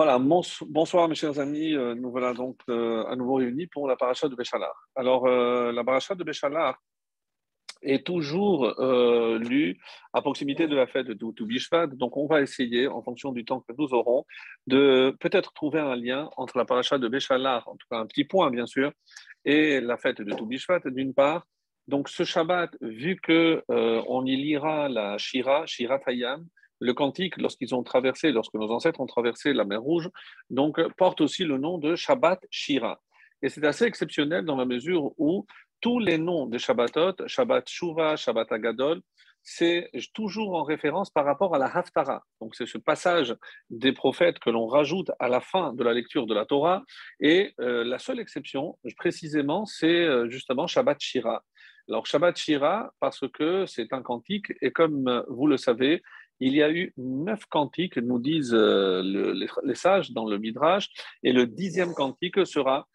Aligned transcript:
Voilà, 0.00 0.18
bonsoir 0.18 1.08
mes 1.08 1.14
chers 1.14 1.38
amis, 1.40 1.74
euh, 1.74 1.94
nous 1.94 2.10
voilà 2.10 2.32
donc 2.32 2.58
euh, 2.70 3.04
à 3.04 3.16
nouveau 3.16 3.34
réunis 3.34 3.66
pour 3.66 3.86
la 3.86 3.96
paracha 3.96 4.28
de 4.28 4.34
Béchalar. 4.34 4.72
Alors, 4.94 5.26
euh, 5.26 5.72
la 5.72 5.84
paracha 5.84 6.14
de 6.14 6.24
Béchalar 6.24 6.80
est 7.82 8.06
toujours 8.06 8.74
lue 8.78 9.78
à 10.14 10.22
proximité 10.22 10.68
de 10.68 10.74
la 10.76 10.86
fête 10.86 11.06
de 11.06 11.30
Toubishvat, 11.32 11.88
donc 11.88 12.16
on 12.16 12.26
va 12.26 12.40
essayer, 12.40 12.88
en 12.88 13.02
fonction 13.02 13.32
du 13.32 13.44
temps 13.44 13.60
que 13.60 13.74
nous 13.76 13.92
aurons, 13.92 14.24
de 14.66 15.14
peut-être 15.20 15.52
trouver 15.52 15.80
un 15.80 15.96
lien 15.96 16.30
entre 16.38 16.56
la 16.56 16.64
paracha 16.64 16.96
de 16.96 17.06
Béchalar, 17.06 17.68
en 17.68 17.76
tout 17.76 17.86
cas 17.90 17.98
un 17.98 18.06
petit 18.06 18.24
point 18.24 18.50
bien 18.50 18.66
sûr, 18.66 18.92
et 19.44 19.80
la 19.80 19.98
fête 19.98 20.22
de 20.22 20.32
Toubishvat 20.34 20.80
d'une 20.86 21.12
part. 21.12 21.46
Donc 21.88 22.08
ce 22.08 22.24
Shabbat, 22.24 22.76
vu 22.80 23.16
que 23.20 23.62
on 23.68 24.24
y 24.24 24.36
lira 24.36 24.88
la 24.88 25.18
Shira, 25.18 25.66
Shira 25.66 25.98
Tayam, 25.98 26.46
le 26.80 26.94
cantique, 26.94 27.36
lorsqu'ils 27.36 27.74
ont 27.74 27.82
traversé, 27.82 28.32
lorsque 28.32 28.54
nos 28.54 28.70
ancêtres 28.70 29.00
ont 29.00 29.06
traversé 29.06 29.52
la 29.52 29.64
mer 29.64 29.82
Rouge, 29.82 30.08
donc 30.48 30.80
porte 30.96 31.20
aussi 31.20 31.44
le 31.44 31.58
nom 31.58 31.78
de 31.78 31.94
Shabbat 31.94 32.40
Shira. 32.50 33.00
Et 33.42 33.48
c'est 33.48 33.64
assez 33.64 33.84
exceptionnel 33.84 34.44
dans 34.44 34.56
la 34.56 34.64
mesure 34.64 35.12
où 35.18 35.46
tous 35.80 35.98
les 35.98 36.18
noms 36.18 36.46
de 36.46 36.58
Shabbatot, 36.58 37.26
Shabbat 37.26 37.68
Shuva, 37.68 38.16
Shabbat 38.16 38.52
Agadol, 38.52 39.00
c'est 39.42 39.90
toujours 40.12 40.54
en 40.54 40.62
référence 40.62 41.10
par 41.10 41.24
rapport 41.24 41.54
à 41.54 41.58
la 41.58 41.66
Haftara. 41.66 42.22
Donc 42.42 42.54
c'est 42.54 42.66
ce 42.66 42.76
passage 42.76 43.34
des 43.70 43.92
prophètes 43.92 44.38
que 44.38 44.50
l'on 44.50 44.66
rajoute 44.66 45.10
à 45.18 45.28
la 45.28 45.40
fin 45.40 45.72
de 45.72 45.82
la 45.82 45.94
lecture 45.94 46.26
de 46.26 46.34
la 46.34 46.44
Torah. 46.44 46.84
Et 47.20 47.54
euh, 47.60 47.82
la 47.82 47.98
seule 47.98 48.20
exception, 48.20 48.78
précisément, 48.98 49.64
c'est 49.64 49.86
euh, 49.86 50.28
justement 50.28 50.66
Shabbat 50.66 51.00
Shira. 51.00 51.42
Alors 51.90 52.06
Shabbat 52.06 52.36
Shira, 52.36 52.94
parce 53.00 53.26
que 53.28 53.66
c'est 53.66 53.92
un 53.92 54.00
cantique, 54.00 54.52
et 54.62 54.70
comme 54.70 55.24
vous 55.28 55.48
le 55.48 55.56
savez, 55.56 56.02
il 56.38 56.54
y 56.54 56.62
a 56.62 56.70
eu 56.70 56.94
neuf 56.96 57.44
cantiques, 57.46 57.96
nous 57.96 58.20
disent 58.20 58.54
euh, 58.54 59.02
les, 59.64 59.74
sages 59.74 60.12
dans 60.12 60.24
le 60.24 60.38
Midrash, 60.38 60.88
et 61.24 61.32
le 61.32 61.48
dixième 61.48 61.92
cantique 61.92 62.46
sera 62.46 62.86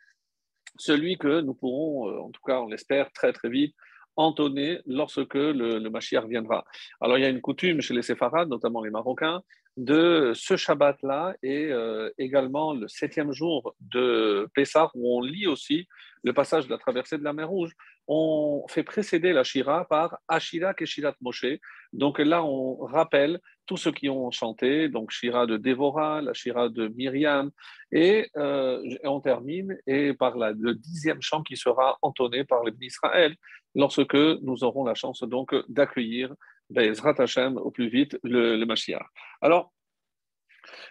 celui 0.77 1.17
que 1.17 1.41
nous 1.41 1.53
pourrons, 1.53 2.09
euh, 2.09 2.19
en 2.21 2.31
tout 2.31 2.41
cas 2.41 2.61
on 2.61 2.67
l'espère 2.67 3.11
très 3.11 3.33
très 3.33 3.49
vite, 3.49 3.75
entonner 4.15 4.79
lorsque 4.85 5.33
le, 5.33 5.77
le 5.77 5.89
Mashiach 5.89 6.25
viendra. 6.25 6.63
Alors 7.01 7.17
il 7.17 7.21
y 7.21 7.25
a 7.25 7.29
une 7.29 7.41
coutume 7.41 7.81
chez 7.81 7.93
les 7.93 8.01
séfarades, 8.01 8.47
notamment 8.47 8.81
les 8.81 8.91
Marocains, 8.91 9.41
de 9.77 10.31
ce 10.33 10.55
Shabbat-là 10.55 11.35
et 11.43 11.65
euh, 11.65 12.09
également 12.17 12.73
le 12.73 12.87
septième 12.87 13.31
jour 13.31 13.75
de 13.79 14.47
Pessah, 14.53 14.89
où 14.95 15.17
on 15.17 15.21
lit 15.21 15.47
aussi 15.47 15.87
le 16.23 16.33
passage 16.33 16.65
de 16.65 16.71
la 16.71 16.77
traversée 16.77 17.17
de 17.17 17.23
la 17.23 17.33
mer 17.33 17.49
Rouge. 17.49 17.71
On 18.07 18.65
fait 18.69 18.83
précéder 18.83 19.33
la 19.33 19.43
Shira 19.43 19.85
par 19.85 20.17
Ashira 20.27 20.73
Keshirat 20.73 21.15
Moshe. 21.21 21.45
Donc 21.91 22.19
là, 22.19 22.43
on 22.43 22.77
rappelle 22.77 23.39
tous 23.65 23.77
ceux 23.77 23.91
qui 23.91 24.09
ont 24.09 24.31
chanté, 24.31 24.89
donc 24.89 25.11
Shira 25.11 25.45
de 25.45 25.57
Dévorah, 25.57 26.21
la 26.21 26.33
Shira 26.33 26.69
de 26.69 26.87
Myriam, 26.89 27.51
et, 27.91 28.29
euh, 28.37 28.81
on 29.03 29.21
termine 29.21 29.77
et 29.87 30.13
par 30.13 30.37
le 30.37 30.73
dixième 30.73 31.21
chant 31.21 31.43
qui 31.43 31.57
sera 31.57 31.97
entonné 32.01 32.43
par 32.43 32.63
les 32.63 32.73
Israël 32.81 33.35
lorsque 33.73 34.15
nous 34.15 34.63
aurons 34.63 34.85
la 34.85 34.95
chance 34.95 35.23
donc 35.23 35.53
d'accueillir 35.67 36.33
Bezrat 36.69 37.15
Hashem 37.17 37.57
au 37.57 37.71
plus 37.71 37.89
vite 37.89 38.17
le, 38.23 38.55
le 38.55 38.65
Mashiach. 38.65 39.05
Alors, 39.41 39.71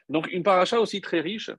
donc 0.08 0.30
une 0.32 0.42
paracha 0.42 0.80
aussi 0.80 1.00
très 1.00 1.20
riche 1.20 1.50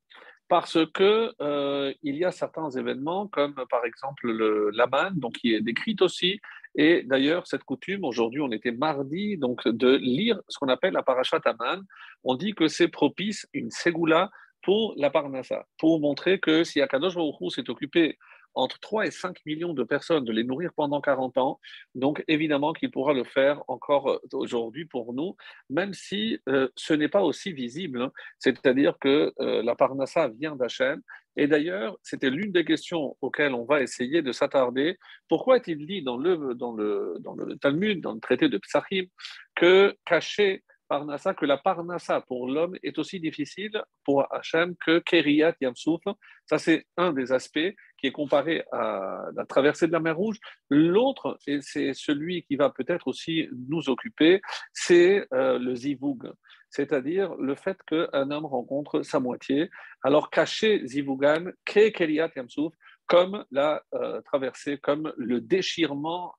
parce 0.47 0.77
que 0.93 1.33
euh, 1.41 1.93
il 2.03 2.15
y 2.15 2.25
a 2.25 2.31
certains 2.31 2.69
événements 2.69 3.27
comme 3.27 3.55
par 3.69 3.83
exemple 3.85 4.31
le 4.31 4.69
Laman, 4.71 5.13
donc 5.15 5.33
qui 5.33 5.53
est 5.53 5.61
décrite 5.61 6.01
aussi. 6.01 6.39
Et 6.75 7.03
d'ailleurs, 7.03 7.47
cette 7.47 7.63
coutume, 7.63 8.03
aujourd'hui, 8.03 8.41
on 8.41 8.51
était 8.51 8.71
mardi, 8.71 9.37
donc 9.37 9.67
de 9.67 9.95
lire 9.95 10.39
ce 10.49 10.59
qu'on 10.59 10.67
appelle 10.67 10.93
la 10.93 11.03
paracha 11.03 11.39
Taman. 11.39 11.81
On 12.23 12.35
dit 12.35 12.53
que 12.53 12.67
c'est 12.67 12.89
propice, 12.89 13.47
une 13.53 13.71
ségoula 13.71 14.29
pour 14.61 14.93
la 14.97 15.09
parnassa, 15.09 15.65
pour 15.77 15.99
montrer 15.99 16.39
que 16.39 16.63
si 16.63 16.81
Akadosh 16.81 17.15
Baruch 17.15 17.53
s'est 17.53 17.69
occupé 17.69 18.17
entre 18.55 18.79
3 18.79 19.05
et 19.05 19.11
5 19.11 19.37
millions 19.45 19.73
de 19.73 19.83
personnes, 19.83 20.25
de 20.25 20.31
les 20.31 20.43
nourrir 20.43 20.71
pendant 20.75 21.01
40 21.01 21.37
ans. 21.37 21.59
Donc, 21.93 22.23
évidemment 22.27 22.73
qu'il 22.73 22.91
pourra 22.91 23.13
le 23.13 23.23
faire 23.23 23.61
encore 23.67 24.09
euh, 24.09 24.19
aujourd'hui 24.33 24.85
pour 24.85 25.13
nous, 25.13 25.35
même 25.69 25.93
si 25.93 26.39
euh, 26.49 26.69
ce 26.75 26.93
n'est 26.93 27.09
pas 27.09 27.21
aussi 27.21 27.51
visible. 27.51 28.01
Hein. 28.01 28.11
C'est-à-dire 28.39 28.97
que 28.99 29.33
euh, 29.39 29.61
la 29.63 29.75
Parnassa 29.75 30.29
vient 30.29 30.55
d'Hachem. 30.55 31.01
Et 31.37 31.47
d'ailleurs, 31.47 31.97
c'était 32.01 32.29
l'une 32.29 32.53
des 32.53 32.63
questions 32.63 33.17
auxquelles 33.21 33.53
on 33.53 33.65
va 33.65 33.81
essayer 33.81 34.21
de 34.21 34.31
s'attarder. 34.31 34.97
Pourquoi 35.27 35.57
est-il 35.57 35.85
dit 35.85 36.01
dans 36.01 36.17
le, 36.17 36.55
dans, 36.55 36.71
le, 36.71 37.17
dans 37.19 37.35
le 37.35 37.57
Talmud, 37.57 37.99
dans 37.99 38.13
le 38.13 38.21
traité 38.21 38.47
de 38.47 38.57
Psachim, 38.57 39.05
que 39.53 39.95
cacher 40.05 40.63
Parnassa, 40.87 41.33
que 41.33 41.45
la 41.45 41.57
Parnassa 41.57 42.21
pour 42.21 42.47
l'homme 42.47 42.75
est 42.83 42.97
aussi 42.99 43.19
difficile 43.19 43.81
pour 44.03 44.31
Hachem 44.33 44.75
que 44.85 44.99
Keriyat 44.99 45.55
Yamsouf? 45.59 46.01
Ça, 46.45 46.57
c'est 46.57 46.85
un 46.95 47.11
des 47.11 47.31
aspects 47.31 47.73
est 48.05 48.11
comparé 48.11 48.63
à 48.71 49.25
la 49.35 49.45
traversée 49.45 49.87
de 49.87 49.91
la 49.91 49.99
mer 49.99 50.17
Rouge. 50.17 50.37
L'autre, 50.69 51.37
et 51.47 51.59
c'est 51.61 51.93
celui 51.93 52.43
qui 52.43 52.55
va 52.55 52.69
peut-être 52.69 53.07
aussi 53.07 53.47
nous 53.69 53.89
occuper, 53.89 54.41
c'est 54.73 55.27
euh, 55.33 55.59
le 55.59 55.75
Zivug, 55.75 56.31
c'est-à-dire 56.69 57.35
le 57.35 57.55
fait 57.55 57.77
qu'un 57.87 58.31
homme 58.31 58.45
rencontre 58.45 59.01
sa 59.03 59.19
moitié. 59.19 59.69
Alors, 60.03 60.29
caché 60.29 60.85
Zivugan, 60.85 61.51
Keriyat 61.65 62.31
Yamsouf, 62.35 62.73
comme 63.07 63.45
la 63.51 63.83
euh, 63.93 64.21
traversée, 64.21 64.77
comme 64.77 65.13
le 65.17 65.41
déchirement 65.41 66.33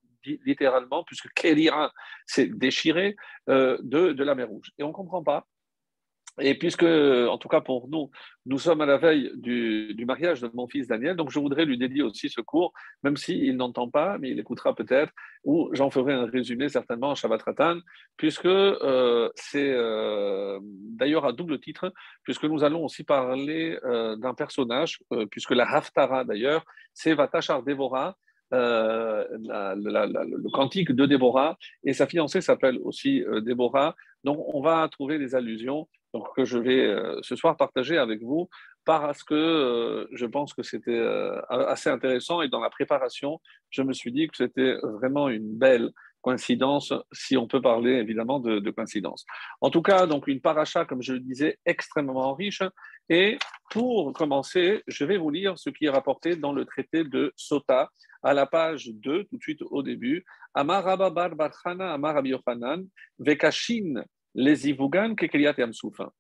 littéralement, 0.45 1.05
puisque 1.05 1.33
Kélira, 1.35 1.93
c'est 2.27 2.47
déchiré 2.47 3.17
euh, 3.49 3.79
de, 3.83 4.13
de 4.13 4.25
la 4.25 4.35
mer 4.35 4.49
Rouge. 4.49 4.73
Et 4.79 4.83
on 4.83 4.89
ne 4.89 4.93
comprend 4.93 5.23
pas. 5.23 5.47
Et 6.41 6.55
puisque, 6.55 6.83
en 6.83 7.39
tout 7.39 7.49
cas 7.49 7.61
pour 7.61 7.89
nous, 7.89 8.11
nous 8.45 8.59
sommes 8.59 8.81
à 8.83 8.87
la 8.87 8.99
veille 8.99 9.31
du, 9.37 10.05
mariage 10.07 10.43
de 10.43 10.51
mon 10.53 10.69
fils 10.69 10.87
Daniel, 10.87 11.17
donc 11.17 11.31
je 11.31 11.39
voudrais 11.39 11.65
lui 11.65 11.79
dédier 11.79 12.03
aussi 12.03 12.29
ce 12.29 12.41
cours, 12.41 12.73
même 13.03 13.17
s'il 13.17 13.57
n'entend 13.57 13.89
pas, 13.89 14.19
mais 14.19 14.31
il 14.31 14.39
écoutera 14.39 14.75
peut-être, 14.75 15.13
ou 15.45 15.71
j'en 15.73 15.91
ferai 15.91 16.13
un 16.13 16.27
résumé 16.27 16.69
certainement 16.69 17.11
en 17.11 17.15
Shabbat 17.15 17.43
Ratan, 17.43 17.79
puisque 18.17 18.47
euh, 18.47 19.31
c'est 19.35 19.73
euh, 19.73 20.59
d'ailleurs 20.63 21.25
à 21.25 21.33
double 21.33 21.59
titre, 21.59 21.93
puisque 22.23 22.45
nous 22.45 22.65
allons 22.65 22.85
aussi 22.85 23.03
parler 23.03 23.79
d'un 23.83 24.35
personnage, 24.35 25.01
puisque 25.31 25.53
la 25.53 25.65
Haftara 25.71 26.25
d'ailleurs, 26.25 26.65
c'est 26.93 27.15
Vatachar 27.15 27.63
Devora, 27.63 28.17
euh, 28.55 29.25
le 29.33 30.51
cantique 30.51 30.93
de 30.93 31.05
Déborah, 31.05 31.59
et 31.83 31.93
sa 31.93 32.07
fiancée 32.07 32.41
s'appelle 32.41 32.79
aussi 32.85 33.23
euh. 33.25 33.41
Donc, 34.25 34.55
on 34.55 34.61
va 34.61 34.89
trouver 34.89 35.19
des 35.19 35.35
allusions 35.35 35.89
que 36.35 36.45
je 36.45 36.59
vais 36.59 36.85
euh, 36.87 37.19
ce 37.23 37.37
soir 37.37 37.57
partager 37.57 37.99
avec 37.99 38.23
vous 38.23 38.49
parce 38.85 39.25
que 39.25 40.09
je 40.13 40.27
pense 40.27 40.55
que 40.55 40.63
c'était 40.63 41.05
assez 41.49 41.91
intéressant 41.91 42.41
et 42.41 42.49
dans 42.49 42.61
la 42.61 42.71
préparation, 42.71 43.41
je 43.69 43.83
me 43.83 43.93
suis 43.93 44.13
dit 44.13 44.29
que 44.29 44.37
c'était 44.37 44.77
vraiment 45.01 45.29
une 45.29 45.59
belle 45.59 45.91
coïncidence, 46.27 46.93
si 47.13 47.37
on 47.37 47.47
peut 47.47 47.61
parler 47.61 47.93
évidemment 47.93 48.41
de, 48.41 48.59
de, 48.59 48.71
coïncidence. 48.73 49.25
En 49.61 49.71
tout 49.71 49.81
cas, 49.81 50.07
donc 50.07 50.27
une 50.27 50.41
paracha, 50.41 50.85
comme 50.85 51.01
je 51.01 51.13
le 51.13 51.21
disais, 51.21 51.59
extrêmement 51.65 52.35
riche. 52.35 52.63
Et 53.09 53.39
pour 53.71 54.13
commencer, 54.13 54.83
je 54.89 55.05
vais 55.05 55.19
vous 55.19 55.31
lire 55.31 55.57
ce 55.57 55.71
qui 55.71 55.85
est 55.85 55.91
rapporté 55.91 56.35
dans 56.35 56.53
le 56.53 56.65
traité 56.65 57.05
de 57.05 57.33
Sota, 57.37 57.91
à 58.25 58.35
la 58.35 58.47
page 58.47 58.89
2, 58.89 59.25
tout 59.25 59.37
de 59.37 59.43
suite 59.43 59.63
au 59.71 59.85
début. 59.85 60.25
Amar 60.53 60.83
Rabba 60.83 61.11
Bar 61.11 61.37
Barchana, 61.37 61.93
Amar 61.93 62.27
Yochanan, 62.27 62.85
Vekashin, 63.21 64.03
les 64.37 64.69
Ivugan, 64.69 65.15
Kekeliat 65.15 65.55
Yamsoufin. 65.59 66.11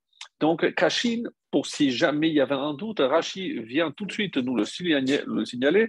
Donc, 0.41 0.75
Kashin, 0.75 1.23
pour 1.51 1.67
si 1.67 1.91
jamais 1.91 2.29
il 2.29 2.35
y 2.35 2.41
avait 2.41 2.55
un 2.55 2.75
doute, 2.75 3.01
Rashi 3.01 3.61
vient 3.61 3.91
tout 3.91 4.05
de 4.05 4.13
suite 4.13 4.37
nous 4.37 4.57
le 4.57 4.65
signaler. 4.65 5.23
Le 5.27 5.45
signaler 5.45 5.89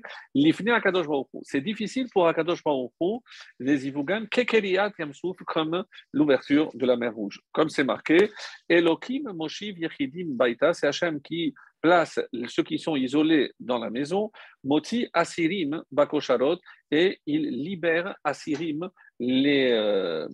Akadosh 0.74 1.08
C'est 1.44 1.62
difficile 1.62 2.08
pour 2.14 2.28
Akadosh 2.28 2.64
Baruch 2.64 2.92
les 3.60 3.88
Ivugan, 3.88 4.26
Kekeliat 4.30 4.92
Yamsouf, 5.00 5.38
comme 5.46 5.84
l'ouverture 6.14 6.70
de 6.74 6.86
la 6.86 6.96
mer 6.96 7.14
Rouge. 7.14 7.42
Comme 7.52 7.70
c'est 7.70 7.84
marqué, 7.84 8.30
Elohim 8.70 9.32
Moshiv 9.34 9.78
Yechidim 9.80 10.36
Baita, 10.36 10.74
c'est 10.74 10.88
Hachem 10.88 11.22
qui 11.22 11.54
place 11.82 12.20
ceux 12.48 12.64
qui 12.64 12.80
sont 12.80 12.96
isolés 12.96 13.52
dans 13.60 13.78
la 13.78 13.90
maison, 13.90 14.32
Moti 14.64 15.08
Asirim 15.14 15.84
Bakosharot, 15.92 16.58
et 16.92 17.20
il 17.26 17.64
libère 17.64 18.16
Asirim, 18.24 18.90
les, 19.20 19.72
euh, 19.72 20.28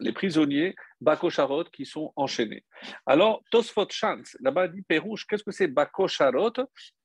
les 0.00 0.12
prisonniers 0.12 0.74
Bakosharot 1.00 1.64
qui 1.64 1.84
sont 1.84 2.12
enchaînés. 2.16 2.64
Alors, 3.06 3.42
Tosfot 3.50 3.88
chante, 3.90 4.36
là-bas 4.40 4.68
dit 4.68 4.82
Pérouche, 4.82 5.26
qu'est-ce 5.26 5.44
que 5.44 5.50
c'est 5.52 5.68
Bakosharot? 5.68 6.52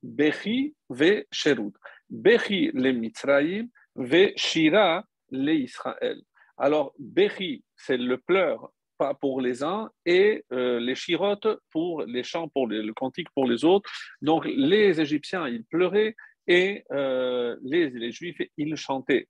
Bechi 0.01 0.75
ve 0.89 1.25
Sherut. 1.31 1.73
Bechi 2.09 2.71
le 2.73 2.91
Mitzraïm, 2.91 3.69
ve 3.95 4.33
Shira 4.35 5.03
le 5.31 5.53
Israël. 5.53 6.21
Alors, 6.57 6.93
Bechi, 6.99 7.63
c'est 7.75 7.97
le 7.97 8.17
pleur 8.17 8.71
pour 9.19 9.41
les 9.41 9.63
uns 9.63 9.89
et 10.05 10.45
euh, 10.53 10.79
les 10.79 10.95
chirotes 10.95 11.47
pour 11.71 12.03
les 12.03 12.23
chants, 12.23 12.47
pour 12.47 12.67
le 12.67 12.93
cantique 12.93 13.27
pour 13.33 13.47
les 13.47 13.65
autres. 13.65 13.89
Donc 14.21 14.45
les 14.45 15.01
Égyptiens, 15.01 15.47
ils 15.47 15.65
pleuraient, 15.65 16.15
et 16.47 16.83
euh, 16.91 17.55
les, 17.63 18.11
Juifs, 18.11 18.41
ils 18.57 18.75
chantaient. 18.75 19.27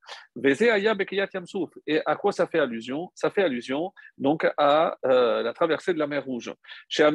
Et 1.88 2.02
à 2.06 2.16
quoi 2.16 2.32
ça 2.32 2.48
fait 2.48 2.60
allusion? 2.60 3.12
Ça 3.16 3.30
fait 3.30 3.44
allusion 3.44 3.92
donc 4.18 4.48
à 4.58 4.98
euh, 5.06 5.44
la 5.44 5.54
traversée 5.54 5.94
de 5.94 6.00
la 6.00 6.08
mer 6.08 6.26
Rouge. 6.26 6.54
Chez 6.90 7.08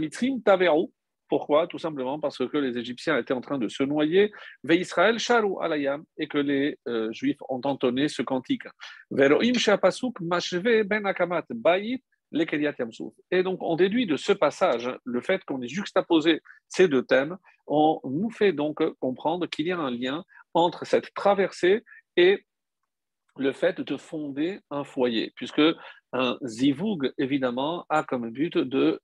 Taveru, 0.44 0.86
pourquoi? 1.28 1.66
Tout 1.66 1.78
simplement 1.78 2.18
parce 2.18 2.38
que 2.38 2.56
les 2.56 2.78
Égyptiens 2.78 3.18
étaient 3.18 3.34
en 3.34 3.40
train 3.40 3.58
de 3.58 3.68
se 3.68 3.82
noyer. 3.82 4.32
Ve 4.64 4.72
Israël 4.72 5.18
alayam 5.60 6.04
et 6.16 6.26
que 6.26 6.38
les 6.38 6.78
euh, 6.88 7.12
Juifs 7.12 7.40
ont 7.48 7.60
entonné 7.64 8.08
ce 8.08 8.22
cantique. 8.22 8.64
Veroim 9.10 9.52
Mashve 10.22 10.84
Ben 10.84 11.04
Akamat 11.04 11.44
Bayit 11.50 12.02
et 12.32 13.42
donc, 13.42 13.62
on 13.62 13.76
déduit 13.76 14.06
de 14.06 14.16
ce 14.16 14.32
passage 14.32 14.90
le 15.04 15.20
fait 15.20 15.42
qu'on 15.44 15.62
ait 15.62 15.68
juxtaposé 15.68 16.42
ces 16.68 16.88
deux 16.88 17.02
thèmes. 17.02 17.38
On 17.66 18.00
nous 18.04 18.30
fait 18.30 18.52
donc 18.52 18.82
comprendre 18.98 19.46
qu'il 19.46 19.66
y 19.66 19.72
a 19.72 19.78
un 19.78 19.90
lien 19.90 20.24
entre 20.52 20.84
cette 20.84 21.14
traversée 21.14 21.84
et 22.16 22.44
le 23.36 23.52
fait 23.52 23.80
de 23.80 23.96
fonder 23.96 24.60
un 24.70 24.84
foyer, 24.84 25.32
puisque 25.36 25.62
un 26.12 26.36
zivoug, 26.44 27.12
évidemment, 27.18 27.86
a 27.88 28.02
comme 28.02 28.30
but 28.30 28.58
de 28.58 29.00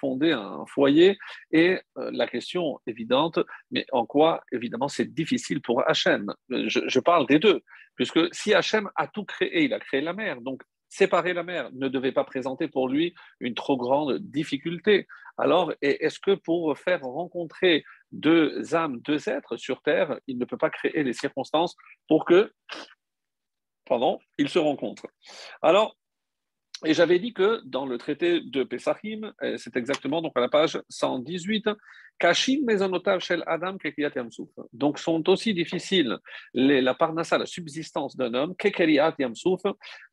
fonder 0.00 0.32
un 0.32 0.64
foyer. 0.66 1.18
Et 1.52 1.78
euh, 1.98 2.10
la 2.12 2.26
question 2.26 2.80
évidente, 2.86 3.38
mais 3.70 3.84
en 3.92 4.06
quoi, 4.06 4.42
évidemment, 4.50 4.88
c'est 4.88 5.12
difficile 5.12 5.60
pour 5.60 5.86
Hachem? 5.88 6.32
Je, 6.48 6.80
je, 6.86 7.00
parle 7.00 7.26
des 7.26 7.38
deux, 7.38 7.60
puisque 7.96 8.34
si 8.34 8.54
Hachem 8.54 8.88
a 8.96 9.08
tout 9.08 9.24
créé, 9.24 9.64
il 9.64 9.74
a 9.74 9.78
créé 9.78 10.00
la 10.00 10.14
mer, 10.14 10.40
donc 10.40 10.62
séparer 10.88 11.32
la 11.32 11.42
mer 11.42 11.70
ne 11.72 11.88
devait 11.88 12.12
pas 12.12 12.24
présenter 12.24 12.68
pour 12.68 12.88
lui 12.88 13.14
une 13.40 13.54
trop 13.54 13.76
grande 13.76 14.18
difficulté. 14.18 15.06
Alors, 15.38 15.72
est-ce 15.82 16.18
que 16.18 16.34
pour 16.34 16.76
faire 16.78 17.02
rencontrer 17.02 17.84
deux 18.12 18.74
âmes, 18.74 19.00
deux 19.00 19.28
êtres 19.28 19.56
sur 19.56 19.82
Terre, 19.82 20.18
il 20.26 20.38
ne 20.38 20.44
peut 20.44 20.56
pas 20.56 20.70
créer 20.70 21.02
les 21.02 21.12
circonstances 21.12 21.76
pour 22.08 22.24
que, 22.24 22.52
pardon, 23.84 24.18
ils 24.38 24.48
se 24.48 24.58
rencontrent 24.58 25.08
Alors, 25.60 25.96
et 26.84 26.92
j'avais 26.92 27.18
dit 27.18 27.32
que 27.32 27.62
dans 27.64 27.86
le 27.86 27.96
traité 27.96 28.40
de 28.40 28.62
Pesachim, 28.62 29.32
c'est 29.56 29.76
exactement 29.76 30.20
donc 30.20 30.32
à 30.36 30.40
la 30.40 30.48
page 30.48 30.80
118, 30.90 31.68
Kashim 32.18 32.66
Shel 33.20 33.42
Adam 33.46 33.76
Yamsouf. 33.96 34.48
Donc 34.72 34.98
sont 34.98 35.28
aussi 35.28 35.52
difficiles 35.54 36.16
les, 36.54 36.80
la 36.80 36.94
parnassa, 36.94 37.38
la 37.38 37.46
subsistance 37.46 38.16
d'un 38.16 38.32
homme, 38.34 38.54
Kekriat 38.56 39.14
Yamsouf, 39.18 39.62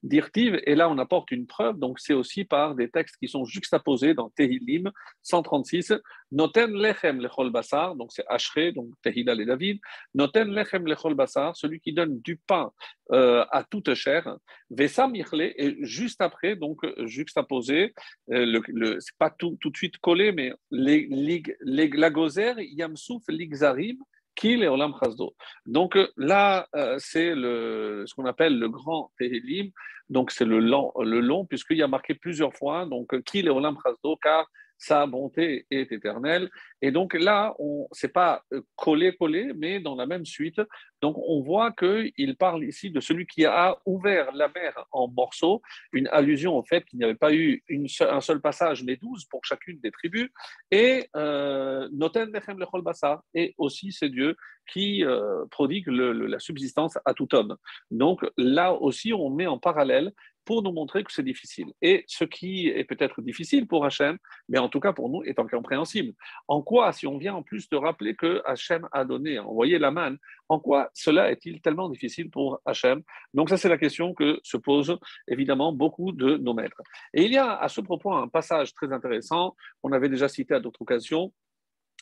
dirtiv, 0.01 0.59
et 0.65 0.75
là 0.75 0.89
on 0.89 0.97
apporte 0.97 1.31
une 1.31 1.47
preuve, 1.47 1.79
donc 1.79 1.99
c'est 1.99 2.13
aussi 2.13 2.43
par 2.43 2.75
des 2.75 2.89
textes 2.89 3.17
qui 3.17 3.27
sont 3.27 3.45
juxtaposés 3.45 4.13
dans 4.13 4.29
Tehillim 4.29 4.91
136, 5.21 5.93
Noten 6.31 6.73
Lechem 6.73 7.21
Lechol 7.21 7.51
Basar, 7.51 7.95
donc 7.95 8.11
c'est 8.11 8.25
Ashre, 8.27 8.73
donc 8.73 8.89
Tehilal 9.01 9.39
et 9.41 9.45
David, 9.45 9.79
Noten 10.13 10.49
Lechem 10.49 10.85
Lechol 10.85 11.13
Basar, 11.13 11.55
celui 11.55 11.79
qui 11.79 11.93
donne 11.93 12.19
du 12.21 12.37
pain 12.37 12.71
euh, 13.11 13.45
à 13.51 13.63
toute 13.63 13.93
chair, 13.93 14.37
Vesa 14.77 15.07
Mirle, 15.07 15.53
et 15.55 15.77
juste 15.81 16.21
après, 16.21 16.55
donc 16.55 16.79
juxtaposé, 17.05 17.93
euh, 18.31 18.45
le, 18.45 18.61
le 18.67 18.99
c'est 18.99 19.17
pas 19.17 19.29
tout, 19.29 19.57
tout 19.59 19.69
de 19.69 19.77
suite 19.77 19.97
collé, 19.97 20.31
mais 20.31 20.51
les, 20.71 21.07
les, 21.09 21.43
les 21.61 21.87
la 21.89 22.09
gozer 22.09 22.55
yamsouf 22.59 23.23
ligzarim 23.29 23.97
kil 24.35 24.63
et 24.63 24.67
olam 24.67 24.93
chazdo. 24.99 25.35
Donc 25.65 25.95
euh, 25.95 26.07
là, 26.17 26.67
euh, 26.75 26.95
c'est 26.99 27.35
le, 27.35 28.03
ce 28.07 28.13
qu'on 28.15 28.25
appelle 28.25 28.57
le 28.57 28.69
grand 28.69 29.11
Tehilim. 29.17 29.71
Donc 30.09 30.31
c'est 30.31 30.45
le 30.45 30.59
long, 30.59 30.91
le 30.99 31.19
long 31.19 31.45
puisqu'il 31.45 31.77
y 31.77 31.83
a 31.83 31.87
marqué 31.87 32.13
plusieurs 32.13 32.53
fois 32.53 32.85
donc 32.85 33.07
kil 33.23 33.47
et 33.47 33.49
olam 33.49 33.77
chazdo 33.83 34.17
car 34.17 34.49
sa 34.83 35.05
bonté 35.05 35.65
est 35.71 35.91
éternelle. 35.93 36.49
Et 36.81 36.91
donc 36.91 37.13
là, 37.13 37.55
on 37.57 37.87
c'est 37.93 38.11
pas 38.11 38.43
euh, 38.51 38.61
collé 38.75 39.15
collé, 39.15 39.53
mais 39.55 39.79
dans 39.79 39.95
la 39.95 40.05
même 40.05 40.25
suite. 40.25 40.61
Donc 41.01 41.15
on 41.17 41.41
voit 41.41 41.71
qu'il 41.71 42.35
parle 42.37 42.65
ici 42.65 42.91
de 42.91 42.99
celui 42.99 43.25
qui 43.25 43.45
a 43.45 43.77
ouvert 43.85 44.33
la 44.33 44.49
mer 44.49 44.73
en 44.91 45.07
morceaux, 45.07 45.61
une 45.93 46.07
allusion 46.07 46.57
au 46.57 46.63
fait 46.63 46.83
qu'il 46.85 46.99
n'y 46.99 47.05
avait 47.05 47.15
pas 47.15 47.33
eu 47.33 47.63
un 48.01 48.21
seul 48.21 48.41
passage, 48.41 48.83
mais 48.83 48.97
douze 48.97 49.23
pour 49.25 49.45
chacune 49.45 49.79
des 49.79 49.91
tribus. 49.91 50.29
Et 50.69 51.07
euh, 51.15 51.87
Noten 51.93 52.31
Lechem 52.33 52.59
Lechol 52.59 52.81
Bassa, 52.81 53.23
et 53.33 53.53
aussi 53.57 53.93
c'est 53.93 54.09
Dieu 54.09 54.35
qui 54.71 55.03
euh, 55.03 55.45
prodigue 55.51 55.87
la 55.87 56.39
subsistance 56.39 56.97
à 57.05 57.13
tout 57.13 57.33
homme. 57.35 57.55
Donc 57.91 58.25
là 58.37 58.73
aussi, 58.73 59.13
on 59.13 59.29
met 59.29 59.47
en 59.47 59.59
parallèle 59.59 60.11
pour 60.45 60.63
nous 60.63 60.71
montrer 60.71 61.03
que 61.03 61.11
c'est 61.11 61.23
difficile. 61.23 61.67
Et 61.81 62.03
ce 62.07 62.23
qui 62.23 62.67
est 62.67 62.83
peut-être 62.83 63.21
difficile 63.21 63.67
pour 63.67 63.85
Hachem, 63.85 64.17
mais 64.49 64.59
en 64.59 64.69
tout 64.69 64.79
cas 64.79 64.93
pour 64.93 65.09
nous, 65.09 65.23
est 65.23 65.39
incompréhensible. 65.39 66.13
En 66.47 66.61
quoi, 66.61 66.91
si 66.91 67.07
on 67.07 67.17
vient 67.17 67.35
en 67.35 67.43
plus 67.43 67.69
de 67.69 67.77
rappeler 67.77 68.15
que 68.15 68.41
Hachem 68.45 68.87
a 68.91 69.05
donné, 69.05 69.37
a 69.37 69.45
envoyé 69.45 69.79
la 69.79 69.91
manne, 69.91 70.17
en 70.49 70.59
quoi 70.59 70.89
cela 70.93 71.31
est-il 71.31 71.61
tellement 71.61 71.89
difficile 71.89 72.29
pour 72.29 72.59
Hachem? 72.65 73.01
Donc 73.33 73.49
ça, 73.49 73.57
c'est 73.57 73.69
la 73.69 73.77
question 73.77 74.13
que 74.13 74.39
se 74.43 74.57
posent 74.57 74.97
évidemment 75.27 75.73
beaucoup 75.73 76.11
de 76.11 76.37
nos 76.37 76.53
maîtres. 76.53 76.81
Et 77.13 77.23
il 77.23 77.31
y 77.31 77.37
a 77.37 77.55
à 77.55 77.69
ce 77.69 77.81
propos 77.81 78.13
un 78.13 78.27
passage 78.27 78.73
très 78.73 78.91
intéressant, 78.91 79.55
on 79.83 79.91
avait 79.91 80.09
déjà 80.09 80.27
cité 80.27 80.53
à 80.53 80.59
d'autres 80.59 80.81
occasions, 80.81 81.33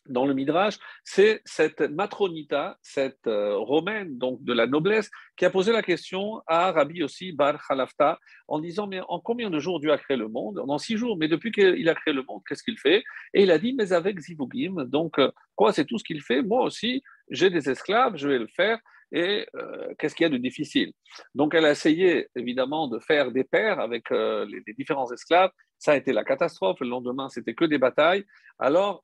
dans 0.07 0.25
le 0.25 0.33
Midrash, 0.33 0.77
c'est 1.03 1.41
cette 1.45 1.81
matronita, 1.81 2.77
cette 2.81 3.27
euh, 3.27 3.55
romaine 3.57 4.17
donc 4.17 4.43
de 4.43 4.53
la 4.53 4.67
noblesse, 4.67 5.09
qui 5.35 5.45
a 5.45 5.49
posé 5.49 5.71
la 5.71 5.81
question 5.81 6.41
à 6.47 6.71
Rabbi 6.71 7.03
aussi 7.03 7.31
Bar 7.31 7.59
Khalafta 7.67 8.19
en 8.47 8.59
disant 8.59 8.87
mais 8.87 9.01
en 9.07 9.19
combien 9.19 9.49
de 9.49 9.59
jours 9.59 9.79
Dieu 9.79 9.91
a 9.91 9.97
créé 9.97 10.17
le 10.17 10.27
monde? 10.27 10.59
En 10.59 10.77
six 10.77 10.97
jours. 10.97 11.17
Mais 11.17 11.27
depuis 11.27 11.51
qu'il 11.51 11.87
a 11.89 11.95
créé 11.95 12.13
le 12.13 12.23
monde, 12.23 12.41
qu'est-ce 12.47 12.63
qu'il 12.63 12.77
fait? 12.77 13.03
Et 13.33 13.43
il 13.43 13.51
a 13.51 13.57
dit 13.57 13.73
mais 13.73 13.93
avec 13.93 14.19
Zivugim, 14.19 14.85
donc 14.85 15.19
euh, 15.19 15.31
quoi 15.55 15.73
C'est 15.73 15.85
tout 15.85 15.97
ce 15.97 16.03
qu'il 16.03 16.21
fait? 16.21 16.41
Moi 16.41 16.61
aussi, 16.63 17.03
j'ai 17.29 17.49
des 17.49 17.69
esclaves, 17.69 18.17
je 18.17 18.27
vais 18.27 18.39
le 18.39 18.47
faire. 18.47 18.79
Et 19.13 19.45
euh, 19.55 19.93
qu'est-ce 19.99 20.15
qu'il 20.15 20.23
y 20.23 20.27
a 20.27 20.29
de 20.29 20.37
difficile? 20.37 20.93
Donc 21.35 21.53
elle 21.53 21.65
a 21.65 21.71
essayé 21.71 22.27
évidemment 22.35 22.87
de 22.87 22.97
faire 22.99 23.31
des 23.31 23.43
paires 23.43 23.79
avec 23.79 24.09
les, 24.09 24.63
les 24.65 24.73
différents 24.73 25.11
esclaves. 25.11 25.51
Ça 25.77 25.91
a 25.91 25.97
été 25.97 26.13
la 26.13 26.23
catastrophe. 26.23 26.79
Le 26.79 26.87
lendemain, 26.87 27.27
c'était 27.27 27.53
que 27.53 27.65
des 27.65 27.77
batailles. 27.77 28.23
Alors 28.57 29.03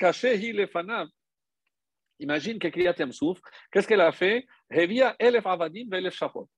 caché 0.00 0.34
il 0.34 0.58
Imagine 2.18 2.58
qu'elle 2.58 2.72
souffre. 3.12 3.42
Qu'est-ce 3.70 3.88
qu'elle 3.88 4.00
a 4.00 4.12
fait? 4.12 4.46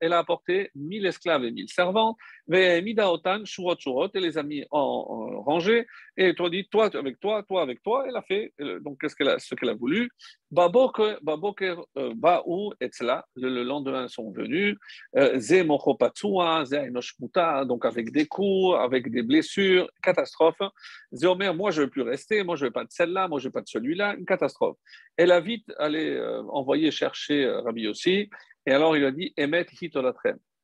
Elle 0.01 0.13
a 0.13 0.19
apporté 0.19 0.71
mille 0.75 1.07
esclaves 1.07 1.45
et 1.45 1.53
mille 1.53 1.69
servantes. 1.69 2.17
Et 2.51 2.81
les 2.81 4.39
a 4.39 4.43
mis 4.43 4.65
en, 4.71 5.43
rangée. 5.43 5.87
Et 6.17 6.35
toi, 6.35 6.51
dit, 6.51 6.67
toi 6.69 6.91
avec 6.95 7.21
toi, 7.21 7.43
toi 7.45 7.63
avec 7.63 7.83
toi. 7.83 8.05
Elle 8.09 8.17
a 8.17 8.23
fait 8.23 8.53
euh, 8.61 8.81
donc 8.81 9.01
qu'est-ce 9.01 9.15
qu'elle 9.15 9.29
a, 9.29 9.39
ce 9.39 9.55
qu'elle 9.55 9.69
a 9.69 9.75
voulu. 9.75 10.11
Baboker, 10.51 11.17
euh, 11.97 12.13
Baou, 12.15 12.73
etc. 12.81 13.21
Le 13.37 13.63
lendemain 13.63 14.09
sont 14.09 14.33
venus. 14.33 14.77
Euh, 15.17 15.39
Ze 15.39 15.63
donc 17.67 17.85
avec 17.85 18.11
des 18.11 18.27
coups, 18.27 18.77
avec 18.79 19.11
des 19.11 19.23
blessures, 19.23 19.89
catastrophe. 20.03 20.61
Zéomer, 21.13 21.53
moi 21.55 21.71
je 21.71 21.81
ne 21.81 21.87
veux 21.87 21.91
plus 21.91 22.03
rester, 22.03 22.43
moi 22.43 22.57
je 22.57 22.65
ne 22.65 22.69
veux 22.69 22.73
pas 22.73 22.85
de 22.85 22.91
celle-là, 22.91 23.29
moi 23.29 23.39
je 23.39 23.45
ne 23.45 23.49
veux 23.49 23.53
pas 23.53 23.63
de 23.63 23.69
celui-là, 23.69 24.17
une 24.19 24.27
catastrophe. 24.27 24.77
Elle 25.17 25.31
a 25.31 25.41
vite 25.41 25.73
allé 25.79 26.21
envoyer 26.51 26.91
chercher 26.91 27.49
Rabbi 27.49 27.83
Yossi 27.83 28.29
et 28.67 28.73
alors 28.73 28.97
il 28.97 29.05
a 29.05 29.11
dit 29.11 29.33
Emet 29.37 29.67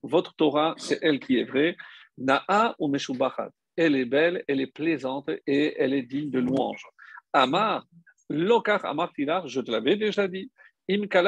Votre 0.03 0.35
Torah, 0.35 0.75
c'est 0.79 0.99
elle 1.03 1.21
qui 1.21 1.39
est 1.39 1.45
vraie. 1.45 1.77
Na'a 2.17 2.75
ou 2.79 2.89
Meshubachat. 2.89 3.51
Elle 3.77 3.97
est 3.97 4.05
belle, 4.05 4.45
elle 4.49 4.61
est 4.61 4.73
plaisante 4.73 5.31
et 5.47 5.75
elle 5.79 5.95
est 5.95 6.03
digne 6.03 6.31
de 6.31 6.41
louange. 6.41 6.85
Amar, 7.33 7.87
Lokar 8.29 8.85
Amar 8.85 9.13
je 9.47 9.61
te 9.61 9.71
l'avais 9.71 9.97
déjà 9.97 10.27
dit. 10.27 10.51
Donc, 10.91 11.13
je 11.13 11.19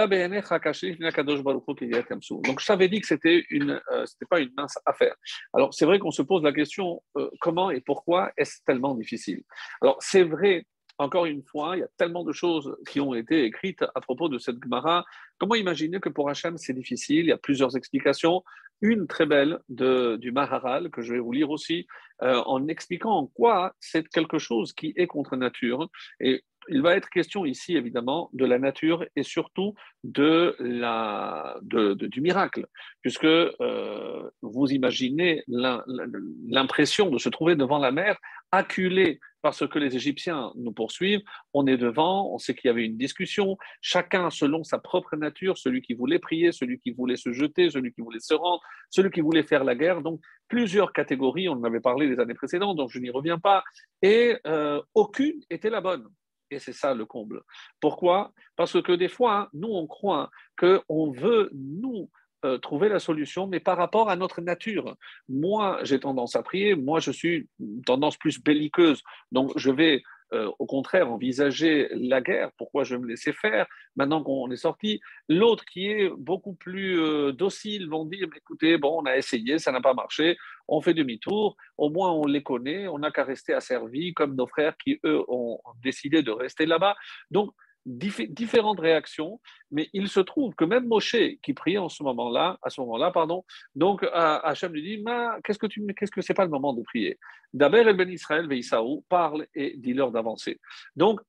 t'avais 2.66 2.88
dit 2.88 3.00
que 3.00 3.06
c'était 3.06 3.44
une, 3.50 3.80
euh, 3.92 4.06
c'était 4.06 4.26
pas 4.28 4.40
une 4.40 4.50
mince 4.56 4.78
affaire. 4.86 5.14
Alors, 5.52 5.74
c'est 5.74 5.84
vrai 5.84 5.98
qu'on 5.98 6.10
se 6.10 6.22
pose 6.22 6.42
la 6.42 6.52
question 6.52 7.02
euh, 7.18 7.28
comment 7.40 7.70
et 7.70 7.82
pourquoi 7.82 8.32
est-ce 8.38 8.62
tellement 8.64 8.94
difficile? 8.94 9.42
Alors, 9.82 9.98
c'est 10.00 10.22
vrai 10.22 10.64
encore 11.00 11.24
une 11.24 11.42
fois, 11.42 11.76
il 11.76 11.80
y 11.80 11.82
a 11.82 11.88
tellement 11.96 12.24
de 12.24 12.32
choses 12.32 12.76
qui 12.86 13.00
ont 13.00 13.14
été 13.14 13.44
écrites 13.44 13.82
à 13.94 14.00
propos 14.02 14.28
de 14.28 14.38
cette 14.38 14.62
Gemara. 14.62 15.04
Comment 15.38 15.54
imaginer 15.54 15.98
que 15.98 16.10
pour 16.10 16.28
Hachem, 16.28 16.58
c'est 16.58 16.74
difficile? 16.74 17.20
Il 17.20 17.28
y 17.28 17.32
a 17.32 17.38
plusieurs 17.38 17.74
explications. 17.74 18.44
Une 18.82 19.06
très 19.06 19.24
belle 19.24 19.60
de, 19.70 20.16
du 20.16 20.30
Maharal, 20.30 20.90
que 20.90 21.00
je 21.00 21.14
vais 21.14 21.18
vous 21.18 21.32
lire 21.32 21.50
aussi, 21.50 21.86
euh, 22.22 22.42
en 22.44 22.68
expliquant 22.68 23.12
en 23.12 23.26
quoi 23.26 23.74
c'est 23.80 24.06
quelque 24.08 24.38
chose 24.38 24.74
qui 24.74 24.92
est 24.94 25.06
contre 25.06 25.36
nature. 25.36 25.88
Et 26.20 26.44
il 26.68 26.82
va 26.82 26.94
être 26.96 27.08
question 27.08 27.46
ici, 27.46 27.76
évidemment, 27.76 28.28
de 28.34 28.44
la 28.44 28.58
nature 28.58 29.06
et 29.16 29.22
surtout 29.22 29.74
de 30.04 30.54
la, 30.58 31.56
de, 31.62 31.94
du 31.94 32.20
miracle, 32.20 32.66
puisque 33.00 33.24
euh, 33.24 34.30
vous 34.42 34.66
imaginez 34.70 35.42
l'impression 35.48 37.08
de 37.08 37.16
se 37.18 37.30
trouver 37.30 37.56
devant 37.56 37.78
la 37.78 37.90
mer, 37.90 38.18
acculé 38.52 39.18
parce 39.42 39.66
que 39.66 39.78
les 39.78 39.96
Égyptiens 39.96 40.52
nous 40.56 40.72
poursuivent, 40.72 41.22
on 41.54 41.66
est 41.66 41.76
devant, 41.76 42.32
on 42.32 42.38
sait 42.38 42.54
qu'il 42.54 42.68
y 42.68 42.70
avait 42.70 42.84
une 42.84 42.96
discussion, 42.96 43.56
chacun 43.80 44.30
selon 44.30 44.64
sa 44.64 44.78
propre 44.78 45.16
nature, 45.16 45.58
celui 45.58 45.82
qui 45.82 45.94
voulait 45.94 46.18
prier, 46.18 46.52
celui 46.52 46.78
qui 46.80 46.90
voulait 46.90 47.16
se 47.16 47.32
jeter, 47.32 47.70
celui 47.70 47.92
qui 47.92 48.00
voulait 48.00 48.20
se 48.20 48.34
rendre, 48.34 48.62
celui 48.90 49.10
qui 49.10 49.20
voulait 49.20 49.42
faire 49.42 49.64
la 49.64 49.74
guerre. 49.74 50.02
Donc 50.02 50.20
plusieurs 50.48 50.92
catégories, 50.92 51.48
on 51.48 51.52
en 51.52 51.64
avait 51.64 51.80
parlé 51.80 52.06
les 52.06 52.20
années 52.20 52.34
précédentes, 52.34 52.76
donc 52.76 52.90
je 52.90 52.98
n'y 52.98 53.10
reviens 53.10 53.38
pas, 53.38 53.62
et 54.02 54.36
euh, 54.46 54.82
aucune 54.94 55.40
était 55.48 55.70
la 55.70 55.80
bonne. 55.80 56.06
et 56.50 56.58
c'est 56.58 56.72
ça 56.72 56.94
le 56.94 57.06
comble. 57.06 57.42
Pourquoi? 57.80 58.32
Parce 58.56 58.80
que 58.82 58.92
des 58.92 59.08
fois, 59.08 59.48
nous, 59.52 59.68
on 59.68 59.86
croit 59.86 60.30
qu'on 60.58 61.12
veut, 61.12 61.50
nous, 61.54 62.10
euh, 62.44 62.58
trouver 62.58 62.88
la 62.88 62.98
solution, 62.98 63.46
mais 63.46 63.60
par 63.60 63.76
rapport 63.76 64.08
à 64.08 64.16
notre 64.16 64.40
nature. 64.40 64.96
Moi, 65.28 65.78
j'ai 65.82 66.00
tendance 66.00 66.36
à 66.36 66.42
prier, 66.42 66.74
moi, 66.74 67.00
je 67.00 67.10
suis 67.10 67.48
tendance 67.84 68.16
plus 68.16 68.42
belliqueuse, 68.42 69.02
donc 69.30 69.52
je 69.56 69.70
vais 69.70 70.02
euh, 70.32 70.48
au 70.60 70.66
contraire 70.66 71.10
envisager 71.10 71.88
la 71.92 72.20
guerre, 72.20 72.52
pourquoi 72.56 72.84
je 72.84 72.94
vais 72.94 73.02
me 73.02 73.08
laisser 73.08 73.32
faire 73.32 73.66
maintenant 73.96 74.22
qu'on 74.22 74.48
est 74.52 74.56
sorti? 74.56 75.00
L'autre 75.28 75.64
qui 75.64 75.88
est 75.88 76.08
beaucoup 76.08 76.54
plus 76.54 77.00
euh, 77.02 77.32
docile 77.32 77.88
vont 77.88 78.04
dire, 78.04 78.28
écoutez, 78.36 78.78
bon, 78.78 79.02
on 79.02 79.06
a 79.06 79.16
essayé, 79.16 79.58
ça 79.58 79.72
n'a 79.72 79.80
pas 79.80 79.92
marché, 79.92 80.38
on 80.68 80.80
fait 80.80 80.94
demi-tour, 80.94 81.56
au 81.76 81.90
moins 81.90 82.12
on 82.12 82.26
les 82.26 82.44
connaît, 82.44 82.86
on 82.86 83.00
n'a 83.00 83.10
qu'à 83.10 83.24
rester 83.24 83.54
asservis 83.54 84.14
comme 84.14 84.36
nos 84.36 84.46
frères 84.46 84.76
qui, 84.76 85.00
eux, 85.04 85.24
ont 85.26 85.58
décidé 85.82 86.22
de 86.22 86.30
rester 86.30 86.64
là-bas. 86.64 86.94
Donc, 87.32 87.52
différentes 87.86 88.80
réactions, 88.80 89.40
mais 89.70 89.88
il 89.92 90.08
se 90.08 90.20
trouve 90.20 90.54
que 90.54 90.64
même 90.64 90.86
Moshe, 90.86 91.16
qui 91.42 91.54
priait 91.54 91.78
en 91.78 91.88
ce 91.88 92.02
moment-là, 92.02 92.58
à 92.62 92.70
ce 92.70 92.80
moment-là, 92.82 93.10
pardon, 93.10 93.44
donc 93.74 94.06
Hachem 94.12 94.72
lui 94.72 94.82
dit 94.82 95.04
Qu'est-ce 95.44 95.58
que 95.58 95.66
tu 95.66 95.84
qu'est-ce 95.94 96.10
que 96.10 96.20
c'est 96.20 96.34
pas 96.34 96.44
le 96.44 96.50
moment 96.50 96.72
de 96.72 96.82
prier? 96.82 97.18
D'abord, 97.52 97.88
El 97.88 97.96
Ben 97.96 98.08
Israël, 98.10 98.46
Veïsaou, 98.48 99.04
parle 99.08 99.46
et 99.54 99.76
dit-leur 99.76 100.12
d'avancer. 100.12 100.60
Donc, 100.94 101.20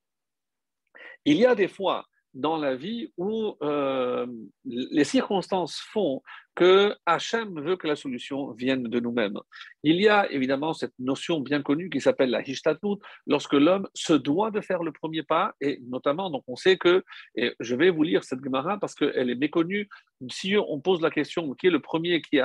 il 1.26 1.38
y 1.38 1.46
a 1.46 1.56
des 1.56 1.68
fois 1.68 2.06
dans 2.34 2.58
la 2.58 2.76
vie 2.76 3.12
où 3.18 3.56
euh, 3.62 4.26
les 4.66 5.04
circonstances 5.04 5.80
font 5.92 6.22
que 6.56 6.96
Hachem 7.06 7.62
veut 7.62 7.78
que 7.78 7.88
la 7.88 7.96
solution 7.96 8.52
vienne 8.52 8.84
de 8.84 9.00
nous-mêmes. 9.00 9.40
Il 9.84 10.02
y 10.02 10.10
a 10.10 10.30
évidemment 10.32 10.74
cette 10.74 10.94
notion 11.00 11.40
bien 11.40 11.62
connue 11.62 11.90
qui 11.90 12.02
s'appelle 12.02 12.30
la 12.30 12.42
Hishtatut, 12.42 12.98
lorsque 13.26 13.54
l'homme 13.54 13.88
se 13.94 14.14
doit 14.14 14.52
de 14.52 14.60
faire 14.60 14.84
le 14.84 14.92
premier 14.92 15.24
pas, 15.24 15.54
et 15.62 15.80
notamment, 15.88 16.30
donc 16.30 16.44
on 16.48 16.56
sait 16.56 16.78
que, 16.78 17.04
et 17.36 17.56
je 17.60 17.76
vais 17.76 17.90
vous 17.90 18.04
lire 18.04 18.24
cette 18.24 18.44
Gemara 18.44 18.78
parce 18.80 18.96
qu'elle 18.96 19.30
est 19.30 19.36
méconnue, 19.36 19.88
si 20.30 20.56
on 20.58 20.80
pose 20.80 21.02
la 21.02 21.10
question 21.10 21.54
qui 21.54 21.68
est 21.68 21.72
le 21.72 21.80
premier 21.80 22.22
qui, 22.22 22.40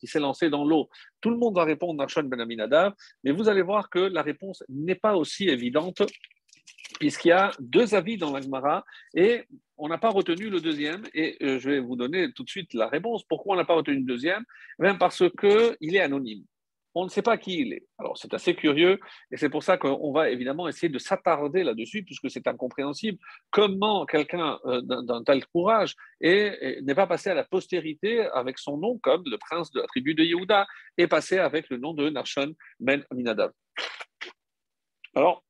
qui 0.00 0.06
s'est 0.06 0.20
lancé 0.20 0.50
dans 0.50 0.64
l'eau, 0.64 0.88
tout 1.20 1.30
le 1.30 1.38
monde 1.38 1.56
va 1.56 1.64
répondre 1.64 1.94
Nachon 1.94 2.24
Ben 2.24 2.40
Aminadav, 2.40 2.94
mais 3.24 3.32
vous 3.32 3.48
allez 3.48 3.62
voir 3.62 3.88
que 3.88 3.98
la 3.98 4.22
réponse 4.22 4.62
n'est 4.68 4.94
pas 4.94 5.16
aussi 5.16 5.48
évidente 5.48 6.02
puisqu'il 6.98 7.28
y 7.28 7.32
a 7.32 7.50
deux 7.58 7.94
avis 7.94 8.16
dans 8.16 8.32
l'Agmara 8.32 8.84
et 9.14 9.44
on 9.78 9.88
n'a 9.88 9.98
pas 9.98 10.10
retenu 10.10 10.48
le 10.48 10.60
deuxième. 10.60 11.04
Et 11.14 11.36
euh, 11.42 11.58
je 11.58 11.70
vais 11.70 11.80
vous 11.80 11.96
donner 11.96 12.32
tout 12.32 12.44
de 12.44 12.48
suite 12.48 12.72
la 12.74 12.88
réponse. 12.88 13.24
Pourquoi 13.24 13.54
on 13.54 13.58
n'a 13.58 13.64
pas 13.64 13.74
retenu 13.74 13.98
le 13.98 14.04
deuxième? 14.04 14.44
Eh 14.82 14.92
Parce 14.98 15.22
qu'il 15.38 15.96
est 15.96 16.00
anonyme. 16.00 16.44
On 16.98 17.04
ne 17.04 17.10
sait 17.10 17.20
pas 17.20 17.36
qui 17.36 17.60
il 17.60 17.74
est. 17.74 17.86
Alors 17.98 18.16
c'est 18.16 18.32
assez 18.32 18.54
curieux 18.54 18.98
et 19.30 19.36
c'est 19.36 19.50
pour 19.50 19.62
ça 19.62 19.76
qu'on 19.76 20.12
va 20.12 20.30
évidemment 20.30 20.66
essayer 20.66 20.88
de 20.88 20.98
s'attarder 20.98 21.62
là-dessus 21.62 22.04
puisque 22.04 22.30
c'est 22.30 22.46
incompréhensible. 22.46 23.18
Comment 23.50 24.06
quelqu'un 24.06 24.58
euh, 24.64 24.80
d'un 24.80 25.22
tel 25.22 25.44
courage 25.48 25.94
n'est 26.22 26.94
pas 26.94 27.06
passé 27.06 27.28
à 27.28 27.34
la 27.34 27.44
postérité 27.44 28.22
avec 28.32 28.58
son 28.58 28.78
nom 28.78 28.98
comme 28.98 29.24
le 29.26 29.36
prince 29.36 29.70
de 29.72 29.80
la 29.80 29.86
tribu 29.86 30.14
de 30.14 30.24
Yehuda 30.24 30.66
et 30.96 31.06
passé 31.06 31.36
avec 31.36 31.68
le 31.68 31.76
nom 31.76 31.92
de 31.92 32.08
Narshon 32.08 32.54
Ben 32.80 33.04
Aminadav? 33.10 33.52
Alors, 35.14 35.45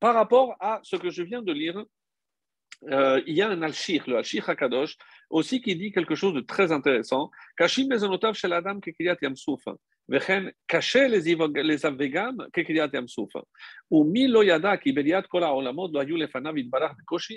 par 0.00 0.14
rapport 0.14 0.56
à 0.60 0.80
ce 0.82 0.96
que 0.96 1.10
je 1.10 1.22
viens 1.22 1.42
de 1.42 1.52
lire, 1.52 1.84
euh, 2.88 3.22
il 3.26 3.34
y 3.34 3.42
a 3.42 3.50
un 3.50 3.60
Al-Shir, 3.62 4.04
le 4.06 4.16
Al-Shir 4.16 4.48
HaKadosh, 4.48 4.96
aussi 5.28 5.60
qui 5.60 5.76
dit 5.76 5.92
quelque 5.92 6.14
chose 6.14 6.32
de 6.32 6.40
très 6.40 6.72
intéressant. 6.72 7.30
Kashim 7.56 7.88
shel 8.32 8.52
adam 8.52 8.80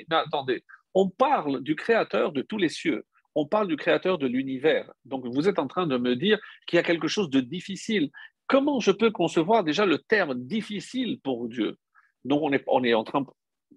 attendez, 0.10 0.64
on 0.96 1.10
parle 1.10 1.62
du 1.62 1.76
créateur 1.76 2.32
de 2.32 2.42
tous 2.42 2.58
les 2.58 2.70
cieux. 2.70 3.06
On 3.36 3.48
parle 3.48 3.68
du 3.68 3.76
créateur 3.76 4.18
de 4.18 4.28
l'univers. 4.28 4.92
Donc 5.06 5.26
vous 5.26 5.50
êtes 5.50 5.60
en 5.60 5.68
train 5.68 5.88
de 5.88 5.98
me 5.98 6.16
dire 6.16 6.40
qu'il 6.68 6.78
y 6.78 6.80
a 6.80 6.84
quelque 6.84 7.08
chose 7.08 7.30
de 7.30 7.42
difficile. 7.42 8.10
Comment 8.48 8.80
je 8.80 8.92
peux 8.92 9.12
concevoir 9.12 9.64
déjà 9.64 9.86
le 9.86 9.98
terme 9.98 10.36
difficile 10.36 11.20
pour 11.22 11.50
Dieu? 11.50 11.78
Donc 12.26 12.42
on 12.42 12.52
est, 12.52 12.64
on 12.68 12.84
est 12.84 12.94
en 12.94 13.04
train, 13.04 13.26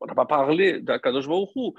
on 0.01 0.07
n'a 0.07 0.15
pas 0.15 0.27
parlé 0.27 0.81
d'Akadosh 0.81 1.29
Baruch 1.29 1.75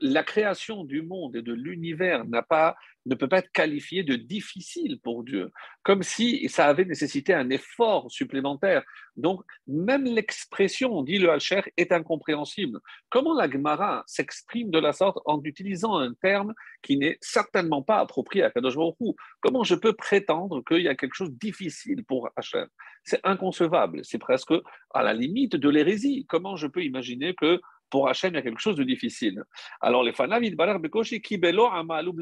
La 0.00 0.22
création 0.22 0.84
du 0.84 1.02
monde 1.02 1.36
et 1.36 1.42
de 1.42 1.52
l'univers 1.52 2.24
n'a 2.24 2.42
pas 2.42 2.76
ne 3.06 3.14
peut 3.14 3.28
pas 3.28 3.38
être 3.38 3.52
qualifié 3.52 4.02
de 4.02 4.16
difficile 4.16 5.00
pour 5.02 5.24
Dieu, 5.24 5.50
comme 5.82 6.02
si 6.02 6.48
ça 6.48 6.66
avait 6.66 6.84
nécessité 6.84 7.32
un 7.32 7.48
effort 7.50 8.10
supplémentaire. 8.10 8.82
Donc, 9.16 9.42
même 9.66 10.04
l'expression, 10.04 11.02
dit 11.02 11.18
le 11.18 11.30
Halcher, 11.30 11.62
est 11.76 11.92
incompréhensible. 11.92 12.78
Comment 13.08 13.34
la 13.34 13.50
Gemara 13.50 14.04
s'exprime 14.06 14.70
de 14.70 14.78
la 14.78 14.92
sorte 14.92 15.18
en 15.24 15.42
utilisant 15.42 15.96
un 15.96 16.12
terme 16.14 16.54
qui 16.82 16.96
n'est 16.96 17.18
certainement 17.20 17.82
pas 17.82 17.98
approprié 17.98 18.44
à 18.44 18.50
Kadosh 18.50 18.76
Baruch 18.76 18.96
Comment 19.40 19.64
je 19.64 19.74
peux 19.74 19.94
prétendre 19.94 20.62
qu'il 20.64 20.82
y 20.82 20.88
a 20.88 20.94
quelque 20.94 21.14
chose 21.14 21.30
de 21.30 21.38
difficile 21.38 22.04
pour 22.04 22.28
Hachem? 22.36 22.68
C'est 23.04 23.20
inconcevable, 23.24 24.04
c'est 24.04 24.18
presque 24.18 24.52
à 24.92 25.02
la 25.02 25.14
limite 25.14 25.56
de 25.56 25.68
l'hérésie. 25.68 26.26
Comment 26.28 26.56
je 26.56 26.66
peux 26.66 26.84
imaginer 26.84 27.34
que 27.34 27.60
pour 27.90 28.08
Hachem, 28.08 28.32
il 28.32 28.36
y 28.36 28.38
a 28.38 28.42
quelque 28.42 28.60
chose 28.60 28.76
de 28.76 28.84
difficile. 28.84 29.42
Alors, 29.80 30.02
les 30.02 30.12
fanavid 30.12 30.54
barar 30.56 30.78
bekoshi 30.78 31.20
kibelo 31.20 31.66
amalub. 31.66 32.18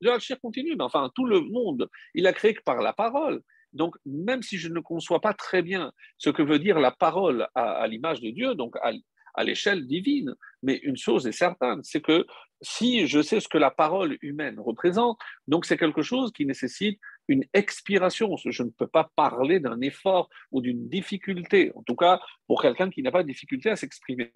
Le 0.00 0.12
Hachir 0.12 0.40
continue, 0.40 0.76
mais 0.76 0.84
enfin, 0.84 1.10
tout 1.14 1.26
le 1.26 1.40
monde, 1.40 1.88
il 2.14 2.26
a 2.26 2.32
créé 2.32 2.54
que 2.54 2.62
par 2.62 2.80
la 2.82 2.92
parole. 2.92 3.42
Donc, 3.72 3.96
même 4.06 4.42
si 4.42 4.56
je 4.56 4.68
ne 4.68 4.80
conçois 4.80 5.20
pas 5.20 5.34
très 5.34 5.62
bien 5.62 5.92
ce 6.16 6.30
que 6.30 6.42
veut 6.42 6.58
dire 6.58 6.78
la 6.78 6.90
parole 6.90 7.48
à, 7.54 7.86
l'image 7.86 8.20
de 8.20 8.30
Dieu, 8.30 8.54
donc 8.54 8.76
à 8.82 9.44
l'échelle 9.44 9.86
divine, 9.86 10.34
mais 10.62 10.76
une 10.76 10.96
chose 10.96 11.26
est 11.26 11.32
certaine, 11.32 11.82
c'est 11.82 12.00
que 12.00 12.26
si 12.60 13.06
je 13.06 13.22
sais 13.22 13.40
ce 13.40 13.48
que 13.48 13.58
la 13.58 13.70
parole 13.70 14.16
humaine 14.22 14.58
représente, 14.58 15.18
donc 15.46 15.64
c'est 15.64 15.76
quelque 15.76 16.02
chose 16.02 16.32
qui 16.32 16.46
nécessite 16.46 16.98
une 17.28 17.44
expiration. 17.52 18.34
Je 18.36 18.62
ne 18.62 18.70
peux 18.70 18.86
pas 18.86 19.10
parler 19.14 19.60
d'un 19.60 19.80
effort 19.80 20.28
ou 20.50 20.60
d'une 20.60 20.88
difficulté, 20.88 21.70
en 21.74 21.82
tout 21.82 21.96
cas 21.96 22.20
pour 22.46 22.62
quelqu'un 22.62 22.90
qui 22.90 23.02
n'a 23.02 23.10
pas 23.10 23.22
de 23.22 23.28
difficulté 23.28 23.70
à 23.70 23.76
s'exprimer. 23.76 24.30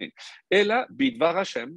Et 0.51 0.63
là, 0.63 0.85
Bidvar 0.91 1.37
Hashem, 1.37 1.75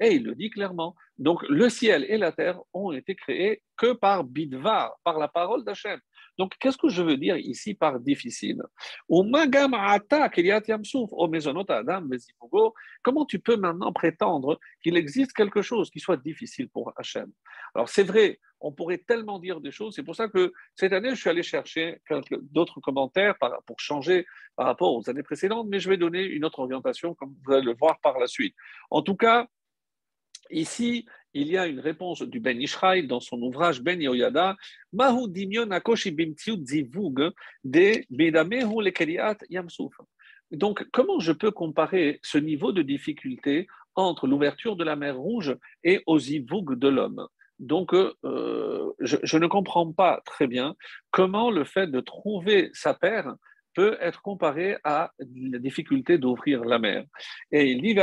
et 0.00 0.12
il 0.12 0.24
le 0.24 0.34
dit 0.34 0.50
clairement. 0.50 0.94
Donc 1.18 1.42
le 1.48 1.68
ciel 1.68 2.06
et 2.08 2.16
la 2.16 2.32
terre 2.32 2.60
ont 2.72 2.92
été 2.92 3.14
créés 3.14 3.62
que 3.76 3.92
par 3.92 4.24
Bidvar, 4.24 4.96
par 5.04 5.18
la 5.18 5.28
parole 5.28 5.64
d'Hachem. 5.64 6.00
Donc, 6.38 6.54
qu'est-ce 6.58 6.78
que 6.78 6.88
je 6.88 7.02
veux 7.02 7.16
dire 7.16 7.36
ici 7.36 7.74
par 7.74 8.00
difficile? 8.00 8.62
Comment 13.02 13.26
tu 13.26 13.38
peux 13.38 13.56
maintenant 13.56 13.92
prétendre 13.92 14.58
qu'il 14.82 14.96
existe 14.96 15.32
quelque 15.32 15.62
chose 15.62 15.90
qui 15.90 16.00
soit 16.00 16.16
difficile 16.16 16.68
pour 16.68 16.92
Hachem? 16.96 17.30
Alors, 17.74 17.88
c'est 17.88 18.02
vrai, 18.02 18.40
on 18.60 18.72
pourrait 18.72 18.98
tellement 18.98 19.38
dire 19.38 19.60
des 19.60 19.70
choses. 19.70 19.94
C'est 19.94 20.02
pour 20.02 20.16
ça 20.16 20.28
que 20.28 20.52
cette 20.74 20.92
année, 20.92 21.10
je 21.10 21.20
suis 21.20 21.30
allé 21.30 21.42
chercher 21.42 22.00
d'autres 22.50 22.80
commentaires 22.80 23.34
pour 23.66 23.78
changer 23.78 24.26
par 24.56 24.66
rapport 24.66 24.94
aux 24.94 25.08
années 25.10 25.22
précédentes, 25.22 25.68
mais 25.68 25.80
je 25.80 25.88
vais 25.88 25.96
donner 25.96 26.22
une 26.22 26.44
autre 26.44 26.60
orientation, 26.60 27.14
comme 27.14 27.34
vous 27.44 27.52
allez 27.52 27.64
le 27.64 27.74
voir 27.74 27.98
par 28.00 28.18
la 28.18 28.26
suite. 28.26 28.54
En 28.90 29.02
tout 29.02 29.16
cas, 29.16 29.46
Ici, 30.50 31.06
il 31.34 31.48
y 31.48 31.58
a 31.58 31.66
une 31.66 31.80
réponse 31.80 32.22
du 32.22 32.40
Ben 32.40 32.60
Ishraï 32.60 33.06
dans 33.06 33.20
son 33.20 33.42
ouvrage 33.42 33.82
Ben 33.82 34.00
Yoyada, 34.00 34.56
Mahu 34.92 35.28
Dimion 35.28 35.70
Akoshi 35.70 36.16
Zivug 36.64 37.32
de 37.64 38.04
Yamsuf. 39.50 39.92
Donc, 40.50 40.86
comment 40.92 41.18
je 41.18 41.32
peux 41.32 41.50
comparer 41.50 42.20
ce 42.22 42.38
niveau 42.38 42.72
de 42.72 42.82
difficulté 42.82 43.66
entre 43.96 44.26
l'ouverture 44.26 44.76
de 44.76 44.84
la 44.84 44.96
mer 44.96 45.16
Rouge 45.16 45.56
et 45.82 46.02
aux 46.06 46.18
zivug 46.18 46.78
de 46.78 46.88
l'homme? 46.88 47.26
Donc, 47.58 47.94
euh, 47.94 48.92
je, 49.00 49.16
je, 49.22 49.38
ne 49.38 49.46
comprends 49.46 49.92
pas 49.92 50.22
très 50.24 50.46
bien 50.46 50.74
comment 51.10 51.50
le 51.50 51.64
fait 51.64 51.86
de 51.86 52.00
trouver 52.00 52.70
sa 52.72 52.94
paire 52.94 53.34
peut 53.74 53.96
être 54.00 54.22
comparé 54.22 54.76
à 54.84 55.12
la 55.18 55.58
difficulté 55.58 56.18
d'ouvrir 56.18 56.64
la 56.64 56.78
mer. 56.78 57.04
Et 57.50 57.70
il 57.70 57.82
dit, 57.82 57.94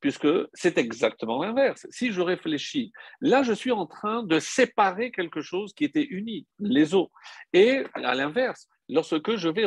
puisque 0.00 0.28
c'est 0.54 0.78
exactement 0.78 1.42
l'inverse. 1.42 1.86
Si 1.90 2.12
je 2.12 2.20
réfléchis, 2.20 2.92
là, 3.20 3.42
je 3.42 3.52
suis 3.52 3.72
en 3.72 3.86
train 3.86 4.22
de 4.22 4.38
séparer 4.38 5.10
quelque 5.10 5.40
chose 5.40 5.72
qui 5.72 5.84
était 5.84 6.06
uni, 6.08 6.46
les 6.58 6.94
eaux. 6.94 7.10
Et 7.52 7.84
à 7.94 8.14
l'inverse, 8.14 8.68
lorsque 8.88 9.36
je 9.36 9.48
vais 9.48 9.66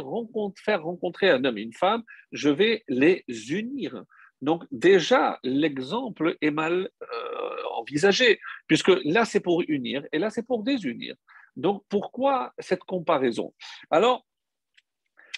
faire 0.64 0.84
rencontrer 0.84 1.30
un 1.30 1.44
homme 1.44 1.58
et 1.58 1.62
une 1.62 1.74
femme, 1.74 2.04
je 2.32 2.50
vais 2.50 2.84
les 2.88 3.24
unir. 3.52 4.04
Donc 4.42 4.64
déjà, 4.72 5.40
l'exemple 5.44 6.38
est 6.42 6.52
mal 6.52 6.90
euh, 7.02 7.64
envisagé, 7.76 8.40
puisque 8.68 8.92
là, 9.04 9.26
c'est 9.26 9.40
pour 9.40 9.64
unir 9.68 10.04
et 10.12 10.18
là, 10.18 10.30
c'est 10.30 10.46
pour 10.46 10.64
désunir. 10.64 11.16
Donc 11.56 11.84
pourquoi 11.90 12.54
cette 12.58 12.84
comparaison? 12.84 13.54
Alors, 13.92 14.26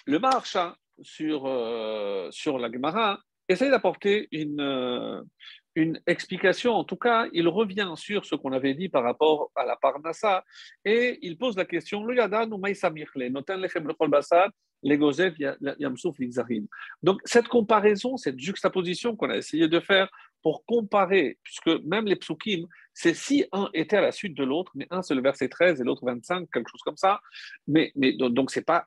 le 0.06 0.18
marcha 0.18 0.76
sur, 1.02 1.46
euh, 1.46 2.30
sur 2.30 2.58
la 2.58 2.70
Gemara 2.70 3.20
essaye 3.48 3.70
d'apporter 3.70 4.28
une, 4.32 4.60
euh, 4.60 5.22
une 5.74 6.00
explication. 6.06 6.72
En 6.74 6.84
tout 6.84 6.96
cas, 6.96 7.26
il 7.32 7.48
revient 7.48 7.92
sur 7.96 8.24
ce 8.24 8.34
qu'on 8.34 8.52
avait 8.52 8.74
dit 8.74 8.88
par 8.88 9.02
rapport 9.02 9.50
à 9.54 9.64
la 9.64 9.76
Parnassa 9.76 10.44
et 10.84 11.18
il 11.22 11.36
pose 11.36 11.56
la 11.56 11.64
question 11.64 12.04
donc, 17.02 17.20
cette 17.24 17.48
comparaison, 17.48 18.16
cette 18.18 18.38
juxtaposition 18.38 19.16
qu'on 19.16 19.30
a 19.30 19.36
essayé 19.36 19.66
de 19.66 19.80
faire 19.80 20.10
pour 20.42 20.66
comparer, 20.66 21.38
puisque 21.42 21.82
même 21.84 22.04
les 22.04 22.16
psukim, 22.16 22.66
c'est 22.92 23.14
si 23.14 23.46
un 23.52 23.70
était 23.72 23.96
à 23.96 24.02
la 24.02 24.12
suite 24.12 24.36
de 24.36 24.44
l'autre, 24.44 24.72
mais 24.74 24.86
un 24.90 25.00
c'est 25.00 25.14
le 25.14 25.22
verset 25.22 25.48
13 25.48 25.80
et 25.80 25.84
l'autre 25.84 26.04
25, 26.04 26.50
quelque 26.52 26.68
chose 26.70 26.82
comme 26.82 26.98
ça, 26.98 27.22
mais, 27.66 27.92
mais 27.96 28.12
donc 28.12 28.50
c'est 28.50 28.66
pas 28.66 28.86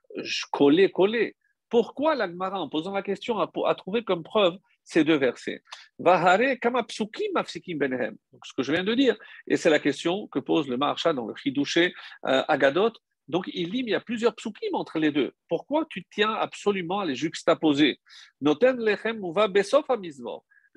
collé, 0.52 0.92
collé. 0.92 1.36
Pourquoi 1.70 2.16
l'Agmara, 2.16 2.60
en 2.60 2.70
posant 2.70 2.94
la 2.94 3.02
question, 3.02 3.40
a, 3.40 3.76
trouvé 3.76 4.04
comme 4.04 4.24
preuve 4.24 4.58
ces 4.84 5.04
deux 5.04 5.18
versets? 5.18 5.62
Vahare 6.00 6.58
kama 6.60 6.84
psukim 6.84 7.34
benehem. 7.76 8.16
Donc, 8.32 8.46
ce 8.46 8.54
que 8.54 8.64
je 8.64 8.72
viens 8.72 8.84
de 8.84 8.94
dire, 8.94 9.18
et 9.48 9.58
c'est 9.58 9.70
la 9.70 9.80
question 9.80 10.28
que 10.28 10.40
pose 10.40 10.68
le 10.68 10.78
Maharsha 10.78 11.14
dans 11.14 11.28
le 11.28 11.36
Chidouché 11.36 11.94
euh, 12.26 12.44
Agadot, 12.48 12.94
donc 13.28 13.50
il 13.54 13.72
dit, 13.72 13.80
il 13.80 13.90
y 13.90 13.96
a 13.96 14.00
plusieurs 14.00 14.34
psukim 14.36 14.74
entre 14.74 15.00
les 15.00 15.12
deux. 15.12 15.34
Pourquoi 15.50 15.86
tu 15.90 16.06
tiens 16.10 16.34
absolument 16.34 17.02
à 17.02 17.06
les 17.06 17.16
juxtaposer? 17.16 18.00
Noten 18.40 18.80
lechem 18.80 19.24
uva 19.24 19.48
besof 19.48 19.90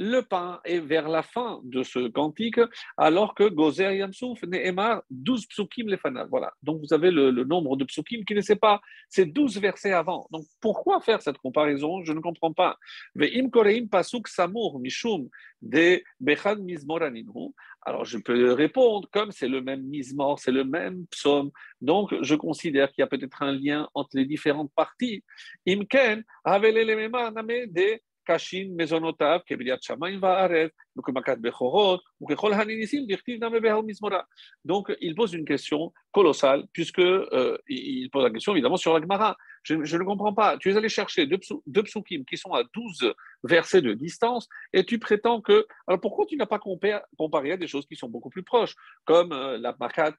le 0.00 0.22
pain 0.22 0.60
est 0.64 0.78
vers 0.78 1.10
la 1.10 1.22
fin 1.22 1.60
de 1.62 1.82
ce 1.82 2.08
cantique, 2.08 2.58
alors 2.96 3.34
que 3.34 3.44
Gozer 3.44 3.92
Yamsouf, 3.96 4.42
Nehemar, 4.44 5.02
12 5.10 5.46
psukim 5.46 5.88
lefanav. 5.88 6.26
Voilà. 6.30 6.50
Donc 6.62 6.80
vous 6.80 6.94
avez 6.94 7.10
le, 7.10 7.30
nombre 7.44 7.76
de 7.76 7.84
psukim 7.84 8.24
qui 8.24 8.34
ne 8.34 8.40
sait 8.40 8.56
pas. 8.56 8.80
C'est 9.10 9.26
12 9.26 9.58
versets 9.58 9.92
avant. 9.92 10.26
Donc 10.30 10.46
pourquoi 10.58 11.02
faire 11.02 11.20
cette 11.20 11.36
comparaison? 11.36 12.02
Je 12.02 12.14
ne 12.14 12.20
comprends 12.20 12.54
pas. 12.54 12.78
Ve'im 13.14 13.50
koreim 13.50 13.88
pasuk 13.88 14.26
samur 14.28 14.80
mishum 14.80 15.28
de 15.60 16.02
bechan 16.18 16.56
mizmoraninu. 16.56 17.52
Alors 17.82 18.06
je 18.06 18.16
peux 18.16 18.54
répondre, 18.54 19.06
comme 19.12 19.32
c'est 19.32 19.48
le 19.48 19.60
même 19.60 19.82
mismor, 19.82 20.38
c'est 20.38 20.52
le 20.52 20.64
même 20.64 21.06
psaume, 21.08 21.50
donc 21.80 22.14
je 22.22 22.34
considère 22.34 22.90
qu'il 22.92 23.02
y 23.02 23.04
a 23.04 23.06
peut-être 23.06 23.42
un 23.42 23.52
lien 23.52 23.88
entre 23.94 24.16
les 24.16 24.26
différentes 24.26 24.72
parties. 24.74 25.24
Imken, 25.66 26.22
l'élément 26.62 27.30
de 27.30 28.00
קשים 28.25 28.77
מזונותיו 28.77 29.39
כבריאת 29.45 29.83
שמיים 29.83 30.19
וארץ, 30.21 30.71
וכמכת 30.97 31.37
בכורות, 31.41 32.03
וככל 32.21 32.53
הניסים 32.53 33.05
דכתיב 33.07 33.43
נמי 33.43 33.59
בהל 33.59 33.81
מזמורה. 33.85 34.19
Donc, 34.67 34.91
il 35.01 35.13
pose 35.15 35.33
une 35.33 35.45
question 35.45 35.93
colossale, 36.11 36.63
puisque 36.73 36.99
euh, 36.99 37.57
il 37.67 38.09
pose 38.09 38.23
la 38.23 38.31
question 38.31 38.53
évidemment 38.53 38.77
sur 38.77 38.93
la 38.93 39.01
Gemara. 39.01 39.35
Je, 39.63 39.83
je, 39.83 39.97
ne 39.97 40.03
comprends 40.03 40.33
pas. 40.33 40.57
Tu 40.57 40.71
es 40.71 40.77
allé 40.77 40.89
chercher 40.89 41.25
deux, 41.25 41.39
deux 41.65 41.83
psukim 41.83 42.23
qui 42.23 42.37
sont 42.37 42.53
à 42.53 42.63
12 42.63 43.13
versets 43.43 43.81
de 43.81 43.93
distance, 43.93 44.47
et 44.73 44.83
tu 44.83 44.97
prétends 44.99 45.41
que. 45.41 45.65
Alors 45.87 45.99
pourquoi 45.99 46.25
tu 46.25 46.35
n'as 46.37 46.45
pas 46.45 46.59
comparé, 46.59 47.51
à 47.51 47.57
des 47.57 47.67
choses 47.67 47.85
qui 47.85 47.95
sont 47.95 48.09
beaucoup 48.09 48.29
plus 48.29 48.43
proches, 48.43 48.75
comme 49.05 49.31
euh, 49.31 49.57
la 49.57 49.75
Makat, 49.79 50.13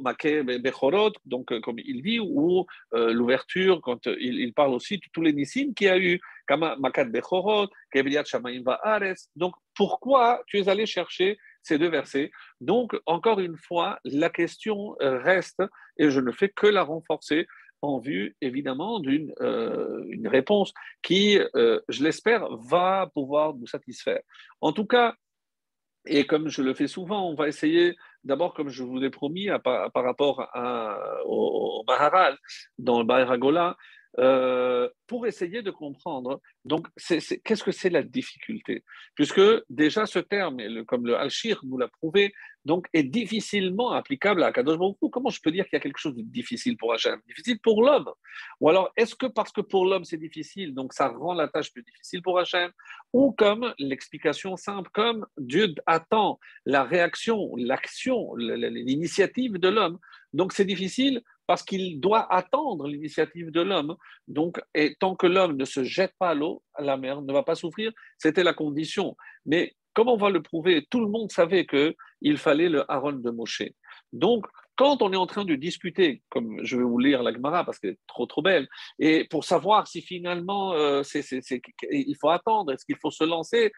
Maké 0.00 0.42
Bechorot, 0.42 1.12
donc 1.26 1.52
euh, 1.52 1.60
comme 1.60 1.78
il 1.78 2.02
dit, 2.02 2.20
ou 2.20 2.66
euh, 2.94 3.12
l'ouverture, 3.12 3.80
quand 3.82 4.06
il, 4.06 4.40
il, 4.40 4.52
parle 4.54 4.72
aussi 4.72 4.98
de 4.98 5.06
tous 5.12 5.22
les 5.22 5.32
Nissim 5.32 5.74
qu'il 5.74 5.88
y 5.88 5.90
a 5.90 5.98
eu, 5.98 6.20
Donc 9.35 9.53
pourquoi 9.75 10.41
tu 10.47 10.59
es 10.59 10.69
allé 10.69 10.85
chercher 10.85 11.37
ces 11.61 11.77
deux 11.77 11.89
versets? 11.89 12.31
Donc, 12.61 12.95
encore 13.05 13.39
une 13.39 13.57
fois, 13.57 13.99
la 14.03 14.29
question 14.29 14.95
reste, 14.99 15.61
et 15.97 16.09
je 16.09 16.19
ne 16.19 16.31
fais 16.31 16.49
que 16.49 16.67
la 16.67 16.83
renforcer 16.83 17.47
en 17.81 17.99
vue 17.99 18.35
évidemment 18.41 18.99
d'une 18.99 19.33
euh, 19.41 20.03
réponse 20.25 20.73
qui, 21.01 21.39
euh, 21.55 21.79
je 21.89 22.03
l'espère, 22.03 22.47
va 22.57 23.09
pouvoir 23.13 23.53
nous 23.55 23.67
satisfaire. 23.67 24.21
En 24.61 24.73
tout 24.73 24.85
cas, 24.85 25.15
et 26.05 26.25
comme 26.25 26.47
je 26.49 26.61
le 26.61 26.73
fais 26.73 26.87
souvent, 26.87 27.29
on 27.29 27.35
va 27.35 27.47
essayer 27.47 27.95
d'abord, 28.23 28.53
comme 28.53 28.69
je 28.69 28.83
vous 28.83 28.97
l'ai 28.97 29.09
promis, 29.09 29.49
par, 29.63 29.91
rapport 29.93 30.49
à, 30.53 30.97
au, 31.25 31.81
au, 31.81 31.83
Maharal, 31.87 32.37
dans 32.77 32.99
le 32.99 33.05
Baharagola, 33.05 33.75
euh, 34.19 34.89
pour 35.05 35.27
essayer 35.27 35.61
de 35.61 35.71
comprendre. 35.71 36.41
Donc, 36.65 36.87
qu'est-ce 36.97 37.63
que 37.63 37.71
c'est 37.71 37.89
la 37.89 38.01
difficulté? 38.01 38.83
Puisque 39.15 39.41
déjà 39.69 40.05
ce 40.05 40.19
terme, 40.19 40.57
comme 40.85 41.05
le 41.05 41.15
Al-Shir 41.15 41.59
nous 41.63 41.77
l'a 41.77 41.87
prouvé, 41.87 42.33
donc 42.65 42.87
est 42.93 43.03
difficilement 43.03 43.91
applicable 43.91 44.43
à 44.43 44.51
Kadosh 44.51 44.77
Baruch 44.77 44.97
Comment 45.11 45.29
je 45.29 45.39
peux 45.41 45.51
dire 45.51 45.65
qu'il 45.65 45.73
y 45.73 45.77
a 45.77 45.79
quelque 45.79 45.99
chose 45.99 46.15
de 46.15 46.21
difficile 46.21 46.75
pour 46.77 46.93
Hachem? 46.93 47.19
Difficile 47.27 47.59
pour 47.59 47.81
l'homme. 47.81 48.09
Ou 48.59 48.69
alors, 48.69 48.91
est-ce 48.97 49.15
que 49.15 49.27
parce 49.27 49.51
que 49.51 49.61
pour 49.61 49.85
l'homme 49.85 50.03
c'est 50.03 50.17
difficile, 50.17 50.73
donc 50.73 50.93
ça 50.93 51.07
rend 51.07 51.33
la 51.33 51.47
tâche 51.47 51.71
plus 51.71 51.83
difficile 51.83 52.21
pour 52.21 52.39
Hachem? 52.39 52.71
Ou 53.13 53.31
comme 53.31 53.73
l'explication 53.79 54.57
simple, 54.57 54.89
comme 54.93 55.25
Dieu 55.37 55.73
attend 55.85 56.39
la 56.65 56.83
réaction, 56.83 57.55
l'action, 57.55 58.35
l'initiative 58.35 59.53
de 59.53 59.69
l'homme, 59.69 59.99
donc 60.33 60.51
c'est 60.53 60.65
difficile 60.65 61.21
parce 61.47 61.63
qu'il 61.63 61.99
doit 61.99 62.31
attendre 62.31 62.87
l'initiative 62.87 63.51
de 63.51 63.61
l'homme. 63.61 63.95
Donc, 64.27 64.61
et 64.75 64.95
tant 64.99 65.15
que 65.15 65.27
l'homme 65.27 65.55
ne 65.55 65.65
se 65.65 65.83
jette 65.83 66.13
pas 66.19 66.29
à 66.29 66.35
l'eau, 66.35 66.61
la 66.77 66.97
mer 66.97 67.21
ne 67.21 67.33
va 67.33 67.43
pas 67.43 67.55
souffrir. 67.55 67.91
C'était 68.17 68.43
la 68.43 68.53
condition. 68.53 69.15
Mais 69.45 69.73
comme 69.93 70.09
on 70.09 70.17
va 70.17 70.29
le 70.29 70.43
prouver, 70.43 70.85
tout 70.91 70.99
le 70.99 71.07
monde 71.07 71.31
savait 71.31 71.65
qu'il 71.65 72.37
fallait 72.37 72.69
le 72.69 72.89
Aaron 72.91 73.13
de 73.13 73.31
Moshe. 73.31 73.63
Donc, 74.13 74.45
quand 74.75 75.01
on 75.01 75.11
est 75.11 75.17
en 75.17 75.25
train 75.25 75.43
de 75.43 75.55
discuter, 75.55 76.21
comme 76.29 76.59
je 76.63 76.77
vais 76.77 76.83
vous 76.83 76.99
lire 76.99 77.23
la 77.23 77.33
Gemara 77.33 77.65
parce 77.65 77.79
qu'elle 77.79 77.91
est 77.91 77.99
trop 78.07 78.27
trop 78.27 78.43
belle, 78.43 78.67
et 78.99 79.25
pour 79.25 79.43
savoir 79.43 79.87
si 79.87 80.01
finalement 80.01 80.73
euh, 80.73 81.01
il 81.89 82.15
faut 82.21 82.29
attendre, 82.29 82.71
est-ce 82.71 82.85
qu'il 82.85 82.97
faut 83.01 83.09
se 83.09 83.23
lancer, 83.23 83.71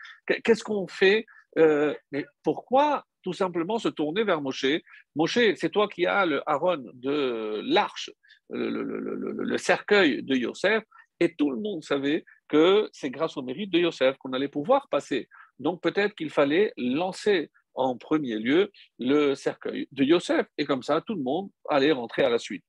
qu'est-ce 0.44 0.64
qu'on 0.64 0.88
fait 0.88 1.26
euh, 1.58 1.94
Mais 2.12 2.26
pourquoi 2.44 3.06
tout 3.24 3.34
simplement 3.34 3.80
se 3.80 3.90
tourner 3.90 4.24
vers 4.24 4.42
Moshe? 4.42 4.82
Moshe, 5.16 5.40
c'est 5.56 5.72
toi 5.72 5.88
qui 5.88 6.06
as 6.06 6.26
le 6.26 6.42
haron 6.46 6.84
de 6.94 7.62
l'arche, 7.66 8.12
le, 8.50 9.58
cercueil 9.58 10.24
de 10.24 10.36
Yosef, 10.36 10.84
et 11.20 11.36
tout 11.36 11.52
le 11.52 11.60
monde 11.60 11.84
savait 11.84 12.24
que 12.48 12.90
c'est 12.94 13.10
grâce 13.10 13.36
au 13.36 13.42
mérite 13.42 13.72
de 13.72 13.80
Yosef 13.80 14.18
qu'on 14.18 14.34
allait 14.34 14.48
pouvoir 14.48 14.88
passer. 14.90 15.28
Donc 15.60 15.82
peut-être 15.82 16.16
qu'il 16.16 16.30
fallait 16.30 16.72
lancer 16.78 17.52
en 17.76 17.98
premier 17.98 18.38
lieu 18.38 18.72
le 18.98 19.36
cercueil 19.36 19.88
de 19.92 20.04
Yosef, 20.04 20.48
et 20.58 20.66
comme 20.66 20.84
ça, 20.84 21.02
tout 21.02 21.16
le 21.16 21.22
monde 21.22 21.50
allait 21.70 21.92
rentrer 21.92 22.24
à 22.24 22.30
la 22.30 22.40
suite. 22.40 22.64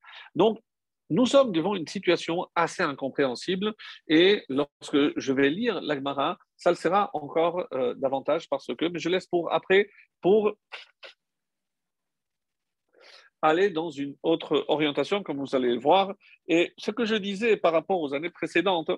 Nous 1.10 1.26
sommes 1.26 1.52
devant 1.52 1.74
une 1.74 1.88
situation 1.88 2.46
assez 2.54 2.82
incompréhensible 2.82 3.74
et 4.06 4.44
lorsque 4.48 5.18
je 5.18 5.32
vais 5.32 5.50
lire 5.50 5.80
l'Agmara, 5.80 6.38
ça 6.56 6.70
le 6.70 6.76
sera 6.76 7.10
encore 7.14 7.66
euh, 7.72 7.94
davantage 7.94 8.48
parce 8.48 8.68
que, 8.74 8.86
mais 8.86 9.00
je 9.00 9.08
laisse 9.08 9.26
pour 9.26 9.52
après, 9.52 9.90
pour 10.20 10.52
aller 13.42 13.70
dans 13.70 13.90
une 13.90 14.16
autre 14.22 14.64
orientation, 14.68 15.22
comme 15.22 15.38
vous 15.38 15.56
allez 15.56 15.74
le 15.74 15.80
voir. 15.80 16.14
Et 16.46 16.72
ce 16.78 16.90
que 16.90 17.04
je 17.04 17.16
disais 17.16 17.56
par 17.56 17.72
rapport 17.72 18.00
aux 18.00 18.14
années 18.14 18.30
précédentes, 18.30 18.90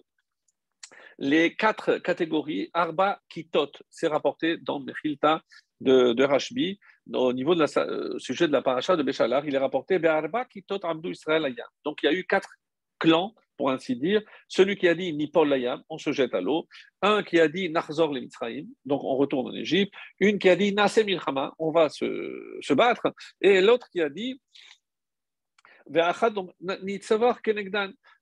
les 1.19 1.55
quatre 1.55 1.99
catégories, 1.99 2.71
Arba 2.75 3.21
Kitot, 3.29 3.71
c'est 3.91 4.09
rapporté 4.09 4.57
dans 4.57 4.81
Mechilta 4.81 5.43
de, 5.83 6.13
de 6.13 6.25
Rashbi, 6.25 6.79
au 7.13 7.33
niveau 7.33 7.55
du 7.55 7.63
euh, 7.63 8.19
sujet 8.19 8.47
de 8.47 8.53
la 8.53 8.63
paracha 8.63 8.97
de 8.97 9.03
Béchalar, 9.03 9.45
il 9.47 9.55
est 9.55 9.59
rapporté 9.59 9.99
Donc 9.99 11.99
il 12.03 12.05
y 12.05 12.09
a 12.09 12.13
eu 12.13 12.25
quatre 12.25 12.51
clans, 12.99 13.35
pour 13.57 13.71
ainsi 13.71 13.97
dire. 13.97 14.23
Celui 14.49 14.77
qui 14.77 14.89
a 14.89 14.95
dit 14.95 15.13
Nipol 15.13 15.49
Layam, 15.49 15.83
on 15.89 15.99
se 15.99 16.13
jette 16.13 16.35
à 16.35 16.41
l'eau. 16.41 16.67
Un 17.03 17.23
qui 17.23 17.39
a 17.39 17.49
dit 17.49 17.71
Nachzor 17.71 18.13
le 18.13 18.21
Mitzrayim, 18.21 18.67
donc 18.85 19.05
on 19.05 19.17
retourne 19.17 19.49
en 19.49 19.55
Égypte. 19.55 19.93
Une 20.21 20.39
qui 20.39 20.49
a 20.49 20.57
dit 20.57 20.73
Nase 20.73 21.05
Milchama, 21.05 21.53
on 21.59 21.71
va 21.71 21.89
se, 21.89 22.59
se 22.61 22.75
battre. 22.75 23.13
Et 23.41 23.61
l'autre 23.61 23.89
qui 23.91 24.01
a 24.01 24.09
dit 24.09 24.41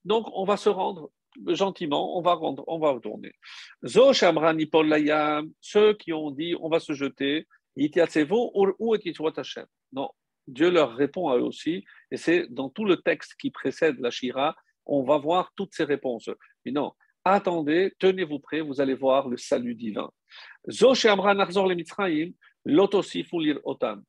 donc 0.05 0.27
on 0.33 0.45
va 0.45 0.57
se 0.57 0.69
rendre 0.69 1.11
gentiment, 1.49 2.17
on 2.19 2.23
va 2.23 2.35
rendre, 2.35 2.65
on 2.67 2.79
va 2.79 2.91
retourner. 2.91 3.33
Zo 3.85 4.13
ceux 4.13 5.95
qui 5.95 6.13
ont 6.13 6.31
dit 6.31 6.55
on 6.61 6.69
va 6.69 6.81
se 6.81 6.93
jeter, 6.93 7.47
non, 9.93 10.11
Dieu 10.47 10.71
leur 10.71 10.95
répond 10.97 11.29
à 11.29 11.37
eux 11.37 11.43
aussi, 11.43 11.85
et 12.11 12.17
c'est 12.17 12.47
dans 12.51 12.69
tout 12.69 12.85
le 12.85 12.97
texte 12.97 13.35
qui 13.41 13.51
précède 13.51 13.99
la 14.01 14.11
Shira, 14.11 14.57
on 14.87 15.03
va 15.03 15.19
voir 15.19 15.53
toutes 15.57 15.75
ces 15.75 15.85
réponses. 15.85 16.31
Mais 16.65 16.73
non, 16.73 16.93
attendez, 17.25 17.93
tenez-vous 17.99 18.41
prêts, 18.41 18.61
vous 18.61 18.81
allez 18.81 18.95
voir 18.95 19.29
le 19.29 19.37
salut 19.37 19.75
divin. 19.75 20.11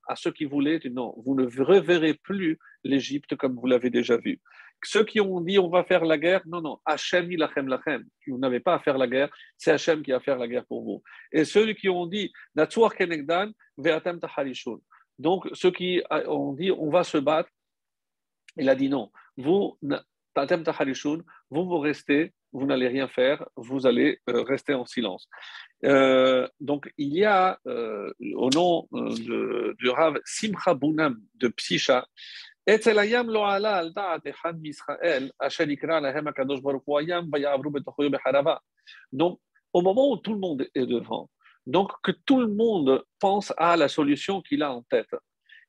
À 0.07 0.15
ceux 0.15 0.31
qui 0.31 0.45
voulaient, 0.45 0.79
non, 0.91 1.13
vous 1.23 1.35
ne 1.35 1.63
reverrez 1.63 2.13
plus 2.15 2.59
l'Égypte 2.83 3.35
comme 3.35 3.55
vous 3.55 3.67
l'avez 3.67 3.89
déjà 3.89 4.17
vu. 4.17 4.41
Ceux 4.83 5.03
qui 5.05 5.21
ont 5.21 5.41
dit 5.41 5.59
on 5.59 5.69
va 5.69 5.83
faire 5.83 6.05
la 6.05 6.17
guerre, 6.17 6.41
non, 6.45 6.61
non, 6.61 6.79
Hachem 6.85 7.29
lachem 7.31 7.67
lachem. 7.67 8.03
Vous 8.27 8.37
n'avez 8.37 8.59
pas 8.59 8.75
à 8.75 8.79
faire 8.79 8.97
la 8.97 9.07
guerre, 9.07 9.29
c'est 9.57 9.71
Hachem 9.71 10.01
qui 10.01 10.11
va 10.11 10.19
faire 10.19 10.37
la 10.37 10.47
guerre 10.47 10.65
pour 10.65 10.83
vous. 10.83 11.03
Et 11.31 11.45
ceux 11.45 11.71
qui 11.73 11.89
ont 11.89 12.07
dit 12.07 12.31
kenegdan 12.97 13.51
Donc 15.19 15.49
ceux 15.53 15.71
qui 15.71 16.01
ont 16.09 16.53
dit 16.53 16.71
on 16.71 16.89
va 16.89 17.03
se 17.03 17.17
battre, 17.17 17.49
il 18.57 18.69
a 18.69 18.75
dit 18.75 18.89
non. 18.89 19.11
Vous, 19.37 19.77
vous, 21.49 21.65
vous 21.65 21.79
restez 21.79 22.33
vous 22.53 22.65
n'allez 22.65 22.87
rien 22.87 23.07
faire, 23.07 23.45
vous 23.55 23.85
allez 23.87 24.19
euh, 24.29 24.43
rester 24.43 24.73
en 24.73 24.85
silence. 24.85 25.27
Euh, 25.85 26.47
donc, 26.59 26.91
il 26.97 27.13
y 27.13 27.25
a, 27.25 27.59
euh, 27.67 28.11
au 28.35 28.49
nom 28.49 28.87
du 28.91 29.89
Rav 29.89 30.19
Simcha 30.25 30.73
Bunam 30.73 31.19
de 31.35 31.47
Psicha, 31.47 32.07
donc, 39.11 39.39
au 39.73 39.81
moment 39.81 40.11
où 40.11 40.17
tout 40.17 40.33
le 40.33 40.39
monde 40.39 40.67
est 40.75 40.85
devant, 40.85 41.29
donc 41.65 41.91
que 42.03 42.11
tout 42.11 42.39
le 42.39 42.47
monde 42.47 43.03
pense 43.19 43.51
à 43.57 43.75
la 43.77 43.87
solution 43.87 44.41
qu'il 44.41 44.61
a 44.61 44.71
en 44.73 44.83
tête, 44.83 45.15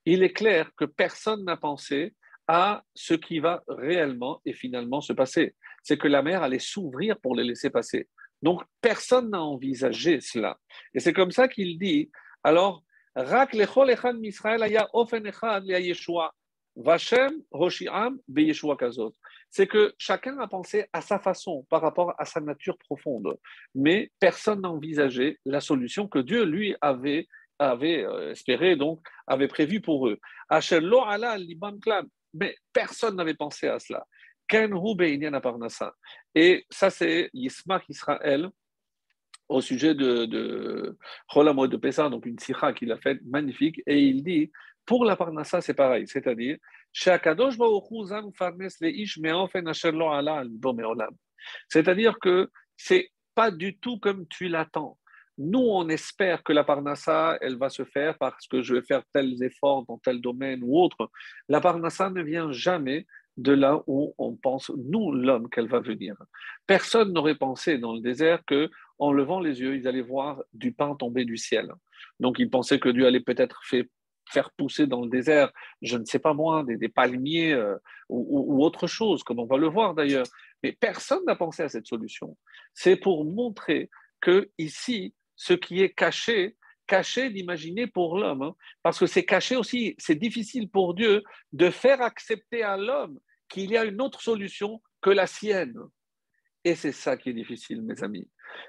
il 0.05 0.23
est 0.23 0.33
clair 0.33 0.71
que 0.77 0.85
personne 0.85 1.45
n'a 1.45 1.57
pensé 1.57 2.15
à 2.47 2.83
ce 2.95 3.15
qui 3.15 3.39
va 3.39 3.63
réellement 3.69 4.43
et 4.45 4.53
finalement 4.53 5.01
se 5.01 5.15
passer. 5.15 5.55
C'est 5.83 5.97
que 5.97 6.09
la 6.09 6.23
mer 6.23 6.43
allait 6.43 6.59
s'ouvrir 6.59 7.19
pour 7.21 7.35
les 7.37 7.45
laisser 7.45 7.71
passer. 7.71 8.09
Donc, 8.43 8.63
personne 8.81 9.31
n'a 9.31 9.41
envisagé 9.41 10.21
cela. 10.21 10.59
Et 10.93 11.01
c'est 11.01 11.13
comme 11.13 11.31
ça 11.31 11.49
qu'il 11.49 11.79
dit, 11.79 12.11
alors, 12.43 12.83
Rak 13.15 13.53
lechol 13.53 13.91
echad 13.91 14.17
misrael 14.19 14.63
aya 14.63 14.89
ofen 14.95 15.27
echad 15.27 15.67
Yeshua. 15.67 16.33
Vashem 16.77 17.33
Roshiam 17.51 18.19
Beyeshua 18.29 18.77
Kazot. 18.77 19.15
C'est 19.51 19.67
que 19.67 19.95
chacun 19.99 20.39
a 20.39 20.49
pensé 20.49 20.87
à 20.93 21.01
sa 21.01 21.19
façon 21.19 21.67
par 21.69 21.83
rapport 21.83 22.15
à 22.19 22.25
sa 22.25 22.41
nature 22.41 22.79
profonde, 22.79 23.37
mais 23.75 24.11
personne 24.19 24.63
n'a 24.63 24.71
envisagé 24.71 25.39
la 25.45 25.61
solution 25.61 26.09
que 26.09 26.19
Dieu 26.19 26.45
lui 26.45 26.75
avait, 26.81 27.29
avait 27.59 28.05
euh, 28.05 28.31
espéré, 28.31 28.77
donc 28.77 29.01
avait 29.27 29.49
prévu 29.49 29.81
pour 29.81 30.09
eux. 30.09 30.19
Mais 32.35 32.57
personne 32.73 33.17
n'avait 33.17 33.35
pensé 33.35 33.69
à 33.69 33.79
cela. 33.79 34.07
Et 36.35 36.67
ça, 36.71 36.91
c'est 36.91 37.31
Yismach 37.33 37.89
Israël 37.89 38.51
au 39.49 39.61
sujet 39.61 39.95
de, 39.95 40.25
de 40.25 40.97
de 41.35 41.77
Pessah, 41.77 42.09
donc 42.09 42.27
une 42.27 42.39
sikha 42.39 42.73
qu'il 42.73 42.91
a 42.93 42.99
faite 42.99 43.21
magnifique, 43.25 43.83
et 43.87 44.01
il 44.01 44.23
dit 44.25 44.51
pour 44.85 45.05
la 45.05 45.17
Parnassa, 45.17 45.61
c'est 45.61 45.75
pareil, 45.75 46.07
c'est-à-dire, 46.07 46.59
c'est-à-dire 51.69 52.19
que 52.21 52.51
c'est 52.77 53.11
pas 53.35 53.51
du 53.51 53.79
tout 53.79 53.99
comme 53.99 54.27
tu 54.29 54.49
l'attends. 54.49 54.99
Nous, 55.39 55.61
on 55.61 55.89
espère 55.89 56.43
que 56.43 56.53
la 56.53 56.63
Parnassa, 56.63 57.39
elle 57.41 57.57
va 57.57 57.71
se 57.71 57.85
faire 57.85 58.19
parce 58.19 58.47
que 58.47 58.63
je 58.63 58.75
vais 58.75 58.83
faire 58.83 59.03
tels 59.15 59.43
efforts 59.43 59.87
dans 59.87 59.99
tel 59.99 60.21
domaine 60.21 60.61
ou 60.63 60.79
autre. 60.79 61.11
La 61.49 61.61
Parnassa 61.61 62.11
ne 62.11 62.23
vient 62.23 62.53
jamais 62.53 63.07
de 63.39 63.53
là 63.53 63.83
où 63.87 64.15
on 64.19 64.37
pense, 64.37 64.71
nous, 64.77 65.11
l'homme, 65.11 65.49
qu'elle 65.49 65.69
va 65.69 65.81
venir. 65.81 66.15
Personne 66.67 67.13
n'aurait 67.13 67.37
pensé 67.37 67.79
dans 67.79 67.95
le 67.95 68.01
désert 68.01 68.45
que, 68.45 68.71
en 68.99 69.13
levant 69.13 69.41
les 69.41 69.61
yeux, 69.61 69.75
ils 69.75 69.89
allaient 69.89 70.03
voir 70.03 70.43
du 70.53 70.73
pain 70.73 70.95
tomber 70.97 71.25
du 71.25 71.39
ciel. 71.39 71.73
Donc, 72.21 72.39
ils 72.39 72.51
pensaient 72.51 72.79
que 72.79 72.91
Dieu 72.91 73.07
allait 73.07 73.21
peut-être 73.21 73.63
faire 73.65 73.85
faire 74.33 74.51
pousser 74.53 74.87
dans 74.87 75.03
le 75.03 75.09
désert, 75.09 75.53
je 75.83 75.97
ne 75.97 76.05
sais 76.05 76.19
pas 76.19 76.35
moi, 76.35 76.65
des, 76.65 76.89
palmiers 76.89 77.53
euh, 77.53 77.77
ou, 78.09 78.65
autre 78.65 78.87
chose, 78.87 79.23
comme 79.23 79.39
on 79.39 79.47
va 79.47 79.57
le 79.57 79.69
voir 79.69 79.95
d'ailleurs. 79.95 80.27
Mais 80.63 80.73
personne 80.73 81.25
n'a 81.27 81.37
pensé 81.37 81.63
à 81.63 81.69
cette 81.69 81.87
solution. 81.87 82.37
C'est 82.75 82.97
pour 82.97 83.25
montrer 83.25 83.91
que 84.21 84.51
ici, 84.59 85.15
ce 85.37 85.53
qui 85.53 85.83
est 85.83 85.91
caché, 85.91 86.57
caché 86.87 87.31
d'imaginer 87.31 87.87
pour 87.87 88.19
l'homme, 88.19 88.43
hein, 88.43 88.55
parce 88.83 88.99
que 88.99 89.07
c'est 89.07 89.25
caché 89.25 89.57
aussi, 89.57 89.95
c'est 89.99 90.15
difficile 90.15 90.69
pour 90.69 90.95
Dieu 90.95 91.23
de 91.53 91.71
faire 91.71 92.03
accepter 92.03 92.63
à 92.63 92.77
l'homme 92.77 93.19
qu'il 93.49 93.71
y 93.71 93.77
a 93.77 93.85
une 93.85 94.01
autre 94.01 94.23
solution 94.23 94.81
que 95.01 95.11
la 95.11 95.27
sienne. 95.27 95.79
Et 96.65 96.75
c'est 96.75 96.93
ça 96.93 97.17
qui 97.17 97.31
est 97.31 97.35
difficile, 97.35 97.83
mes 97.83 98.03
amis. 98.05 98.29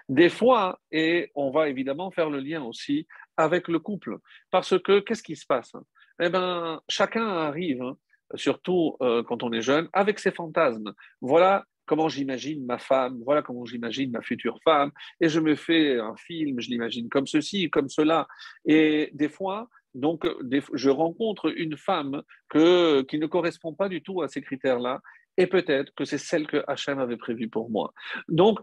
Des 0.09 0.29
fois, 0.29 0.79
et 0.91 1.31
on 1.35 1.51
va 1.51 1.69
évidemment 1.69 2.09
faire 2.11 2.29
le 2.29 2.39
lien 2.39 2.63
aussi 2.63 3.07
avec 3.37 3.67
le 3.67 3.79
couple. 3.79 4.17
Parce 4.49 4.79
que 4.79 4.99
qu'est-ce 4.99 5.23
qui 5.23 5.35
se 5.35 5.45
passe? 5.45 5.73
Eh 6.19 6.29
bien, 6.29 6.81
chacun 6.89 7.27
arrive, 7.27 7.81
hein, 7.81 7.97
surtout 8.35 8.97
euh, 9.01 9.23
quand 9.23 9.43
on 9.43 9.51
est 9.51 9.61
jeune, 9.61 9.89
avec 9.93 10.19
ses 10.19 10.31
fantasmes. 10.31 10.93
Voilà 11.21 11.65
comment 11.85 12.07
j'imagine 12.07 12.65
ma 12.65 12.77
femme, 12.77 13.21
voilà 13.25 13.41
comment 13.41 13.65
j'imagine 13.65 14.11
ma 14.11 14.21
future 14.21 14.57
femme, 14.63 14.91
et 15.19 15.27
je 15.27 15.39
me 15.39 15.55
fais 15.55 15.99
un 15.99 16.15
film, 16.15 16.61
je 16.61 16.69
l'imagine 16.69 17.09
comme 17.09 17.27
ceci, 17.27 17.69
comme 17.69 17.89
cela. 17.89 18.25
Et 18.65 19.09
des 19.13 19.27
fois, 19.27 19.67
donc, 19.93 20.25
je 20.73 20.89
rencontre 20.89 21.53
une 21.55 21.77
femme 21.77 22.23
que, 22.49 23.03
qui 23.03 23.19
ne 23.19 23.27
correspond 23.27 23.73
pas 23.73 23.89
du 23.89 24.01
tout 24.01 24.21
à 24.21 24.27
ces 24.27 24.41
critères-là, 24.41 25.01
et 25.37 25.47
peut-être 25.47 25.93
que 25.95 26.05
c'est 26.05 26.17
celle 26.17 26.47
que 26.47 26.63
Hachem 26.67 26.99
avait 26.99 27.17
prévue 27.17 27.49
pour 27.49 27.69
moi. 27.69 27.93
Donc, 28.27 28.59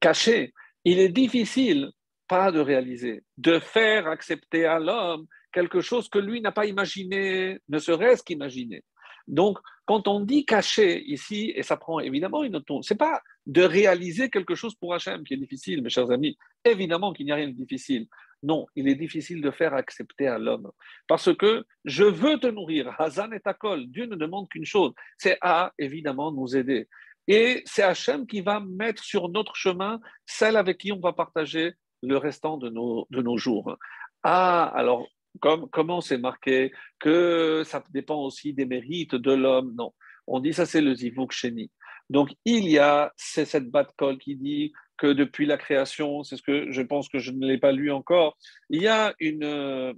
caché, 0.00 0.52
il 0.84 0.98
est 0.98 1.10
difficile 1.10 1.90
pas 2.28 2.52
de 2.52 2.60
réaliser, 2.60 3.24
de 3.38 3.58
faire 3.58 4.06
accepter 4.06 4.66
à 4.66 4.78
l'homme 4.78 5.26
quelque 5.52 5.80
chose 5.80 6.08
que 6.08 6.18
lui 6.18 6.40
n'a 6.40 6.52
pas 6.52 6.66
imaginé, 6.66 7.58
ne 7.68 7.78
serait-ce 7.78 8.22
qu'imaginer. 8.22 8.84
Donc, 9.26 9.58
quand 9.86 10.08
on 10.08 10.20
dit 10.20 10.44
cacher 10.44 11.02
ici, 11.04 11.52
et 11.54 11.62
ça 11.62 11.76
prend 11.76 12.00
évidemment 12.00 12.44
une 12.44 12.56
autre 12.56 12.80
ce 12.82 12.92
n'est 12.92 12.98
pas 12.98 13.22
de 13.46 13.62
réaliser 13.62 14.28
quelque 14.28 14.54
chose 14.54 14.74
pour 14.74 14.94
Hachem 14.94 15.24
qui 15.24 15.34
est 15.34 15.38
difficile, 15.38 15.82
mes 15.82 15.88
chers 15.88 16.10
amis. 16.10 16.36
Évidemment 16.64 17.12
qu'il 17.12 17.26
n'y 17.26 17.32
a 17.32 17.36
rien 17.36 17.48
de 17.48 17.52
difficile. 17.52 18.06
Non, 18.42 18.66
il 18.76 18.88
est 18.88 18.94
difficile 18.94 19.42
de 19.42 19.50
faire 19.50 19.74
accepter 19.74 20.28
à 20.28 20.38
l'homme. 20.38 20.70
Parce 21.08 21.34
que 21.36 21.64
je 21.84 22.04
veux 22.04 22.38
te 22.38 22.46
nourrir. 22.46 22.94
Hazan 23.00 23.32
et 23.32 23.40
Takol. 23.40 23.86
Dieu 23.88 24.06
ne 24.06 24.14
demande 24.14 24.48
qu'une 24.48 24.64
chose 24.64 24.92
c'est 25.16 25.38
à, 25.40 25.72
évidemment, 25.78 26.30
nous 26.32 26.56
aider. 26.56 26.88
Et 27.26 27.62
c'est 27.66 27.82
Hachem 27.82 28.26
qui 28.26 28.40
va 28.40 28.60
mettre 28.60 29.02
sur 29.02 29.28
notre 29.28 29.54
chemin 29.54 30.00
celle 30.24 30.56
avec 30.56 30.78
qui 30.78 30.92
on 30.92 31.00
va 31.00 31.12
partager 31.12 31.74
le 32.02 32.16
restant 32.16 32.56
de 32.56 32.70
nos, 32.70 33.06
de 33.10 33.20
nos 33.20 33.36
jours. 33.36 33.76
Ah, 34.22 34.64
alors, 34.74 35.08
comme, 35.40 35.68
comment 35.68 36.00
c'est 36.00 36.18
marqué 36.18 36.72
que 36.98 37.62
ça 37.64 37.82
dépend 37.90 38.22
aussi 38.22 38.54
des 38.54 38.64
mérites 38.64 39.14
de 39.14 39.32
l'homme? 39.32 39.74
Non, 39.76 39.92
on 40.26 40.40
dit 40.40 40.52
ça 40.52 40.64
c'est 40.64 40.80
le 40.80 40.94
zivuk 40.94 41.32
sheni. 41.32 41.70
Donc, 42.10 42.30
il 42.44 42.68
y 42.68 42.78
a 42.78 43.12
cette 43.16 43.70
bat 43.70 43.86
col 43.96 44.18
qui 44.18 44.36
dit 44.36 44.72
que 44.96 45.06
depuis 45.06 45.46
la 45.46 45.58
création, 45.58 46.22
c'est 46.22 46.36
ce 46.36 46.42
que 46.42 46.70
je 46.70 46.82
pense 46.82 47.08
que 47.08 47.18
je 47.18 47.32
ne 47.32 47.46
l'ai 47.46 47.58
pas 47.58 47.72
lu 47.72 47.90
encore, 47.90 48.36
il 48.70 48.82
y 48.82 48.88
a 48.88 49.14
une... 49.20 49.44
Euh, 49.44 49.92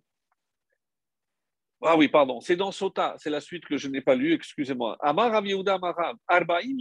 ah 1.82 1.96
oui, 1.96 2.08
pardon, 2.08 2.40
c'est 2.40 2.56
dans 2.56 2.72
Sota, 2.72 3.14
c'est 3.18 3.30
la 3.30 3.40
suite 3.40 3.64
que 3.64 3.78
je 3.78 3.88
n'ai 3.88 4.02
pas 4.02 4.14
lu, 4.14 4.34
excusez-moi. 4.34 4.98
Amar 5.00 5.32
Rav 5.32 5.46
Yehuda 5.46 5.76
Amaram, 5.76 6.16
Arbaim 6.28 6.76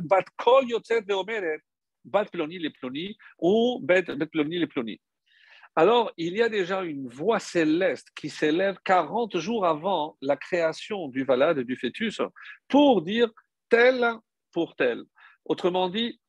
Bat 0.00 0.24
Kol 0.36 0.64
Veomeret, 1.06 1.60
Bat 2.04 2.24
Ploni 2.26 2.58
les 2.58 2.70
Ploni, 2.70 3.16
ou 3.38 3.80
Bet, 3.82 4.04
Ploni 4.32 4.58
les 4.58 4.66
Ploni. 4.66 4.98
Alors, 5.78 6.10
il 6.16 6.34
y 6.34 6.42
a 6.42 6.48
déjà 6.48 6.82
une 6.84 7.06
voix 7.06 7.38
céleste 7.38 8.08
qui 8.16 8.30
s'élève 8.30 8.78
40 8.82 9.36
jours 9.36 9.66
avant 9.66 10.16
la 10.22 10.36
création 10.38 11.08
du 11.08 11.24
valade 11.24 11.60
du 11.60 11.76
fœtus 11.76 12.22
pour 12.66 13.02
dire 13.02 13.28
tel 13.68 14.06
pour 14.52 14.76
tel. 14.76 15.02
Autrement 15.44 15.88
dit, 15.88 16.20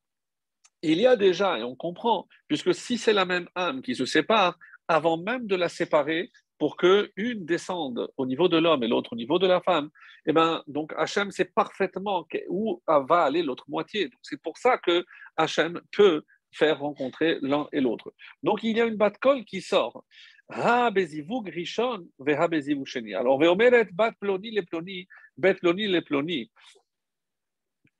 il 0.82 0.98
y 0.98 1.06
a 1.06 1.16
déjà, 1.16 1.58
et 1.58 1.62
on 1.62 1.74
comprend, 1.74 2.28
puisque 2.46 2.74
si 2.74 2.98
c'est 2.98 3.12
la 3.12 3.24
même 3.24 3.48
âme 3.54 3.82
qui 3.82 3.94
se 3.94 4.06
sépare, 4.06 4.58
avant 4.86 5.16
même 5.16 5.46
de 5.46 5.56
la 5.56 5.68
séparer, 5.68 6.30
pour 6.58 6.76
que 6.76 7.12
une 7.16 7.44
descende 7.44 8.10
au 8.16 8.26
niveau 8.26 8.48
de 8.48 8.58
l'homme 8.58 8.82
et 8.82 8.88
l'autre 8.88 9.12
au 9.12 9.16
niveau 9.16 9.38
de 9.38 9.46
la 9.46 9.60
femme, 9.60 9.90
eh 10.26 10.32
ben, 10.32 10.62
donc 10.66 10.92
Hachem 10.96 11.30
sait 11.30 11.44
parfaitement 11.44 12.26
où 12.48 12.82
va 12.86 13.22
aller 13.22 13.42
l'autre 13.42 13.64
moitié. 13.68 14.10
C'est 14.22 14.42
pour 14.42 14.58
ça 14.58 14.76
que 14.78 15.04
Hachem 15.36 15.80
peut 15.92 16.24
faire 16.50 16.80
rencontrer 16.80 17.38
l'un 17.42 17.68
et 17.72 17.80
l'autre. 17.80 18.12
Donc 18.42 18.62
il 18.62 18.76
y 18.76 18.80
a 18.80 18.86
une 18.86 18.96
bat 18.96 19.10
col 19.10 19.44
qui 19.44 19.60
sort. 19.60 20.04
Alors 20.50 20.92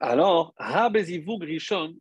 Alors 0.01 0.55
ha 0.59 0.89
bezivug 0.91 1.43
rishon. 1.43 1.97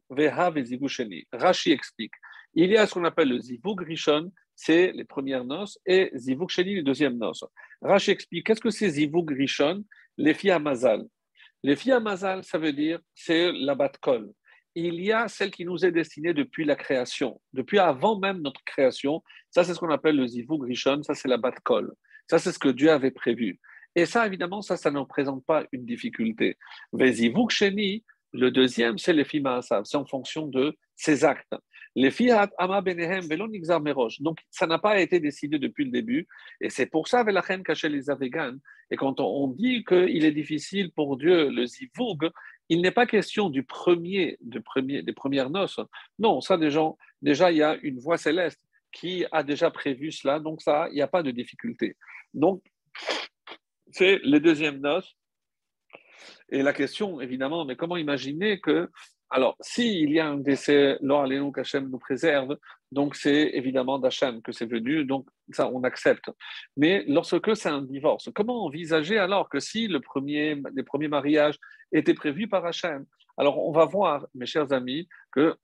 Rashi 1.31 1.71
explique. 1.71 2.13
Il 2.53 2.71
y 2.71 2.77
a 2.77 2.87
ce 2.87 2.93
qu'on 2.93 3.03
appelle 3.05 3.29
le 3.29 3.39
zivug 3.39 3.81
rishon, 3.81 4.31
c'est 4.55 4.91
les 4.91 5.03
premières 5.03 5.45
noces, 5.45 5.79
et 5.85 6.11
zivug 6.15 6.49
sheni, 6.49 6.75
les 6.75 6.83
deuxièmes 6.83 7.17
noces. 7.17 7.45
Rashi 7.81 8.11
explique 8.11 8.45
qu'est-ce 8.45 8.61
que 8.61 8.69
c'est 8.69 8.89
zivug 8.89 9.29
rishon, 9.31 9.83
les 10.17 10.33
filles 10.33 10.51
à. 10.51 10.59
Les 11.63 11.75
filles 11.75 11.93
à 11.93 12.41
ça 12.43 12.57
veut 12.57 12.73
dire 12.73 12.99
c'est 13.13 13.51
la 13.51 13.75
bat 13.75 13.91
kol 14.01 14.31
il 14.79 15.01
y 15.01 15.11
a 15.11 15.27
celle 15.27 15.49
qui 15.49 15.65
nous 15.65 15.83
est 15.85 15.91
destinée 15.91 16.35
depuis 16.35 16.63
la 16.63 16.75
création, 16.75 17.41
depuis 17.51 17.79
avant 17.79 18.19
même 18.19 18.41
notre 18.41 18.63
création. 18.63 19.23
Ça, 19.49 19.63
c'est 19.63 19.73
ce 19.73 19.79
qu'on 19.79 19.89
appelle 19.89 20.15
le 20.15 20.27
zivug 20.27 20.63
rishon, 20.63 21.01
ça, 21.01 21.15
c'est 21.15 21.27
la 21.27 21.37
bat 21.37 21.51
kol. 21.63 21.91
Ça, 22.29 22.37
c'est 22.37 22.51
ce 22.51 22.59
que 22.59 22.69
Dieu 22.69 22.91
avait 22.91 23.09
prévu. 23.09 23.59
Et 23.97 24.05
ça, 24.05 24.27
évidemment, 24.27 24.61
ça, 24.61 24.77
ça 24.77 24.91
ne 24.91 24.99
représente 24.99 25.43
pas 25.43 25.65
une 25.71 25.83
difficulté. 25.83 26.55
Mais 26.93 27.13
zivug 27.13 27.49
sheni, 27.49 28.03
le 28.31 28.51
deuxième, 28.51 28.99
c'est 28.99 29.11
les 29.11 29.25
filles 29.25 29.43
c'est 29.85 29.97
en 29.97 30.05
fonction 30.05 30.45
de 30.45 30.77
ses 30.95 31.25
actes. 31.25 31.55
Les 31.95 32.11
filles 32.11 32.35
ama 32.59 32.81
benehem 32.81 33.27
velon. 33.27 33.49
Donc, 34.19 34.37
ça 34.51 34.67
n'a 34.67 34.77
pas 34.77 35.01
été 35.01 35.19
décidé 35.19 35.57
depuis 35.57 35.85
le 35.85 35.89
début. 35.89 36.27
Et 36.61 36.69
c'est 36.69 36.85
pour 36.85 37.07
ça, 37.07 37.25
caché 37.65 37.89
les. 37.89 38.05
Et 38.91 38.95
quand 38.97 39.19
on 39.19 39.47
dit 39.47 39.83
qu'il 39.83 40.23
est 40.23 40.31
difficile 40.31 40.91
pour 40.91 41.17
Dieu, 41.17 41.49
le 41.49 41.65
zivug, 41.65 42.29
il 42.69 42.81
n'est 42.81 42.91
pas 42.91 43.07
question 43.07 43.49
du 43.49 43.63
premier, 43.63 44.37
premier, 44.63 45.01
des 45.01 45.13
premières 45.13 45.49
noces. 45.49 45.79
Non, 46.19 46.39
ça, 46.39 46.55
déjà, 46.55 46.83
déjà, 47.23 47.51
il 47.51 47.57
y 47.57 47.63
a 47.63 47.75
une 47.81 47.97
voix 47.97 48.19
céleste 48.19 48.61
qui 48.91 49.25
a 49.31 49.41
déjà 49.41 49.71
prévu 49.71 50.11
cela, 50.11 50.39
donc 50.39 50.61
ça, 50.61 50.87
il 50.91 50.95
n'y 50.95 51.01
a 51.01 51.07
pas 51.07 51.23
de 51.23 51.31
difficulté. 51.31 51.97
Donc, 52.35 52.61
c'est 53.91 54.19
les 54.23 54.39
deuxièmes 54.39 54.79
noces. 54.79 55.15
Et 56.49 56.63
la 56.63 56.73
question, 56.73 57.19
évidemment, 57.21 57.65
mais 57.65 57.75
comment 57.75 57.97
imaginer 57.97 58.59
que 58.59 58.89
alors, 59.29 59.57
s'il 59.59 60.11
y 60.11 60.19
a 60.21 60.27
un 60.27 60.37
décès, 60.37 60.97
l'Or 61.01 61.27
qu'Hachem 61.53 61.89
nous 61.89 61.99
préserve, 61.99 62.57
donc 62.93 63.15
c'est 63.15 63.49
évidemment 63.53 63.99
d'Hachem 63.99 64.41
que 64.41 64.53
c'est 64.53 64.65
venu, 64.65 65.03
donc 65.03 65.27
ça 65.51 65.69
on 65.69 65.83
accepte. 65.83 66.31
Mais 66.77 67.03
lorsque 67.07 67.55
c'est 67.57 67.67
un 67.67 67.81
divorce, 67.81 68.29
comment 68.33 68.63
envisager 68.63 69.17
alors 69.17 69.49
que 69.49 69.59
si 69.59 69.87
le 69.89 69.99
premier, 69.99 70.61
les 70.73 70.83
premiers 70.83 71.09
mariages 71.09 71.59
étaient 71.91 72.13
prévus 72.13 72.47
par 72.47 72.65
Hachem? 72.65 73.05
Alors, 73.37 73.67
on 73.67 73.71
va 73.71 73.85
voir, 73.85 74.25
mes 74.33 74.45
chers 74.45 74.71
amis, 74.71 75.07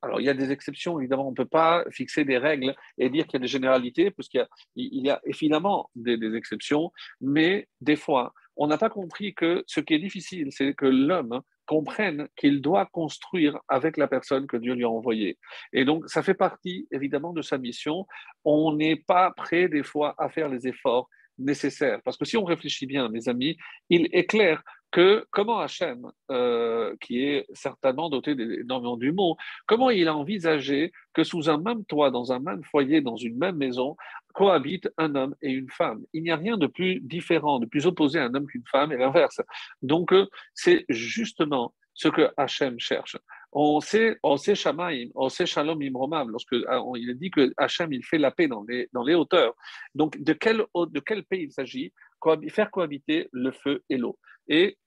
alors, 0.02 0.20
il 0.20 0.26
y 0.26 0.30
a 0.30 0.34
des 0.34 0.52
exceptions, 0.52 1.00
évidemment, 1.00 1.28
on 1.28 1.32
ne 1.32 1.36
peut 1.36 1.46
pas 1.46 1.84
fixer 1.90 2.26
des 2.26 2.38
règles 2.38 2.76
et 2.98 3.10
dire 3.10 3.26
qu'il 3.26 3.40
y 3.40 3.42
a 3.42 3.46
des 3.46 3.48
généralités, 3.48 4.12
parce 4.12 4.30
qu'il 4.30 4.40
y 4.40 4.44
a, 4.44 4.48
il 4.76 5.06
y 5.06 5.10
a 5.10 5.20
évidemment 5.26 5.90
des, 5.96 6.18
des 6.18 6.36
exceptions, 6.36 6.92
mais 7.22 7.68
des 7.82 7.96
fois, 7.96 8.34
on 8.56 8.68
n'a 8.68 8.78
pas 8.78 8.90
compris 8.90 9.34
que 9.34 9.64
ce 9.68 9.80
qui 9.80 9.94
est 9.94 10.00
difficile, 10.00 10.50
c'est 10.52 10.74
que 10.74 10.86
l'homme 10.86 11.42
comprenne 11.66 12.28
qu'il 12.36 12.62
doit 12.62 12.86
construire 12.86 13.60
avec 13.68 13.98
la 13.98 14.08
personne 14.08 14.48
que 14.48 14.58
Dieu 14.58 14.74
lui 14.74 14.84
a 14.84 14.90
envoyée. 14.90 15.38
Et 15.72 15.86
donc, 15.86 16.08
ça 16.10 16.22
fait 16.22 16.34
partie 16.34 16.88
évidemment 16.92 17.34
de 17.34 17.42
sa 17.42 17.58
mission. 17.58 18.06
On 18.44 18.76
n'est 18.76 18.98
pas 18.98 19.32
prêt 19.32 19.70
des 19.70 19.84
fois 19.84 20.14
à 20.18 20.30
faire 20.30 20.50
les 20.50 20.68
efforts 20.68 21.10
nécessaires. 21.38 22.00
Parce 22.04 22.18
que 22.18 22.26
si 22.26 22.38
on 22.38 22.44
réfléchit 22.44 22.86
bien, 22.86 23.10
mes 23.10 23.28
amis, 23.28 23.58
il 23.90 24.08
est 24.12 24.26
clair 24.26 24.62
que 24.94 25.26
comment 25.32 25.60
Hachem, 25.60 26.12
euh, 26.30 26.96
qui 27.02 27.26
est 27.26 27.48
certainement 27.54 28.10
doté 28.12 28.36
d'énormément 28.36 28.96
d'humour, 28.96 29.38
comment 29.66 29.90
il 29.90 30.08
a 30.08 30.16
envisagé 30.16 30.92
que 31.14 31.24
sous 31.24 31.50
un 31.50 31.58
même 31.58 31.84
toit, 31.84 32.12
dans 32.12 32.32
un 32.32 32.40
même 32.40 32.64
foyer, 32.64 33.02
dans 33.02 33.16
une 33.16 33.36
même 33.36 33.58
maison, 33.58 33.98
cohabitent 34.36 34.90
un 35.00 35.16
homme 35.16 35.36
et 35.42 35.52
une 35.52 35.70
femme. 35.70 36.04
Il 36.14 36.22
n'y 36.22 36.30
a 36.30 36.36
rien 36.36 36.58
de 36.58 36.68
plus 36.68 37.00
différent, 37.02 37.60
de 37.60 37.66
plus 37.66 37.88
opposé 37.88 38.20
à 38.20 38.26
un 38.26 38.36
homme 38.36 38.46
qu'une 38.46 38.68
femme 38.72 38.92
et 38.92 38.98
l'inverse. 38.98 39.42
Donc, 39.82 40.14
euh, 40.14 40.28
c'est 40.54 40.86
justement 40.90 41.74
ce 41.96 42.08
que 42.08 42.30
Hachem 42.38 42.80
cherche. 42.80 43.18
On 43.52 43.80
sait, 43.82 44.18
on 44.22 44.38
sait 44.38 44.54
Shamaim, 44.54 45.10
on 45.16 45.30
sait 45.30 45.48
Shalom 45.48 45.82
Imromam, 45.82 46.30
lorsque 46.30 46.56
ah, 46.68 46.82
il 46.96 47.16
dit 47.16 47.32
que 47.32 47.52
Hachem, 47.58 47.92
il 47.94 48.04
fait 48.04 48.20
la 48.20 48.30
paix 48.30 48.48
dans 48.48 48.64
les, 48.68 48.90
dans 48.94 49.04
les 49.04 49.16
hauteurs. 49.16 49.56
Donc, 49.96 50.22
de 50.22 50.34
quel, 50.34 50.64
de 50.76 51.00
pays 51.22 51.46
il 51.46 51.52
s'agit? 51.52 51.92
Faire 52.50 52.70
cohabiter 52.70 53.28
le 53.32 53.52
feu 53.52 53.84
et 53.90 53.98
l'eau. 53.98 54.18
Et 54.48 54.78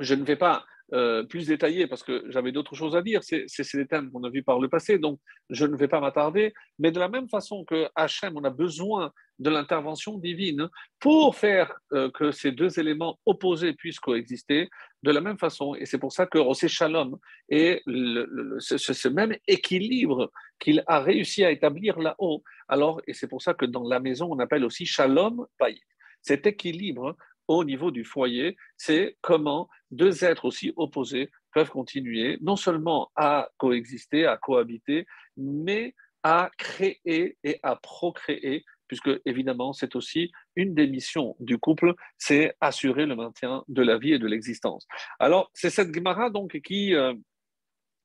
je 0.00 0.14
ne 0.14 0.24
vais 0.24 0.36
pas 0.36 0.64
euh, 0.92 1.22
plus 1.24 1.46
détailler 1.46 1.86
parce 1.86 2.02
que 2.02 2.24
j'avais 2.28 2.52
d'autres 2.52 2.74
choses 2.74 2.94
à 2.94 3.00
dire. 3.00 3.22
C'est 3.24 3.46
des 3.74 3.86
thèmes 3.86 4.10
qu'on 4.12 4.22
a 4.22 4.28
vus 4.28 4.42
par 4.42 4.60
le 4.60 4.68
passé, 4.68 4.98
donc 4.98 5.18
je 5.48 5.64
ne 5.64 5.76
vais 5.76 5.88
pas 5.88 5.98
m'attarder. 5.98 6.52
Mais 6.78 6.92
de 6.92 7.00
la 7.00 7.08
même 7.08 7.28
façon 7.28 7.64
que 7.64 7.88
Hachem, 7.96 8.36
on 8.36 8.44
a 8.44 8.50
besoin 8.50 9.10
de 9.38 9.48
l'intervention 9.48 10.18
divine 10.18 10.68
pour 11.00 11.36
faire 11.36 11.72
euh, 11.94 12.10
que 12.10 12.32
ces 12.32 12.52
deux 12.52 12.78
éléments 12.78 13.18
opposés 13.24 13.72
puissent 13.72 13.98
coexister 13.98 14.68
de 15.02 15.10
la 15.10 15.22
même 15.22 15.38
façon. 15.38 15.74
Et 15.74 15.86
c'est 15.86 15.98
pour 15.98 16.12
ça 16.12 16.26
que 16.26 16.38
Rosé 16.38 16.68
Shalom 16.68 17.16
et 17.48 17.82
ce, 17.86 19.08
même 19.08 19.34
équilibre 19.48 20.30
qu'il 20.58 20.84
a 20.86 21.00
réussi 21.00 21.44
à 21.44 21.50
établir 21.50 21.98
là-haut. 21.98 22.42
Alors, 22.68 23.00
et 23.06 23.14
c'est 23.14 23.28
pour 23.28 23.40
ça 23.40 23.54
que 23.54 23.64
dans 23.64 23.88
la 23.88 24.00
maison, 24.00 24.28
on 24.30 24.38
appelle 24.38 24.64
aussi 24.64 24.84
Shalom 24.84 25.46
Bayit. 25.58 25.82
Cet 26.20 26.46
équilibre 26.46 27.16
au 27.48 27.64
niveau 27.64 27.90
du 27.90 28.04
foyer, 28.04 28.56
c'est 28.76 29.16
comment 29.20 29.68
deux 29.90 30.24
êtres 30.24 30.44
aussi 30.44 30.72
opposés 30.76 31.30
peuvent 31.52 31.70
continuer 31.70 32.38
non 32.40 32.56
seulement 32.56 33.10
à 33.16 33.48
coexister, 33.58 34.26
à 34.26 34.36
cohabiter, 34.36 35.06
mais 35.36 35.94
à 36.22 36.50
créer 36.56 37.36
et 37.44 37.60
à 37.62 37.76
procréer, 37.76 38.64
puisque 38.88 39.10
évidemment 39.26 39.72
c'est 39.72 39.94
aussi 39.94 40.32
une 40.56 40.74
des 40.74 40.86
missions 40.86 41.36
du 41.38 41.58
couple, 41.58 41.94
c'est 42.18 42.56
assurer 42.60 43.06
le 43.06 43.14
maintien 43.14 43.62
de 43.68 43.82
la 43.82 43.98
vie 43.98 44.14
et 44.14 44.18
de 44.18 44.26
l'existence. 44.26 44.86
Alors 45.18 45.50
c'est 45.52 45.70
cette 45.70 45.94
Gemara 45.94 46.30
donc 46.30 46.60
qui 46.62 46.94
euh, 46.94 47.14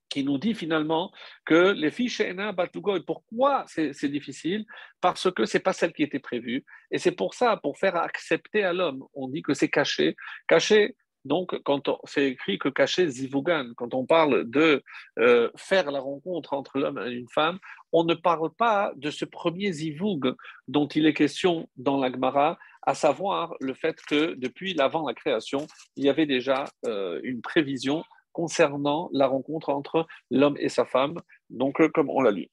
qui 0.10 0.24
nous 0.24 0.38
dit 0.38 0.54
finalement 0.54 1.12
que 1.46 1.72
les 1.72 1.92
filles 1.92 2.10
chez 2.10 2.30
et 2.30 3.04
pourquoi 3.06 3.66
c'est 3.68 4.10
difficile? 4.10 4.66
Parce 5.02 5.32
que 5.32 5.46
ce 5.46 5.58
n'est 5.58 5.64
pas 5.64 5.74
celle 5.74 5.94
qui 5.94 6.04
était 6.04 6.20
prévue. 6.20 6.66
Et 6.92 6.98
c'est 6.98 7.12
pour 7.12 7.34
ça, 7.34 7.58
pour 7.58 7.78
faire 7.78 7.96
accepter 7.96 8.64
à 8.64 8.74
l'homme, 8.74 9.04
on 9.14 9.28
dit 9.28 9.42
que 9.42 9.54
c'est 9.54 9.70
caché. 9.70 10.16
Caché, 10.48 10.96
donc, 11.26 11.62
quand 11.64 12.00
c'est 12.06 12.28
écrit 12.28 12.58
que 12.58 12.70
caché 12.70 13.08
zivugan, 13.10 13.74
quand 13.76 13.94
on 13.94 14.06
parle 14.06 14.50
de 14.50 14.82
euh, 15.20 15.52
faire 15.58 15.92
la 15.92 16.00
rencontre 16.00 16.54
entre 16.54 16.80
l'homme 16.80 16.98
et 17.06 17.12
une 17.12 17.28
femme, 17.30 17.60
on 17.92 18.04
ne 18.04 18.14
parle 18.14 18.54
pas 18.54 18.94
de 18.96 19.12
ce 19.12 19.26
premier 19.26 19.72
zivug 19.74 20.36
dont 20.68 20.88
il 20.88 21.06
est 21.06 21.14
question 21.14 21.68
dans 21.76 22.00
l'Agmara, 22.00 22.58
à 22.84 22.94
savoir 22.94 23.54
le 23.60 23.74
fait 23.74 24.02
que 24.08 24.34
depuis 24.36 24.74
l'avant 24.74 25.06
la 25.06 25.14
création, 25.14 25.68
il 25.98 26.06
y 26.06 26.10
avait 26.10 26.26
déjà 26.26 26.66
euh, 26.86 27.20
une 27.24 27.42
prévision 27.42 28.04
concernant 28.40 29.10
la 29.12 29.28
rencontre 29.28 29.68
entre 29.68 30.08
l'homme 30.32 30.56
et 30.60 30.70
sa 30.70 30.86
femme, 30.86 31.18
donc 31.50 31.82
euh, 31.82 31.90
comme 31.90 32.10
on 32.10 32.22
l'a 32.22 32.32
lu. 32.32 32.48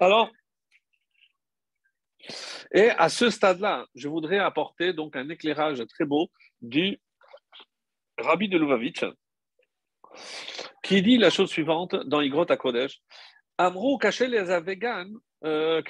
Alors, 0.00 0.28
et 2.74 2.90
à 2.90 3.08
ce 3.08 3.30
stade-là, 3.30 3.86
je 3.94 4.08
voudrais 4.08 4.40
apporter 4.40 4.92
donc 4.92 5.14
un 5.14 5.28
éclairage 5.28 5.80
très 5.86 6.04
beau 6.04 6.32
du 6.60 7.00
Rabbi 8.18 8.48
de 8.48 8.58
Lubavitch, 8.58 9.04
qui 10.82 11.00
dit 11.00 11.16
la 11.16 11.30
chose 11.30 11.50
suivante 11.50 11.94
dans 11.94 12.20
Igrot 12.20 12.50
à 12.50 12.56
Kodesh 12.56 13.00
Amrou 13.56 13.98
caché 13.98 14.26
les 14.26 14.50
euh. 15.44 15.82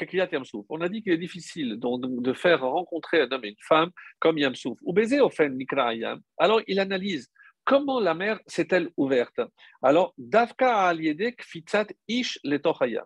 On 0.68 0.80
a 0.82 0.88
dit 0.90 1.02
qu'il 1.02 1.12
est 1.12 1.24
difficile 1.28 1.78
de 1.80 2.32
faire 2.34 2.60
rencontrer 2.60 3.22
un 3.22 3.32
homme 3.32 3.44
et 3.46 3.48
une 3.48 3.64
femme 3.66 3.90
comme 4.18 4.36
Yamsouf. 4.36 4.78
Ou 4.82 4.92
baiser 4.92 5.20
Alors 6.38 6.60
il 6.66 6.78
analyse 6.78 7.30
Comment 7.68 8.00
la 8.00 8.14
mer 8.14 8.40
s'est-elle 8.46 8.88
ouverte? 8.96 9.42
Alors, 9.82 10.14
Davka 10.16 10.88
aliedek 10.88 11.42
fitzat 11.42 11.88
ish 12.08 12.38
letochaya. 12.42 13.04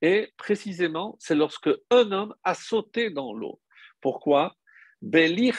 Et 0.00 0.28
précisément, 0.36 1.16
c'est 1.18 1.34
lorsque 1.34 1.70
un 1.90 2.12
homme 2.12 2.32
a 2.44 2.54
sauté 2.54 3.10
dans 3.10 3.32
l'eau. 3.32 3.60
Pourquoi? 4.00 4.54
Beli 5.02 5.50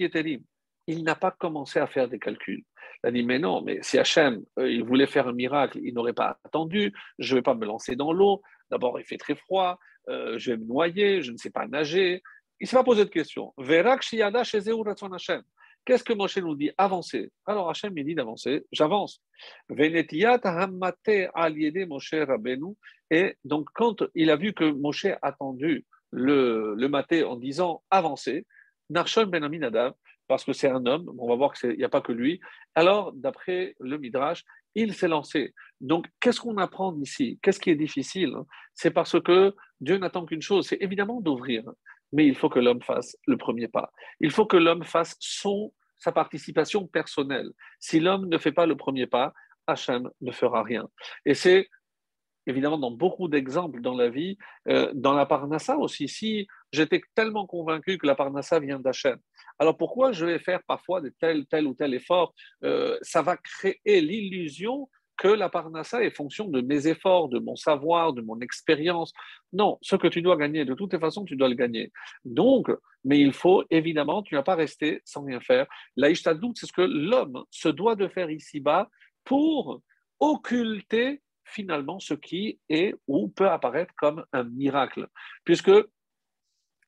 yeterim. 0.00 0.42
Il 0.88 1.04
n'a 1.04 1.14
pas 1.14 1.30
commencé 1.30 1.78
à 1.78 1.86
faire 1.86 2.08
des 2.08 2.18
calculs. 2.18 2.64
Il 3.04 3.06
a 3.06 3.12
dit, 3.12 3.22
mais 3.22 3.38
non, 3.38 3.62
mais 3.62 3.78
si 3.82 4.00
Hachem, 4.00 4.42
euh, 4.58 4.68
il 4.68 4.82
voulait 4.82 5.06
faire 5.06 5.28
un 5.28 5.32
miracle, 5.32 5.78
il 5.80 5.94
n'aurait 5.94 6.12
pas 6.12 6.40
attendu, 6.42 6.92
je 7.20 7.34
ne 7.34 7.38
vais 7.38 7.42
pas 7.42 7.54
me 7.54 7.66
lancer 7.66 7.94
dans 7.94 8.12
l'eau. 8.12 8.42
D'abord, 8.68 8.98
il 8.98 9.06
fait 9.06 9.16
très 9.16 9.36
froid, 9.36 9.78
euh, 10.08 10.36
je 10.38 10.50
vais 10.50 10.56
me 10.56 10.64
noyer, 10.64 11.22
je 11.22 11.30
ne 11.30 11.36
sais 11.36 11.50
pas 11.50 11.68
nager. 11.68 12.20
Il 12.58 12.64
ne 12.64 12.66
s'est 12.66 12.76
pas 12.76 12.82
posé 12.82 13.04
de 13.04 13.10
questions. 13.10 13.54
Verak 13.58 14.02
shiyada 14.02 14.40
Hashem. 14.40 15.44
Qu'est-ce 15.90 16.04
que 16.04 16.12
Moshe 16.12 16.36
nous 16.36 16.54
dit? 16.54 16.70
Avancer. 16.78 17.32
Alors 17.46 17.68
Hachem 17.68 17.98
il 17.98 18.04
dit 18.04 18.14
d'avancer, 18.14 18.62
j'avance. 18.70 19.20
Et 23.10 23.34
donc, 23.44 23.68
quand 23.74 24.04
il 24.14 24.30
a 24.30 24.36
vu 24.36 24.52
que 24.52 24.70
Moshe 24.70 25.06
a 25.06 25.18
attendu 25.20 25.84
le, 26.12 26.76
le 26.76 26.88
maté 26.88 27.24
en 27.24 27.34
disant 27.34 27.82
avancer, 27.90 28.46
Narshon 28.88 29.26
ben 29.26 29.42
Aminadav, 29.42 29.94
parce 30.28 30.44
que 30.44 30.52
c'est 30.52 30.68
un 30.68 30.86
homme, 30.86 31.12
on 31.18 31.28
va 31.28 31.34
voir 31.34 31.54
qu'il 31.54 31.76
n'y 31.76 31.82
a 31.82 31.88
pas 31.88 32.02
que 32.02 32.12
lui, 32.12 32.38
alors 32.76 33.12
d'après 33.12 33.74
le 33.80 33.98
Midrash, 33.98 34.44
il 34.76 34.94
s'est 34.94 35.08
lancé. 35.08 35.54
Donc, 35.80 36.06
qu'est-ce 36.20 36.40
qu'on 36.40 36.58
apprend 36.58 36.96
ici 37.00 37.40
Qu'est-ce 37.42 37.58
qui 37.58 37.70
est 37.70 37.74
difficile? 37.74 38.36
C'est 38.74 38.92
parce 38.92 39.20
que 39.20 39.56
Dieu 39.80 39.98
n'attend 39.98 40.24
qu'une 40.24 40.40
chose, 40.40 40.68
c'est 40.68 40.78
évidemment 40.80 41.20
d'ouvrir 41.20 41.64
mais 42.12 42.26
il 42.26 42.34
faut 42.34 42.48
que 42.48 42.58
l'homme 42.58 42.82
fasse 42.82 43.16
le 43.26 43.36
premier 43.36 43.68
pas. 43.68 43.92
Il 44.20 44.30
faut 44.30 44.46
que 44.46 44.56
l'homme 44.56 44.82
fasse 44.82 45.16
son, 45.20 45.72
sa 46.00 46.10
participation 46.10 46.86
personnelle. 46.88 47.50
Si 47.78 48.00
l'homme 48.00 48.28
ne 48.28 48.38
fait 48.38 48.52
pas 48.52 48.66
le 48.66 48.76
premier 48.76 49.06
pas, 49.06 49.32
Hachem 49.66 50.10
ne 50.20 50.32
fera 50.32 50.64
rien. 50.64 50.88
Et 51.24 51.34
c'est 51.34 51.68
évidemment 52.46 52.78
dans 52.78 52.90
beaucoup 52.90 53.28
d'exemples 53.28 53.80
dans 53.80 53.94
la 53.94 54.08
vie, 54.08 54.36
euh, 54.68 54.90
dans 54.94 55.12
la 55.12 55.26
Parnassa 55.26 55.76
aussi. 55.76 56.08
Si 56.08 56.48
j'étais 56.72 57.00
tellement 57.14 57.46
convaincu 57.46 57.98
que 57.98 58.06
la 58.06 58.14
Parnassa 58.14 58.58
vient 58.58 58.80
d'Hachem, 58.80 59.18
alors 59.58 59.76
pourquoi 59.76 60.12
je 60.12 60.24
vais 60.26 60.38
faire 60.38 60.62
parfois 60.66 61.00
de 61.00 61.12
tel, 61.20 61.46
tel 61.46 61.66
ou 61.66 61.74
tel 61.74 61.94
effort 61.94 62.34
euh, 62.64 62.98
Ça 63.02 63.22
va 63.22 63.36
créer 63.36 64.00
l'illusion 64.00 64.88
que 65.20 65.28
la 65.28 65.50
parnassa 65.50 66.02
est 66.02 66.16
fonction 66.16 66.48
de 66.48 66.62
mes 66.62 66.86
efforts, 66.86 67.28
de 67.28 67.38
mon 67.38 67.54
savoir, 67.54 68.14
de 68.14 68.22
mon 68.22 68.40
expérience. 68.40 69.12
Non, 69.52 69.76
ce 69.82 69.94
que 69.96 70.08
tu 70.08 70.22
dois 70.22 70.38
gagner, 70.38 70.64
de 70.64 70.72
toutes 70.72 70.94
les 70.94 70.98
façons, 70.98 71.26
tu 71.26 71.36
dois 71.36 71.50
le 71.50 71.56
gagner. 71.56 71.92
Donc, 72.24 72.70
mais 73.04 73.20
il 73.20 73.34
faut 73.34 73.62
évidemment, 73.68 74.22
tu 74.22 74.34
n'as 74.34 74.42
pas 74.42 74.54
resté 74.54 75.02
sans 75.04 75.22
rien 75.22 75.38
faire. 75.40 75.66
L'aïshtadout, 75.96 76.54
c'est 76.56 76.64
ce 76.64 76.72
que 76.72 76.80
l'homme 76.80 77.44
se 77.50 77.68
doit 77.68 77.96
de 77.96 78.08
faire 78.08 78.30
ici-bas 78.30 78.88
pour 79.22 79.82
occulter 80.20 81.20
finalement 81.44 82.00
ce 82.00 82.14
qui 82.14 82.58
est 82.70 82.94
ou 83.06 83.28
peut 83.28 83.50
apparaître 83.50 83.92
comme 83.98 84.24
un 84.32 84.44
miracle. 84.44 85.06
Puisque 85.44 85.70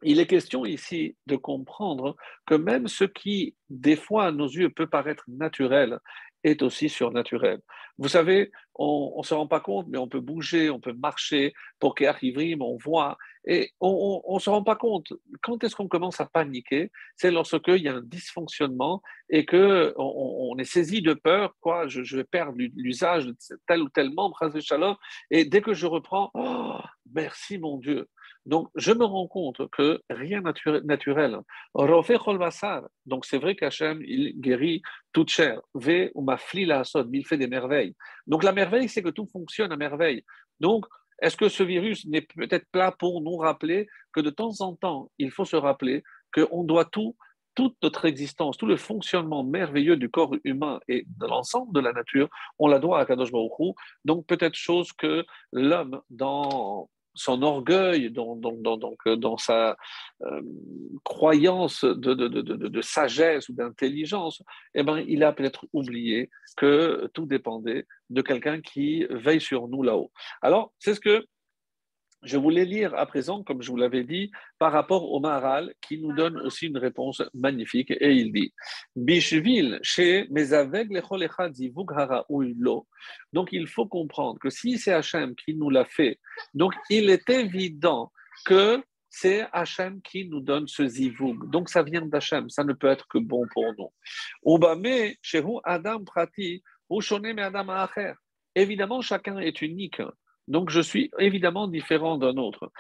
il 0.03 0.21
est 0.21 0.27
question 0.27 0.65
ici 0.65 1.17
de 1.27 1.37
comprendre 1.37 2.17
que 2.47 2.55
même 2.55 2.89
ce 2.89 3.05
qui, 3.05 3.57
des 3.69 3.97
fois, 3.97 4.25
à 4.25 4.33
nos 4.33 4.49
yeux, 4.49 4.71
peut 4.71 4.89
paraître 4.89 5.25
naturel 5.29 5.99
est 6.45 6.63
aussi 6.63 6.89
surnaturel. 6.89 7.61
Vous 7.99 8.09
savez, 8.09 8.51
on 8.75 9.15
ne 9.19 9.23
se 9.23 9.35
rend 9.35 9.47
pas 9.47 9.61
compte, 9.61 9.87
mais 9.89 9.99
on 9.99 10.09
peut 10.09 10.21
bouger, 10.21 10.71
on 10.71 10.81
peut 10.81 10.95
marcher. 10.95 11.53
Pour 11.79 11.95
qu'arrivrim, 11.95 12.63
on 12.63 12.77
voit. 12.77 13.19
Et 13.47 13.73
on 13.81 14.23
ne 14.27 14.39
se 14.39 14.49
rend 14.49 14.63
pas 14.63 14.77
compte. 14.77 15.13
Quand 15.43 15.63
est-ce 15.63 15.77
qu'on 15.77 15.89
commence 15.89 16.21
à 16.21 16.27
paniquer? 16.27 16.91
C'est 17.17 17.31
lorsqu'il 17.31 17.83
y 17.83 17.89
a 17.89 17.95
un 17.95 18.01
dysfonctionnement 18.01 19.03
et 19.29 19.45
qu'on 19.45 19.93
on 19.97 20.57
est 20.59 20.65
saisi 20.65 21.03
de 21.03 21.15
peur. 21.15 21.55
Quoi, 21.61 21.87
je, 21.89 22.17
vais 22.17 22.25
perdre 22.25 22.55
l'usage 22.57 23.27
de 23.27 23.37
tel 23.67 23.83
ou 23.83 23.89
tel 23.89 24.11
membre, 24.13 24.39
et 25.31 25.45
dès 25.45 25.61
que 25.61 25.75
je 25.75 25.87
reprends, 25.87 26.31
oh, 26.35 26.79
merci 27.15 27.59
mon 27.59 27.79
Dieu. 27.79 28.09
Donc, 28.45 28.69
je 28.75 28.93
me 28.93 29.05
rends 29.05 29.29
compte 29.29 29.69
que 29.71 30.01
rien 30.11 30.41
naturel. 30.41 30.83
naturel. 30.85 31.39
Donc, 33.07 33.25
c'est 33.25 33.39
vrai 33.39 33.55
qu'Hachem, 33.55 34.03
il 34.05 34.41
guérit 34.41 34.83
toute 35.13 35.31
chair. 35.31 35.61
V 35.75 36.11
ou 36.15 36.23
ma 36.23 36.39
la 36.55 36.83
il 37.13 37.27
fait 37.27 37.39
des 37.39 37.47
merveilles. 37.47 37.95
Donc, 38.27 38.43
la 38.43 38.53
merveille, 38.53 38.89
c'est 38.89 39.03
que 39.03 39.11
tout 39.11 39.27
fonctionne 39.27 39.73
à 39.73 39.77
merveille. 39.77 40.25
Donc, 40.61 40.87
est-ce 41.21 41.37
que 41.37 41.49
ce 41.49 41.63
virus 41.63 42.05
n'est 42.07 42.23
peut-être 42.23 42.67
pas 42.73 42.91
pour 42.91 43.21
nous 43.21 43.37
rappeler 43.37 43.87
que 44.13 44.21
de 44.21 44.31
temps 44.31 44.61
en 44.61 44.75
temps, 44.75 45.11
il 45.19 45.31
faut 45.31 45.45
se 45.45 45.57
rappeler 45.57 46.03
qu'on 46.35 46.65
doit 46.65 46.85
tout, 46.85 47.17
toute 47.55 47.77
notre 47.83 48.07
existence, 48.07 48.57
tout 48.57 48.67
le 48.67 48.77
fonctionnement 48.77 49.45
merveilleux 49.45 49.97
du 49.97 50.11
corps 50.11 50.35
humain 50.45 50.81
et 50.89 51.05
de 51.07 51.27
l'ensemble 51.27 51.73
de 51.73 51.81
la 51.81 51.93
nature, 51.93 52.29
on 52.59 52.67
la 52.67 52.81
doit 52.81 52.99
à 52.99 53.07
Kadosh 53.07 53.31
Baruch 53.31 53.53
Donc 54.05 54.27
peut-être 54.27 54.55
chose 54.55 54.93
que 54.93 55.25
l'homme, 55.53 56.01
dans 56.11 56.89
son 57.15 57.43
orgueil, 57.43 58.11
dans, 58.11 58.39
euh, 59.07 59.17
dans 59.17 59.37
sa 59.37 59.77
euh, 60.23 60.43
croyance 61.05 61.85
de, 61.85 62.81
sagesse 62.81 63.49
ou 63.49 63.55
d'intelligence, 63.55 64.43
eh 64.75 64.83
ben, 64.83 65.05
il 65.07 65.23
a 65.25 65.33
peut-être 65.33 65.67
oublié 65.73 66.31
que 66.57 67.11
tout 67.15 67.27
dépendait 67.27 67.87
de 68.11 68.23
quelqu'un 68.23 68.61
qui 68.61 69.05
veille 69.11 69.41
sur 69.41 69.69
nous 69.69 69.83
là-haut. 69.83 70.11
Alors, 70.43 70.73
c'est 70.79 70.95
ce 70.95 71.01
que 71.01 71.27
je 72.23 72.37
voulais 72.37 72.65
lire 72.65 72.95
à 72.95 73.07
présent, 73.07 73.43
comme 73.43 73.63
je 73.63 73.71
vous 73.71 73.77
l'avais 73.77 74.05
dit, 74.05 74.31
par 74.59 74.73
rapport 74.73 75.11
au 75.11 75.21
Maharal, 75.21 75.75
qui 75.81 75.99
nous 75.99 76.13
donne 76.13 76.39
aussi 76.39 76.67
une 76.67 76.79
réponse 76.79 77.23
magnifique. 77.35 77.91
Et 77.91 78.13
il 78.13 78.33
dit 78.33 78.53
Bishvil, 78.97 79.79
chez 79.83 80.27
mes 80.31 80.53
aveugles, 80.53 81.03
donc 83.33 83.49
il 83.53 83.67
faut 83.67 83.87
comprendre 83.87 84.39
que 84.39 84.51
si 84.51 84.79
c'est 84.79 84.93
Hachem 84.93 85.35
qui 85.35 85.55
nous 85.55 85.71
l'a 85.71 85.85
fait, 85.85 86.19
donc 86.55 86.75
il 86.91 87.11
est 87.11 87.29
évident 87.31 88.13
que 88.45 88.83
c'est 89.11 89.47
Hachem 89.53 90.01
qui 90.01 90.27
nous 90.29 90.41
donne 90.41 90.67
ce 90.69 90.87
zivug. 90.87 91.51
Donc 91.51 91.69
ça 91.69 91.83
vient 91.83 92.07
d'Hachem, 92.07 92.49
ça 92.49 92.65
ne 92.65 92.73
peut 92.73 92.89
être 92.89 93.07
que 93.09 93.19
bon 93.19 93.47
pour 93.53 93.67
nous. 93.77 93.93
Ubame, 94.47 95.13
chez 95.21 95.43
Adam 95.65 96.03
Prati, 96.05 96.63
Adam 97.39 97.87
Évidemment, 98.55 99.01
chacun 99.01 99.39
est 99.39 99.63
unique. 99.63 100.03
Donc, 100.49 100.71
je 100.71 100.81
suis 100.81 101.11
évidemment 101.19 101.69
différent 101.69 102.19
d'un 102.19 102.37
autre. 102.37 102.71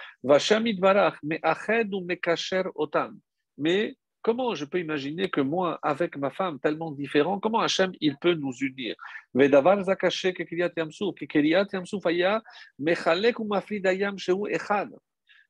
Mais 1.22 1.40
ached 1.42 1.94
ou 1.94 2.04
mekacher 2.04 2.64
otan. 2.74 3.10
Mais 3.58 3.96
comment 4.22 4.54
je 4.54 4.64
peux 4.64 4.80
imaginer 4.80 5.28
que 5.28 5.40
moi, 5.40 5.78
avec 5.82 6.16
ma 6.16 6.30
femme 6.30 6.58
tellement 6.60 6.92
différent, 6.92 7.38
comment 7.38 7.60
Hachem, 7.60 7.92
il 8.00 8.16
peut 8.18 8.34
nous 8.34 8.52
unir? 8.60 8.94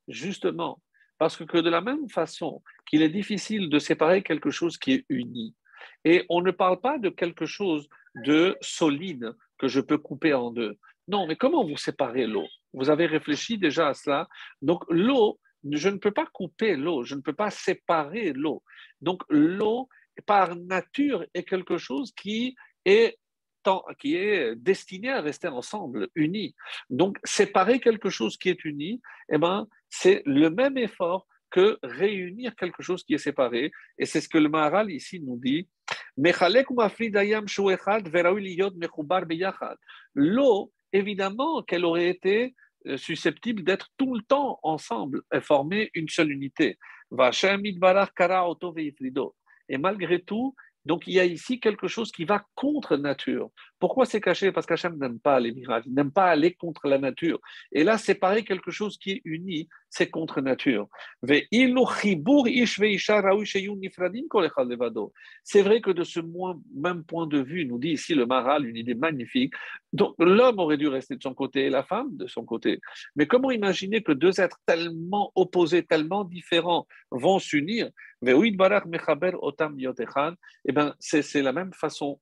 Justement, 0.09 0.83
parce 1.18 1.37
que 1.37 1.59
de 1.59 1.70
la 1.70 1.81
même 1.81 2.09
façon 2.09 2.62
qu'il 2.87 3.03
est 3.03 3.09
difficile 3.09 3.68
de 3.68 3.79
séparer 3.79 4.22
quelque 4.22 4.51
chose 4.51 4.77
qui 4.77 4.92
est 4.92 5.05
uni, 5.09 5.55
et 6.05 6.25
on 6.29 6.40
ne 6.40 6.51
parle 6.51 6.81
pas 6.81 6.98
de 6.98 7.09
quelque 7.09 7.46
chose 7.46 7.88
de 8.25 8.57
solide 8.61 9.35
que 9.59 9.68
je 9.68 9.81
peux 9.81 9.98
couper 9.98 10.35
en 10.35 10.51
deux. 10.51 10.77
Non, 11.08 11.26
mais 11.26 11.36
comment 11.36 11.64
vous 11.64 11.76
séparez 11.76 12.26
l'eau? 12.26 12.46
Vous 12.72 12.90
avez 12.90 13.06
réfléchi 13.06 13.58
déjà 13.58 13.88
à 13.88 13.94
cela. 13.94 14.28
Donc 14.60 14.84
l'eau, 14.88 15.38
je 15.70 15.88
ne 15.88 15.98
peux 15.98 16.10
pas 16.10 16.26
couper 16.26 16.76
l'eau, 16.76 17.04
je 17.04 17.14
ne 17.14 17.20
peux 17.20 17.34
pas 17.34 17.50
séparer 17.50 18.32
l'eau. 18.32 18.62
Donc 19.00 19.22
l'eau, 19.28 19.88
par 20.26 20.56
nature, 20.56 21.24
est 21.34 21.44
quelque 21.44 21.78
chose 21.78 22.12
qui 22.12 22.54
est 22.84 23.18
qui 23.98 24.16
est 24.16 24.56
destiné 24.56 25.10
à 25.10 25.20
rester 25.20 25.48
ensemble, 25.48 26.08
uni. 26.14 26.54
Donc, 26.90 27.18
séparer 27.24 27.80
quelque 27.80 28.10
chose 28.10 28.36
qui 28.36 28.48
est 28.48 28.64
uni, 28.64 29.00
eh 29.30 29.38
ben, 29.38 29.66
c'est 29.88 30.22
le 30.26 30.50
même 30.50 30.76
effort 30.78 31.26
que 31.50 31.78
réunir 31.82 32.56
quelque 32.56 32.82
chose 32.82 33.04
qui 33.04 33.14
est 33.14 33.18
séparé. 33.18 33.70
Et 33.98 34.06
c'est 34.06 34.20
ce 34.20 34.28
que 34.28 34.38
le 34.38 34.48
Maharal 34.48 34.90
ici 34.90 35.20
nous 35.20 35.38
dit. 35.38 35.68
L'eau 40.14 40.72
évidemment 40.92 41.62
qu'elle 41.62 41.85
aurait 41.85 42.09
été 42.09 42.55
euh, 42.87 42.96
susceptible 42.96 43.62
d'être 43.62 43.90
tout 43.96 44.14
le 44.14 44.22
temps 44.22 44.59
ensemble 44.62 45.22
et 45.33 45.40
former 45.40 45.90
une 45.94 46.09
seule 46.09 46.33
unité. 46.33 46.78
Et 49.68 49.78
malgré 49.78 50.22
tout, 50.22 50.55
donc 50.85 51.07
il 51.07 51.14
y 51.14 51.21
a 51.21 51.25
ici 51.25 51.61
quelque 51.61 51.88
chose 51.88 52.11
qui 52.11 52.25
va 52.25 52.45
contre 52.55 52.97
nature. 52.97 53.51
Pourquoi 53.79 54.07
c'est 54.07 54.21
caché? 54.21 54.53
Parce 54.53 54.66
qu'Hachem 54.66 54.97
n'aime 54.99 55.18
pas 55.18 55.40
les 55.40 55.53
miracles, 55.53 55.88
il 55.88 55.95
n'aime 55.95 56.12
pas 56.12 56.27
aller 56.27 56.55
contre 56.55 56.87
la 56.87 56.99
nature. 56.99 57.40
Et 57.73 57.85
là, 57.85 57.99
séparer 57.99 58.45
quelque 58.45 58.71
chose 58.71 58.97
qui 58.97 59.11
est 59.12 59.21
uni, 59.25 59.68
c'est 59.90 60.09
contre 60.09 60.40
nature. 60.40 60.88
C'est 61.23 61.49
vrai 65.62 65.81
que 65.81 65.90
de 65.90 66.05
ce 66.05 66.21
même 66.75 67.05
point 67.05 67.27
de 67.27 67.38
vue, 67.38 67.66
nous 67.66 67.79
dit 67.79 67.90
ici 67.90 68.14
le 68.14 68.27
Maral, 68.27 68.66
une 68.66 68.77
idée 68.77 68.95
magnifique. 68.95 69.55
Donc 69.92 70.14
l'homme 70.18 70.59
aurait 70.59 70.77
dû 70.79 70.88
rester 70.88 71.16
de 71.16 71.23
son 71.23 71.35
côté 71.35 71.66
et 71.66 71.71
la 71.71 71.83
femme 71.83 72.16
de 72.16 72.27
son 72.27 72.45
côté. 72.45 72.81
Mais 73.16 73.27
comment 73.27 73.51
imaginer 73.51 74.03
que 74.03 74.12
deux 74.12 74.40
êtres 74.40 74.61
tellement 74.66 75.33
opposés, 75.35 75.83
tellement 75.85 76.25
différents 76.25 76.87
vont 77.11 77.38
s'unir? 77.38 77.90
Eh 78.22 78.50
bien, 80.72 80.94
c'est 81.00 81.42
la 81.42 81.52
même 81.52 81.72
façon 81.72 82.20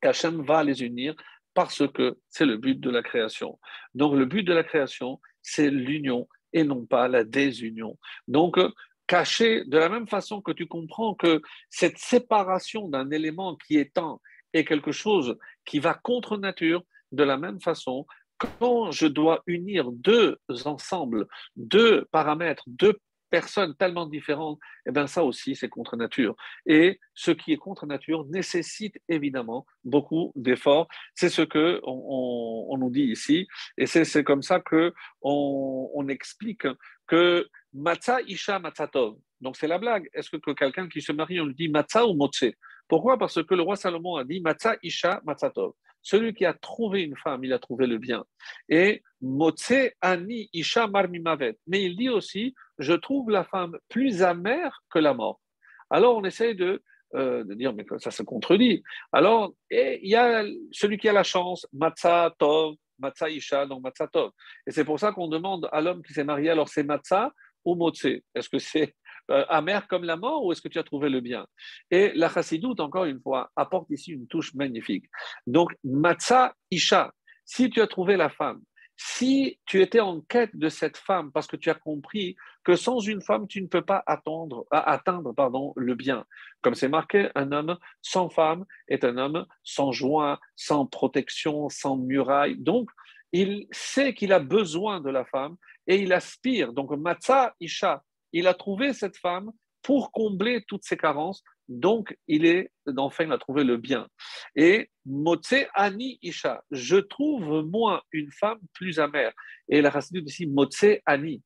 qu'Hachem 0.00 0.42
va 0.42 0.64
les 0.64 0.82
unir 0.82 1.14
parce 1.54 1.86
que 1.88 2.18
c'est 2.28 2.46
le 2.46 2.56
but 2.56 2.80
de 2.80 2.90
la 2.90 3.02
création. 3.02 3.58
Donc, 3.94 4.14
le 4.14 4.24
but 4.24 4.42
de 4.42 4.52
la 4.52 4.64
création, 4.64 5.20
c'est 5.42 5.70
l'union 5.70 6.28
et 6.52 6.64
non 6.64 6.86
pas 6.86 7.08
la 7.08 7.24
désunion. 7.24 7.98
Donc, 8.26 8.58
caché 9.06 9.64
de 9.64 9.78
la 9.78 9.88
même 9.88 10.08
façon 10.08 10.40
que 10.40 10.52
tu 10.52 10.66
comprends 10.66 11.14
que 11.14 11.42
cette 11.70 11.98
séparation 11.98 12.88
d'un 12.88 13.10
élément 13.10 13.56
qui 13.56 13.76
est 13.76 13.98
un 13.98 14.18
est 14.52 14.64
quelque 14.64 14.92
chose 14.92 15.38
qui 15.64 15.78
va 15.78 15.94
contre 15.94 16.36
nature, 16.36 16.82
de 17.12 17.22
la 17.22 17.36
même 17.36 17.60
façon, 17.60 18.06
quand 18.38 18.90
je 18.90 19.06
dois 19.06 19.42
unir 19.46 19.92
deux 19.92 20.38
ensembles, 20.64 21.28
deux 21.56 22.06
paramètres, 22.06 22.64
deux 22.66 22.98
personnes 23.32 23.74
tellement 23.76 24.06
différentes, 24.06 24.58
eh 24.86 24.92
bien 24.92 25.06
ça 25.06 25.24
aussi, 25.24 25.56
c'est 25.56 25.70
contre 25.70 25.96
nature. 25.96 26.34
Et 26.66 27.00
ce 27.14 27.30
qui 27.30 27.52
est 27.54 27.62
contre 27.66 27.86
nature 27.86 28.26
nécessite 28.26 28.96
évidemment 29.08 29.64
beaucoup 29.84 30.32
d'efforts. 30.36 30.86
C'est 31.14 31.30
ce 31.30 31.40
que 31.40 31.80
on, 31.84 32.76
nous 32.78 32.90
dit 32.90 33.08
ici, 33.16 33.48
et 33.78 33.86
c'est 33.86 34.24
comme 34.24 34.42
ça 34.42 34.60
que 34.60 34.92
on, 35.22 36.06
explique 36.08 36.66
que 37.06 37.48
matza 37.72 38.20
isha 38.34 38.58
matzatov. 38.58 39.16
Donc 39.40 39.56
c'est 39.56 39.70
la 39.74 39.78
blague. 39.78 40.08
Est-ce 40.12 40.28
que, 40.30 40.52
quelqu'un 40.52 40.88
qui 40.88 41.00
se 41.00 41.12
marie, 41.12 41.40
on 41.40 41.46
lui 41.46 41.54
dit 41.54 41.68
matza 41.68 42.06
ou 42.06 42.14
motse? 42.14 42.50
Pourquoi? 42.92 43.16
Parce 43.16 43.42
que 43.42 43.54
le 43.54 43.62
roi 43.62 43.74
Salomon 43.76 44.16
a 44.16 44.24
dit 44.24 44.42
matza 44.42 44.76
isha 44.82 45.22
matzatov. 45.24 45.72
Celui 46.02 46.34
qui 46.34 46.44
a 46.44 46.52
trouvé 46.52 47.00
une 47.00 47.16
femme, 47.16 47.42
il 47.42 47.54
a 47.54 47.58
trouvé 47.58 47.86
le 47.86 47.96
bien. 47.96 48.22
Et 48.68 49.02
Motse 49.22 49.94
Ani 50.02 50.50
Isha 50.52 50.88
Marmimavet. 50.88 51.56
Mais 51.66 51.82
il 51.84 51.96
dit 51.96 52.10
aussi, 52.10 52.54
je 52.78 52.92
trouve 52.92 53.30
la 53.30 53.44
femme 53.44 53.78
plus 53.88 54.22
amère 54.22 54.82
que 54.90 54.98
la 54.98 55.14
mort. 55.14 55.40
Alors 55.88 56.18
on 56.18 56.24
essaie 56.24 56.52
de, 56.52 56.82
euh, 57.14 57.42
dire, 57.54 57.72
mais 57.72 57.86
ça 57.96 58.10
se 58.10 58.22
contredit. 58.22 58.82
Alors, 59.10 59.54
il 59.70 60.10
y 60.10 60.14
a 60.14 60.44
celui 60.70 60.98
qui 60.98 61.08
a 61.08 61.14
la 61.14 61.22
chance, 61.22 61.66
Matza 61.72 62.34
Tov, 62.38 62.74
Matza 62.98 63.30
Isha, 63.30 63.64
donc 63.64 63.82
Matza 63.82 64.06
Tov. 64.06 64.32
Et 64.66 64.70
c'est 64.70 64.84
pour 64.84 65.00
ça 65.00 65.12
qu'on 65.12 65.28
demande 65.28 65.66
à 65.72 65.80
l'homme 65.80 66.02
qui 66.02 66.12
s'est 66.12 66.24
marié, 66.24 66.50
alors 66.50 66.68
c'est 66.68 66.84
Matza 66.84 67.32
Est-ce 67.64 68.48
que 68.48 68.58
c'est 68.58 68.94
euh, 69.30 69.44
amer 69.48 69.86
comme 69.88 70.04
la 70.04 70.16
mort 70.16 70.44
ou 70.44 70.52
est-ce 70.52 70.60
que 70.60 70.68
tu 70.68 70.78
as 70.78 70.84
trouvé 70.84 71.08
le 71.08 71.20
bien? 71.20 71.46
Et 71.90 72.12
la 72.14 72.28
chassidoute, 72.28 72.80
encore 72.80 73.04
une 73.04 73.20
fois, 73.20 73.50
apporte 73.56 73.90
ici 73.90 74.12
une 74.12 74.26
touche 74.26 74.54
magnifique. 74.54 75.04
Donc, 75.46 75.72
Matza 75.84 76.54
Isha, 76.70 77.12
si 77.44 77.70
tu 77.70 77.80
as 77.80 77.86
trouvé 77.86 78.16
la 78.16 78.28
femme, 78.28 78.60
si 78.96 79.58
tu 79.66 79.80
étais 79.82 80.00
en 80.00 80.20
quête 80.20 80.54
de 80.54 80.68
cette 80.68 80.96
femme 80.96 81.32
parce 81.32 81.46
que 81.46 81.56
tu 81.56 81.70
as 81.70 81.74
compris 81.74 82.36
que 82.62 82.76
sans 82.76 83.00
une 83.00 83.20
femme, 83.20 83.48
tu 83.48 83.60
ne 83.60 83.66
peux 83.66 83.82
pas 83.82 84.02
attendre, 84.06 84.66
atteindre 84.70 85.32
pardon, 85.32 85.72
le 85.76 85.94
bien. 85.94 86.24
Comme 86.60 86.74
c'est 86.74 86.88
marqué, 86.88 87.28
un 87.34 87.50
homme 87.52 87.76
sans 88.00 88.28
femme 88.28 88.64
est 88.88 89.04
un 89.04 89.16
homme 89.18 89.46
sans 89.64 89.92
joint, 89.92 90.38
sans 90.56 90.86
protection, 90.86 91.68
sans 91.68 91.96
muraille. 91.96 92.56
Donc, 92.58 92.90
il 93.32 93.66
sait 93.70 94.14
qu'il 94.14 94.32
a 94.32 94.38
besoin 94.38 95.00
de 95.00 95.10
la 95.10 95.24
femme 95.24 95.56
et 95.86 95.96
il 95.96 96.12
aspire. 96.12 96.72
Donc, 96.72 96.90
Matza 96.92 97.54
Isha, 97.60 98.02
il 98.32 98.46
a 98.46 98.54
trouvé 98.54 98.92
cette 98.92 99.16
femme 99.16 99.50
pour 99.82 100.12
combler 100.12 100.62
toutes 100.66 100.84
ses 100.84 100.96
carences, 100.96 101.42
donc 101.68 102.16
il 102.28 102.46
est, 102.46 102.70
enfin, 102.96 103.24
il 103.24 103.32
a 103.32 103.38
trouvé 103.38 103.64
le 103.64 103.76
bien. 103.76 104.08
Et 104.54 104.90
Motse 105.04 105.54
Ani 105.74 106.18
Isha, 106.22 106.62
je 106.70 106.96
trouve 106.96 107.64
moi 107.66 108.02
une 108.12 108.30
femme 108.30 108.60
plus 108.74 108.98
amère. 108.98 109.32
Et 109.68 109.80
la 109.80 109.90
racine 109.90 110.22
ici, 110.24 110.46
Motse 110.46 110.84
Ani. 111.04 111.42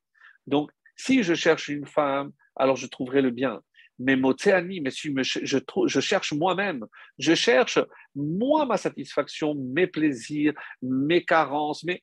Donc, 0.46 0.70
si 0.96 1.22
je 1.22 1.34
cherche 1.34 1.68
une 1.68 1.86
femme, 1.86 2.32
alors 2.56 2.76
je 2.76 2.86
trouverai 2.86 3.22
le 3.22 3.30
bien. 3.30 3.60
Mais 3.98 4.16
Motse 4.16 4.48
Ani, 4.48 4.80
mais 4.80 4.90
si 4.90 5.14
je, 5.24 5.58
je 5.86 6.00
cherche 6.00 6.32
moi-même, 6.32 6.84
je 7.18 7.34
cherche 7.34 7.78
moi 8.14 8.66
ma 8.66 8.76
satisfaction, 8.76 9.54
mes 9.54 9.86
plaisirs, 9.86 10.52
mes 10.82 11.24
carences, 11.24 11.84
mais 11.84 12.02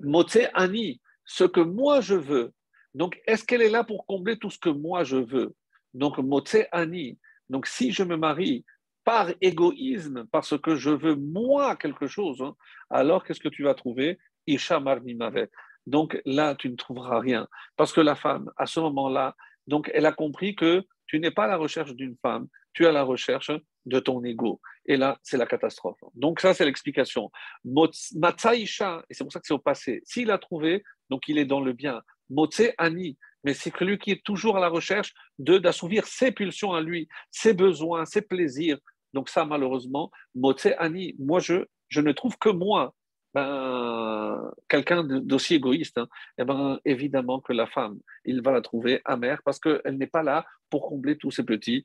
Motse 0.00 0.38
Ani, 0.54 1.00
ce 1.28 1.44
que 1.44 1.60
moi 1.60 2.00
je 2.00 2.14
veux. 2.14 2.52
Donc, 2.94 3.20
est-ce 3.26 3.44
qu'elle 3.44 3.62
est 3.62 3.70
là 3.70 3.84
pour 3.84 4.06
combler 4.06 4.38
tout 4.38 4.50
ce 4.50 4.58
que 4.58 4.70
moi 4.70 5.04
je 5.04 5.18
veux? 5.18 5.54
Donc, 5.92 6.18
Motse 6.18 6.56
Ani. 6.72 7.18
Donc, 7.50 7.66
si 7.66 7.92
je 7.92 8.02
me 8.02 8.16
marie 8.16 8.64
par 9.04 9.28
égoïsme, 9.40 10.26
parce 10.32 10.58
que 10.58 10.74
je 10.74 10.90
veux 10.90 11.14
moi 11.14 11.76
quelque 11.76 12.06
chose, 12.06 12.40
hein, 12.42 12.54
alors 12.90 13.24
qu'est-ce 13.24 13.40
que 13.40 13.48
tu 13.48 13.62
vas 13.62 13.74
trouver? 13.74 14.18
Isha 14.46 14.80
Marnimavet. 14.80 15.50
Donc 15.86 16.20
là, 16.24 16.54
tu 16.54 16.68
ne 16.70 16.76
trouveras 16.76 17.20
rien. 17.20 17.46
Parce 17.76 17.92
que 17.92 18.00
la 18.00 18.14
femme, 18.14 18.50
à 18.56 18.66
ce 18.66 18.80
moment-là, 18.80 19.36
donc 19.66 19.90
elle 19.94 20.06
a 20.06 20.12
compris 20.12 20.54
que 20.54 20.82
tu 21.06 21.20
n'es 21.20 21.30
pas 21.30 21.44
à 21.44 21.48
la 21.48 21.56
recherche 21.56 21.94
d'une 21.94 22.16
femme, 22.20 22.48
tu 22.72 22.84
es 22.84 22.86
à 22.86 22.92
la 22.92 23.02
recherche 23.02 23.50
de 23.88 23.98
ton 23.98 24.22
ego. 24.24 24.60
Et 24.86 24.96
là, 24.96 25.18
c'est 25.22 25.36
la 25.36 25.46
catastrophe. 25.46 25.98
Donc 26.14 26.40
ça, 26.40 26.54
c'est 26.54 26.64
l'explication. 26.64 27.30
Matzaïcha, 27.64 29.04
et 29.08 29.14
c'est 29.14 29.24
pour 29.24 29.32
ça 29.32 29.40
que 29.40 29.46
c'est 29.46 29.54
au 29.54 29.58
passé, 29.58 30.00
s'il 30.04 30.30
a 30.30 30.38
trouvé, 30.38 30.84
donc 31.10 31.28
il 31.28 31.38
est 31.38 31.44
dans 31.44 31.60
le 31.60 31.72
bien. 31.72 32.02
Motse 32.30 32.62
Ani, 32.76 33.16
mais 33.44 33.54
c'est 33.54 33.70
que 33.70 33.84
lui 33.84 33.98
qui 33.98 34.10
est 34.10 34.22
toujours 34.22 34.56
à 34.56 34.60
la 34.60 34.68
recherche 34.68 35.14
de 35.38 35.58
d'assouvir 35.58 36.06
ses 36.06 36.30
pulsions 36.32 36.74
à 36.74 36.80
lui, 36.80 37.08
ses 37.30 37.54
besoins, 37.54 38.04
ses 38.04 38.22
plaisirs. 38.22 38.78
Donc 39.14 39.28
ça, 39.30 39.44
malheureusement, 39.44 40.10
Motse 40.34 40.68
Ani, 40.78 41.14
moi, 41.18 41.40
je, 41.40 41.64
je 41.88 42.00
ne 42.00 42.12
trouve 42.12 42.36
que 42.38 42.50
moi, 42.50 42.94
ben, 43.34 44.50
quelqu'un 44.68 45.04
d'aussi 45.04 45.54
égoïste, 45.54 45.98
hein, 45.98 46.08
eh 46.38 46.44
ben, 46.44 46.78
évidemment 46.84 47.40
que 47.40 47.52
la 47.52 47.66
femme, 47.66 47.98
il 48.24 48.42
va 48.42 48.52
la 48.52 48.60
trouver 48.60 49.00
amère 49.04 49.40
parce 49.44 49.58
qu'elle 49.58 49.96
n'est 49.98 50.06
pas 50.06 50.22
là 50.22 50.44
pour 50.70 50.86
combler 50.88 51.16
tous 51.16 51.30
ses 51.30 51.44
petits, 51.44 51.84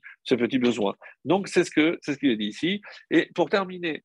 besoins. 0.58 0.94
Donc 1.24 1.48
c'est 1.48 1.64
ce 1.64 1.70
c'est 2.02 2.14
ce 2.14 2.18
qu'il 2.18 2.36
dit 2.36 2.46
ici. 2.46 2.82
Et 3.10 3.30
pour 3.34 3.50
terminer, 3.50 4.04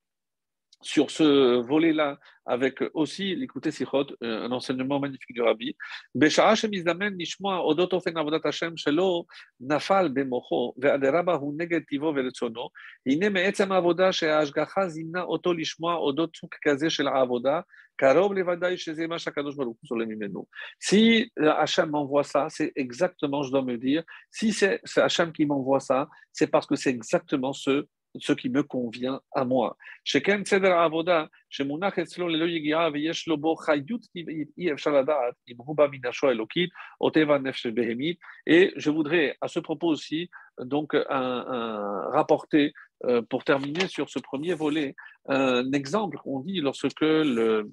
sur 0.82 1.12
ce 1.12 1.60
volet-là, 1.62 2.18
avec 2.46 2.84
aussi 2.94 3.36
l'écouter 3.36 3.72
Sichot, 3.72 4.08
euh, 4.24 4.46
un 4.46 4.52
enseignement 4.52 5.00
magnifique 5.00 5.34
du 5.34 5.42
Rabbi. 5.42 5.76
Beshara 6.16 6.56
shemizdamen 6.56 7.16
nishmoa 7.16 7.60
odot 7.64 7.94
ofen 7.94 8.18
avodat 8.18 8.42
Hashem 8.44 8.76
shelo 8.76 9.28
nafal 9.62 10.10
bemocho 10.10 10.74
ve'aderaba 10.78 11.38
hu 11.38 11.54
neged 11.56 11.86
tivo 11.88 12.12
ve'retzono 12.12 12.70
hine 13.06 13.30
me'etzem 13.30 13.72
avoda 13.72 14.12
she'ashgacha 14.12 14.90
zimna 14.90 15.26
oto 15.28 15.54
lishmoa 15.54 16.00
odot 16.02 16.32
tzuk 16.34 16.58
kaze 16.64 16.90
shel 16.90 17.08
avoda 17.08 17.64
karov 18.00 18.34
levadai 18.34 18.76
sheze 18.78 19.08
ma 19.08 19.18
shakadosh 19.18 19.56
baruch 19.56 19.78
solem 19.86 20.10
imenu. 20.12 20.48
Si 20.80 21.32
euh, 21.40 21.54
Hashem 21.54 21.90
m'envoie 21.92 22.24
ça, 22.24 22.48
c'est 22.50 22.72
exactement, 22.76 23.44
je 23.44 23.52
dois 23.52 23.62
me 23.62 23.78
dire, 23.78 24.04
si 24.32 24.54
c'est 24.54 24.82
Hashem 24.96 25.32
qui 25.32 25.46
m'envoie 25.46 25.82
ça, 25.82 26.08
c'est 26.32 26.48
parce 26.48 26.66
que 26.66 26.76
c'est 26.76 26.90
exactement 26.90 27.54
ce 27.54 27.86
ce 28.18 28.34
qui 28.34 28.50
me 28.50 28.64
convient 28.64 29.22
à 29.34 29.46
moi. 29.46 29.78
Et 38.46 38.74
je 38.76 38.90
voudrais 38.90 39.38
à 39.42 39.48
ce 39.48 39.60
propos 39.60 39.88
aussi 39.88 40.30
donc 40.60 40.96
un, 40.96 42.10
rapporter 42.12 42.74
euh, 43.06 43.22
pour 43.22 43.44
terminer 43.44 43.88
sur 43.88 44.10
ce 44.10 44.20
premier 44.20 44.54
volet 44.54 44.96
un 45.28 45.72
exemple 45.72 46.18
qu'on 46.18 46.40
dit 46.40 46.60
lorsque 46.60 47.02
le, 47.02 47.70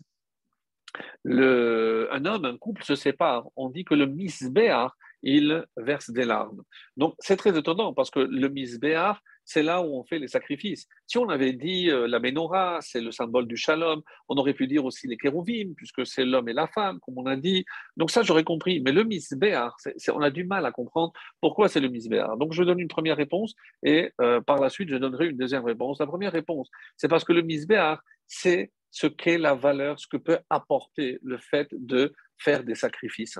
le, 1.24 2.08
un 2.12 2.24
homme, 2.26 2.44
un 2.44 2.56
couple 2.56 2.84
se 2.84 2.94
sépare, 2.94 3.46
on 3.56 3.70
dit 3.70 3.84
que 3.84 3.94
le 3.94 4.06
misbéar, 4.06 4.96
il 5.22 5.64
verse 5.76 6.10
des 6.10 6.24
larmes. 6.24 6.62
Donc 6.96 7.14
c'est 7.18 7.36
très 7.36 7.58
étonnant 7.58 7.92
parce 7.92 8.10
que 8.10 8.20
le 8.20 8.48
misbéar, 8.48 9.22
c'est 9.46 9.62
là 9.62 9.80
où 9.80 9.96
on 9.96 10.04
fait 10.04 10.18
les 10.18 10.28
sacrifices. 10.28 10.86
Si 11.06 11.16
on 11.16 11.28
avait 11.28 11.52
dit 11.52 11.88
euh, 11.88 12.06
la 12.06 12.18
menorah, 12.18 12.78
c'est 12.82 13.00
le 13.00 13.12
symbole 13.12 13.46
du 13.46 13.56
shalom, 13.56 14.02
on 14.28 14.36
aurait 14.36 14.54
pu 14.54 14.66
dire 14.66 14.84
aussi 14.84 15.06
les 15.06 15.16
kérouvim, 15.16 15.72
puisque 15.76 16.04
c'est 16.04 16.24
l'homme 16.24 16.48
et 16.48 16.52
la 16.52 16.66
femme, 16.66 16.98
comme 17.00 17.16
on 17.16 17.26
a 17.26 17.36
dit. 17.36 17.64
Donc 17.96 18.10
ça, 18.10 18.22
j'aurais 18.22 18.44
compris. 18.44 18.80
Mais 18.80 18.92
le 18.92 19.04
misbéar, 19.04 19.76
on 20.12 20.20
a 20.20 20.30
du 20.30 20.44
mal 20.44 20.66
à 20.66 20.72
comprendre 20.72 21.12
pourquoi 21.40 21.68
c'est 21.68 21.80
le 21.80 21.88
misbéar. 21.88 22.36
Donc 22.36 22.52
je 22.52 22.62
donne 22.64 22.80
une 22.80 22.88
première 22.88 23.16
réponse 23.16 23.54
et 23.82 24.10
euh, 24.20 24.40
par 24.40 24.58
la 24.60 24.68
suite, 24.68 24.88
je 24.90 24.96
donnerai 24.96 25.28
une 25.28 25.36
deuxième 25.36 25.64
réponse. 25.64 26.00
La 26.00 26.06
première 26.06 26.32
réponse, 26.32 26.68
c'est 26.96 27.08
parce 27.08 27.24
que 27.24 27.32
le 27.32 27.42
misbéar, 27.42 28.02
c'est 28.26 28.72
ce 28.96 29.06
qu'est 29.06 29.36
la 29.36 29.54
valeur, 29.54 30.00
ce 30.00 30.06
que 30.06 30.16
peut 30.16 30.38
apporter 30.48 31.18
le 31.22 31.36
fait 31.36 31.68
de 31.72 32.14
faire 32.38 32.64
des 32.64 32.74
sacrifices. 32.74 33.38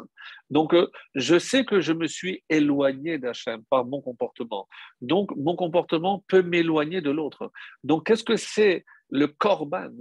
Donc, 0.51 0.75
euh, 0.75 0.87
je 1.15 1.39
sais 1.39 1.65
que 1.65 1.81
je 1.81 1.95
me 1.95 2.07
suis 2.07 2.45
éloigné 2.51 3.17
d'Hachem 3.17 3.65
par 3.71 3.87
mon 3.87 4.03
comportement. 4.03 4.69
Donc, 5.01 5.35
mon 5.35 5.57
comportement 5.57 6.23
peut 6.29 6.43
m'éloigner 6.43 7.01
de 7.01 7.11
l'autre. 7.11 7.51
Donc, 7.85 8.07
qu'est-ce 8.07 8.23
que 8.23 8.37
c'est 8.37 8.85
le 9.09 9.29
korban 9.29 9.93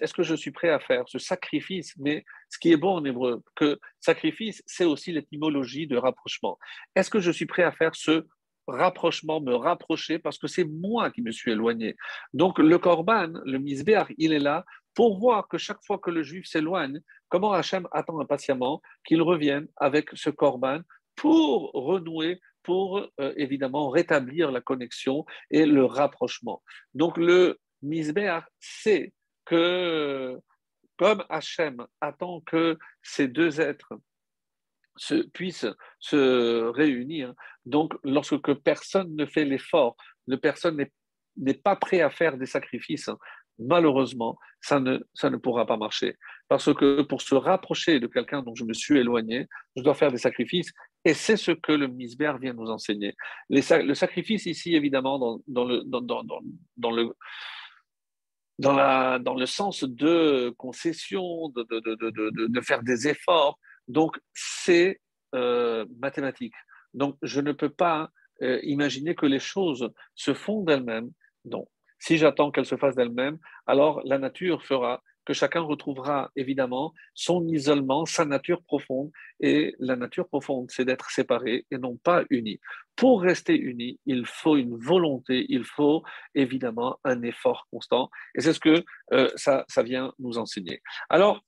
Est-ce 0.00 0.12
que 0.12 0.24
je 0.24 0.34
suis 0.34 0.50
prêt 0.50 0.70
à 0.70 0.80
faire 0.80 1.04
ce 1.06 1.20
sacrifice? 1.20 1.94
Mais 1.98 2.24
ce 2.48 2.58
qui 2.58 2.72
est 2.72 2.76
bon 2.76 2.96
en 2.96 3.04
hébreu, 3.04 3.44
que 3.54 3.78
sacrifice, 4.00 4.60
c'est 4.66 4.86
aussi 4.86 5.12
l'étymologie 5.12 5.86
de 5.86 5.96
rapprochement. 5.96 6.58
Est-ce 6.96 7.10
que 7.10 7.20
je 7.20 7.30
suis 7.30 7.46
prêt 7.46 7.62
à 7.62 7.70
faire 7.70 7.94
ce 7.94 8.26
rapprochement, 8.66 9.40
me 9.40 9.54
rapprocher, 9.54 10.18
parce 10.18 10.38
que 10.38 10.48
c'est 10.48 10.64
moi 10.64 11.12
qui 11.12 11.22
me 11.22 11.30
suis 11.30 11.52
éloigné? 11.52 11.94
Donc 12.34 12.58
le 12.58 12.76
korban, 12.78 13.30
le 13.44 13.58
misbéar, 13.58 14.08
il 14.18 14.32
est 14.32 14.40
là 14.40 14.64
pour 14.96 15.18
voir 15.18 15.46
que 15.46 15.58
chaque 15.58 15.84
fois 15.84 15.98
que 15.98 16.10
le 16.10 16.22
juif 16.22 16.46
s'éloigne, 16.46 17.00
comment 17.28 17.52
Hachem 17.52 17.86
attend 17.92 18.18
impatiemment 18.18 18.82
qu'il 19.06 19.22
revienne 19.22 19.68
avec 19.76 20.08
ce 20.14 20.30
korban 20.30 20.80
pour 21.14 21.70
renouer, 21.72 22.40
pour 22.62 22.98
euh, 23.20 23.32
évidemment 23.36 23.90
rétablir 23.90 24.50
la 24.50 24.60
connexion 24.60 25.24
et 25.50 25.66
le 25.66 25.84
rapprochement. 25.84 26.62
Donc 26.94 27.18
le 27.18 27.60
misbéar, 27.82 28.48
c'est 28.58 29.12
que 29.44 30.40
comme 30.96 31.22
Hachem 31.28 31.86
attend 32.00 32.40
que 32.40 32.78
ces 33.02 33.28
deux 33.28 33.60
êtres 33.60 33.92
se, 34.96 35.26
puissent 35.26 35.66
se 36.00 36.70
réunir. 36.70 37.34
Donc, 37.66 37.92
lorsque 38.02 38.54
personne 38.54 39.14
ne 39.14 39.26
fait 39.26 39.44
l'effort, 39.44 39.94
le 40.26 40.38
personne 40.38 40.82
n'est 41.36 41.54
pas 41.54 41.76
prêt 41.76 42.00
à 42.00 42.08
faire 42.08 42.38
des 42.38 42.46
sacrifices, 42.46 43.10
malheureusement, 43.58 44.38
ça 44.60 44.80
ne, 44.80 44.98
ça 45.14 45.30
ne 45.30 45.36
pourra 45.36 45.66
pas 45.66 45.76
marcher. 45.76 46.16
Parce 46.48 46.72
que 46.74 47.02
pour 47.02 47.22
se 47.22 47.34
rapprocher 47.34 48.00
de 48.00 48.06
quelqu'un 48.06 48.42
dont 48.42 48.54
je 48.54 48.64
me 48.64 48.72
suis 48.72 48.98
éloigné, 48.98 49.46
je 49.76 49.82
dois 49.82 49.94
faire 49.94 50.12
des 50.12 50.18
sacrifices. 50.18 50.72
Et 51.04 51.14
c'est 51.14 51.36
ce 51.36 51.52
que 51.52 51.72
le 51.72 51.88
Misber 51.88 52.34
vient 52.40 52.52
nous 52.52 52.70
enseigner. 52.70 53.14
le 53.48 53.94
sacrifice 53.94 54.46
ici, 54.46 54.74
évidemment, 54.74 55.18
dans, 55.46 55.64
le, 55.64 55.82
dans, 55.84 56.00
dans, 56.00 56.90
le 56.90 57.12
dans, 58.58 58.72
la, 58.72 59.18
dans 59.18 59.34
le 59.34 59.46
sens 59.46 59.84
de 59.84 60.54
concession, 60.56 61.48
de, 61.50 61.62
de, 61.62 61.80
de, 61.80 62.46
de 62.48 62.60
faire 62.60 62.82
des 62.82 63.08
efforts, 63.08 63.58
donc, 63.88 64.18
c'est 64.34 65.00
euh, 65.34 65.86
mathématique. 66.00 66.54
Donc, 66.94 67.16
je 67.22 67.40
ne 67.40 67.52
peux 67.52 67.70
pas 67.70 68.10
euh, 68.42 68.60
imaginer 68.62 69.14
que 69.14 69.26
les 69.26 69.38
choses 69.38 69.90
se 70.14 70.34
font 70.34 70.62
d'elles-mêmes. 70.62 71.10
Non. 71.44 71.66
Si 71.98 72.18
j'attends 72.18 72.50
qu'elles 72.50 72.66
se 72.66 72.76
fassent 72.76 72.96
d'elles-mêmes, 72.96 73.38
alors 73.66 74.00
la 74.04 74.18
nature 74.18 74.64
fera 74.64 75.02
que 75.26 75.34
chacun 75.34 75.60
retrouvera 75.60 76.30
évidemment 76.36 76.94
son 77.12 77.46
isolement, 77.48 78.06
sa 78.06 78.24
nature 78.24 78.62
profonde. 78.62 79.10
Et 79.40 79.74
la 79.78 79.96
nature 79.96 80.28
profonde, 80.28 80.70
c'est 80.70 80.86
d'être 80.86 81.10
séparé 81.10 81.66
et 81.70 81.78
non 81.78 81.96
pas 81.96 82.24
uni. 82.30 82.60
Pour 82.94 83.20
rester 83.20 83.58
uni, 83.58 83.98
il 84.06 84.24
faut 84.24 84.56
une 84.56 84.76
volonté, 84.78 85.44
il 85.48 85.64
faut 85.64 86.02
évidemment 86.34 86.98
un 87.04 87.20
effort 87.22 87.66
constant. 87.70 88.08
Et 88.34 88.40
c'est 88.40 88.54
ce 88.54 88.60
que 88.60 88.84
euh, 89.12 89.28
ça, 89.34 89.66
vient 89.84 90.14
nous 90.18 90.38
enseigner. 90.38 90.80
Alors, 91.10 91.42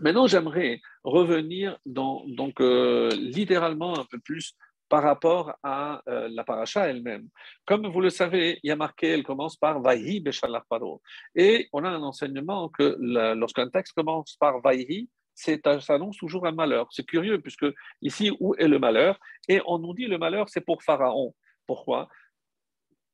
Maintenant, 0.00 0.28
j'aimerais 0.28 0.80
revenir 1.02 1.76
donc 1.84 2.60
euh, 2.60 3.10
littéralement 3.16 3.98
un 3.98 4.04
peu 4.04 4.20
plus 4.20 4.54
par 4.88 5.02
rapport 5.02 5.54
à 5.62 6.02
euh, 6.08 6.28
la 6.30 6.44
paracha 6.44 6.88
elle-même. 6.88 7.28
Comme 7.66 7.86
vous 7.86 8.00
le 8.00 8.10
savez, 8.10 8.58
il 8.62 8.68
y 8.68 8.70
a 8.70 8.76
marqué, 8.76 9.08
elle 9.08 9.22
commence 9.22 9.56
par 9.56 9.80
Vahi 9.80 10.20
Beshalach 10.20 10.64
Paro. 10.68 11.02
Et 11.34 11.68
on 11.72 11.84
a 11.84 11.90
un 11.90 12.02
enseignement 12.02 12.68
que 12.68 12.96
lorsqu'un 13.34 13.68
texte 13.68 13.92
commence 13.94 14.36
par 14.36 14.60
Vahi, 14.60 15.08
ça 15.34 15.94
annonce 15.94 16.16
toujours 16.16 16.46
un 16.46 16.52
malheur. 16.52 16.88
C'est 16.90 17.06
curieux, 17.06 17.40
puisque 17.40 17.66
ici, 18.02 18.34
où 18.40 18.54
est 18.56 18.68
le 18.68 18.78
malheur? 18.78 19.18
Et 19.48 19.60
on 19.66 19.78
nous 19.78 19.94
dit 19.94 20.06
le 20.06 20.18
malheur, 20.18 20.48
c'est 20.48 20.62
pour 20.62 20.82
Pharaon. 20.82 21.34
Pourquoi? 21.66 22.08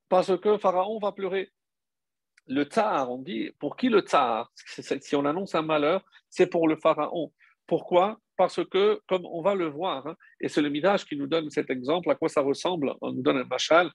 Parce 0.08 0.38
que 0.38 0.56
Pharaon 0.58 0.98
va 1.00 1.12
pleurer 1.12 1.50
le 2.46 2.64
tsar, 2.64 3.10
on 3.10 3.18
dit, 3.18 3.50
pour 3.58 3.76
qui 3.76 3.88
le 3.88 4.00
tsar? 4.00 4.52
Si 4.54 5.16
on 5.16 5.24
annonce 5.24 5.54
un 5.54 5.62
malheur, 5.62 6.04
c'est 6.28 6.46
pour 6.46 6.68
le 6.68 6.76
pharaon. 6.76 7.32
Pourquoi? 7.66 8.18
Parce 8.36 8.64
que, 8.64 9.00
comme 9.06 9.24
on 9.26 9.42
va 9.42 9.54
le 9.54 9.68
voir, 9.68 10.06
hein, 10.06 10.16
et 10.40 10.48
c'est 10.48 10.62
le 10.62 10.68
Midrash 10.68 11.04
qui 11.04 11.16
nous 11.16 11.26
donne 11.26 11.50
cet 11.50 11.70
exemple, 11.70 12.10
à 12.10 12.14
quoi 12.14 12.28
ça 12.28 12.40
ressemble, 12.40 12.94
on 13.00 13.12
nous 13.12 13.22
donne 13.22 13.38
un 13.38 13.44
machal, 13.44 13.90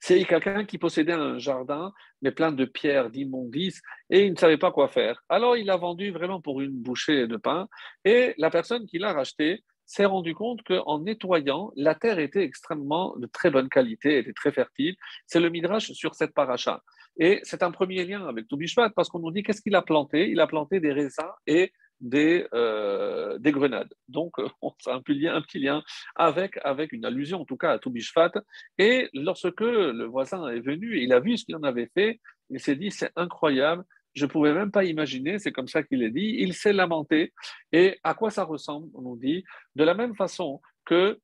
C'est 0.00 0.24
quelqu'un 0.24 0.64
qui 0.64 0.78
possédait 0.78 1.12
un 1.12 1.38
jardin, 1.38 1.92
mais 2.22 2.30
plein 2.30 2.52
de 2.52 2.64
pierres, 2.64 3.10
d'immondices, 3.10 3.80
et 4.10 4.26
il 4.26 4.32
ne 4.32 4.36
savait 4.36 4.58
pas 4.58 4.70
quoi 4.70 4.88
faire. 4.88 5.22
Alors 5.28 5.56
il 5.56 5.70
a 5.70 5.76
vendu 5.76 6.10
vraiment 6.10 6.40
pour 6.40 6.60
une 6.60 6.70
bouchée 6.70 7.26
de 7.26 7.36
pain, 7.36 7.68
et 8.04 8.34
la 8.38 8.50
personne 8.50 8.86
qui 8.86 8.98
l'a 8.98 9.12
racheté 9.12 9.64
s'est 9.86 10.04
rendu 10.04 10.34
compte 10.34 10.62
qu'en 10.62 11.00
nettoyant, 11.00 11.72
la 11.74 11.94
terre 11.94 12.18
était 12.18 12.44
extrêmement 12.44 13.16
de 13.16 13.26
très 13.26 13.50
bonne 13.50 13.68
qualité, 13.70 14.18
était 14.18 14.34
très 14.34 14.52
fertile. 14.52 14.94
C'est 15.26 15.40
le 15.40 15.48
Midrash 15.48 15.92
sur 15.92 16.14
cette 16.14 16.34
paracha. 16.34 16.82
Et 17.18 17.40
c'est 17.42 17.62
un 17.62 17.70
premier 17.70 18.04
lien 18.04 18.26
avec 18.26 18.46
Toubishvat, 18.48 18.90
parce 18.90 19.08
qu'on 19.08 19.18
nous 19.18 19.30
dit 19.30 19.42
qu'est-ce 19.42 19.62
qu'il 19.62 19.74
a 19.74 19.82
planté? 19.82 20.28
Il 20.28 20.40
a 20.40 20.46
planté 20.46 20.78
des 20.78 20.92
raisins 20.92 21.32
et 21.46 21.72
des, 22.00 22.46
euh, 22.54 23.38
des 23.38 23.52
grenades. 23.52 23.92
Donc, 24.08 24.36
c'est 24.80 24.90
un, 24.90 24.96
un, 24.96 25.02
petit 25.02 25.58
lien 25.58 25.82
avec, 26.16 26.58
avec 26.64 26.92
une 26.92 27.04
allusion, 27.04 27.40
en 27.40 27.44
tout 27.44 27.56
cas, 27.56 27.72
à 27.72 27.78
Toubishvat. 27.78 28.32
Et 28.78 29.08
lorsque 29.14 29.60
le 29.60 30.04
voisin 30.04 30.48
est 30.48 30.60
venu, 30.60 31.00
il 31.00 31.12
a 31.12 31.20
vu 31.20 31.36
ce 31.36 31.44
qu'il 31.44 31.56
en 31.56 31.62
avait 31.62 31.90
fait, 31.94 32.20
il 32.50 32.60
s'est 32.60 32.76
dit, 32.76 32.90
c'est 32.90 33.10
incroyable, 33.16 33.84
je 34.14 34.24
ne 34.24 34.30
pouvais 34.30 34.52
même 34.52 34.70
pas 34.70 34.84
imaginer, 34.84 35.38
c'est 35.38 35.52
comme 35.52 35.68
ça 35.68 35.82
qu'il 35.82 36.02
est 36.02 36.10
dit, 36.10 36.36
il 36.38 36.54
s'est 36.54 36.72
lamenté. 36.72 37.32
Et 37.72 37.98
à 38.02 38.14
quoi 38.14 38.30
ça 38.30 38.44
ressemble 38.44 38.88
On 38.94 39.02
nous 39.02 39.16
dit, 39.16 39.44
de 39.76 39.84
la 39.84 39.94
même 39.94 40.14
façon 40.14 40.60
que 40.84 41.18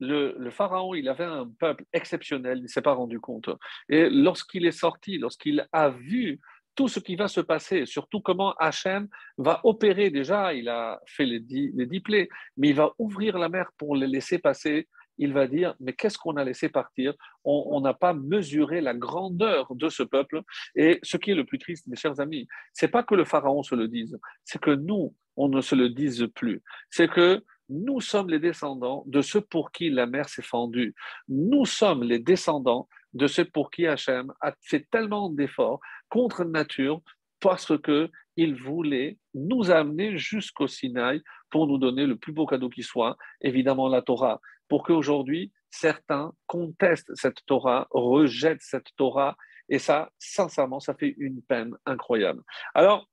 le, 0.00 0.34
le, 0.38 0.50
pharaon, 0.50 0.94
il 0.94 1.08
avait 1.08 1.24
un 1.24 1.50
peuple 1.58 1.84
exceptionnel, 1.92 2.58
il 2.58 2.62
ne 2.62 2.68
s'est 2.68 2.80
pas 2.80 2.94
rendu 2.94 3.20
compte. 3.20 3.50
Et 3.90 4.08
lorsqu'il 4.08 4.64
est 4.64 4.72
sorti, 4.72 5.18
lorsqu'il 5.18 5.68
a 5.72 5.90
vu 5.90 6.40
tout 6.80 6.88
ce 6.88 6.98
qui 6.98 7.14
va 7.14 7.28
se 7.28 7.42
passer, 7.42 7.84
surtout 7.84 8.22
comment 8.22 8.54
Hachem 8.54 9.06
va 9.36 9.60
opérer 9.64 10.08
déjà, 10.08 10.54
il 10.54 10.66
a 10.70 10.98
fait 11.04 11.26
les 11.26 11.38
dix, 11.38 12.00
plaies, 12.00 12.30
mais 12.56 12.70
il 12.70 12.74
va 12.74 12.94
ouvrir 12.96 13.36
la 13.36 13.50
mer 13.50 13.70
pour 13.76 13.94
les 13.94 14.06
laisser 14.06 14.38
passer 14.38 14.88
il 15.18 15.34
va 15.34 15.46
dire, 15.46 15.74
mais 15.78 15.92
qu'est-ce 15.92 16.16
qu'on 16.16 16.38
a 16.38 16.44
laissé 16.44 16.70
partir? 16.70 17.12
On 17.44 17.78
n'a 17.82 17.92
pas 17.92 18.14
mesuré 18.14 18.80
la 18.80 18.94
grandeur 18.94 19.74
de 19.74 19.90
ce 19.90 20.02
peuple. 20.02 20.40
Et 20.74 20.98
ce 21.02 21.18
qui 21.18 21.32
est 21.32 21.34
le 21.34 21.44
plus 21.44 21.58
triste, 21.58 21.86
mes 21.88 21.96
chers 21.96 22.18
amis, 22.18 22.48
c'est 22.72 22.88
pas 22.88 23.02
que 23.02 23.14
le 23.14 23.26
Pharaon 23.26 23.62
se 23.62 23.74
le 23.74 23.86
dise, 23.86 24.18
c'est 24.46 24.58
que 24.58 24.70
nous, 24.70 25.14
on 25.36 25.50
ne 25.50 25.60
se 25.60 25.74
le 25.74 25.90
dise 25.90 26.26
plus. 26.34 26.62
C'est 26.88 27.10
que 27.10 27.44
nous 27.68 28.00
sommes 28.00 28.30
les 28.30 28.38
descendants 28.38 29.04
de 29.06 29.20
ceux 29.20 29.42
pour 29.42 29.72
qui 29.72 29.90
la 29.90 30.06
mer 30.06 30.26
s'est 30.30 30.40
fendue. 30.40 30.94
Nous 31.28 31.66
sommes 31.66 32.02
les 32.02 32.18
descendants 32.18 32.88
de 33.12 33.26
ceux 33.26 33.44
pour 33.44 33.70
qui 33.70 33.86
Hachem 33.86 34.32
a 34.40 34.52
fait 34.62 34.86
tellement 34.90 35.30
d'efforts 35.30 35.80
contre 36.10 36.44
nature 36.44 37.00
parce 37.40 37.78
que 37.78 38.10
il 38.36 38.54
voulait 38.54 39.18
nous 39.34 39.70
amener 39.70 40.18
jusqu'au 40.18 40.66
Sinaï 40.66 41.22
pour 41.50 41.66
nous 41.66 41.78
donner 41.78 42.06
le 42.06 42.16
plus 42.16 42.32
beau 42.32 42.46
cadeau 42.46 42.68
qui 42.68 42.82
soit, 42.82 43.16
évidemment 43.40 43.88
la 43.88 44.02
Torah 44.02 44.40
pour 44.70 44.84
qu'aujourd'hui, 44.84 45.52
certains 45.68 46.32
contestent 46.46 47.14
cette 47.14 47.44
Torah, 47.44 47.88
rejettent 47.90 48.62
cette 48.62 48.94
Torah, 48.96 49.36
et 49.68 49.78
ça, 49.78 50.10
sincèrement, 50.18 50.80
ça 50.80 50.94
fait 50.94 51.14
une 51.18 51.42
peine 51.42 51.76
incroyable. 51.84 52.42
Alors, 52.72 53.08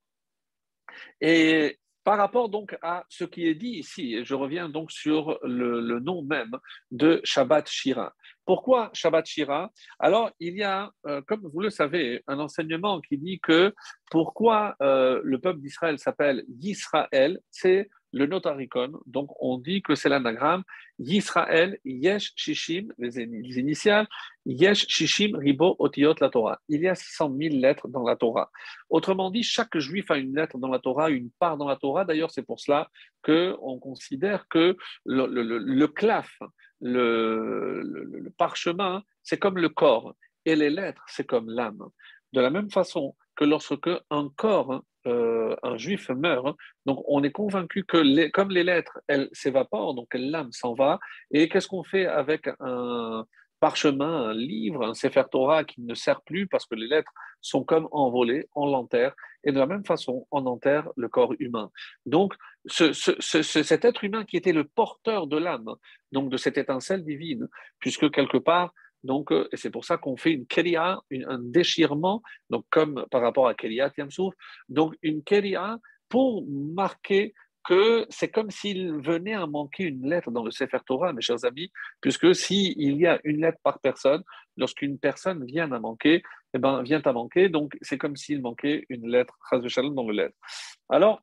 et 1.20 1.78
par 2.08 2.16
rapport 2.16 2.48
donc 2.48 2.74
à 2.80 3.04
ce 3.10 3.24
qui 3.24 3.46
est 3.46 3.54
dit 3.54 3.80
ici, 3.80 4.24
je 4.24 4.34
reviens 4.34 4.70
donc 4.70 4.90
sur 4.90 5.38
le, 5.42 6.00
nom 6.00 6.22
même 6.22 6.52
de 6.90 7.20
Shabbat 7.22 7.68
Shira. 7.68 8.14
Pourquoi 8.46 8.88
Shabbat 8.94 9.26
Shira? 9.26 9.70
Alors, 9.98 10.30
il 10.40 10.56
y 10.56 10.62
a, 10.62 10.90
euh, 11.06 11.20
comme 11.20 11.42
vous 11.52 11.60
le 11.60 11.68
savez, 11.68 12.22
un 12.26 12.38
enseignement 12.38 13.02
qui 13.02 13.18
dit 13.18 13.40
que 13.40 13.74
pourquoi 14.10 14.74
euh, 14.80 15.20
le 15.22 15.38
peuple 15.38 15.60
d'Israël 15.60 15.98
s'appelle 15.98 16.46
Yisraël, 16.48 17.40
c'est 17.50 17.90
le 18.12 18.26
notaricon, 18.26 18.92
donc 19.06 19.30
on 19.40 19.58
dit 19.58 19.82
que 19.82 19.94
c'est 19.94 20.08
l'anagramme 20.08 20.62
Yisraël 20.98 21.78
Yesh 21.84 22.32
Shishim, 22.36 22.92
les, 22.98 23.20
initiales, 23.58 24.08
Yesh 24.46 24.86
Shishim 24.88 25.36
Ribo 25.36 25.76
Otiot 25.78 26.14
la 26.20 26.30
Torah. 26.30 26.58
Il 26.68 26.80
y 26.80 26.88
a 26.88 26.94
600 26.94 27.34
000 27.38 27.56
lettres 27.56 27.88
dans 27.88 28.02
la 28.02 28.16
Torah. 28.16 28.50
Autrement 28.88 29.30
dit, 29.30 29.42
chaque 29.42 29.78
juif 29.78 30.10
a 30.10 30.16
une 30.16 30.34
lettre 30.34 30.58
dans 30.58 30.68
la 30.68 30.78
Torah, 30.78 31.10
une 31.10 31.30
part 31.38 31.56
dans 31.56 31.68
la 31.68 31.76
Torah. 31.76 32.04
D'ailleurs, 32.04 32.30
c'est 32.30 32.42
pour 32.42 32.60
cela 32.60 32.90
qu'on 33.22 33.78
considère 33.78 34.48
que 34.48 34.76
le 35.04 35.86
claf, 35.86 36.38
le 36.80 38.32
parchemin, 38.36 39.02
c'est 39.22 39.38
comme 39.38 39.58
le 39.58 39.68
corps, 39.68 40.14
et 40.44 40.56
les 40.56 40.70
lettres, 40.70 41.04
c'est 41.08 41.26
comme 41.26 41.50
l'âme. 41.50 41.84
De 42.32 42.40
la 42.40 42.50
même 42.50 42.70
façon 42.70 43.14
que 43.38 43.44
lorsque 43.44 43.88
un 44.10 44.28
corps 44.36 44.82
euh, 45.06 45.54
un 45.62 45.78
juif 45.78 46.10
meurt, 46.10 46.56
donc 46.84 47.02
on 47.06 47.22
est 47.22 47.30
convaincu 47.30 47.84
que 47.84 48.28
comme 48.30 48.50
les 48.50 48.64
lettres, 48.64 48.98
elles 49.06 49.28
s'évaporent, 49.32 49.94
donc 49.94 50.08
l'âme 50.12 50.50
s'en 50.52 50.74
va. 50.74 50.98
Et 51.30 51.48
qu'est-ce 51.48 51.68
qu'on 51.68 51.84
fait 51.84 52.06
avec 52.06 52.50
un 52.58 53.24
parchemin, 53.60 54.28
un 54.30 54.34
livre, 54.34 54.84
un 54.84 54.94
Sefer 54.94 55.22
Torah 55.30 55.64
qui 55.64 55.80
ne 55.82 55.94
sert 55.94 56.20
plus 56.22 56.46
parce 56.46 56.66
que 56.66 56.74
les 56.74 56.88
lettres 56.88 57.12
sont 57.40 57.64
comme 57.64 57.88
envolées, 57.92 58.48
on 58.54 58.66
l'enterre. 58.66 59.14
Et 59.44 59.52
de 59.52 59.58
la 59.58 59.66
même 59.66 59.84
façon, 59.84 60.26
on 60.32 60.44
enterre 60.46 60.88
le 60.96 61.08
corps 61.08 61.34
humain. 61.38 61.70
Donc, 62.04 62.34
cet 62.66 63.84
être 63.84 64.04
humain 64.04 64.24
qui 64.24 64.36
était 64.36 64.52
le 64.52 64.64
porteur 64.64 65.28
de 65.28 65.36
l'âme, 65.36 65.74
donc 66.12 66.28
de 66.28 66.36
cette 66.36 66.58
étincelle 66.58 67.04
divine, 67.04 67.48
puisque 67.78 68.10
quelque 68.10 68.38
part, 68.38 68.74
donc, 69.04 69.32
euh, 69.32 69.48
et 69.52 69.56
c'est 69.56 69.70
pour 69.70 69.84
ça 69.84 69.96
qu'on 69.96 70.16
fait 70.16 70.32
une 70.32 70.46
keria, 70.46 71.00
un 71.12 71.38
déchirement, 71.38 72.22
donc 72.50 72.64
comme 72.70 73.06
par 73.10 73.22
rapport 73.22 73.48
à 73.48 73.54
keria 73.54 73.90
Tiamsouf, 73.90 74.34
donc 74.68 74.94
une 75.02 75.22
keria 75.22 75.78
pour 76.08 76.44
marquer 76.48 77.34
que 77.64 78.06
c'est 78.08 78.28
comme 78.28 78.50
s'il 78.50 78.92
venait 78.94 79.34
à 79.34 79.46
manquer 79.46 79.84
une 79.84 80.08
lettre 80.08 80.30
dans 80.30 80.42
le 80.42 80.50
Sefer 80.50 80.78
Torah, 80.86 81.12
mes 81.12 81.20
chers 81.20 81.44
amis, 81.44 81.70
puisque 82.00 82.34
s'il 82.34 82.96
y 82.96 83.06
a 83.06 83.20
une 83.24 83.42
lettre 83.42 83.58
par 83.62 83.78
personne, 83.80 84.22
lorsqu'une 84.56 84.98
personne 84.98 85.44
vient 85.44 85.70
à 85.72 85.78
manquer, 85.78 86.22
eh 86.54 86.58
ben, 86.58 86.82
vient 86.82 87.02
à 87.04 87.12
manquer, 87.12 87.50
donc 87.50 87.76
c'est 87.82 87.98
comme 87.98 88.16
s'il 88.16 88.40
manquait 88.40 88.86
une 88.88 89.08
lettre, 89.08 89.38
dans 89.52 90.06
le 90.06 90.14
lettre. 90.14 90.36
Alors, 90.88 91.20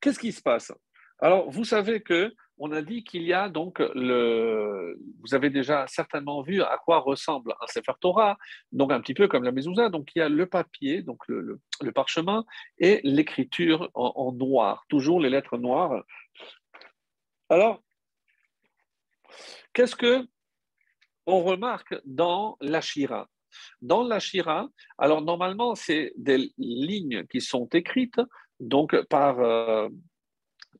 qu'est-ce 0.00 0.18
qui 0.18 0.32
se 0.32 0.40
passe? 0.40 0.72
Alors, 1.18 1.50
vous 1.50 1.64
savez 1.64 2.00
que 2.00 2.32
on 2.58 2.72
a 2.72 2.82
dit 2.82 3.04
qu'il 3.04 3.22
y 3.22 3.32
a 3.32 3.48
donc 3.48 3.80
le. 3.94 4.98
Vous 5.20 5.34
avez 5.34 5.50
déjà 5.50 5.86
certainement 5.88 6.42
vu 6.42 6.62
à 6.62 6.78
quoi 6.78 6.98
ressemble 7.00 7.54
un 7.60 7.66
Sefer 7.66 7.92
Torah, 8.00 8.38
donc 8.72 8.92
un 8.92 9.00
petit 9.00 9.14
peu 9.14 9.28
comme 9.28 9.44
la 9.44 9.52
mezouza. 9.52 9.88
Donc 9.90 10.10
il 10.14 10.20
y 10.20 10.22
a 10.22 10.28
le 10.28 10.46
papier, 10.46 11.02
donc 11.02 11.18
le, 11.28 11.60
parchemin, 11.94 12.44
et 12.78 13.00
l'écriture 13.04 13.90
en, 13.94 14.32
noir, 14.32 14.84
toujours 14.88 15.20
les 15.20 15.30
lettres 15.30 15.58
noires. 15.58 16.02
Alors, 17.48 17.82
qu'est-ce 19.72 19.96
que 19.96 20.26
on 21.26 21.42
remarque 21.42 21.94
dans 22.04 22.56
la 22.60 22.80
Shira? 22.80 23.28
Dans 23.80 24.02
la 24.02 24.18
Shira, 24.18 24.68
alors 24.98 25.22
normalement, 25.22 25.74
c'est 25.74 26.12
des 26.16 26.52
lignes 26.58 27.26
qui 27.26 27.40
sont 27.40 27.66
écrites 27.66 28.20
donc 28.60 28.98
par. 29.08 29.40
Euh, 29.40 29.88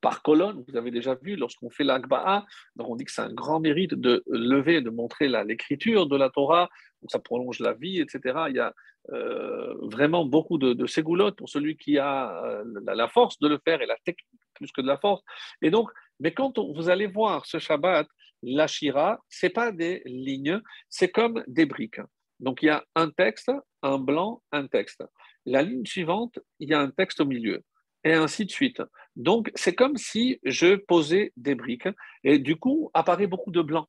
par 0.00 0.22
colonne. 0.22 0.64
Vous 0.68 0.76
avez 0.76 0.90
déjà 0.90 1.14
vu, 1.14 1.36
lorsqu'on 1.36 1.70
fait 1.70 1.84
l'Akba'a, 1.84 2.44
on 2.78 2.96
dit 2.96 3.04
que 3.04 3.12
c'est 3.12 3.22
un 3.22 3.32
grand 3.32 3.60
mérite 3.60 3.94
de 3.94 4.22
lever, 4.26 4.80
de 4.80 4.90
montrer 4.90 5.28
l'écriture 5.28 6.06
de 6.06 6.16
la 6.16 6.30
Torah, 6.30 6.68
donc 7.02 7.10
ça 7.10 7.18
prolonge 7.18 7.60
la 7.60 7.74
vie, 7.74 8.00
etc. 8.00 8.46
Il 8.48 8.56
y 8.56 8.60
a 8.60 8.72
euh, 9.12 9.74
vraiment 9.82 10.24
beaucoup 10.24 10.58
de, 10.58 10.72
de 10.72 10.86
ségoulottes 10.86 11.36
pour 11.36 11.48
celui 11.48 11.76
qui 11.76 11.98
a 11.98 12.44
euh, 12.44 12.64
la, 12.84 13.08
force 13.08 13.38
de 13.38 13.48
le 13.48 13.58
faire 13.64 13.80
et 13.80 13.86
la 13.86 13.96
technique 14.04 14.26
plus 14.54 14.72
que 14.72 14.80
de 14.80 14.86
la 14.86 14.96
force. 14.96 15.22
Et 15.62 15.70
donc, 15.70 15.90
mais 16.18 16.32
quand 16.32 16.58
vous 16.58 16.88
allez 16.88 17.06
voir 17.06 17.46
ce 17.46 17.58
Shabbat, 17.58 18.08
la 18.42 18.66
Shira, 18.66 19.20
c'est 19.28 19.50
pas 19.50 19.70
des 19.70 20.02
lignes, 20.06 20.60
c'est 20.88 21.10
comme 21.10 21.44
des 21.46 21.66
briques. 21.66 22.00
Donc 22.40 22.62
il 22.62 22.66
y 22.66 22.70
a 22.70 22.84
un 22.94 23.10
texte, 23.10 23.52
un 23.82 23.98
blanc, 23.98 24.42
un 24.52 24.66
texte. 24.66 25.04
La 25.44 25.62
ligne 25.62 25.86
suivante, 25.86 26.38
il 26.58 26.70
y 26.70 26.74
a 26.74 26.80
un 26.80 26.90
texte 26.90 27.20
au 27.20 27.26
milieu 27.26 27.62
et 28.06 28.12
ainsi 28.12 28.46
de 28.46 28.50
suite. 28.52 28.80
Donc, 29.16 29.50
c'est 29.56 29.74
comme 29.74 29.96
si 29.96 30.38
je 30.44 30.76
posais 30.76 31.32
des 31.36 31.56
briques 31.56 31.88
et 32.22 32.38
du 32.38 32.54
coup, 32.54 32.88
apparaît 32.94 33.26
beaucoup 33.26 33.50
de 33.50 33.62
blanc. 33.62 33.88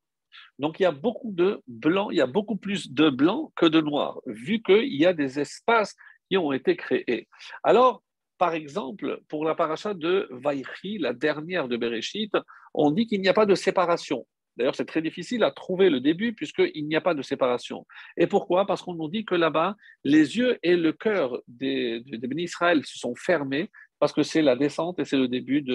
Donc, 0.58 0.80
il 0.80 0.84
y 0.84 0.88
a 0.88 0.92
beaucoup 0.92 1.32
de 1.32 1.62
blanc, 1.68 2.10
il 2.10 2.18
y 2.18 2.22
a 2.22 2.26
beaucoup 2.26 2.56
plus 2.58 2.92
de 2.92 3.12
blanc 3.12 3.54
que 3.56 3.68
de 3.68 3.80
noir, 3.80 4.20
vu 4.26 4.62
qu'il 4.64 4.96
y 4.96 5.06
a 5.06 5.14
des 5.14 5.40
espaces 5.40 5.96
qui 6.28 6.38
ont 6.38 6.52
été 6.52 6.76
créés. 6.76 7.28
Alors, 7.64 8.02
par 8.40 8.56
exemple, 8.56 9.22
pour 9.28 9.46
la 9.46 9.54
paracha 9.54 9.94
de 9.94 10.28
Vaïchi, 10.32 10.98
la 10.98 11.14
dernière 11.14 11.68
de 11.68 11.78
Bereshit, 11.78 12.36
on 12.74 12.90
dit 12.90 13.06
qu'il 13.06 13.22
n'y 13.22 13.30
a 13.30 13.34
pas 13.34 13.46
de 13.46 13.56
séparation. 13.56 14.26
D'ailleurs, 14.58 14.76
c'est 14.76 14.86
très 14.86 15.04
difficile 15.04 15.44
à 15.44 15.52
trouver 15.52 15.90
le 15.90 16.00
début 16.00 16.34
puisqu'il 16.34 16.88
n'y 16.88 16.96
a 16.96 17.02
pas 17.02 17.14
de 17.14 17.22
séparation. 17.22 17.86
Et 18.18 18.26
pourquoi? 18.26 18.66
Parce 18.66 18.82
qu'on 18.82 18.96
nous 18.96 19.10
dit 19.10 19.24
que 19.24 19.36
là-bas, 19.36 19.76
les 20.04 20.38
yeux 20.38 20.58
et 20.64 20.76
le 20.76 20.94
cœur 20.94 21.40
des, 21.48 22.02
des, 22.02 22.44
Israël 22.44 22.84
se 22.84 22.98
sont 22.98 23.14
fermés 23.16 23.70
parce 24.00 24.14
que 24.14 24.24
c'est 24.24 24.42
la 24.42 24.56
descente 24.56 25.00
et 25.00 25.06
c'est 25.06 25.18
le 25.18 25.28
début 25.28 25.66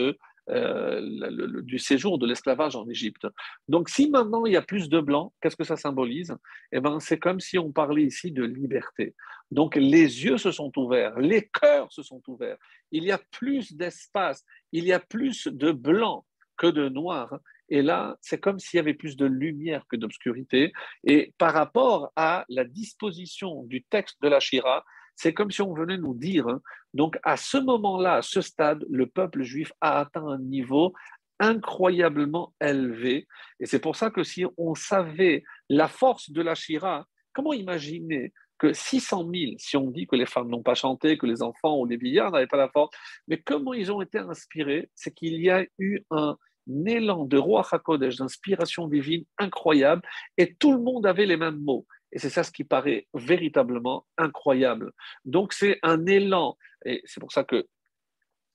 euh, 0.51 1.63
du 1.63 1.79
séjour 1.79 2.19
de 2.19 2.27
l'esclavage 2.27 2.77
en 2.77 2.89
Égypte. 2.89 3.27
Donc, 3.69 3.89
si 3.89 4.11
maintenant 4.11 4.45
il 4.47 4.53
y 4.53 4.57
a 4.57 4.63
plus 4.63 4.89
de 4.89 5.01
blanc, 5.01 5.33
qu'est-ce 5.41 5.57
que 5.57 5.65
ça 5.65 5.77
symbolise? 5.77 6.35
Eh 6.73 6.81
bien, 6.81 7.01
c'est 7.01 7.19
comme 7.19 7.41
si 7.41 7.59
on 7.59 7.73
parlait 7.73 8.05
ici 8.05 8.33
de 8.33 8.45
liberté. 8.45 9.15
Donc, 9.51 9.77
les 9.77 10.25
yeux 10.25 10.39
se 10.39 10.51
sont 10.51 10.73
ouverts, 10.79 11.19
les 11.19 11.49
cœurs 11.49 11.93
se 11.93 12.03
sont 12.03 12.23
ouverts. 12.27 12.57
Il 12.91 13.05
y 13.05 13.13
a 13.13 13.21
plus 13.31 13.73
d'espace, 13.75 14.45
il 14.73 14.85
y 14.85 14.93
a 14.93 15.01
plus 15.01 15.47
de 15.47 15.73
blanc 15.73 16.25
que 16.57 16.67
de 16.67 16.89
noir. 16.89 17.39
Et 17.69 17.83
là, 17.83 18.17
c'est 18.21 18.39
comme 18.39 18.59
s'il 18.59 18.77
y 18.77 18.81
avait 18.81 18.95
plus 18.95 19.17
de 19.17 19.25
lumière 19.27 19.85
que 19.89 19.97
d'obscurité. 19.97 20.73
Et 21.05 21.33
par 21.39 21.55
rapport 21.55 22.13
à 22.17 22.45
la 22.49 22.65
disposition 22.65 23.63
du 23.65 23.83
texte 23.85 24.21
de 24.23 24.29
la 24.29 24.41
Shira, 24.41 24.85
c'est 25.23 25.35
comme 25.35 25.53
si 25.53 25.63
on 25.63 25.73
venait 25.73 25.99
nous 25.99 26.15
dire, 26.15 26.49
hein, 26.49 26.61
donc 26.95 27.17
à 27.23 27.37
ce 27.37 27.57
moment-là, 27.57 28.17
à 28.17 28.23
ce 28.23 28.41
stade, 28.41 28.85
le 28.91 29.07
peuple 29.07 29.45
juif 29.45 29.73
a 29.81 30.01
atteint 30.01 30.27
un 30.27 30.39
niveau 30.41 30.95
incroyablement 31.39 32.53
élevé. 32.61 33.29
Et 33.61 33.67
c'est 33.67 33.79
pour 33.79 33.95
ça 33.95 34.11
que 34.11 34.25
si 34.25 34.45
on 34.57 34.75
savait 34.75 35.45
la 35.69 35.87
force 35.87 36.31
de 36.33 36.43
la 36.43 36.57
Shira, 36.57 37.07
comment 37.33 37.53
imaginer 37.53 38.33
que 38.59 38.73
600 38.73 39.29
000, 39.33 39.53
si 39.59 39.77
on 39.77 39.91
dit 39.93 40.09
que 40.09 40.17
les 40.17 40.27
femmes 40.27 40.49
n'ont 40.49 40.65
pas 40.65 40.75
chanté, 40.75 41.17
que 41.17 41.27
les 41.27 41.41
enfants 41.41 41.79
ou 41.79 41.87
les 41.87 41.99
billards 41.99 42.33
n'avaient 42.33 42.49
pas 42.49 42.57
la 42.57 42.69
force, 42.69 42.91
mais 43.29 43.39
comment 43.39 43.75
ils 43.75 43.93
ont 43.93 44.03
été 44.03 44.19
inspirés 44.19 44.91
C'est 44.97 45.15
qu'il 45.15 45.41
y 45.41 45.51
a 45.51 45.65
eu 45.79 46.01
un 46.11 46.37
élan 46.85 47.27
de 47.27 47.39
roi 47.39 47.65
HaKodesh, 47.71 48.17
d'inspiration 48.17 48.89
divine 48.89 49.25
incroyable, 49.39 50.03
et 50.37 50.57
tout 50.57 50.73
le 50.73 50.81
monde 50.81 51.07
avait 51.07 51.27
les 51.27 51.37
mêmes 51.37 51.61
mots. 51.61 51.87
Et 52.13 52.19
c'est 52.19 52.31
ça 52.31 52.43
ce 52.43 52.53
qui 52.53 52.65
paraît 52.65 53.09
véritablement 53.15 54.07
incroyable. 54.19 54.93
Donc 55.25 55.53
c'est 55.53 55.79
un 55.83 56.07
élan, 56.07 56.57
et 56.85 57.03
c'est 57.05 57.21
pour 57.21 57.33
ça 57.33 57.45
que 57.45 57.67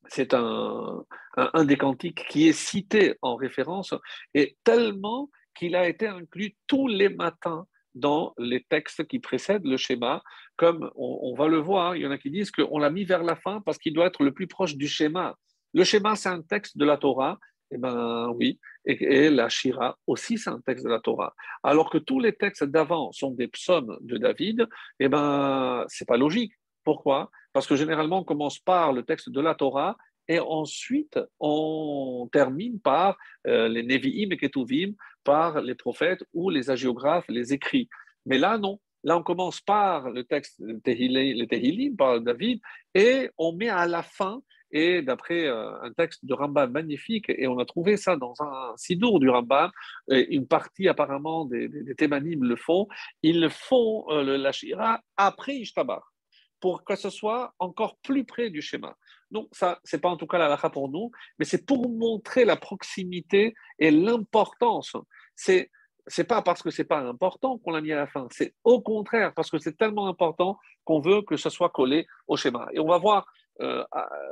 c'est 0.09 0.33
un, 0.33 1.03
un, 1.35 1.65
des 1.65 1.77
cantiques 1.77 2.25
qui 2.29 2.47
est 2.47 2.53
cité 2.53 3.15
en 3.21 3.35
référence, 3.35 3.93
et 4.33 4.57
tellement 4.63 5.29
qu'il 5.55 5.75
a 5.75 5.89
été 5.89 6.07
inclus 6.07 6.55
tous 6.67 6.87
les 6.87 7.09
matins 7.09 7.65
dans 7.95 8.33
les 8.37 8.63
textes 8.63 9.05
qui 9.07 9.19
précèdent 9.19 9.65
le 9.65 9.77
schéma, 9.77 10.21
comme 10.55 10.91
on, 10.95 11.33
va 11.35 11.47
le 11.47 11.57
voir, 11.57 11.95
il 11.95 12.03
y 12.03 12.07
en 12.07 12.11
a 12.11 12.17
qui 12.17 12.29
disent 12.29 12.51
qu'on 12.51 12.77
l'a 12.77 12.89
mis 12.89 13.03
vers 13.03 13.23
la 13.23 13.35
fin 13.35 13.61
parce 13.61 13.77
qu'il 13.77 13.93
doit 13.93 14.05
être 14.05 14.23
le 14.23 14.33
plus 14.33 14.47
proche 14.47 14.75
du 14.75 14.87
schéma. 14.87 15.35
Le 15.73 15.83
schéma, 15.83 16.15
c'est 16.15 16.29
un 16.29 16.41
texte 16.41 16.77
de 16.77 16.85
la 16.85 16.97
Torah, 16.97 17.39
eh 17.71 17.77
bien 17.77 18.29
oui, 18.29 18.59
et, 18.85 19.29
la 19.29 19.49
Shira 19.49 19.97
aussi, 20.07 20.37
c'est 20.37 20.49
un 20.49 20.61
texte 20.61 20.85
de 20.85 20.89
la 20.89 20.99
Torah. 20.99 21.33
Alors 21.63 21.89
que 21.89 21.97
tous 21.97 22.19
les 22.19 22.33
textes 22.33 22.63
d'avant 22.63 23.11
sont 23.11 23.31
des 23.31 23.47
psaumes 23.47 23.97
de 24.01 24.17
David, 24.17 24.67
eh 24.99 25.09
ben 25.09 25.85
c'est 25.87 26.07
pas 26.07 26.17
logique. 26.17 26.53
Pourquoi? 26.83 27.29
Parce 27.51 27.67
que 27.67 27.75
généralement, 27.75 28.19
on 28.19 28.23
commence 28.23 28.59
par 28.59 28.93
le 28.93 29.03
texte 29.03 29.29
de 29.29 29.41
la 29.41 29.55
Torah 29.55 29.97
et 30.29 30.39
ensuite 30.39 31.19
on 31.39 32.29
termine 32.31 32.79
par 32.79 33.17
euh, 33.47 33.67
les 33.67 33.83
Nevi'im 33.83 34.31
et 34.31 34.37
Ketuvim, 34.37 34.93
par 35.23 35.61
les 35.61 35.75
prophètes 35.75 36.23
ou 36.33 36.49
les 36.49 36.69
agiographes, 36.69 37.25
les 37.27 37.53
écrits. 37.53 37.89
Mais 38.25 38.37
là, 38.37 38.57
non. 38.57 38.79
Là, 39.03 39.17
on 39.17 39.23
commence 39.23 39.61
par 39.61 40.09
le 40.09 40.23
texte, 40.23 40.59
les 40.59 41.47
Tehillim, 41.47 41.95
par 41.95 42.19
David, 42.19 42.59
et 42.93 43.29
on 43.37 43.53
met 43.53 43.69
à 43.69 43.85
la 43.85 44.03
fin 44.03 44.41
et 44.71 45.01
d'après 45.01 45.47
euh, 45.47 45.81
un 45.81 45.91
texte 45.93 46.25
de 46.25 46.33
Rambam 46.33 46.71
magnifique, 46.71 47.29
et 47.29 47.47
on 47.47 47.59
a 47.59 47.65
trouvé 47.65 47.97
ça 47.97 48.15
dans 48.15 48.33
un 48.39 48.73
sidour 48.75 49.19
du 49.19 49.29
Rambam, 49.29 49.71
une 50.09 50.47
partie 50.47 50.87
apparemment 50.87 51.45
des, 51.45 51.67
des, 51.67 52.07
le 52.07 52.55
font, 52.55 52.87
ils 53.23 53.49
font 53.49 54.05
euh, 54.09 54.23
le 54.23 54.37
Lashira 54.37 55.01
après 55.15 55.55
Ishtabar, 55.55 56.11
pour 56.59 56.83
que 56.83 56.95
ce 56.95 57.09
soit 57.09 57.53
encore 57.59 57.97
plus 58.03 58.25
près 58.25 58.49
du 58.49 58.61
schéma. 58.61 58.95
Donc, 59.29 59.47
ça, 59.51 59.79
c'est 59.83 60.01
pas 60.01 60.09
en 60.09 60.17
tout 60.17 60.27
cas 60.27 60.37
la 60.37 60.47
lacha 60.47 60.69
pour 60.69 60.89
nous, 60.89 61.11
mais 61.37 61.45
c'est 61.45 61.65
pour 61.65 61.89
montrer 61.89 62.45
la 62.45 62.55
proximité 62.55 63.53
et 63.79 63.91
l'importance. 63.91 64.95
C'est 65.35 65.69
c'est 66.09 66.23
pas 66.23 66.41
parce 66.41 66.63
que 66.63 66.71
c'est 66.71 66.85
pas 66.85 66.99
important 66.99 67.57
qu'on 67.57 67.71
l'a 67.71 67.81
mis 67.81 67.91
à 67.91 67.97
la 67.97 68.07
fin, 68.07 68.27
c'est 68.31 68.55
au 68.63 68.81
contraire 68.81 69.33
parce 69.33 69.51
que 69.51 69.59
c'est 69.59 69.77
tellement 69.77 70.07
important 70.07 70.57
qu'on 70.85 71.01
veut 71.01 71.21
que 71.21 71.35
ce 71.35 71.49
soit 71.49 71.69
collé 71.69 72.07
au 72.27 72.37
schéma. 72.37 72.69
Et 72.71 72.79
on 72.79 72.87
va 72.87 72.97
voir 72.97 73.27
euh, 73.61 73.83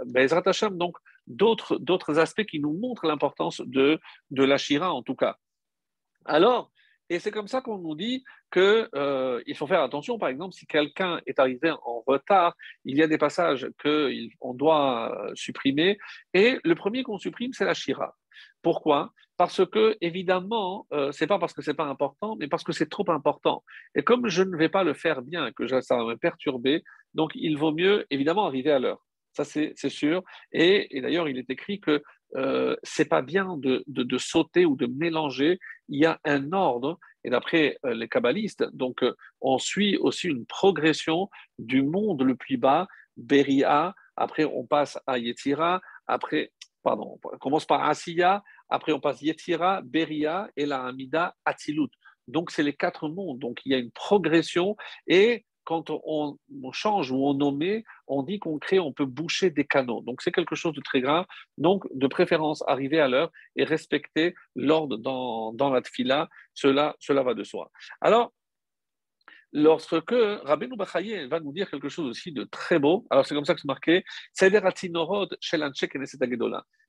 Bezrat 0.06 0.44
Hashem, 0.46 0.78
donc 0.78 0.98
d'autres, 1.28 2.20
aspects 2.20 2.46
qui 2.46 2.60
nous 2.60 2.74
montrent 2.74 3.08
l'importance 3.08 3.62
de, 3.62 4.00
de 4.32 4.44
la 4.44 4.58
Shira 4.58 4.94
en 4.94 5.04
tout 5.04 5.16
cas. 5.16 5.38
Alors, 6.26 6.72
et 7.10 7.20
c'est 7.20 7.32
comme 7.32 7.48
ça 7.48 7.62
qu'on 7.62 7.78
nous 7.78 7.96
dit 7.96 8.24
qu'il 8.52 8.90
euh, 8.96 9.42
faut 9.56 9.68
faire 9.68 9.82
attention, 9.82 10.18
par 10.18 10.30
exemple, 10.30 10.54
si 10.54 10.66
quelqu'un 10.66 11.22
est 11.28 11.40
arrivé 11.40 11.72
en 11.72 12.04
retard, 12.08 12.56
il 12.84 12.98
y 12.98 13.04
a 13.04 13.08
des 13.08 13.20
passages 13.20 13.68
qu'on 14.40 14.54
doit 14.54 15.16
euh, 15.16 15.32
supprimer. 15.36 15.98
Et 16.34 16.60
le 16.64 16.74
premier 16.74 17.04
qu'on 17.04 17.20
supprime, 17.20 17.54
c'est 17.54 17.66
la 17.66 17.76
Shira. 17.76 18.16
Pourquoi? 18.64 19.12
Parce 19.38 19.66
que, 19.66 19.98
évidemment, 20.02 20.88
euh, 20.94 21.12
c'est 21.12 21.28
pas 21.28 21.38
parce 21.38 21.54
que 21.54 21.62
c'est 21.62 21.74
pas 21.74 21.86
important, 21.86 22.38
mais 22.40 22.48
parce 22.48 22.64
que 22.64 22.72
c'est 22.72 22.90
trop 22.90 23.10
important. 23.12 23.64
Et 23.94 24.02
comme 24.02 24.28
je 24.28 24.42
ne 24.42 24.58
vais 24.58 24.70
pas 24.70 24.84
le 24.84 24.94
faire 24.94 25.22
bien, 25.22 25.52
que 25.52 25.68
ça 25.68 25.98
va 25.98 26.06
me 26.06 26.16
perturber, 26.16 26.84
donc 27.14 27.32
il 27.36 27.58
vaut 27.58 27.74
mieux, 27.74 28.06
évidemment, 28.10 28.48
arriver 28.48 28.72
à 28.72 28.80
l'heure. 28.80 29.06
Ça, 29.36 29.44
c'est 29.44 29.90
sûr. 29.90 30.24
Et, 30.54 30.88
d'ailleurs, 31.02 31.28
il 31.28 31.38
est 31.38 31.50
écrit 31.50 31.82
que 31.82 32.02
euh, 32.38 32.76
c'est 32.84 33.10
pas 33.10 33.22
bien 33.22 33.58
de, 33.58 34.18
sauter 34.18 34.66
ou 34.66 34.78
de 34.78 34.88
mélanger. 34.88 35.60
Il 35.90 36.00
y 36.00 36.06
a 36.06 36.20
un 36.24 36.54
ordre. 36.54 36.98
Et 37.26 37.30
d'après 37.30 37.78
euh, 37.86 37.96
les 37.96 38.08
kabbalistes, 38.08 38.64
donc 38.74 39.04
euh, 39.04 39.16
on 39.42 39.58
suit 39.58 39.98
aussi 39.98 40.28
une 40.28 40.46
progression 40.46 41.30
du 41.58 41.82
monde 41.82 42.22
le 42.22 42.36
plus 42.36 42.58
bas, 42.58 42.88
Beria. 43.18 43.94
Après, 44.16 44.46
on 44.46 44.66
passe 44.66 44.98
à 45.06 45.18
Yetzira. 45.18 45.82
Après, 46.08 46.54
pardon, 46.82 47.20
on 47.24 47.38
commence 47.40 47.66
par 47.66 47.84
Asiya. 47.84 48.42
Après, 48.70 48.94
on 48.94 49.02
passe 49.02 49.22
Yetzira, 49.22 49.82
Beria 49.84 50.50
et 50.56 50.66
la 50.66 50.86
Hamida, 50.86 51.36
Atzilut. 51.44 51.90
Donc, 52.30 52.52
c'est 52.52 52.64
les 52.64 52.74
quatre 52.74 53.10
mondes. 53.10 53.40
Donc, 53.40 53.60
il 53.66 53.74
y 53.74 53.76
a 53.76 53.80
une 53.80 53.92
progression 53.92 54.78
et 55.08 55.46
quand 55.66 55.90
on, 55.90 56.38
change 56.72 57.12
ou 57.12 57.26
on 57.28 57.34
nomme, 57.34 57.82
on 58.08 58.24
dit 58.24 58.40
qu'on 58.40 58.60
crée, 58.60 58.80
on 58.80 58.94
peut 58.94 59.06
boucher 59.06 59.50
des 59.50 59.66
canaux. 59.66 60.02
Donc 60.02 60.22
c'est 60.22 60.32
quelque 60.32 60.56
chose 60.56 60.74
de 60.74 60.82
très 60.82 61.02
grave. 61.02 61.26
Donc 61.58 61.84
de 61.94 62.08
préférence, 62.08 62.64
arriver 62.68 63.00
à 63.00 63.08
l'heure 63.08 63.32
et 63.56 63.64
respecter 63.66 64.36
l'ordre 64.56 64.98
dans, 64.98 65.70
la 65.74 65.82
tfila, 65.82 66.30
cela, 66.54 66.96
va 67.10 67.34
de 67.34 67.44
soi. 67.44 67.72
Alors, 68.02 68.32
lorsque 69.52 69.94
Rabbeinu 70.44 70.78
Bachaye 70.78 71.28
va 71.28 71.40
nous 71.40 71.52
dire 71.52 71.70
quelque 71.70 71.90
chose 71.90 72.08
aussi 72.08 72.32
de 72.32 72.44
très 72.44 72.80
beau, 72.80 73.06
alors 73.10 73.26
c'est 73.26 73.36
comme 73.36 73.46
ça 73.46 73.56
que 73.56 73.62
c'est 73.62 73.68
marqué. 73.68 74.04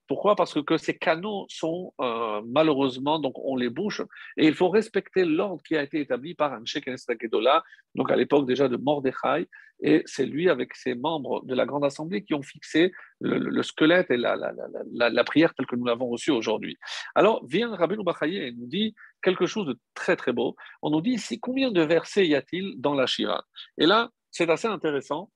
Pourquoi? 0.08 0.36
Parce 0.36 0.62
que 0.62 0.76
ces 0.76 0.96
canaux 0.96 1.46
sont 1.48 1.92
euh, 2.00 2.40
malheureusement, 2.46 3.18
donc 3.18 3.34
on 3.44 3.56
les 3.56 3.70
bouche, 3.70 4.02
et 4.36 4.46
il 4.46 4.54
faut 4.54 4.68
respecter 4.68 5.24
l'ordre 5.24 5.62
qui 5.62 5.76
a 5.76 5.82
été 5.82 6.00
établi 6.00 6.34
par 6.34 6.52
Anshe 6.52 6.78
Kedola, 7.18 7.64
donc 7.94 8.10
à 8.10 8.16
l'époque 8.16 8.46
déjà 8.46 8.68
de 8.68 8.76
Mordechai, 8.76 9.48
et 9.80 10.02
c'est 10.06 10.24
lui 10.24 10.48
avec 10.48 10.74
ses 10.74 10.94
membres 10.94 11.44
de 11.44 11.54
la 11.54 11.66
Grande 11.66 11.84
Assemblée 11.84 12.22
qui 12.24 12.34
ont 12.34 12.42
fixé 12.42 12.92
le, 13.20 13.62
squelette 13.62 14.10
et 14.10 14.16
la, 14.16 14.36
la, 14.36 15.24
prière 15.24 15.54
telle 15.54 15.66
que 15.66 15.76
nous 15.76 15.84
l'avons 15.84 16.08
reçue 16.08 16.30
aujourd'hui. 16.30 16.78
Alors 17.14 17.44
vient 17.46 17.74
Rabbi 17.74 17.96
Bachaye 17.96 18.38
et 18.38 18.52
nous 18.52 18.66
dit 18.66 18.94
quelque 19.22 19.46
chose 19.46 19.66
de 19.66 19.78
très 19.94 20.16
très 20.16 20.32
beau. 20.32 20.56
On 20.82 20.90
nous 20.90 21.02
dit 21.02 21.12
ici 21.12 21.40
combien 21.40 21.70
de 21.70 21.82
versets 21.82 22.26
y 22.26 22.34
a-t-il 22.34 22.80
dans 22.80 22.94
la 22.94 23.06
Shira? 23.06 23.44
Et 23.76 23.86
là, 23.86 24.10
c'est 24.30 24.48
assez 24.48 24.68
intéressant 24.68 25.30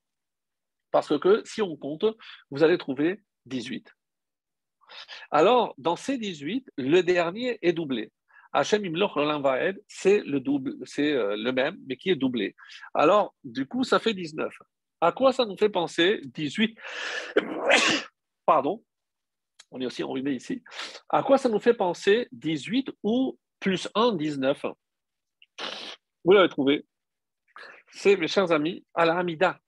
parce 0.91 1.17
que 1.19 1.41
si 1.45 1.61
on 1.61 1.75
compte, 1.75 2.05
vous 2.49 2.63
allez 2.63 2.77
trouver 2.77 3.21
18. 3.45 3.93
Alors, 5.31 5.73
dans 5.77 5.95
ces 5.95 6.17
18, 6.17 6.71
le 6.77 7.01
dernier 7.01 7.59
est 7.61 7.73
doublé. 7.73 8.11
Hachem 8.53 8.85
Imloch 8.85 9.15
Vaed, 9.15 9.81
c'est 9.87 10.19
le 10.19 10.39
double, 10.39 10.75
c'est 10.85 11.13
euh, 11.13 11.35
le 11.37 11.51
même, 11.51 11.77
mais 11.87 11.95
qui 11.95 12.09
est 12.09 12.15
doublé. 12.15 12.55
Alors, 12.93 13.33
du 13.43 13.65
coup, 13.65 13.83
ça 13.83 13.99
fait 13.99 14.13
19. 14.13 14.53
À 14.99 15.11
quoi 15.11 15.31
ça 15.31 15.45
nous 15.45 15.57
fait 15.57 15.69
penser 15.69 16.21
18 16.25 16.77
Pardon, 18.45 18.83
on 19.71 19.79
est 19.79 19.85
aussi 19.85 20.03
enrhumé 20.03 20.33
ici. 20.33 20.61
À 21.09 21.23
quoi 21.23 21.37
ça 21.37 21.47
nous 21.47 21.59
fait 21.59 21.73
penser 21.73 22.27
18 22.33 22.91
ou 23.03 23.39
plus 23.59 23.87
1, 23.95 24.15
19 24.15 24.65
Vous 26.25 26.33
l'avez 26.33 26.49
trouvé 26.49 26.85
C'est, 27.93 28.17
mes 28.17 28.27
chers 28.27 28.51
amis, 28.51 28.85
à 28.93 29.05
la 29.05 29.17
Hamida, 29.17 29.59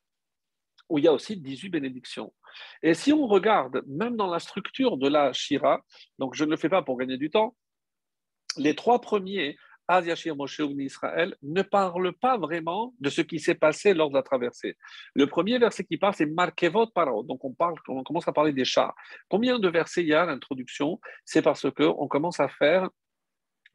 où 0.89 0.97
il 0.97 1.05
y 1.05 1.07
a 1.07 1.13
aussi 1.13 1.37
18 1.37 1.69
bénédictions. 1.69 2.33
Et 2.81 2.93
si 2.93 3.13
on 3.13 3.27
regarde, 3.27 3.83
même 3.87 4.15
dans 4.15 4.27
la 4.27 4.39
structure 4.39 4.97
de 4.97 5.07
la 5.07 5.33
Shira, 5.33 5.81
donc 6.19 6.35
je 6.35 6.45
ne 6.45 6.51
le 6.51 6.57
fais 6.57 6.69
pas 6.69 6.81
pour 6.81 6.97
gagner 6.97 7.17
du 7.17 7.29
temps, 7.29 7.55
les 8.57 8.75
trois 8.75 9.01
premiers, 9.01 9.57
Shir, 10.15 10.35
Moshe 10.35 10.59
ou 10.59 10.79
Israël, 10.79 11.35
ne 11.41 11.61
parlent 11.61 12.13
pas 12.13 12.37
vraiment 12.37 12.93
de 12.99 13.09
ce 13.09 13.21
qui 13.21 13.39
s'est 13.39 13.55
passé 13.55 13.93
lors 13.93 14.09
de 14.09 14.15
la 14.15 14.23
traversée. 14.23 14.77
Le 15.13 15.27
premier 15.27 15.59
verset 15.59 15.83
qui 15.83 15.97
parle, 15.97 16.13
c'est 16.15 16.25
Markevot 16.25 16.87
Paro. 16.87 17.23
Donc 17.23 17.43
on, 17.43 17.53
on 17.89 18.03
commence 18.03 18.27
à 18.27 18.33
parler 18.33 18.53
des 18.53 18.65
chars. 18.65 18.95
Combien 19.29 19.59
de 19.59 19.67
versets 19.67 20.01
il 20.01 20.07
y 20.07 20.13
a 20.13 20.23
à 20.23 20.25
l'introduction? 20.25 20.99
C'est 21.25 21.41
parce 21.41 21.69
qu'on 21.71 22.07
commence 22.07 22.39
à 22.39 22.47
faire 22.47 22.89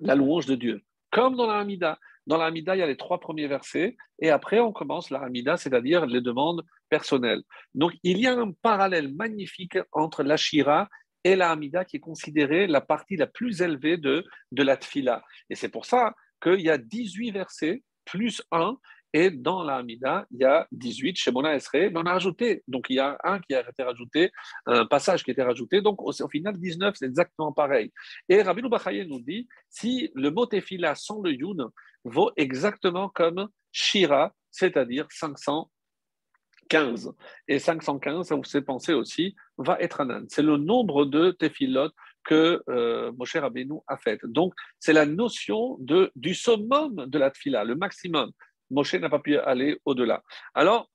la 0.00 0.14
louange 0.14 0.46
de 0.46 0.54
Dieu. 0.54 0.82
Comme 1.10 1.36
dans 1.36 1.46
la 1.46 1.58
Hamida. 1.58 1.98
Dans 2.26 2.36
la 2.36 2.46
Hamida, 2.46 2.76
il 2.76 2.80
y 2.80 2.82
a 2.82 2.86
les 2.86 2.98
trois 2.98 3.20
premiers 3.20 3.46
versets, 3.46 3.96
et 4.18 4.28
après 4.28 4.60
on 4.60 4.70
commence 4.70 5.08
la 5.08 5.20
Hamida, 5.20 5.56
c'est-à-dire 5.56 6.04
les 6.04 6.20
demandes 6.20 6.62
personnelles. 6.90 7.42
Donc 7.74 7.92
il 8.02 8.18
y 8.18 8.26
a 8.26 8.34
un 8.34 8.52
parallèle 8.52 9.14
magnifique 9.14 9.78
entre 9.92 10.22
la 10.22 10.36
Shira 10.36 10.88
et 11.24 11.36
la 11.36 11.50
Hamida 11.50 11.84
qui 11.86 11.96
est 11.96 12.00
considérée 12.00 12.66
la 12.66 12.82
partie 12.82 13.16
la 13.16 13.26
plus 13.26 13.62
élevée 13.62 13.96
de, 13.96 14.24
de 14.52 14.62
la 14.62 14.76
Tfila. 14.76 15.24
Et 15.48 15.54
c'est 15.54 15.70
pour 15.70 15.86
ça 15.86 16.14
qu'il 16.42 16.60
y 16.60 16.70
a 16.70 16.78
18 16.78 17.30
versets 17.30 17.82
plus 18.04 18.42
1, 18.52 18.76
Et 19.12 19.30
dans 19.30 19.62
la 19.62 19.76
Hamida, 19.76 20.26
il 20.30 20.40
y 20.40 20.44
a 20.44 20.66
18, 20.72 21.16
chez 21.16 21.30
Mona 21.30 21.54
Esrei, 21.54 21.90
mais 21.90 21.98
on 21.98 22.06
a 22.06 22.12
rajouté. 22.12 22.62
Donc 22.68 22.86
il 22.90 22.96
y 22.96 22.98
a 22.98 23.18
un 23.24 23.40
qui 23.40 23.54
a 23.54 23.68
été 23.68 23.82
rajouté, 23.82 24.30
un 24.66 24.86
passage 24.86 25.24
qui 25.24 25.30
a 25.30 25.32
été 25.32 25.42
rajouté. 25.42 25.80
Donc 25.80 26.02
au, 26.02 26.12
final, 26.28 26.58
19, 26.58 26.94
c'est 26.98 27.06
exactement 27.06 27.52
pareil. 27.52 27.92
Et 28.28 28.42
Rabbi 28.42 28.62
Bachaye 28.62 29.06
nous 29.06 29.20
dit 29.20 29.48
si 29.70 30.10
le 30.14 30.30
mot 30.30 30.46
tefila 30.46 30.94
sans 30.94 31.22
le 31.22 31.32
yun 31.32 31.70
vaut 32.04 32.32
exactement 32.36 33.08
comme 33.08 33.48
shira, 33.72 34.34
c'est-à-dire 34.50 35.06
515. 35.10 37.12
Et 37.48 37.58
515, 37.58 38.28
ça 38.28 38.34
vous 38.34 38.44
fait 38.44 38.62
penser 38.62 38.92
aussi, 38.92 39.34
va 39.56 39.78
être 39.80 40.02
un 40.02 40.24
C'est 40.28 40.42
le 40.42 40.58
nombre 40.58 41.06
de 41.06 41.30
tefilot 41.30 41.90
que 42.24 42.62
euh, 42.68 43.10
Moshe 43.12 43.36
Rabbeinu 43.36 43.78
a 43.86 43.96
fait. 43.96 44.20
Donc, 44.24 44.52
c'est 44.78 44.92
la 44.92 45.06
notion 45.06 45.78
de, 45.80 46.12
du 46.14 46.34
summum 46.34 47.06
de 47.06 47.18
la 47.18 47.30
tefila, 47.30 47.64
le 47.64 47.74
maximum. 47.74 48.32
Moshe 48.70 48.94
n'a 48.94 49.08
pas 49.08 49.18
pu 49.18 49.38
aller 49.38 49.80
au-delà. 49.84 50.22
Alors, 50.54 50.90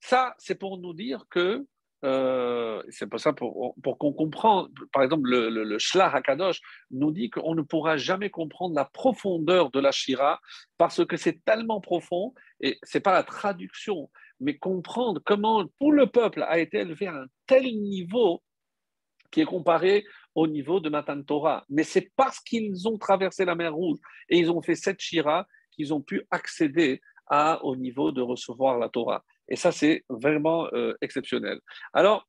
ça, 0.00 0.34
c'est 0.38 0.58
pour 0.58 0.78
nous 0.78 0.94
dire 0.94 1.24
que, 1.30 1.66
euh, 2.04 2.82
c'est 2.90 3.08
pour 3.08 3.18
ça, 3.18 3.32
pour, 3.32 3.74
pour 3.82 3.98
qu'on 3.98 4.12
comprenne, 4.12 4.66
par 4.92 5.02
exemple, 5.02 5.28
le, 5.28 5.48
le, 5.48 5.64
le 5.64 6.52
nous 6.90 7.10
dit 7.10 7.30
qu'on 7.30 7.54
ne 7.54 7.62
pourra 7.62 7.96
jamais 7.96 8.30
comprendre 8.30 8.74
la 8.74 8.84
profondeur 8.84 9.70
de 9.70 9.80
la 9.80 9.92
Shira 9.92 10.40
parce 10.78 11.04
que 11.04 11.16
c'est 11.16 11.44
tellement 11.44 11.80
profond, 11.80 12.34
et 12.60 12.78
c'est 12.82 13.00
pas 13.00 13.12
la 13.12 13.22
traduction, 13.22 14.10
mais 14.40 14.58
comprendre 14.58 15.20
comment 15.24 15.66
tout 15.80 15.90
le 15.90 16.06
peuple 16.06 16.42
a 16.42 16.58
été 16.58 16.78
élevé 16.78 17.06
à 17.06 17.14
un 17.14 17.26
tel 17.46 17.64
niveau 17.64 18.42
qui 19.30 19.40
est 19.40 19.46
comparé 19.46 20.04
au 20.34 20.46
niveau 20.46 20.80
de 20.80 20.88
Matan 20.88 21.22
Torah. 21.22 21.64
Mais 21.68 21.82
c'est 21.82 22.12
parce 22.16 22.40
qu'ils 22.40 22.86
ont 22.86 22.98
traversé 22.98 23.44
la 23.44 23.54
mer 23.54 23.74
Rouge 23.74 23.98
et 24.28 24.38
ils 24.38 24.50
ont 24.50 24.62
fait 24.62 24.74
cette 24.74 25.00
Shira 25.00 25.46
qu'ils 25.72 25.92
ont 25.92 26.00
pu 26.00 26.22
accéder 26.30 27.00
à, 27.26 27.64
au 27.64 27.76
niveau 27.76 28.12
de 28.12 28.22
recevoir 28.22 28.78
la 28.78 28.88
Torah. 28.88 29.24
Et 29.48 29.56
ça, 29.56 29.72
c'est 29.72 30.04
vraiment 30.08 30.68
euh, 30.72 30.94
exceptionnel. 31.00 31.60
Alors, 31.92 32.26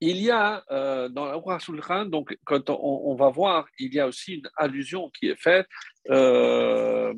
il 0.00 0.16
y 0.16 0.30
a 0.30 0.64
euh, 0.70 1.10
dans 1.10 1.26
la 1.26 1.58
Shulchan, 1.58 2.06
donc 2.06 2.34
quand 2.46 2.70
on, 2.70 3.14
va 3.16 3.28
voir, 3.28 3.66
il 3.78 3.92
y 3.92 4.00
a 4.00 4.06
aussi 4.06 4.36
une 4.36 4.48
allusion 4.56 5.10
qui 5.10 5.28
est 5.28 5.40
faite, 5.40 5.66
euh, 6.08 7.12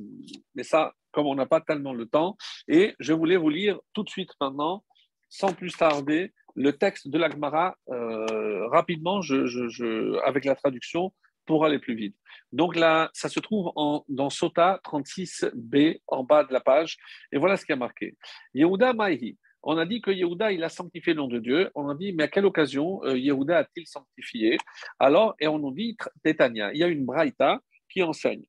mais 0.56 0.64
ça, 0.64 0.92
comme 1.12 1.26
on 1.26 1.36
n'a 1.36 1.46
pas 1.46 1.60
tellement 1.60 1.92
le 1.92 2.06
temps, 2.06 2.36
et 2.66 2.96
je 2.98 3.12
voulais 3.12 3.36
vous 3.36 3.50
lire 3.50 3.78
tout 3.92 4.02
de 4.02 4.08
suite 4.08 4.30
maintenant, 4.40 4.82
sans 5.28 5.52
plus 5.52 5.76
tarder, 5.76 6.32
le 6.56 6.72
texte 6.72 7.06
de 7.06 7.18
l'Agmara 7.18 7.76
rapidement, 7.86 9.22
je, 9.22 10.18
avec 10.26 10.44
la 10.44 10.56
traduction, 10.56 11.12
pour 11.52 11.66
aller 11.66 11.78
plus 11.78 11.94
vite. 11.94 12.16
Donc 12.50 12.76
là, 12.76 13.10
ça 13.12 13.28
se 13.28 13.38
trouve 13.38 13.72
en, 13.76 14.06
dans 14.08 14.30
Sota 14.30 14.80
36b, 14.86 16.00
en 16.06 16.24
bas 16.24 16.44
de 16.44 16.52
la 16.54 16.60
page. 16.60 16.96
Et 17.30 17.36
voilà 17.36 17.58
ce 17.58 17.66
qui 17.66 17.72
a 17.72 17.76
marqué. 17.76 18.16
Yehuda 18.54 18.94
Maïhi. 18.94 19.36
On 19.62 19.76
a 19.76 19.84
dit 19.84 20.00
que 20.00 20.10
Yehuda, 20.10 20.50
il 20.50 20.64
a 20.64 20.70
sanctifié 20.70 21.12
le 21.12 21.18
nom 21.18 21.28
de 21.28 21.38
Dieu. 21.38 21.70
On 21.74 21.90
a 21.90 21.94
dit, 21.94 22.14
mais 22.14 22.24
à 22.24 22.28
quelle 22.28 22.46
occasion 22.46 23.04
euh, 23.04 23.18
Yehuda 23.18 23.58
a-t-il 23.58 23.86
sanctifié? 23.86 24.56
Alors, 24.98 25.34
et 25.38 25.46
on 25.46 25.58
nous 25.58 25.74
dit, 25.74 25.94
Tétania, 26.24 26.72
il 26.72 26.80
y 26.80 26.84
a 26.84 26.86
une 26.86 27.04
braïta 27.04 27.60
qui 27.90 28.02
enseigne. 28.02 28.44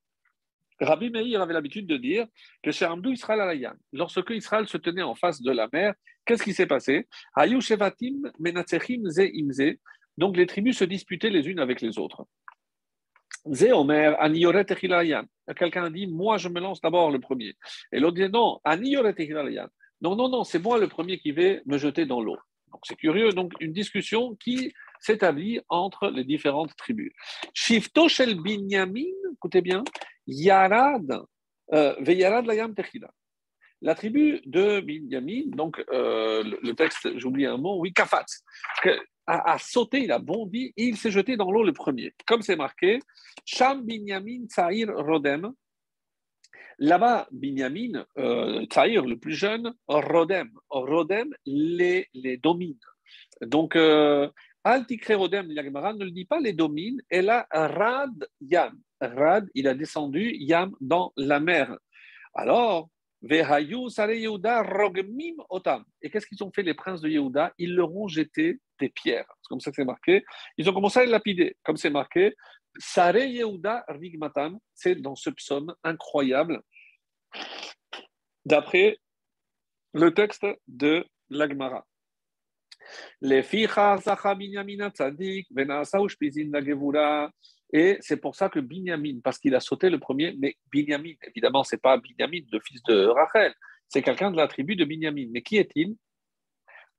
Rabbi 0.80 1.10
Meir 1.10 1.42
avait 1.42 1.54
l'habitude 1.54 1.86
de 1.86 1.98
dire 1.98 2.26
que 2.64 2.72
chez 2.72 2.86
Amdou 2.86 3.12
Israël 3.12 3.42
Alayan, 3.42 3.74
lorsque 3.92 4.30
Israël 4.30 4.66
se 4.70 4.78
tenait 4.78 5.04
en 5.04 5.14
face 5.14 5.42
de 5.42 5.52
la 5.52 5.68
mer, 5.74 5.94
qu'est-ce 6.26 6.44
qui 6.44 6.54
s'est 6.54 6.68
passé? 6.68 7.06
Donc 10.18 10.38
les 10.38 10.46
tribus 10.46 10.78
se 10.78 10.86
disputaient 10.86 11.30
les 11.30 11.48
unes 11.48 11.60
avec 11.60 11.82
les 11.82 11.98
autres. 11.98 12.26
Quelqu'un 15.56 15.90
dit, 15.90 16.08
moi 16.08 16.38
je 16.38 16.50
me 16.50 16.60
lance 16.60 16.82
d'abord 16.82 17.12
le 17.12 17.20
premier. 17.20 17.56
Et 17.92 18.00
l'autre 18.00 18.16
dit, 18.16 18.30
non, 18.30 18.60
non, 20.02 20.16
non, 20.16 20.30
non, 20.30 20.44
c'est 20.44 20.60
moi 20.60 20.78
le 20.78 20.88
premier 20.88 21.18
qui 21.20 21.32
vais 21.32 21.62
me 21.66 21.78
jeter 21.78 22.06
dans 22.06 22.22
l'eau. 22.22 22.38
C'est 22.84 22.96
curieux, 22.96 23.32
donc 23.32 23.54
une 23.60 23.72
discussion 23.72 24.36
qui 24.36 24.74
s'établit 25.00 25.60
entre 25.70 26.10
les 26.10 26.24
différentes 26.24 26.76
tribus. 26.76 27.12
Shifto 27.54 28.08
shel 28.08 28.42
binyamin, 28.42 29.14
écoutez 29.34 29.62
bien, 29.62 29.84
yarad, 30.26 31.22
euh, 31.74 31.96
veyarad 32.00 32.46
layam 32.46 32.74
techila. 32.74 33.10
La 33.84 33.96
tribu 33.96 34.40
de 34.46 34.80
Binyamin, 34.80 35.44
donc 35.48 35.84
euh, 35.92 36.42
le 36.64 36.74
texte, 36.74 37.18
j'oublie 37.18 37.46
un 37.46 37.58
mot, 37.58 37.82
oui, 37.82 37.92
Kafatz, 37.92 38.42
a, 39.28 39.58
sauté, 39.60 40.04
il 40.04 40.12
a 40.14 40.20
bondi 40.20 40.74
il 40.78 40.96
s'est 40.96 41.12
jeté 41.12 41.36
dans 41.36 41.52
l'eau 41.52 41.64
le 41.64 41.74
premier. 41.74 42.14
Comme 42.26 42.42
c'est 42.42 42.56
marqué, 42.56 43.00
Sham 43.44 43.86
Binyamin 43.86 44.46
Tsaïr 44.48 44.88
Rodem. 44.88 45.52
Là-bas, 46.80 47.28
Binyamin, 47.32 48.06
euh, 48.18 48.62
le 48.62 49.16
plus 49.16 49.34
jeune, 49.34 49.74
Rodem. 49.88 50.50
Rodem 50.70 51.34
les, 51.46 52.08
les 52.14 52.38
domine. 52.38 52.80
Donc, 53.42 53.76
euh, 53.76 54.30
Altikre 54.64 55.14
Rodem, 55.18 55.48
ne 55.48 56.06
le 56.06 56.12
dit 56.12 56.26
pas, 56.26 56.40
les 56.40 56.54
domine. 56.54 57.02
Et 57.12 57.22
là, 57.22 57.46
Rad 57.52 58.30
Yam. 58.40 58.80
Rad, 59.02 59.50
il 59.56 59.68
a 59.68 59.74
descendu 59.74 60.34
Yam 60.38 60.74
dans 60.80 61.12
la 61.18 61.42
mer. 61.42 61.78
Alors. 62.34 62.90
Et 63.26 63.40
qu'est-ce 66.10 66.28
qu'ils 66.28 66.44
ont 66.44 66.52
fait 66.52 66.64
les 66.64 66.74
princes 66.74 67.00
de 67.00 67.08
Yehuda? 67.10 67.54
Ils 67.58 67.74
leur 67.74 67.96
ont 67.96 68.10
jeté 68.10 68.60
des 68.80 68.90
pierres. 68.90 69.26
C'est 69.42 69.48
comme 69.48 69.62
ça 69.62 69.72
que 69.72 69.76
c'est 69.76 69.86
marqué. 69.86 70.26
Ils 70.58 70.70
ont 70.70 70.74
commencé 70.74 71.00
à 71.00 71.06
les 71.06 71.12
lapider, 71.12 71.56
comme 71.64 71.78
c'est 71.78 71.90
marqué. 71.90 72.36
Sare 72.78 73.16
Yehuda 73.16 73.86
Rigmatam. 73.88 74.60
C'est 74.74 74.96
dans 74.96 75.16
ce 75.16 75.30
psaume 75.30 75.74
incroyable, 75.84 76.62
d'après 78.46 78.98
le 79.94 80.14
texte 80.14 80.46
de 80.68 81.06
l'Agmara. 81.30 81.86
Les 83.22 83.42
Et 87.74 87.98
c'est 88.02 88.18
pour 88.18 88.36
ça 88.36 88.50
que 88.50 88.60
Binyamin, 88.60 89.20
parce 89.24 89.40
qu'il 89.40 89.56
a 89.56 89.60
sauté 89.60 89.90
le 89.90 90.00
premier, 90.00 90.36
mais 90.38 90.56
Binyamin, 90.72 91.14
évidemment, 91.24 91.64
ce 91.64 91.76
n'est 91.76 91.80
pas 91.80 91.98
Binyamin, 91.98 92.46
le 92.52 92.60
fils 92.60 92.84
de 92.84 93.08
Rachel, 93.08 93.52
c'est 93.90 94.04
quelqu'un 94.04 94.30
de 94.30 94.38
la 94.38 94.48
tribu 94.48 94.76
de 94.76 94.86
Binyamin. 94.86 95.28
Mais 95.32 95.42
qui 95.42 95.58
est-il? 95.58 95.96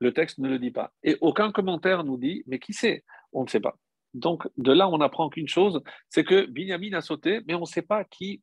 Le 0.01 0.13
texte 0.13 0.39
ne 0.39 0.49
le 0.49 0.59
dit 0.59 0.73
pas. 0.73 0.93
Et 1.05 1.17
aucun 1.21 1.53
commentaire 1.53 2.03
nous 2.03 2.19
dit, 2.19 2.43
mais 2.49 2.59
qui 2.59 2.73
c'est? 2.73 3.05
On 3.33 3.45
ne 3.45 3.49
sait 3.49 3.61
pas. 3.61 3.77
Donc, 4.15 4.49
de 4.57 4.73
là, 4.73 4.89
on 4.89 5.01
apprend 5.01 5.29
qu'une 5.29 5.49
chose, 5.49 5.81
c'est 6.09 6.25
que 6.25 6.47
Binyamin 6.47 6.93
a 6.95 7.01
sauté, 7.01 7.41
mais 7.47 7.55
on 7.55 7.61
ne 7.61 7.67
sait 7.67 7.83
pas 7.83 8.05
qui, 8.05 8.41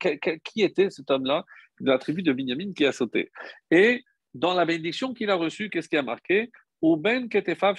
était 0.55 0.89
cet 0.89 1.11
homme-là 1.11 1.45
de 1.81 1.91
la 1.91 1.97
tribu 1.97 2.23
de 2.23 2.31
Binyamin 2.31 2.71
qui 2.73 2.85
a 2.85 2.93
sauté. 2.93 3.29
Et 3.71 4.03
dans 4.33 4.53
la 4.53 4.65
bénédiction 4.65 5.13
qu'il 5.13 5.29
a 5.29 5.35
reçue, 5.35 5.69
qu'est-ce 5.69 5.89
qui 5.89 5.97
a 5.97 6.01
marqué? 6.01 6.49
Uben 6.81 7.27
Ketefav 7.29 7.77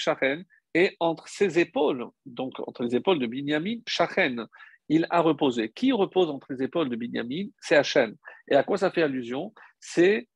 et 0.75 0.97
entre 1.01 1.29
ses 1.29 1.59
épaules, 1.59 2.07
donc 2.25 2.59
entre 2.67 2.83
les 2.83 2.97
épaules 2.97 3.19
de 3.19 3.27
Binyamin, 3.27 3.79
Shachen, 3.87 4.47
il 4.89 5.07
a 5.11 5.21
reposé. 5.21 5.71
Qui 5.71 5.93
repose 5.93 6.29
entre 6.29 6.53
les 6.53 6.63
épaules 6.63 6.89
de 6.89 6.97
Binyamin? 6.97 7.49
C'est 7.61 7.77
Hachem. 7.77 8.17
Et 8.49 8.55
à 8.55 8.63
quoi 8.63 8.77
ça 8.79 8.91
fait 8.91 9.03
allusion? 9.03 9.55
C'est 9.81 10.29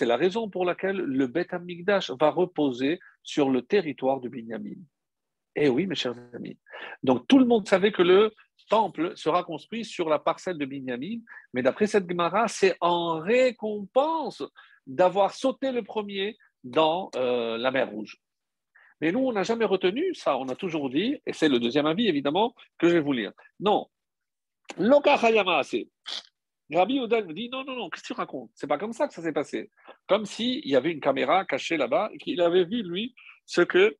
la 0.00 0.16
raison 0.16 0.50
pour 0.50 0.64
laquelle 0.64 0.96
le 0.96 1.26
Beth 1.26 1.52
Amikdash 1.52 2.10
va 2.10 2.30
reposer 2.30 3.00
sur 3.22 3.50
le 3.50 3.62
territoire 3.62 4.20
de 4.20 4.28
Binyamin. 4.28 4.80
Eh 5.56 5.68
oui, 5.68 5.86
mes 5.86 5.94
chers 5.94 6.14
amis. 6.34 6.58
Donc 7.02 7.26
tout 7.28 7.38
le 7.38 7.46
monde 7.46 7.66
savait 7.66 7.92
que 7.92 8.02
le 8.02 8.32
temple 8.68 9.12
sera 9.16 9.44
construit 9.44 9.84
sur 9.84 10.08
la 10.08 10.18
parcelle 10.18 10.58
de 10.58 10.64
Binyamin, 10.64 11.20
mais 11.52 11.62
d'après 11.62 11.86
cette 11.86 12.08
Gemara, 12.08 12.48
c'est 12.48 12.76
en 12.80 13.20
récompense 13.20 14.42
d'avoir 14.86 15.32
sauté 15.32 15.72
le 15.72 15.82
premier 15.82 16.36
dans 16.62 17.10
euh, 17.16 17.56
la 17.58 17.70
mer 17.70 17.90
Rouge. 17.90 18.20
Mais 19.04 19.12
nous, 19.12 19.20
on 19.20 19.32
n'a 19.34 19.42
jamais 19.42 19.66
retenu 19.66 20.14
ça. 20.14 20.38
On 20.38 20.48
a 20.48 20.54
toujours 20.54 20.88
dit, 20.88 21.18
et 21.26 21.34
c'est 21.34 21.50
le 21.50 21.60
deuxième 21.60 21.84
avis 21.84 22.08
évidemment 22.08 22.54
que 22.78 22.88
je 22.88 22.94
vais 22.94 23.00
vous 23.00 23.12
lire. 23.12 23.32
Non. 23.60 23.86
c'est. 25.62 25.88
Rabbi 26.72 26.98
Oden 27.00 27.26
me 27.26 27.34
dit 27.34 27.50
non, 27.50 27.64
non, 27.64 27.76
non, 27.76 27.90
qu'est-ce 27.90 28.04
que 28.04 28.06
tu 28.06 28.12
racontes? 28.14 28.50
C'est 28.54 28.66
pas 28.66 28.78
comme 28.78 28.94
ça 28.94 29.06
que 29.06 29.12
ça 29.12 29.20
s'est 29.20 29.34
passé. 29.34 29.70
Comme 30.08 30.24
s'il 30.24 30.66
y 30.66 30.74
avait 30.74 30.90
une 30.90 31.00
caméra 31.00 31.44
cachée 31.44 31.76
là-bas 31.76 32.08
et 32.14 32.16
qu'il 32.16 32.40
avait 32.40 32.64
vu, 32.64 32.82
lui, 32.82 33.14
ce 33.44 33.60
que 33.60 33.94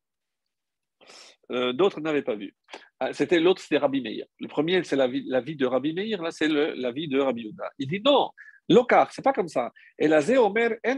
euh, 1.50 1.74
d'autres 1.74 2.00
n'avaient 2.00 2.22
pas 2.22 2.36
vu. 2.36 2.56
Ah, 2.98 3.12
c'était 3.12 3.40
l'autre, 3.40 3.60
c'était 3.60 3.76
Rabbi 3.76 4.00
Meir. 4.00 4.24
Le 4.40 4.48
premier, 4.48 4.82
c'est 4.84 4.96
la 4.96 5.06
vie, 5.06 5.24
la 5.26 5.42
vie 5.42 5.56
de 5.56 5.66
Rabbi 5.66 5.92
Meir, 5.92 6.22
là, 6.22 6.30
c'est 6.30 6.48
la 6.48 6.92
vie 6.92 7.08
de 7.08 7.20
Rabbi 7.20 7.46
Ouda. 7.46 7.70
Il 7.78 7.88
dit 7.88 8.00
non, 8.02 8.30
Lokar, 8.70 9.12
c'est 9.12 9.20
pas 9.20 9.34
comme 9.34 9.48
ça. 9.48 9.70
Et 9.98 10.08
la 10.08 10.20
Omer 10.40 10.78
en 10.86 10.96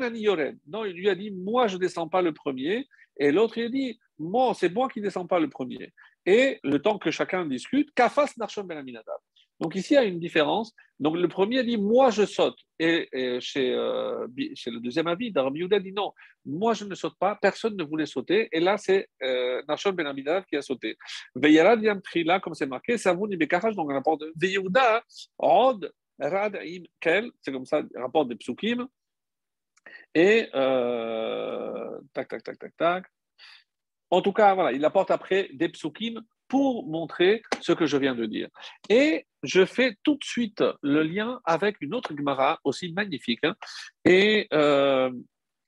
Non, 0.69 0.85
il 0.85 0.93
lui 0.93 1.09
a 1.09 1.17
dit 1.17 1.33
moi, 1.33 1.67
je 1.67 1.77
descends 1.77 2.07
pas 2.07 2.23
le 2.23 2.33
premier 2.33 2.87
et 3.19 3.33
l'autre, 3.33 3.59
il 3.59 3.71
dit, 3.71 3.99
moi, 4.19 4.55
c'est 4.55 4.73
moi 4.73 4.89
qui 4.89 5.01
ne 5.01 5.05
descends 5.05 5.27
pas 5.27 5.39
le 5.39 5.49
premier. 5.49 5.93
Et 6.25 6.59
le 6.65 6.81
temps 6.81 6.99
que 6.99 7.11
chacun 7.11 7.47
discute, 7.47 7.93
Kafas 7.95 8.33
Narshon 8.37 8.65
Ben. 8.65 8.85
Donc 9.61 9.75
ici, 9.75 9.95
il 9.95 9.97
y 9.97 9.99
a 9.99 10.05
une 10.05 10.19
différence. 10.19 10.75
Donc 10.99 11.17
le 11.17 11.29
premier 11.29 11.63
dit, 11.63 11.77
moi, 11.77 12.11
je 12.11 12.27
saute. 12.27 12.59
Et, 12.79 13.09
chez, 13.41 13.73
euh, 13.73 14.27
chez, 14.55 14.71
le 14.71 14.81
deuxième 14.81 15.07
avis, 15.07 15.33
Yehuda 15.35 15.79
dit, 15.81 15.93
non, 15.93 16.13
moi, 16.45 16.75
je 16.75 16.85
ne 16.85 16.95
saute 16.95 17.15
pas, 17.19 17.39
personne 17.41 17.77
ne 17.77 17.85
voulait 17.85 18.07
sauter. 18.07 18.49
Et 18.53 18.61
là, 18.61 18.77
c'est 18.77 19.09
euh, 19.23 19.63
Narshon 19.69 19.93
Ben 19.93 20.13
qui 20.49 20.57
a 20.57 20.63
sauté. 20.63 20.97
Veyarad 21.35 21.83
Yam 21.83 22.03
Trila, 22.03 22.41
comme 22.41 22.55
c'est 22.55 22.67
marqué, 22.67 22.97
vous 22.97 23.29
ni 23.29 23.37
donc 23.37 23.91
on 23.91 23.97
apporte 23.97 24.25
Yehuda, 24.41 25.03
Rod, 25.39 25.91
Rad 26.19 26.57
im 26.57 26.83
kel, 27.01 27.31
c'est 27.43 27.53
comme 27.53 27.67
ça, 27.67 27.83
rapport 27.95 28.27
des 28.27 28.37
psukim. 28.37 28.87
Et 30.15 30.49
euh, 30.55 31.99
tac, 32.13 32.29
tac, 32.29 32.43
tac, 32.43 32.59
tac, 32.59 32.77
tac. 32.77 33.05
En 34.11 34.23
tout 34.23 34.33
cas, 34.33 34.55
voilà, 34.55 34.73
il 34.73 34.85
apporte 34.85 35.11
après 35.11 35.49
des 35.53 35.69
psukim 35.69 36.23
pour 36.49 36.87
montrer 36.87 37.43
ce 37.61 37.73
que 37.73 37.87
je 37.87 37.97
viens 37.97 38.15
de 38.15 38.25
dire. 38.27 38.49
Et 38.89 39.27
je 39.43 39.65
fais 39.65 39.97
tout 40.03 40.15
de 40.15 40.25
suite 40.25 40.63
le 40.83 41.03
lien 41.03 41.41
avec 41.45 41.77
une 41.81 41.95
autre 41.95 42.15
Gemara 42.17 42.61
aussi 42.65 42.93
magnifique. 42.93 43.41
Hein. 43.43 43.55
et 44.05 44.47
euh, 44.53 45.11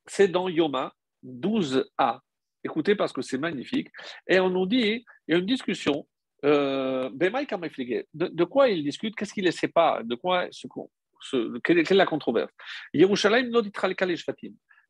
c'est 0.07 0.29
dans 0.29 0.49
Yoma 0.49 0.93
12a. 1.25 2.21
Écoutez 2.65 2.95
parce 2.95 3.13
que 3.13 3.23
c'est 3.23 3.39
magnifique. 3.39 3.89
Et 4.27 4.41
on 4.41 4.51
nous 4.51 4.67
dit, 4.67 5.05
il 5.27 5.33
y 5.33 5.35
a 5.35 5.39
une 5.39 5.47
discussion. 5.47 6.07
Euh, 6.45 7.11
de, 7.11 8.45
quoi 8.45 8.69
ils 8.69 8.85
discutent 8.85 9.17
Qu'est-ce 9.17 9.35
qui 9.35 9.43
les 9.43 9.53
sépare? 9.53 10.05
De 10.05 10.15
quoi 10.15 10.47
ce, 10.51 10.67
ce, 11.21 11.59
quelle, 11.61 11.79
est 11.79 11.91
la 11.91 12.07
controverse? 12.07 12.53
Yerushalayim 12.95 13.51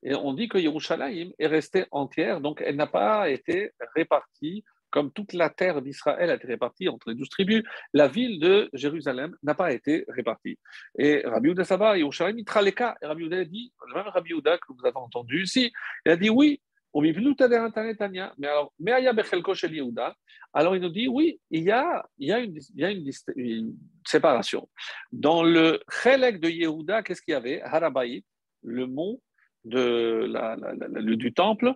Et 0.03 0.15
on 0.15 0.33
dit 0.35 0.49
que 0.49 0.59
Yerushalayim 0.59 1.33
est 1.39 1.47
restée 1.47 1.87
entière, 1.91 2.41
donc 2.41 2.63
elle 2.65 2.77
n'a 2.77 2.87
pas 2.87 3.29
été 3.29 3.73
répartie 3.95 4.65
comme 4.91 5.13
toute 5.13 5.33
la 5.33 5.51
terre 5.51 5.83
d'Israël 5.83 6.31
a 6.31 6.35
été 6.35 6.47
répartie 6.47 6.89
entre 6.89 7.11
les 7.11 7.15
douze 7.15 7.29
tribus, 7.29 7.63
la 7.93 8.09
ville 8.09 8.41
de 8.41 8.71
Jérusalem 8.73 9.37
n'a 9.43 9.55
pas 9.55 9.73
été 9.73 10.05
répartie. 10.09 10.59
Et 10.99 11.23
Rabbi 11.25 11.49
Yehuda 11.49 11.65
Saba, 11.65 11.99
Yerushalayim, 11.99 12.43
Traleka, 12.45 12.97
et 13.03 13.07
Rabbi 13.07 13.25
Yehuda 13.25 13.39
a 13.39 13.45
dit, 13.45 13.73
le 13.87 13.95
même 13.95 14.09
Rabbi 14.09 14.31
Yehuda 14.31 14.59
que 14.59 14.73
vous 14.73 14.87
avez 14.87 14.97
entendu 14.97 15.43
ici, 15.43 15.73
il 16.07 16.13
a 16.13 16.17
dit 16.17 16.31
oui, 16.31 16.61
mais 16.95 18.49
alors, 18.49 18.73
alors 20.53 20.77
il 20.77 20.83
nous 20.83 20.89
dit 20.89 21.09
oui, 21.09 21.41
il 21.51 21.63
y 21.63 21.71
a, 21.71 22.09
il 22.19 22.29
y 22.29 22.33
a, 22.33 22.39
une, 22.39 22.59
il 22.75 22.81
y 22.81 22.85
a 22.85 22.91
une, 22.91 23.75
séparation. 24.07 24.69
Dans 25.13 25.43
le 25.43 25.81
Chelek 25.91 26.41
de 26.41 26.49
Yehuda, 26.49 27.03
qu'est-ce 27.03 27.21
qu'il 27.21 27.33
y 27.33 27.37
avait? 27.37 27.61
Harabaït, 27.63 28.25
le 28.63 28.87
mont 28.87 29.21
de 29.65 30.27
la, 30.31 30.57
du 31.17 31.35
temple, 31.35 31.75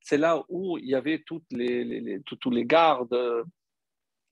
c'est 0.00 0.18
là 0.18 0.42
où 0.48 0.76
il 0.78 0.86
y 0.86 0.94
avait 0.94 1.22
toutes 1.24 1.50
les, 1.50 2.20
tous 2.26 2.50
les 2.50 2.66
gardes 2.66 3.44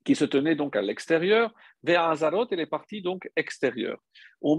qui 0.05 0.14
se 0.14 0.24
tenaient 0.24 0.57
donc 0.57 0.76
à 0.76 0.83
l'extérieur, 0.83 1.55
vers 1.83 2.05
Azarot 2.05 2.47
et 2.51 2.57
les 2.57 2.66
parties 2.66 3.03
donc 3.03 3.30
extérieures. 3.37 4.01
Et 4.43 4.57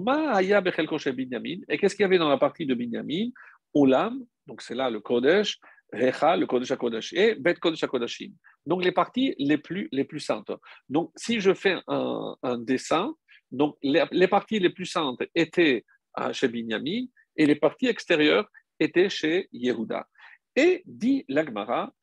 qu'est-ce 1.78 1.96
qu'il 1.96 2.04
y 2.04 2.06
avait 2.06 2.18
dans 2.18 2.30
la 2.30 2.38
partie 2.38 2.66
de 2.66 2.74
Binyamin? 2.74 3.30
Olam, 3.74 4.26
donc 4.48 4.62
c'est 4.62 4.76
là 4.76 4.90
le 4.90 5.00
Kodesh, 5.00 5.60
Recha, 5.92 6.36
le 6.36 6.46
Kodesh 6.46 6.72
HaKodesh, 6.72 7.14
et 7.14 7.36
Bet 7.36 7.56
Kodesh 7.56 7.84
HaKodashim. 7.84 8.32
Donc 8.66 8.84
les 8.84 8.92
parties 8.92 9.36
les 9.38 9.58
plus, 9.58 9.88
les 9.92 10.04
plus 10.04 10.20
saintes. 10.20 10.52
Donc 10.90 11.12
si 11.16 11.40
je 11.40 11.54
fais 11.54 11.78
un, 11.88 12.36
dessin, 12.60 13.14
donc 13.52 13.78
les, 13.84 14.28
parties 14.28 14.60
les 14.60 14.72
plus 14.72 14.86
saintes 14.86 15.22
étaient 15.36 15.86
chez 16.32 16.48
Binyamin 16.48 17.06
et 17.36 17.46
les 17.46 17.56
parties 17.56 17.88
extérieures 17.88 18.48
étaient 18.80 19.10
chez 19.10 19.48
Yehuda. 19.52 20.08
Et 20.56 20.84
dit 20.86 21.26
l'Agmara, 21.28 21.94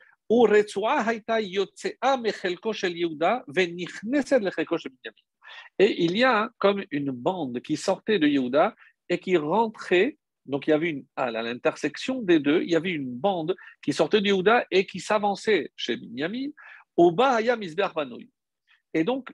et 5.78 6.04
il 6.04 6.16
y 6.16 6.24
a 6.24 6.50
comme 6.58 6.84
une 6.92 7.10
bande 7.10 7.60
qui 7.60 7.76
sortait 7.76 8.20
de 8.20 8.28
Yehuda 8.28 8.76
et 9.08 9.18
qui 9.18 9.36
rentrait 9.36 10.18
donc 10.50 10.66
il 10.66 10.70
y 10.70 10.72
avait 10.72 11.04
à 11.14 11.30
l'intersection 11.30 12.22
des 12.22 12.40
deux, 12.40 12.62
il 12.62 12.70
y 12.70 12.76
avait 12.76 12.90
une 12.90 13.14
bande 13.14 13.54
qui 13.82 13.92
sortait 13.92 14.20
de 14.20 14.26
Yehuda 14.26 14.66
et 14.70 14.84
qui 14.84 14.98
s'avançait 14.98 15.70
chez 15.76 15.96
Binyamin. 15.96 16.48
Au 16.96 17.12
bas, 17.12 17.40
il 17.40 17.46
y 17.46 17.50
a 17.50 17.56
Misber 17.56 17.88
Et 18.92 19.04
donc, 19.04 19.32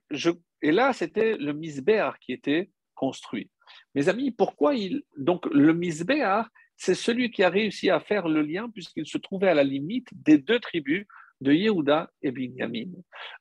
là, 0.62 0.92
c'était 0.92 1.36
le 1.38 1.54
Misber 1.54 2.10
qui 2.20 2.32
était 2.32 2.70
construit. 2.94 3.50
Mes 3.94 4.08
amis, 4.10 4.30
pourquoi 4.30 4.74
il. 4.74 5.02
Donc, 5.16 5.46
le 5.46 5.72
Misber, 5.72 6.42
c'est 6.76 6.94
celui 6.94 7.30
qui 7.30 7.42
a 7.42 7.48
réussi 7.48 7.88
à 7.88 7.98
faire 7.98 8.28
le 8.28 8.42
lien 8.42 8.68
puisqu'il 8.68 9.06
se 9.06 9.16
trouvait 9.16 9.48
à 9.48 9.54
la 9.54 9.64
limite 9.64 10.08
des 10.12 10.36
deux 10.36 10.60
tribus 10.60 11.06
de 11.40 11.52
Yehuda 11.52 12.10
et 12.20 12.30
Binyamin. 12.30 12.90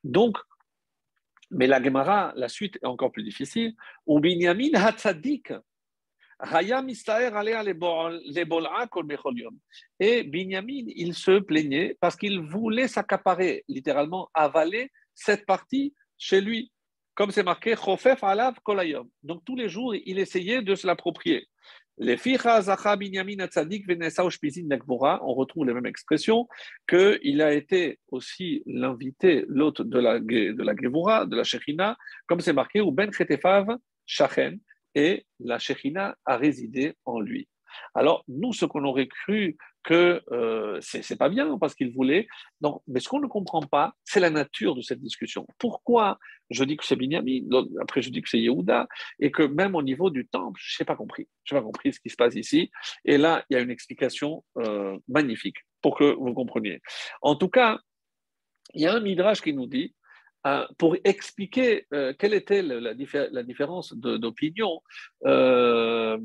Donc, 0.06 0.38
mais 1.52 1.68
la 1.68 1.84
Gemara, 1.84 2.32
la 2.38 2.48
suite 2.48 2.78
est 2.82 2.88
encore 2.88 3.12
plus 3.12 3.24
difficile. 3.24 3.76
Ou 4.08 4.22
Binyamin 4.22 4.74
Hatzadik, 4.74 5.52
et 10.00 10.24
Binyamin, 10.24 10.86
il 10.88 11.14
se 11.14 11.40
plaignait 11.40 11.98
parce 12.02 12.16
qu'il 12.16 12.42
voulait 12.42 12.88
s'accaparer, 12.90 13.64
littéralement 13.70 14.30
avaler 14.34 14.92
cette 15.14 15.46
partie 15.46 15.94
chez 16.18 16.42
lui. 16.42 16.72
Comme 17.14 17.32
c'est 17.32 17.44
marqué. 17.44 17.76
Donc 19.24 19.46
tous 19.46 19.56
les 19.56 19.70
jours, 19.70 19.96
il 19.96 20.20
essayait 20.20 20.62
de 20.62 20.76
se 20.76 20.86
l'approprier. 20.86 21.48
Les 21.98 22.18
on 22.18 22.54
retrouve 25.34 25.66
les 25.66 25.74
mêmes 25.74 25.86
expressions, 25.86 26.50
qu'il 26.90 27.42
a 27.42 27.54
été 27.54 28.00
aussi 28.10 28.64
l'invité, 28.66 29.46
l'hôte 29.48 29.82
de 29.82 30.00
la, 30.00 30.20
de 30.20 30.52
de 30.52 31.36
la 31.36 31.44
Shechina, 31.46 31.96
comme 32.28 32.42
c'est 32.42 32.52
marqué, 32.52 32.82
ou 32.82 32.92
Ben 32.92 33.14
Chetefav 33.14 33.78
Shachen, 34.06 34.60
et 34.96 35.26
la 35.40 35.60
Shekhinah 35.60 36.16
a 36.26 36.38
résidé 36.38 36.96
en 37.06 37.20
lui. 37.20 37.48
Alors, 37.94 38.24
nous, 38.28 38.54
ce 38.54 38.66
qu'on 38.66 38.84
aurait 38.86 39.08
cru 39.08 39.58
que 39.84 40.22
euh, 40.32 40.80
c'est 40.82 41.18
pas 41.18 41.30
bien 41.30 41.58
parce 41.60 41.76
qu'il 41.76 41.94
voulait, 41.94 42.28
non, 42.62 42.82
mais 42.88 43.00
ce 43.00 43.08
qu'on 43.08 43.20
ne 43.20 43.28
comprend 43.28 43.62
pas, 43.62 43.94
c'est 44.04 44.20
la 44.20 44.32
nature 44.32 44.76
de 44.76 44.82
cette 44.82 45.00
discussion. 45.00 45.46
Pourquoi 45.60 46.18
je 46.50 46.64
dis 46.64 46.76
que 46.76 46.86
c'est 46.86 46.96
Binyamin, 46.96 47.44
après 47.80 48.02
je 48.02 48.10
dis 48.10 48.22
que 48.22 48.30
c'est 48.30 48.40
Yehuda, 48.40 48.88
et 49.20 49.32
que 49.32 49.44
même 49.44 49.76
au 49.76 49.84
niveau 49.84 50.10
du 50.10 50.28
temple, 50.28 50.60
je 50.64 50.82
n'ai 50.82 50.86
pas 50.86 50.96
compris. 50.96 51.28
Je 51.44 51.54
n'ai 51.54 51.62
pas 51.62 51.66
compris 51.66 51.94
ce 51.94 52.00
qui 52.00 52.10
se 52.10 52.16
passe 52.16 52.36
ici. 52.36 52.72
Et 53.04 53.18
là, 53.18 53.46
il 53.50 53.54
y 53.54 53.58
a 53.58 53.62
une 53.62 53.70
explication 53.70 54.44
euh, 54.58 54.98
magnifique 55.08 55.58
pour 55.82 55.98
que 55.98 56.16
vous 56.16 56.34
compreniez. 56.34 56.82
En 57.22 57.36
tout 57.36 57.50
cas, 57.50 57.80
il 58.74 58.82
y 58.82 58.88
a 58.88 58.94
un 58.94 59.00
midrash 59.00 59.42
qui 59.42 59.54
nous 59.54 59.68
dit 59.68 59.94
euh, 60.46 60.68
pour 60.78 60.96
expliquer 61.04 61.88
euh, 61.92 62.14
quelle 62.20 62.36
était 62.36 62.62
la, 62.62 62.94
différence 62.94 63.94
d'opinion, 63.94 64.80
euh, 65.26 66.20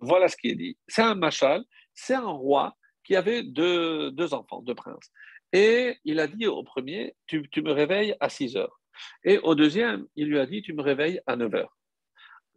voilà 0.00 0.26
ce 0.26 0.36
qui 0.36 0.48
est 0.48 0.56
dit. 0.56 0.76
C'est 0.88 1.02
un 1.02 1.14
machal, 1.14 1.62
c'est 1.94 2.14
un 2.14 2.32
roi 2.32 2.74
qui 3.04 3.14
avait 3.14 3.44
deux, 3.44 4.34
enfants, 4.34 4.60
deux 4.62 4.74
princes. 4.74 5.12
Et 5.52 5.98
il 6.04 6.18
a 6.18 6.26
dit 6.26 6.48
au 6.48 6.64
premier, 6.64 7.14
tu, 7.26 7.44
me 7.62 7.70
réveilles 7.70 8.16
à 8.18 8.28
6 8.28 8.56
heures. 8.56 8.80
Et 9.22 9.38
au 9.38 9.54
deuxième, 9.54 10.04
il 10.16 10.26
lui 10.26 10.40
a 10.40 10.46
dit, 10.46 10.62
tu 10.62 10.72
me 10.72 10.82
réveilles 10.82 11.20
à 11.28 11.36
9 11.36 11.54
heures. 11.54 11.76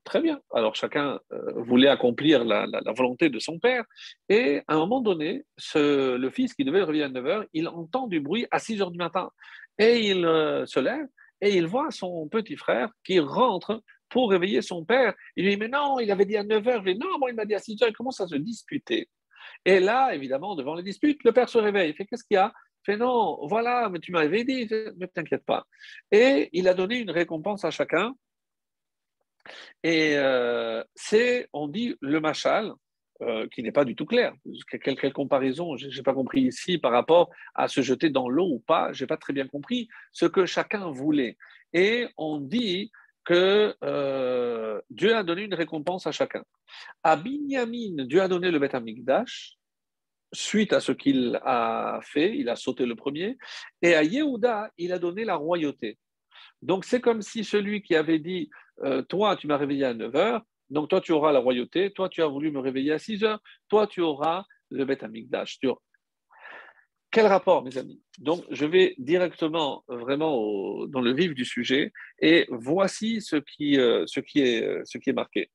Très 0.04 0.20
bien. 0.20 0.42
Alors 0.52 0.76
chacun 0.76 1.20
voulait 1.56 1.88
accomplir 1.88 2.44
la, 2.44 2.66
volonté 2.98 3.30
de 3.30 3.40
son 3.40 3.60
père. 3.60 3.86
Et 4.30 4.62
à 4.68 4.74
un 4.74 4.80
moment 4.80 5.00
donné, 5.00 5.46
le 5.76 6.30
fils 6.30 6.56
qui 6.56 6.66
devait 6.66 6.80
le 6.80 6.86
réveiller 6.86 7.06
à 7.06 7.10
9 7.10 7.26
heures, 7.28 7.46
il 7.54 7.68
entend 7.68 8.08
du 8.08 8.20
bruit 8.20 8.48
à 8.50 8.58
6 8.58 8.82
heures 8.82 8.92
du 8.92 8.98
matin. 8.98 9.30
Et 9.78 10.10
il 10.10 10.26
euh, 10.26 10.66
se 10.66 10.80
lève 10.80 11.08
et 11.42 11.58
il 11.58 11.68
voit 11.68 11.92
son 11.92 12.28
petit 12.30 12.56
frère 12.56 12.90
qui 13.04 13.20
rentre 13.20 13.82
pour 14.08 14.30
réveiller 14.30 14.62
son 14.62 14.86
père. 14.86 15.14
Il 15.36 15.46
lui 15.46 15.52
dit, 15.52 15.58
mais 15.58 15.68
non, 15.68 16.00
il 16.00 16.10
avait 16.12 16.26
dit 16.26 16.38
à 16.38 16.44
9 16.44 16.68
heures. 16.68 16.84
Il 16.86 16.94
dit, 16.94 17.00
non, 17.00 17.18
moi, 17.20 17.30
il 17.30 17.36
m'a 17.36 17.46
dit 17.46 17.56
à 17.56 17.60
6 17.60 17.82
heures. 17.82 17.90
Il 17.90 17.96
commence 17.96 18.22
à 18.22 18.28
se 18.28 18.36
disputer. 18.36 19.10
Et 19.66 19.80
là, 19.80 20.14
évidemment, 20.14 20.56
devant 20.56 20.76
les 20.76 20.84
disputes, 20.84 21.24
le 21.24 21.34
père 21.34 21.50
se 21.50 21.58
réveille. 21.58 21.90
Il 21.90 21.96
fait, 21.96 22.06
qu'est-ce 22.06 22.24
qu'il 22.24 22.36
y 22.36 22.38
a? 22.38 22.54
Il 22.82 22.94
fait, 22.94 22.98
non, 22.98 23.46
voilà, 23.48 23.90
mais 23.90 24.00
tu 24.00 24.12
m'avais 24.12 24.44
dit, 24.44 24.68
ne 24.70 25.06
t'inquiète 25.06 25.46
pas. 25.46 25.66
Et 26.12 26.50
il 26.54 26.68
a 26.68 26.74
donné 26.74 27.00
une 27.00 27.12
récompense 27.12 27.66
à 27.66 27.72
chacun. 27.72 28.14
Et 29.84 30.16
euh, 30.16 30.84
c'est, 30.96 31.50
on 31.52 31.68
dit, 31.68 31.96
le 32.00 32.20
machal, 32.20 32.72
euh, 33.28 33.48
qui 33.48 33.64
n'est 33.64 33.72
pas 33.72 33.86
du 33.86 33.96
tout 33.96 34.06
clair. 34.06 34.34
Quelle, 34.70 34.98
quelle 34.98 35.14
comparaison 35.14 35.78
Je 35.78 35.88
n'ai 35.88 36.04
pas 36.04 36.14
compris 36.14 36.42
ici 36.42 36.78
par 36.78 36.92
rapport 36.92 37.30
à 37.56 37.68
se 37.68 37.82
jeter 37.82 38.10
dans 38.10 38.30
l'eau 38.30 38.48
ou 38.48 38.60
pas. 38.60 38.94
Je 38.94 39.04
n'ai 39.04 39.08
pas 39.08 39.18
très 39.18 39.34
bien 39.34 39.48
compris 39.48 39.88
ce 40.12 40.26
que 40.26 40.46
chacun 40.46 40.92
voulait. 40.92 41.38
Et 41.74 42.08
on 42.18 42.40
dit 42.40 42.92
que 43.24 43.76
euh, 43.84 44.82
Dieu 44.90 45.16
a 45.16 45.24
donné 45.24 45.44
une 45.44 45.54
récompense 45.54 46.08
à 46.08 46.12
chacun. 46.12 46.44
À 47.04 47.16
Binyamin, 47.16 48.06
Dieu 48.06 48.22
a 48.22 48.28
donné 48.28 48.52
le 48.52 48.60
Beth 48.60 48.76
Amikdash, 48.76 49.58
suite 50.34 50.74
à 50.74 50.80
ce 50.80 50.92
qu'il 50.92 51.40
a 51.44 52.00
fait, 52.04 52.36
il 52.38 52.50
a 52.50 52.56
sauté 52.56 52.86
le 52.86 52.96
premier, 52.96 53.38
et 53.82 53.96
à 53.96 54.04
Yehuda, 54.04 54.72
il 54.78 54.92
a 54.92 55.00
donné 55.00 55.24
la 55.24 55.36
royauté. 55.36 55.98
Donc 56.62 56.86
c'est 56.86 57.02
comme 57.02 57.22
si 57.22 57.44
celui 57.44 57.82
qui 57.82 57.96
avait 57.96 58.20
dit, 58.20 58.50
euh, 58.84 59.02
toi 59.04 59.36
tu 59.36 59.48
m'as 59.48 59.58
réveillé 59.58 59.86
à 59.86 59.94
9 59.94 60.16
heures, 60.16 60.42
donc 60.74 60.90
toi, 60.90 61.00
tu 61.00 61.12
auras 61.12 61.32
la 61.32 61.40
royauté, 61.40 61.92
toi, 61.92 62.10
tu 62.10 62.24
as 62.24 62.28
voulu 62.28 62.52
me 62.52 62.60
réveiller 62.60 62.92
à 62.94 63.00
6 63.00 63.24
heures, 63.24 63.40
toi, 63.70 63.86
tu 63.86 64.02
auras 64.02 64.44
le 64.72 64.86
Beth 64.86 65.04
Amikdash. 65.04 65.60
Quel 67.12 67.28
rapport, 67.28 67.64
mes 67.64 67.78
amis? 67.78 68.02
Donc, 68.18 68.44
je 68.50 68.66
vais 68.66 68.96
directement, 68.98 69.84
vraiment, 69.88 70.88
dans 70.88 71.00
le 71.00 71.14
vif 71.14 71.36
du 71.36 71.46
sujet, 71.46 71.94
et 72.20 72.48
voici 72.50 73.22
ce 73.22 73.36
qui, 73.36 73.78
euh, 73.78 74.06
euh, 74.06 75.00
est 75.06 75.14
marqué. 75.14 75.52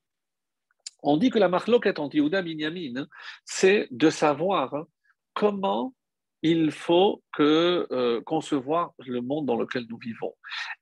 On 1.03 1.17
dit 1.17 1.31
que 1.31 1.41
la 1.41 1.49
marloquette 1.49 1.99
anti 1.99 2.19
Yehuda 2.19 2.43
Binyamin, 2.43 3.09
c'est 3.45 3.89
de 3.91 4.11
savoir 4.11 4.73
hein, 4.73 4.87
comment 5.35 5.95
il 6.43 6.71
faut 6.71 7.25
euh, 7.41 8.21
concevoir 8.21 8.93
le 8.99 9.21
monde 9.21 9.47
dans 9.47 9.57
lequel 9.57 9.85
nous 9.89 9.99
vivons. 9.99 10.35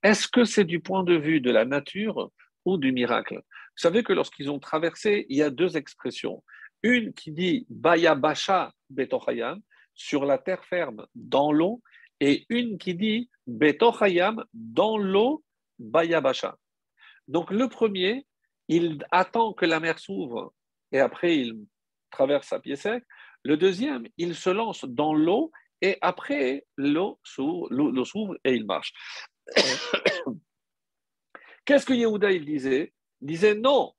Est-ce 0.02 0.28
que 0.28 0.44
c'est 0.44 0.64
du 0.64 0.80
point 0.80 1.04
de 1.04 1.14
vue 1.14 1.40
de 1.40 1.50
la 1.50 1.64
nature 1.64 2.30
ou 2.66 2.76
du 2.76 2.92
miracle? 2.92 3.40
Vous 3.76 3.82
savez 3.82 4.02
que 4.02 4.12
lorsqu'ils 4.14 4.50
ont 4.50 4.58
traversé, 4.58 5.26
il 5.28 5.36
y 5.36 5.42
a 5.42 5.50
deux 5.50 5.76
expressions. 5.76 6.42
Une 6.82 7.12
qui 7.12 7.30
dit 7.30 7.66
Bayabasha 7.68 8.72
Betochayam, 8.88 9.60
sur 9.94 10.24
la 10.24 10.38
terre 10.38 10.64
ferme, 10.64 11.06
dans 11.14 11.52
l'eau, 11.52 11.82
et 12.20 12.46
une 12.48 12.78
qui 12.78 12.94
dit 12.94 13.30
Betochayam, 13.46 14.44
dans 14.54 14.96
l'eau, 14.96 15.44
Bayabasha. 15.78 16.56
Donc 17.28 17.50
le 17.50 17.68
premier, 17.68 18.26
il 18.68 19.04
attend 19.10 19.52
que 19.52 19.66
la 19.66 19.80
mer 19.80 19.98
s'ouvre 19.98 20.54
et 20.92 21.00
après 21.00 21.36
il 21.36 21.66
traverse 22.10 22.52
à 22.52 22.60
pied 22.60 22.76
sec. 22.76 23.04
Le 23.42 23.56
deuxième, 23.56 24.06
il 24.16 24.34
se 24.34 24.50
lance 24.50 24.84
dans 24.84 25.14
l'eau 25.14 25.52
et 25.82 25.98
après 26.00 26.64
l'eau 26.76 27.20
s'ouvre 27.22 28.36
et 28.44 28.54
il 28.54 28.64
marche. 28.64 28.92
Qu'est-ce 31.64 31.86
que 31.86 31.92
Yehuda 31.92 32.32
il 32.32 32.44
disait? 32.44 32.92
Disait 33.26 33.54
non, 33.54 33.92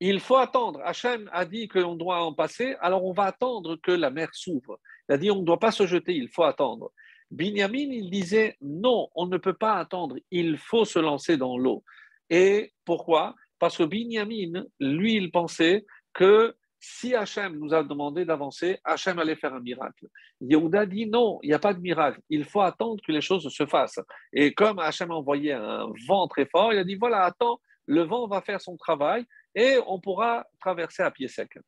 il 0.00 0.20
faut 0.20 0.36
attendre. 0.36 0.80
Hachem 0.84 1.28
a 1.32 1.44
dit 1.44 1.68
que 1.68 1.78
l'on 1.78 1.94
doit 1.94 2.22
en 2.22 2.32
passer, 2.32 2.74
alors 2.80 3.04
on 3.04 3.12
va 3.12 3.24
attendre 3.24 3.76
que 3.76 3.92
la 3.92 4.10
mer 4.10 4.28
s'ouvre. 4.32 4.78
Il 5.08 5.14
a 5.14 5.18
dit 5.18 5.30
on 5.30 5.40
ne 5.40 5.44
doit 5.44 5.58
pas 5.58 5.72
se 5.72 5.86
jeter, 5.86 6.14
il 6.14 6.28
faut 6.28 6.44
attendre. 6.44 6.90
Binyamin, 7.30 7.92
il 7.92 8.10
disait 8.10 8.56
non, 8.60 9.08
on 9.14 9.26
ne 9.26 9.36
peut 9.36 9.54
pas 9.54 9.74
attendre, 9.74 10.16
il 10.30 10.56
faut 10.58 10.84
se 10.84 10.98
lancer 10.98 11.36
dans 11.36 11.56
l'eau. 11.56 11.84
Et 12.28 12.72
pourquoi? 12.84 13.34
Parce 13.58 13.76
que 13.76 13.84
Binyamin, 13.84 14.64
lui, 14.80 15.14
il 15.14 15.30
pensait 15.30 15.84
que 16.14 16.56
si 16.80 17.14
Hachem 17.14 17.58
nous 17.58 17.74
a 17.74 17.84
demandé 17.84 18.24
d'avancer, 18.24 18.78
Hachem 18.84 19.18
allait 19.18 19.36
faire 19.36 19.52
un 19.52 19.60
miracle. 19.60 20.06
Yehuda 20.40 20.86
dit 20.86 21.06
non, 21.06 21.38
il 21.42 21.48
n'y 21.48 21.54
a 21.54 21.58
pas 21.58 21.74
de 21.74 21.80
miracle. 21.80 22.20
Il 22.30 22.44
faut 22.44 22.62
attendre 22.62 23.02
que 23.06 23.12
les 23.12 23.20
choses 23.20 23.46
se 23.52 23.66
fassent. 23.66 24.00
Et 24.32 24.54
comme 24.54 24.78
Hachem 24.78 25.10
a 25.10 25.14
envoyé 25.14 25.52
un 25.52 25.86
vent 26.08 26.26
très 26.26 26.46
fort, 26.46 26.72
il 26.72 26.78
a 26.78 26.84
dit 26.84 26.94
voilà, 26.94 27.24
attends, 27.24 27.60
le 27.90 28.02
vent 28.04 28.28
va 28.28 28.40
faire 28.40 28.60
son 28.60 28.76
travail 28.76 29.24
et 29.56 29.78
on 29.88 29.98
pourra 30.00 30.46
traverser 30.60 31.02
à 31.02 31.10
pied 31.10 31.26
sec. 31.26 31.58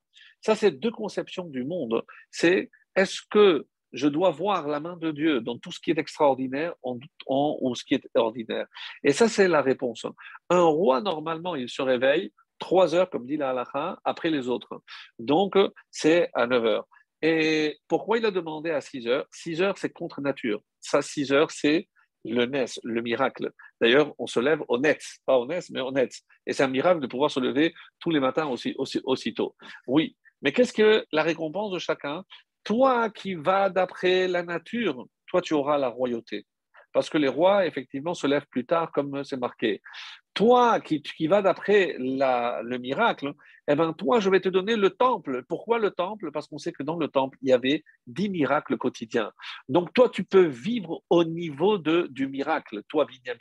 Ça, 0.40 0.54
c'est 0.54 0.70
deux 0.70 0.92
conceptions 0.92 1.46
du 1.46 1.64
monde. 1.64 2.04
C'est 2.30 2.70
est-ce 2.94 3.22
que 3.28 3.66
je 3.92 4.06
dois 4.06 4.30
voir 4.30 4.68
la 4.68 4.78
main 4.78 4.96
de 4.96 5.10
Dieu 5.10 5.40
dans 5.40 5.58
tout 5.58 5.72
ce 5.72 5.80
qui 5.80 5.90
est 5.90 5.98
extraordinaire 5.98 6.74
en, 6.84 6.98
ou 7.26 7.74
ce 7.74 7.84
qui 7.84 7.94
est 7.94 8.08
ordinaire? 8.14 8.66
Et 9.02 9.12
ça, 9.12 9.28
c'est 9.28 9.48
la 9.48 9.62
réponse. 9.62 10.06
Un 10.48 10.62
roi, 10.62 11.00
normalement, 11.00 11.56
il 11.56 11.68
se 11.68 11.82
réveille, 11.82 12.32
trois 12.60 12.94
heures, 12.94 13.10
comme 13.10 13.26
dit 13.26 13.36
la 13.36 13.50
halakha, 13.50 13.98
après 14.04 14.30
les 14.30 14.48
autres. 14.48 14.80
Donc, 15.18 15.56
c'est 15.90 16.30
à 16.34 16.46
9 16.46 16.64
heures. 16.64 16.88
Et 17.20 17.78
pourquoi 17.88 18.18
il 18.18 18.26
a 18.26 18.30
demandé 18.30 18.70
à 18.70 18.80
6 18.80 19.08
heures? 19.08 19.26
6 19.32 19.60
heures, 19.60 19.76
c'est 19.76 19.92
contre 19.92 20.20
nature. 20.20 20.62
Ça, 20.78 21.02
6 21.02 21.32
heures, 21.32 21.50
c'est 21.50 21.88
le 22.24 22.46
nes, 22.46 22.80
le 22.82 23.02
miracle. 23.02 23.50
D'ailleurs, 23.80 24.14
on 24.18 24.26
se 24.26 24.40
lève 24.40 24.62
au 24.68 24.78
net, 24.78 25.02
pas 25.26 25.36
au 25.36 25.46
nes, 25.46 25.60
mais 25.70 25.80
au 25.80 25.92
net. 25.92 26.12
Et 26.46 26.52
c'est 26.52 26.62
un 26.62 26.68
miracle 26.68 27.00
de 27.00 27.06
pouvoir 27.06 27.30
se 27.30 27.40
lever 27.40 27.74
tous 27.98 28.10
les 28.10 28.20
matins 28.20 28.46
aussi, 28.46 28.74
aussi, 28.78 29.00
aussitôt. 29.04 29.56
Oui, 29.86 30.16
mais 30.40 30.52
qu'est-ce 30.52 30.72
que 30.72 31.04
la 31.12 31.22
récompense 31.22 31.72
de 31.72 31.78
chacun? 31.78 32.24
Toi 32.64 33.10
qui 33.10 33.34
vas 33.34 33.70
d'après 33.70 34.28
la 34.28 34.42
nature, 34.42 35.06
toi 35.26 35.42
tu 35.42 35.54
auras 35.54 35.78
la 35.78 35.88
royauté 35.88 36.46
parce 36.92 37.08
que 37.08 37.18
les 37.18 37.28
rois, 37.28 37.66
effectivement, 37.66 38.14
se 38.14 38.26
lèvent 38.26 38.46
plus 38.50 38.66
tard, 38.66 38.92
comme 38.92 39.24
c'est 39.24 39.38
marqué. 39.38 39.80
Toi 40.34 40.80
qui, 40.80 41.26
vas 41.26 41.42
d'après 41.42 41.94
le 41.98 42.76
miracle, 42.78 43.34
eh 43.68 43.74
ben, 43.74 43.92
toi, 43.92 44.18
je 44.18 44.30
vais 44.30 44.40
te 44.40 44.48
donner 44.48 44.76
le 44.76 44.90
temple. 44.90 45.44
Pourquoi 45.48 45.78
le 45.78 45.90
temple? 45.90 46.32
Parce 46.32 46.46
qu'on 46.46 46.58
sait 46.58 46.72
que 46.72 46.82
dans 46.82 46.96
le 46.96 47.08
temple, 47.08 47.36
il 47.42 47.50
y 47.50 47.52
avait 47.52 47.84
dix 48.06 48.28
miracles 48.30 48.78
quotidiens. 48.78 49.30
Donc, 49.68 49.92
toi, 49.92 50.08
tu 50.08 50.24
peux 50.24 50.46
vivre 50.46 51.02
au 51.10 51.24
niveau 51.24 51.78
du 51.78 52.28
miracle, 52.28 52.82
toi, 52.88 53.04
Binyamin. 53.04 53.38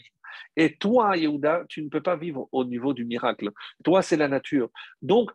Et 0.55 0.75
toi, 0.77 1.17
Yehuda, 1.17 1.63
tu 1.69 1.81
ne 1.81 1.89
peux 1.89 2.01
pas 2.01 2.15
vivre 2.15 2.47
au 2.51 2.65
niveau 2.65 2.93
du 2.93 3.05
miracle. 3.05 3.49
Toi, 3.83 4.01
c'est 4.01 4.17
la 4.17 4.27
nature. 4.27 4.69
Donc, 5.01 5.31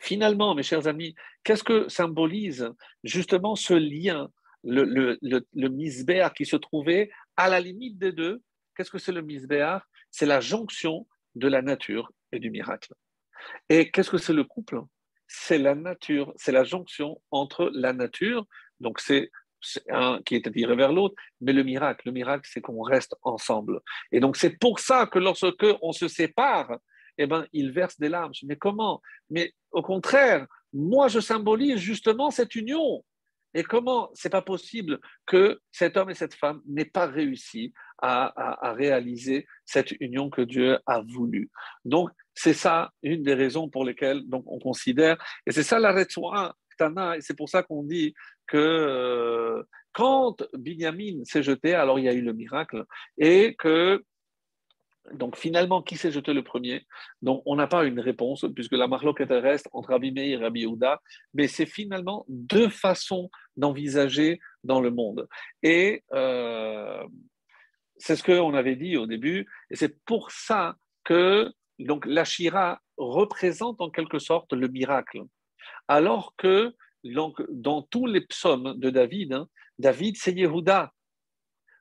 finalement, 0.00 0.54
mes 0.54 0.62
chers 0.62 0.86
amis, 0.86 1.14
qu'est-ce 1.44 1.64
que 1.64 1.88
symbolise 1.88 2.70
justement 3.04 3.56
ce 3.56 3.74
lien 3.74 4.28
le, 4.64 4.84
le, 4.84 5.18
le, 5.22 6.28
qui 6.30 6.44
se 6.44 6.56
trouvait 6.56 7.10
à 7.36 7.48
la 7.48 7.60
limite 7.60 7.98
des 7.98 8.12
deux? 8.12 8.42
Qu'est-ce 8.76 8.90
que 8.90 8.98
c'est 8.98 9.12
le 9.12 9.22
misbéar 9.22 9.86
C'est 10.16 10.24
la 10.24 10.40
jonction 10.40 11.06
de 11.34 11.46
la 11.46 11.60
nature 11.60 12.10
et 12.32 12.38
du 12.38 12.50
miracle. 12.50 12.94
Et 13.68 13.90
qu'est-ce 13.90 14.08
que 14.08 14.16
c'est 14.16 14.32
le 14.32 14.44
couple? 14.44 14.80
C'est 15.28 15.58
la 15.58 15.74
nature, 15.74 16.32
c'est 16.36 16.52
la 16.52 16.64
jonction 16.64 17.20
entre 17.30 17.70
la 17.74 17.92
nature, 17.92 18.46
donc 18.80 18.98
c'est 18.98 19.30
un 19.90 20.22
qui 20.24 20.36
est 20.36 20.46
attiré 20.46 20.74
vers 20.74 20.94
l'autre, 20.94 21.16
mais 21.42 21.52
le 21.52 21.64
miracle, 21.64 22.00
le 22.06 22.12
miracle, 22.12 22.48
c'est 22.50 22.62
qu'on 22.62 22.80
reste 22.80 23.14
ensemble. 23.20 23.82
Et 24.10 24.20
donc 24.20 24.38
c'est 24.38 24.58
pour 24.58 24.80
ça 24.80 25.04
que 25.04 25.18
lorsque 25.18 25.66
on 25.82 25.92
se 25.92 26.08
sépare, 26.08 26.78
eh 27.18 27.26
ben, 27.26 27.46
il 27.52 27.70
verse 27.70 27.98
des 27.98 28.08
larmes. 28.08 28.32
Mais 28.44 28.56
comment? 28.56 29.02
Mais 29.28 29.52
au 29.70 29.82
contraire, 29.82 30.46
moi, 30.72 31.08
je 31.08 31.20
symbolise 31.20 31.76
justement 31.76 32.30
cette 32.30 32.54
union. 32.54 33.04
Et 33.56 33.62
comment 33.62 34.10
c'est 34.12 34.28
pas 34.28 34.42
possible 34.42 35.00
que 35.24 35.58
cet 35.72 35.96
homme 35.96 36.10
et 36.10 36.14
cette 36.14 36.34
femme 36.34 36.60
n'aient 36.66 36.84
pas 36.84 37.06
réussi 37.06 37.72
à, 38.02 38.74
réaliser 38.74 39.46
cette 39.64 39.92
union 40.00 40.28
que 40.28 40.42
Dieu 40.42 40.78
a 40.84 41.00
voulu. 41.00 41.50
Donc, 41.86 42.10
c'est 42.34 42.52
ça 42.52 42.92
une 43.02 43.22
des 43.22 43.32
raisons 43.32 43.70
pour 43.70 43.86
lesquelles 43.86 44.28
donc, 44.28 44.44
on 44.46 44.58
considère, 44.58 45.16
et 45.46 45.52
c'est 45.52 45.62
ça 45.62 45.78
la 45.78 45.92
Retsoa 45.92 46.54
et 47.16 47.22
c'est 47.22 47.34
pour 47.34 47.48
ça 47.48 47.62
qu'on 47.62 47.82
dit 47.82 48.12
que 48.46 48.58
euh, 48.58 49.62
quand 49.92 50.44
Binyamin 50.52 51.24
s'est 51.24 51.42
jeté, 51.42 51.72
alors 51.72 51.98
il 51.98 52.04
y 52.04 52.08
a 52.10 52.12
eu 52.12 52.20
le 52.20 52.34
miracle, 52.34 52.84
et 53.16 53.56
que 53.58 54.04
donc 55.12 55.36
finalement, 55.36 55.82
qui 55.82 55.96
s'est 55.96 56.10
jeté 56.10 56.32
le 56.32 56.42
premier? 56.42 56.86
Donc 57.22 57.42
on 57.46 57.56
n'a 57.56 57.66
pas 57.66 57.84
une 57.84 58.00
réponse, 58.00 58.44
puisque 58.54 58.72
la 58.72 58.88
marloque 58.88 59.22
reste 59.28 59.68
entre 59.72 59.90
Rabbi 59.90 60.12
Meir 60.12 60.40
et 60.40 60.42
Rabbi 60.42 60.60
Yehuda, 60.60 61.00
mais 61.34 61.48
c'est 61.48 61.66
finalement 61.66 62.24
deux 62.28 62.68
façons 62.68 63.30
d'envisager 63.56 64.40
dans 64.64 64.80
le 64.80 64.90
monde. 64.90 65.28
Et 65.62 66.02
euh, 66.12 67.04
c'est 67.96 68.16
ce 68.16 68.22
qu'on 68.22 68.54
avait 68.54 68.76
dit 68.76 68.96
au 68.96 69.06
début, 69.06 69.46
et 69.70 69.76
c'est 69.76 70.02
pour 70.04 70.30
ça 70.30 70.76
que 71.04 71.52
donc, 71.78 72.06
la 72.06 72.24
Shira 72.24 72.80
représente 72.96 73.80
en 73.80 73.90
quelque 73.90 74.18
sorte 74.18 74.52
le 74.52 74.68
miracle. 74.68 75.22
Alors 75.88 76.34
que 76.36 76.74
donc, 77.04 77.42
dans 77.50 77.82
tous 77.82 78.06
les 78.06 78.22
psaumes 78.22 78.74
de 78.78 78.90
David, 78.90 79.34
hein, 79.34 79.48
David 79.78 80.16
c'est 80.16 80.32
Yehuda. 80.32 80.92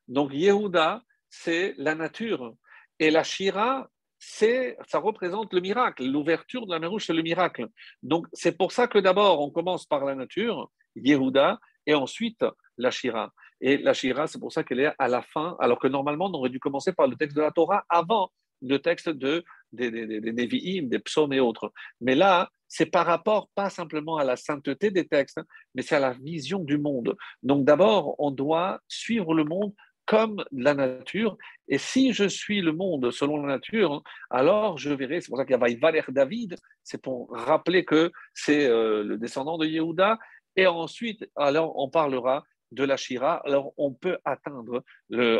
Donc 0.07 0.34
Yehuda, 0.34 1.01
c'est 1.30 1.73
la 1.78 1.95
nature. 1.95 2.53
Et 2.99 3.11
la 3.11 3.23
Shira, 3.23 3.89
ça 4.19 4.99
représente 4.99 5.53
le 5.53 5.61
miracle. 5.61 6.05
L'ouverture 6.05 6.65
de 6.65 6.71
la 6.71 6.79
mer 6.79 6.89
Rouge, 6.89 7.05
c'est 7.05 7.13
le 7.13 7.21
miracle. 7.21 7.67
Donc, 8.01 8.27
c'est 8.33 8.57
pour 8.57 8.71
ça 8.71 8.87
que 8.87 8.99
d'abord, 8.99 9.41
on 9.41 9.51
commence 9.51 9.85
par 9.85 10.05
la 10.05 10.15
nature, 10.15 10.71
Yehuda, 10.95 11.59
et 11.85 11.93
ensuite 11.93 12.43
la 12.77 12.91
Shira. 12.91 13.31
Et 13.61 13.77
la 13.77 13.93
Shira, 13.93 14.27
c'est 14.27 14.39
pour 14.39 14.51
ça 14.51 14.63
qu'elle 14.63 14.79
est 14.79 14.93
à 14.97 15.07
la 15.07 15.21
fin, 15.21 15.55
alors 15.59 15.79
que 15.79 15.87
normalement, 15.87 16.25
on 16.25 16.33
aurait 16.33 16.49
dû 16.49 16.59
commencer 16.59 16.93
par 16.93 17.07
le 17.07 17.15
texte 17.15 17.35
de 17.35 17.41
la 17.41 17.51
Torah 17.51 17.83
avant 17.89 18.31
le 18.61 18.79
texte 18.79 19.09
de, 19.09 19.43
des, 19.71 19.91
des, 19.91 20.19
des, 20.21 20.81
des 20.81 20.99
psaumes 20.99 21.33
et 21.33 21.39
autres. 21.39 21.71
Mais 22.01 22.15
là, 22.15 22.49
c'est 22.67 22.85
par 22.87 23.05
rapport 23.05 23.49
pas 23.53 23.69
simplement 23.69 24.17
à 24.17 24.23
la 24.23 24.35
sainteté 24.35 24.91
des 24.91 25.07
textes, 25.07 25.39
mais 25.73 25.81
c'est 25.81 25.95
à 25.95 25.99
la 25.99 26.13
vision 26.13 26.59
du 26.59 26.77
monde. 26.77 27.15
Donc 27.43 27.63
d'abord, 27.65 28.15
on 28.17 28.31
doit 28.31 28.79
suivre 28.87 29.33
le 29.33 29.43
monde 29.43 29.73
comme 30.05 30.43
la 30.51 30.73
nature. 30.73 31.37
Et 31.67 31.77
si 31.77 32.13
je 32.13 32.25
suis 32.25 32.61
le 32.61 32.71
monde 32.71 33.11
selon 33.11 33.37
la 33.37 33.55
nature, 33.55 34.03
alors 34.29 34.77
je 34.77 34.91
verrai, 34.91 35.21
c'est 35.21 35.29
pour 35.29 35.37
ça 35.37 35.45
qu'il 35.45 35.53
y 35.53 35.55
a 35.55 35.77
Valer 35.79 36.03
David, 36.09 36.55
c'est 36.83 37.01
pour 37.01 37.29
rappeler 37.31 37.85
que 37.85 38.11
c'est 38.33 38.67
euh, 38.67 39.03
le 39.03 39.17
descendant 39.17 39.57
de 39.57 39.65
Yehuda. 39.65 40.19
Et 40.55 40.67
ensuite, 40.67 41.29
alors 41.35 41.77
on 41.77 41.89
parlera 41.89 42.43
de 42.71 42.83
la 42.83 42.97
Shira. 42.97 43.41
Alors 43.45 43.73
on 43.77 43.93
peut 43.93 44.17
atteindre 44.25 44.83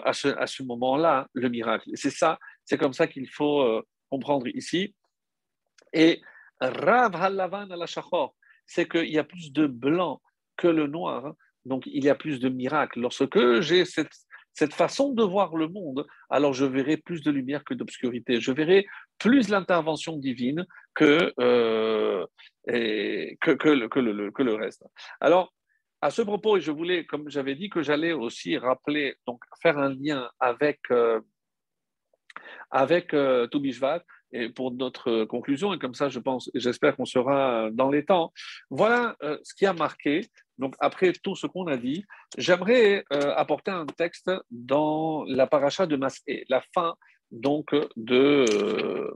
à 0.04 0.14
ce, 0.14 0.30
à 0.30 0.48
ce 0.48 0.64
moment-là 0.64 1.28
le 1.34 1.50
miracle. 1.50 1.92
C'est 1.94 2.10
ça, 2.10 2.40
c'est 2.64 2.78
comme 2.78 2.94
ça 2.94 3.08
qu'il 3.08 3.30
faut 3.30 3.62
euh, 3.62 3.82
comprendre 4.10 4.48
ici. 4.48 4.96
Et 5.94 6.22
Rav 6.60 7.16
Halavan 7.16 7.68
la 7.68 7.86
c'est 8.66 8.88
qu'il 8.88 9.12
y 9.12 9.20
a 9.20 9.24
plus 9.24 9.52
de 9.52 9.68
blanc 9.68 10.22
que 10.58 10.68
le 10.68 10.88
noir. 10.88 11.34
Donc 11.66 11.84
il 11.88 12.04
y 12.04 12.10
a 12.10 12.16
plus 12.16 12.40
de 12.40 12.50
miracles. 12.50 13.00
Lorsque 13.02 13.62
j'ai 13.62 13.86
cette 13.86 14.14
cette 14.56 14.74
façon 14.74 15.12
de 15.14 15.22
voir 15.22 15.56
le 15.56 15.68
monde, 15.68 16.08
alors 16.30 16.54
je 16.54 16.66
verrai 16.66 16.98
plus 16.98 17.22
de 17.22 17.30
lumière 17.30 17.64
que 17.64 17.74
d'obscurité. 17.74 18.40
Je 18.40 18.52
verrai 18.54 18.88
plus 19.20 19.50
l'intervention 19.50 20.18
divine 20.18 20.66
que, 20.94 21.34
euh, 21.40 22.26
que, 22.66 23.70
le, 23.70 24.56
reste. 24.56 24.86
Alors, 25.20 25.54
à 26.02 26.10
ce 26.10 26.22
propos, 26.22 26.58
je 26.60 26.72
voulais, 26.72 27.06
comme 27.06 27.30
j'avais 27.30 27.56
dit, 27.56 27.70
que 27.70 27.82
j'allais 27.82 28.14
aussi 28.14 28.58
rappeler, 28.58 29.16
donc 29.28 29.42
faire 29.62 29.78
un 29.78 29.94
lien 29.94 30.30
avec, 30.40 30.80
euh, 30.90 31.20
avec 32.72 33.14
euh, 33.14 33.48
et 34.32 34.50
pour 34.50 34.72
notre 34.72 35.26
conclusion, 35.26 35.74
et 35.74 35.80
comme 35.80 35.94
ça, 35.94 36.10
je 36.10 36.20
pense, 36.20 36.50
j'espère 36.56 36.96
qu'on 36.96 37.06
sera 37.06 37.70
dans 37.72 37.90
les 37.90 38.06
temps. 38.06 38.34
Voilà 38.70 39.16
euh, 39.24 39.38
ce 39.44 39.54
qui 39.54 39.66
a 39.66 39.74
marqué 39.74 40.28
donc, 40.58 40.76
après 40.80 41.12
tout 41.14 41.36
ce 41.36 41.48
qu'on 41.48 41.68
a 41.68 41.78
dit, 41.78 42.06
j'aimerais 42.38 43.04
euh, 43.12 43.34
apporter 43.36 43.72
un 43.72 43.86
texte 43.86 44.32
dans 44.50 45.24
la 45.26 45.48
paracha 45.48 45.86
de 45.86 45.96
Masé, 45.96 46.46
la 46.50 46.62
fin 46.74 46.96
donc 47.32 47.76
de, 47.98 49.14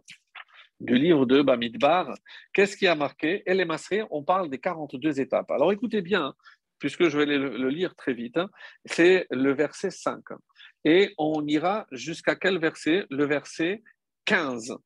du 0.80 0.96
livre 0.96 1.26
de 1.26 1.42
Bamidbar. 1.42 2.14
Qu'est-ce 2.54 2.76
qui 2.76 2.88
a 2.88 2.96
marqué? 2.96 3.44
Et 3.46 3.54
les 3.54 3.68
on 4.12 4.24
parle 4.24 4.50
des 4.50 4.60
42 4.60 5.22
étapes. 5.22 5.52
Alors 5.52 5.72
écoutez 5.72 6.02
bien, 6.02 6.34
puisque 6.80 7.08
je 7.08 7.18
vais 7.18 7.26
le, 7.26 7.70
lire 7.70 7.96
très 7.96 8.14
vite, 8.14 8.38
hein. 8.38 8.50
c'est 8.86 9.28
le 9.30 9.54
verset 9.54 9.92
5. 9.92 10.24
Et 10.86 11.14
on 11.18 11.46
ira 11.46 11.86
jusqu'à 11.92 12.36
quel 12.36 12.58
verset? 12.58 13.06
Le 13.10 13.26
verset 13.26 13.84
15. 14.26 14.78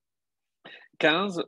15, 1.00 1.44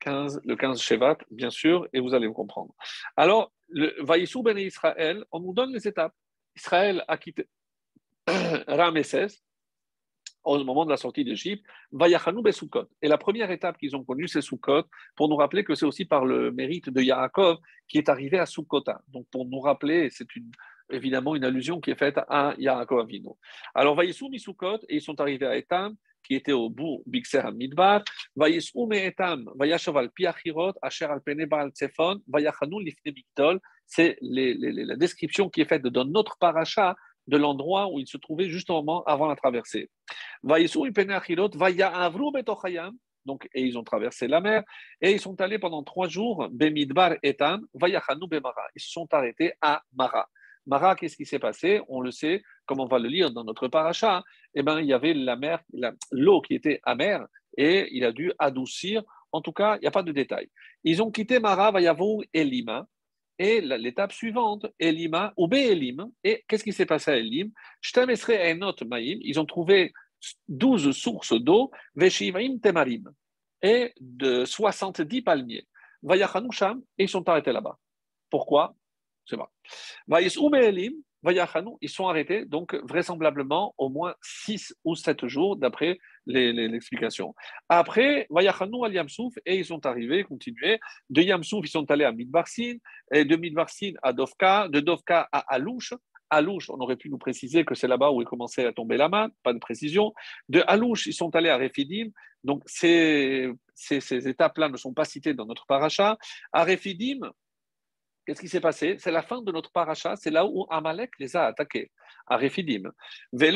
15, 0.00 0.40
le 0.44 0.56
15 0.56 0.80
Shevat, 0.80 1.18
bien 1.30 1.50
sûr, 1.50 1.88
et 1.92 2.00
vous 2.00 2.14
allez 2.14 2.28
me 2.28 2.32
comprendre. 2.32 2.74
Alors, 3.16 3.52
Vaïsou 4.00 4.42
Ben 4.42 4.58
Israël, 4.58 5.24
on 5.32 5.40
nous 5.40 5.52
donne 5.52 5.72
les 5.72 5.86
étapes. 5.86 6.14
Israël 6.56 7.04
a 7.06 7.16
quitté 7.18 7.48
Ramesses, 8.66 9.42
au 10.44 10.64
moment 10.64 10.84
de 10.84 10.90
la 10.90 10.96
sortie 10.96 11.24
d'Égypte, 11.24 11.64
Vayachanou 11.92 12.42
Besukot. 12.42 12.88
Et 13.02 13.08
la 13.08 13.18
première 13.18 13.50
étape 13.50 13.78
qu'ils 13.78 13.94
ont 13.96 14.04
connue, 14.04 14.28
c'est 14.28 14.40
Sukkot, 14.40 14.84
pour 15.14 15.28
nous 15.28 15.36
rappeler 15.36 15.64
que 15.64 15.74
c'est 15.74 15.86
aussi 15.86 16.04
par 16.04 16.24
le 16.24 16.50
mérite 16.50 16.88
de 16.90 17.00
Yaakov 17.00 17.58
qui 17.86 17.98
est 17.98 18.08
arrivé 18.08 18.38
à 18.38 18.46
Sukkota. 18.46 19.02
Donc 19.08 19.26
pour 19.30 19.46
nous 19.46 19.60
rappeler, 19.60 20.08
c'est 20.10 20.26
évidemment 20.90 21.36
une 21.36 21.44
allusion 21.44 21.80
qui 21.80 21.90
est 21.90 21.98
faite 21.98 22.18
à 22.28 22.54
Yaakov 22.58 23.00
Avino. 23.00 23.38
Alors 23.74 23.94
Vayisou 23.94 24.28
Misukot, 24.28 24.78
et 24.88 24.96
ils 24.96 25.02
sont 25.02 25.20
arrivés 25.20 25.46
à 25.46 25.56
Etam, 25.56 25.94
qui 26.22 26.34
était 26.34 26.52
au 26.52 26.70
bout 26.70 27.02
Bixer 27.06 27.52
Midbar, 27.52 28.02
Vayisou 28.36 28.86
Me 28.86 28.96
Etam, 28.96 29.50
Vayashaval 29.56 30.10
Piachirot, 30.10 30.72
Asher 30.82 31.06
al 31.06 31.20
Baal 31.46 31.70
Tsefon, 31.70 32.20
Vayachanou 32.28 32.80
Lifne 32.80 33.12
C'est 33.86 34.18
la 34.20 34.96
description 34.96 35.48
qui 35.48 35.62
est 35.62 35.68
faite 35.68 35.82
dans 35.82 36.04
notre 36.04 36.36
paracha 36.38 36.96
de 37.26 37.36
l'endroit 37.36 37.92
où 37.92 38.00
ils 38.00 38.08
se 38.08 38.16
trouvaient 38.16 38.48
justement 38.48 39.04
avant 39.04 39.26
la 39.26 39.36
traversée. 39.36 39.90
Donc, 43.26 43.48
et 43.52 43.62
ils 43.62 43.76
ont 43.76 43.84
traversé 43.84 44.26
la 44.26 44.40
mer 44.40 44.62
et 45.02 45.12
ils 45.12 45.20
sont 45.20 45.38
allés 45.40 45.58
pendant 45.58 45.82
trois 45.82 46.08
jours, 46.08 46.48
Bemidbar 46.50 47.16
etam, 47.22 47.66
Bemara. 47.74 48.62
Ils 48.74 48.80
se 48.80 48.90
sont 48.90 49.06
arrêtés 49.12 49.52
à 49.60 49.82
Mara. 49.94 50.26
Mara, 50.68 50.94
qu'est-ce 50.94 51.16
qui 51.16 51.26
s'est 51.26 51.40
passé? 51.40 51.80
On 51.88 52.00
le 52.00 52.12
sait, 52.12 52.42
comme 52.66 52.78
on 52.78 52.86
va 52.86 53.00
le 53.00 53.08
lire 53.08 53.32
dans 53.32 53.42
notre 53.42 53.66
paracha, 53.66 54.22
eh 54.54 54.62
ben, 54.62 54.78
il 54.78 54.86
y 54.86 54.92
avait 54.92 55.14
la 55.14 55.34
mer, 55.34 55.60
l'eau 56.12 56.40
qui 56.40 56.54
était 56.54 56.80
amère 56.84 57.26
et 57.56 57.88
il 57.90 58.04
a 58.04 58.12
dû 58.12 58.32
adoucir. 58.38 59.02
En 59.32 59.40
tout 59.40 59.52
cas, 59.52 59.76
il 59.76 59.80
n'y 59.80 59.88
a 59.88 59.90
pas 59.90 60.04
de 60.04 60.12
détails. 60.12 60.48
Ils 60.84 61.02
ont 61.02 61.10
quitté 61.10 61.40
Mara, 61.40 61.72
Vayavou 61.72 62.22
et 62.32 62.44
Lima. 62.44 62.86
Et 63.40 63.60
l'étape 63.60 64.12
suivante, 64.12 64.66
Elima, 64.80 65.32
ou 65.36 65.48
Elim. 65.52 66.10
Et 66.24 66.44
qu'est-ce 66.48 66.64
qui 66.64 66.72
s'est 66.72 66.86
passé 66.86 67.12
à 67.12 67.16
Elim? 67.16 67.52
Ils 69.22 69.40
ont 69.40 69.46
trouvé 69.46 69.92
12 70.48 70.90
sources 70.90 71.40
d'eau, 71.40 71.70
Veshivaim 71.94 72.58
Temarim, 72.58 73.08
et 73.62 73.92
de 74.00 74.44
70 74.44 75.22
palmiers. 75.22 75.68
Vayachanusham, 76.02 76.82
et 76.98 77.04
ils 77.04 77.08
sont 77.08 77.28
arrêtés 77.28 77.52
là-bas. 77.52 77.78
Pourquoi? 78.28 78.74
C'est. 79.28 79.50
Elim, 80.62 80.92
ils 81.80 81.88
sont 81.88 82.08
arrêtés, 82.08 82.44
donc 82.44 82.74
vraisemblablement 82.84 83.74
au 83.76 83.88
moins 83.88 84.14
6 84.22 84.74
ou 84.84 84.94
7 84.94 85.26
jours, 85.26 85.56
d'après 85.56 85.98
l'explication. 86.26 87.34
Après, 87.68 88.28
et 88.30 89.56
ils 89.56 89.64
sont 89.64 89.84
arrivés, 89.86 90.24
continués. 90.24 90.78
De 91.10 91.22
Yamsouf, 91.22 91.66
ils 91.66 91.70
sont 91.70 91.90
allés 91.90 92.04
à 92.04 92.12
Midbarsin, 92.12 92.76
et 93.12 93.24
de 93.24 93.36
Midbarsin 93.36 93.92
à 94.02 94.12
Dovka, 94.12 94.68
de 94.68 94.80
Dovka 94.80 95.28
à 95.32 95.38
Alouche. 95.52 95.92
Alouche, 96.30 96.68
on 96.70 96.78
aurait 96.78 96.96
pu 96.96 97.08
nous 97.10 97.18
préciser 97.18 97.64
que 97.64 97.74
c'est 97.74 97.88
là-bas 97.88 98.10
où 98.10 98.20
il 98.20 98.26
commençait 98.26 98.66
à 98.66 98.72
tomber 98.72 98.96
la 98.96 99.08
main, 99.08 99.30
pas 99.42 99.54
de 99.54 99.58
précision. 99.58 100.12
De 100.48 100.62
Alouche, 100.66 101.06
ils 101.06 101.14
sont 101.14 101.34
allés 101.34 101.48
à 101.48 101.56
Refidim, 101.56 102.10
donc 102.44 102.62
ces 102.66 103.50
étapes-là 104.08 104.68
ne 104.68 104.76
sont 104.76 104.92
pas 104.92 105.04
citées 105.04 105.34
dans 105.34 105.46
notre 105.46 105.66
paracha. 105.66 106.18
À 106.52 106.64
Refidim, 106.64 107.20
Qu'est-ce 108.28 108.42
qui 108.42 108.48
s'est 108.50 108.60
passé? 108.60 108.96
C'est 108.98 109.10
la 109.10 109.22
fin 109.22 109.40
de 109.40 109.50
notre 109.50 109.72
paracha, 109.72 110.14
c'est 110.14 110.28
là 110.28 110.44
où 110.44 110.66
Amalek 110.68 111.12
les 111.18 111.34
a 111.34 111.46
attaqués, 111.46 111.90
à 112.26 112.36
Refidim. 112.36 112.92
Et 113.40 113.50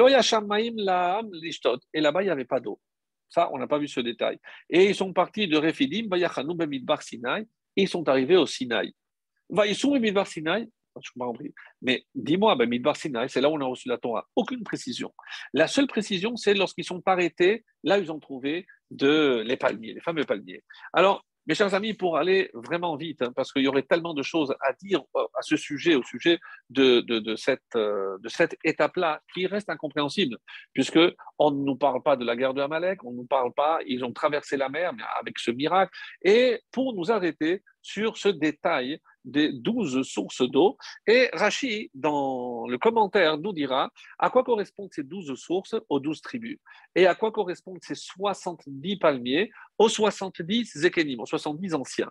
là-bas, 2.00 2.22
il 2.22 2.24
n'y 2.24 2.30
avait 2.30 2.46
pas 2.46 2.58
d'eau. 2.58 2.80
Ça, 3.28 3.50
on 3.52 3.58
n'a 3.58 3.66
pas 3.66 3.76
vu 3.76 3.86
ce 3.86 4.00
détail. 4.00 4.38
Et 4.70 4.86
ils 4.86 4.94
sont 4.94 5.12
partis 5.12 5.46
de 5.46 5.58
Refidim, 5.58 6.08
et 6.16 7.82
ils 7.82 7.86
sont 7.86 8.08
arrivés 8.08 8.36
au 8.38 8.46
Sinaï. 8.46 8.94
Sinaï, 10.24 10.68
mais 11.82 12.06
dis-moi, 12.14 12.56
ben, 12.56 12.66
Midbar 12.66 12.96
Sinaï, 12.96 13.28
c'est 13.28 13.42
là 13.42 13.50
où 13.50 13.52
on 13.56 13.60
a 13.60 13.66
reçu 13.66 13.90
la 13.90 13.98
Torah. 13.98 14.26
Aucune 14.34 14.62
précision. 14.62 15.12
La 15.52 15.68
seule 15.68 15.86
précision, 15.86 16.34
c'est 16.36 16.54
lorsqu'ils 16.54 16.84
sont 16.84 17.02
arrêtés, 17.04 17.62
là, 17.84 17.98
ils 17.98 18.10
ont 18.10 18.20
trouvé 18.20 18.66
de, 18.90 19.42
les 19.44 19.58
palmiers, 19.58 19.92
les 19.92 20.00
fameux 20.00 20.24
palmiers. 20.24 20.64
Alors, 20.94 21.26
mes 21.46 21.54
chers 21.54 21.74
amis, 21.74 21.94
pour 21.94 22.16
aller 22.16 22.50
vraiment 22.54 22.96
vite, 22.96 23.22
hein, 23.22 23.32
parce 23.34 23.52
qu'il 23.52 23.62
y 23.62 23.68
aurait 23.68 23.82
tellement 23.82 24.14
de 24.14 24.22
choses 24.22 24.54
à 24.60 24.72
dire 24.74 25.00
euh, 25.16 25.24
à 25.34 25.42
ce 25.42 25.56
sujet, 25.56 25.94
au 25.94 26.02
sujet 26.02 26.38
de, 26.70 27.00
de, 27.00 27.36
cette, 27.36 27.60
euh, 27.74 28.16
de 28.20 28.28
cette 28.28 28.56
étape-là, 28.64 29.20
qui 29.34 29.46
reste 29.46 29.68
incompréhensible, 29.68 30.38
puisque 30.72 31.00
on 31.38 31.50
ne 31.50 31.64
nous 31.64 31.76
parle 31.76 32.02
pas 32.02 32.16
de 32.16 32.24
la 32.24 32.36
guerre 32.36 32.54
de 32.54 32.62
Amalek, 32.62 33.02
on 33.04 33.10
ne 33.10 33.16
nous 33.16 33.26
parle 33.26 33.52
pas, 33.54 33.80
ils 33.86 34.04
ont 34.04 34.12
traversé 34.12 34.56
la 34.56 34.68
mer 34.68 34.92
avec 35.20 35.38
ce 35.38 35.50
miracle, 35.50 35.92
et 36.22 36.60
pour 36.70 36.94
nous 36.94 37.10
arrêter 37.10 37.62
sur 37.82 38.16
ce 38.16 38.28
détail 38.28 39.00
des 39.24 39.52
douze 39.52 40.02
sources 40.02 40.42
d'eau. 40.42 40.76
Et 41.06 41.28
Rachi, 41.32 41.90
dans 41.94 42.66
le 42.66 42.78
commentaire, 42.78 43.38
nous 43.38 43.52
dira 43.52 43.90
à 44.18 44.30
quoi 44.30 44.44
correspondent 44.44 44.92
ces 44.92 45.02
douze 45.02 45.34
sources 45.34 45.76
aux 45.88 46.00
douze 46.00 46.20
tribus? 46.20 46.58
Et 46.94 47.06
à 47.06 47.14
quoi 47.14 47.30
correspondent 47.30 47.82
ces 47.82 47.94
70 47.94 48.96
palmiers 48.98 49.50
aux 49.78 49.88
70 49.88 50.72
zékénim, 50.74 51.20
aux 51.20 51.26
70 51.26 51.74
anciens? 51.74 52.10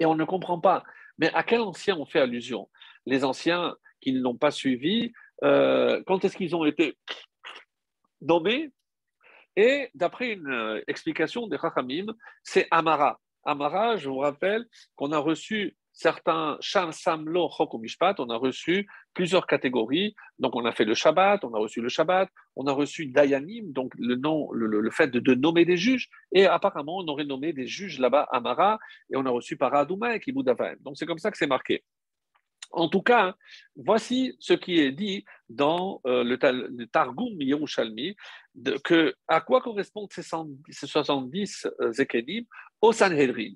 Et 0.00 0.06
on 0.06 0.14
ne 0.14 0.24
comprend 0.24 0.60
pas, 0.60 0.84
mais 1.18 1.32
à 1.34 1.42
quels 1.42 1.60
anciens 1.60 1.96
on 1.96 2.06
fait 2.06 2.20
allusion? 2.20 2.68
Les 3.06 3.24
anciens 3.24 3.74
qui 4.00 4.12
ne 4.12 4.20
l'ont 4.20 4.36
pas 4.36 4.50
suivi, 4.50 5.12
euh, 5.42 6.02
quand 6.06 6.24
est-ce 6.24 6.36
qu'ils 6.36 6.54
ont 6.54 6.64
été 6.64 6.96
nommés? 8.20 8.70
Et 9.56 9.90
d'après 9.94 10.32
une 10.32 10.48
euh, 10.48 10.80
explication 10.86 11.48
des 11.48 11.58
Chachamim, 11.58 12.06
c'est 12.44 12.68
Amara. 12.70 13.18
Amara, 13.48 13.96
je 13.96 14.10
vous 14.10 14.18
rappelle 14.18 14.66
qu'on 14.94 15.10
a 15.12 15.18
reçu 15.18 15.74
certains 15.92 16.58
Sham 16.60 16.92
Samlo 16.92 17.48
on 17.58 18.30
a 18.30 18.36
reçu 18.36 18.86
plusieurs 19.14 19.46
catégories. 19.46 20.14
Donc, 20.38 20.54
on 20.54 20.64
a 20.66 20.72
fait 20.72 20.84
le 20.84 20.94
Shabbat, 20.94 21.42
on 21.44 21.54
a 21.54 21.58
reçu 21.58 21.80
le 21.80 21.88
Shabbat, 21.88 22.28
on 22.56 22.66
a 22.66 22.72
reçu 22.72 23.06
Dayanim, 23.06 23.72
donc 23.72 23.92
le, 23.98 24.16
nom, 24.16 24.52
le, 24.52 24.90
fait 24.90 25.08
de, 25.08 25.34
nommer 25.34 25.64
des 25.64 25.78
juges. 25.78 26.08
Et 26.30 26.46
apparemment, 26.46 26.98
on 26.98 27.08
aurait 27.08 27.24
nommé 27.24 27.52
des 27.54 27.66
juges 27.66 27.98
là-bas 27.98 28.28
à 28.30 28.38
Mara, 28.40 28.78
et 29.10 29.16
on 29.16 29.24
a 29.24 29.30
reçu 29.30 29.56
Paradouma 29.56 30.14
et 30.14 30.20
Kiboudavaim. 30.20 30.76
Donc, 30.80 30.96
c'est 30.98 31.06
comme 31.06 31.18
ça 31.18 31.30
que 31.30 31.38
c'est 31.38 31.46
marqué. 31.46 31.82
En 32.70 32.88
tout 32.88 33.02
cas, 33.02 33.34
voici 33.76 34.36
ce 34.40 34.52
qui 34.52 34.78
est 34.78 34.92
dit 34.92 35.24
dans 35.48 36.00
euh, 36.06 36.22
le, 36.22 36.86
Targum 36.86 37.40
Yerushalmi, 37.40 38.14
que 38.84 39.14
à 39.26 39.40
quoi 39.40 39.62
correspondent 39.62 40.12
ces, 40.12 40.22
70 40.22 41.66
euh, 41.80 41.92
Au 42.80 42.92
Sanhedrin. 42.92 43.54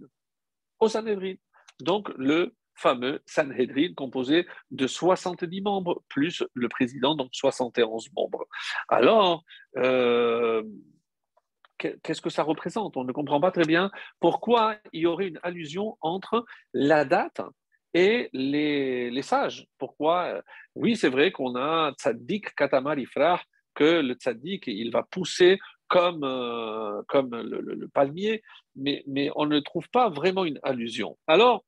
Au 0.78 0.88
Sanhedrin 0.88 1.34
donc 1.82 2.10
le 2.16 2.54
fameux 2.74 3.20
Sanhedrin 3.26 3.92
composé 3.94 4.46
de 4.70 4.86
70 4.86 5.60
membres 5.60 6.02
plus 6.08 6.42
le 6.54 6.68
président, 6.68 7.14
donc 7.14 7.30
71 7.32 8.10
membres. 8.16 8.46
Alors, 8.88 9.44
euh, 9.76 10.62
qu'est-ce 11.78 12.22
que 12.22 12.30
ça 12.30 12.42
représente? 12.42 12.96
On 12.96 13.04
ne 13.04 13.12
comprend 13.12 13.40
pas 13.40 13.50
très 13.50 13.64
bien 13.64 13.90
pourquoi 14.20 14.76
il 14.92 15.02
y 15.02 15.06
aurait 15.06 15.28
une 15.28 15.40
allusion 15.42 15.98
entre 16.00 16.44
la 16.72 17.04
date 17.04 17.42
et 17.94 18.30
les, 18.32 19.22
sages. 19.22 19.66
Pourquoi? 19.78 20.42
Oui, 20.74 20.96
c'est 20.96 21.10
vrai 21.10 21.30
qu'on 21.30 21.56
a 21.56 21.92
Tzaddik 21.98 22.54
Katamar 22.54 22.98
Ifrah, 22.98 23.40
que 23.74 24.00
le 24.00 24.14
Tzaddik, 24.14 24.66
il 24.66 24.90
va 24.90 25.02
pousser 25.02 25.58
comme, 25.92 26.24
euh, 26.24 27.02
comme 27.06 27.36
le, 27.36 27.86
palmier, 27.88 28.42
mais, 28.76 29.04
mais 29.06 29.30
on 29.36 29.44
ne 29.44 29.60
trouve 29.60 29.90
pas 29.90 30.08
vraiment 30.08 30.46
une 30.46 30.58
allusion. 30.62 31.18
Alors, 31.26 31.64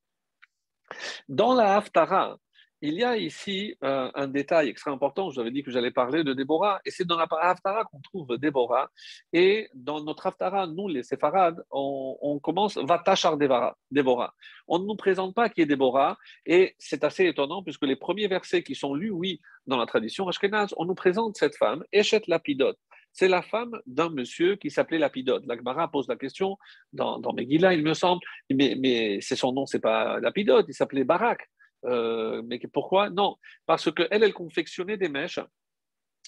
dans 1.29 1.53
la 1.53 1.77
Haftara, 1.77 2.39
il 2.81 2.95
y 2.95 3.05
a 3.05 3.19
ici 3.19 3.77
euh, 3.85 4.11
un 4.15 4.27
détail 4.27 4.71
extrêmement 4.71 4.97
important. 4.97 5.29
Je 5.29 5.35
vous 5.35 5.41
avais 5.43 5.51
dit 5.51 5.63
que 5.63 5.71
j'allais 5.71 5.91
parler 5.91 6.25
de 6.25 6.33
Déborah, 6.33 6.81
et 6.87 6.91
c'est 6.91 7.07
dans 7.07 7.19
la 7.19 7.27
Haftara 7.31 7.85
qu'on 7.85 8.01
trouve 8.01 8.39
Déborah. 8.39 8.89
Et 9.35 9.69
dans 9.75 10.03
notre 10.03 10.27
Haftara, 10.27 10.67
nous, 10.69 10.89
les 10.89 11.03
séfarades, 11.03 11.63
on, 11.71 12.41
commence 12.43 12.79
Vatachar 12.79 13.37
Déborah. 13.37 14.35
On 14.69 14.79
ne 14.79 14.87
nous 14.87 14.97
présente 14.97 15.35
pas 15.35 15.51
qui 15.51 15.61
est 15.61 15.67
Déborah, 15.67 16.17
et 16.47 16.75
c'est 16.79 17.05
assez 17.05 17.27
étonnant 17.27 17.63
puisque 17.63 17.85
les 17.85 17.97
premiers 17.97 18.29
versets 18.29 18.63
qui 18.63 18.75
sont 18.75 18.95
lus, 18.95 19.11
oui, 19.11 19.43
dans 19.67 19.77
la 19.77 19.85
tradition 19.85 20.27
ashkenaz, 20.29 20.73
on 20.79 20.87
nous 20.87 20.95
présente 20.95 21.37
cette 21.37 21.57
femme, 21.57 21.85
Eshet 21.93 22.23
Lapidot. 22.27 22.75
C'est 23.15 23.29
la 23.29 23.43
femme 23.43 23.81
d'un 23.87 24.11
monsieur 24.11 24.57
qui 24.57 24.71
s'appelait 24.71 24.99
Lapidote. 24.99 25.47
L'Agmara 25.47 25.91
pose 25.91 26.09
la 26.09 26.17
question 26.17 26.59
dans, 26.93 27.19
dans 27.19 27.33
Megillah, 27.33 27.73
il 27.73 27.83
me 27.83 27.95
semble, 27.95 28.21
mais, 28.51 28.77
mais 28.79 29.21
c'est 29.21 29.37
son 29.37 29.53
nom, 29.53 29.65
c'est 29.67 29.81
pas 29.81 30.21
Lapidote, 30.21 30.67
il 30.69 30.75
s'appelait 30.75 31.05
Barak. 31.05 31.49
Euh, 31.87 32.43
mais 32.45 32.59
pourquoi? 32.73 33.11
Non, 33.11 33.37
parce 33.67 33.91
qu'elle, 33.93 34.09
elle 34.11 34.35
confectionnait 34.35 34.97
des 34.97 35.09
mèches 35.09 35.41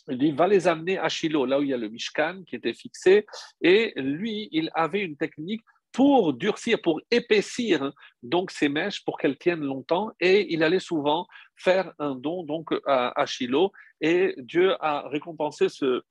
il 0.09 0.35
va 0.35 0.47
les 0.47 0.69
amener 0.69 0.99
à 0.99 1.09
Shiloh, 1.09 1.47
là 1.47 1.59
où 1.59 1.63
il 1.63 1.71
y 1.71 1.75
a 1.75 1.77
le 1.77 1.89
Mishkan 1.89 2.43
qui 2.47 2.57
était 2.57 2.75
fixé. 2.75 3.27
Et 3.61 3.93
lui, 3.97 4.49
il 4.53 4.71
avait 4.75 5.01
une 5.01 5.17
technique 5.17 5.63
pour 5.93 6.35
durcir, 6.35 6.81
pour 6.83 7.01
épaissir 7.11 7.93
donc 8.23 8.51
ces 8.51 8.69
mèches 8.69 9.05
pour 9.05 9.19
qu'elles 9.19 9.39
tiennent 9.39 9.65
longtemps. 9.65 10.13
Et 10.21 10.53
il 10.53 10.63
allait 10.63 10.81
souvent 10.81 11.27
faire 11.57 11.93
un 11.99 12.15
don 12.15 12.45
donc 12.45 12.73
à, 12.87 13.19
à 13.21 13.27
Shiloh. 13.27 13.73
Et 14.01 14.35
Dieu 14.39 14.75
a 14.81 15.09
récompensé 15.09 15.69
ce, 15.69 16.03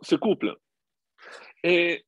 ce 0.00 0.14
couple. 0.14 0.56
Et 1.64 2.04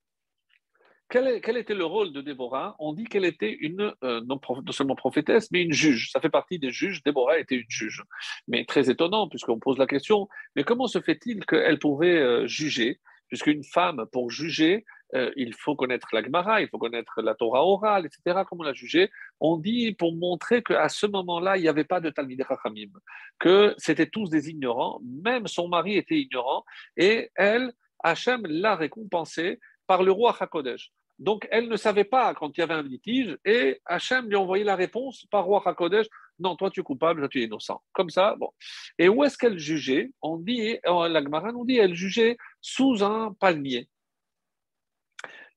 quel, 1.09 1.57
était 1.57 1.75
le 1.75 1.85
rôle 1.85 2.13
de 2.13 2.21
Déborah? 2.21 2.75
On 2.81 2.93
dit 2.93 3.05
qu'elle 3.05 3.25
était 3.25 3.53
une, 3.53 3.95
euh, 4.03 4.21
non, 4.27 4.41
seulement 4.71 4.97
prophétesse, 4.97 5.49
mais 5.53 5.63
une 5.63 5.73
juge. 5.73 6.11
Ça 6.11 6.21
fait 6.21 6.31
partie 6.31 6.59
des 6.59 6.71
juges. 6.71 7.05
Déborah 7.05 7.39
était 7.39 7.55
une 7.55 7.71
juge. 7.71 8.03
Mais 8.49 8.65
très 8.65 8.91
étonnant, 8.91 9.29
puisqu'on 9.29 9.61
pose 9.61 9.79
la 9.79 9.87
question, 9.87 10.29
mais 10.57 10.65
comment 10.65 10.89
se 10.89 11.01
fait-il 11.01 11.45
qu'elle 11.47 11.79
pouvait 11.79 12.19
euh, 12.19 12.47
juger 12.49 12.99
Puisqu'une 13.35 13.65
femme, 13.65 14.07
pour 14.13 14.31
juger, 14.31 14.85
euh, 15.17 15.33
il 15.35 15.55
faut 15.55 15.75
connaître 15.75 16.07
la 16.13 16.23
Gemara, 16.23 16.61
il 16.61 16.69
faut 16.69 16.79
connaître 16.79 17.21
la 17.21 17.35
Torah 17.35 17.65
orale, 17.67 18.07
etc. 18.07 18.45
Comment 18.49 18.63
la 18.63 18.73
juger 18.73 19.11
On 19.41 19.57
dit 19.57 19.91
pour 19.91 20.15
montrer 20.15 20.63
qu'à 20.63 20.89
ce 20.89 21.07
moment-là, 21.07 21.57
il 21.57 21.63
n'y 21.63 21.69
avait 21.69 21.83
pas 21.83 21.99
de 22.01 22.11
Talmid 22.11 22.45
Chachamim, 22.47 22.93
que 23.41 23.75
c'était 23.77 24.07
tous 24.07 24.31
des 24.31 24.51
ignorants, 24.51 25.01
même 25.03 25.49
son 25.49 25.67
mari 25.67 25.97
était 25.97 26.15
ignorant, 26.15 26.65
et 26.97 27.33
elle, 27.35 27.73
Hachem 28.05 28.43
l'a 28.47 28.77
récompensée 28.77 29.59
par 29.89 30.05
le 30.05 30.13
roi 30.13 30.37
Hakodesh. 30.39 30.93
Donc, 31.19 31.49
elle 31.51 31.69
ne 31.69 31.77
savait 31.77 32.05
pas 32.05 32.35
quand 32.35 32.57
il 32.57 32.61
y 32.61 32.63
avait 32.63 32.75
un 32.75 32.83
litige 32.85 33.37
et 33.45 33.81
Hachem 33.85 34.29
lui 34.29 34.37
a 34.37 34.41
envoyé 34.41 34.63
la 34.63 34.77
réponse 34.77 35.27
par 35.29 35.45
roi 35.45 35.61
Hakodesh 35.67 36.07
non, 36.39 36.57
toi 36.57 36.71
tu 36.71 36.81
es 36.81 36.83
coupable, 36.83 37.21
toi 37.21 37.29
tu 37.29 37.41
es 37.41 37.45
innocent. 37.45 37.81
Comme 37.93 38.11
ça, 38.11 38.35
bon. 38.37 38.51
Et 38.99 39.09
où 39.09 39.25
est-ce 39.25 39.39
qu'elle 39.39 39.59
jugeait? 39.59 40.13
On 40.23 40.39
dit, 40.39 40.79
la 40.85 41.23
Gemara 41.23 41.53
nous 41.53 41.65
dit, 41.65 41.77
elle 41.77 41.95
jugeait 41.95 42.37
sous 42.61 43.03
un 43.05 43.33
palmier, 43.39 43.89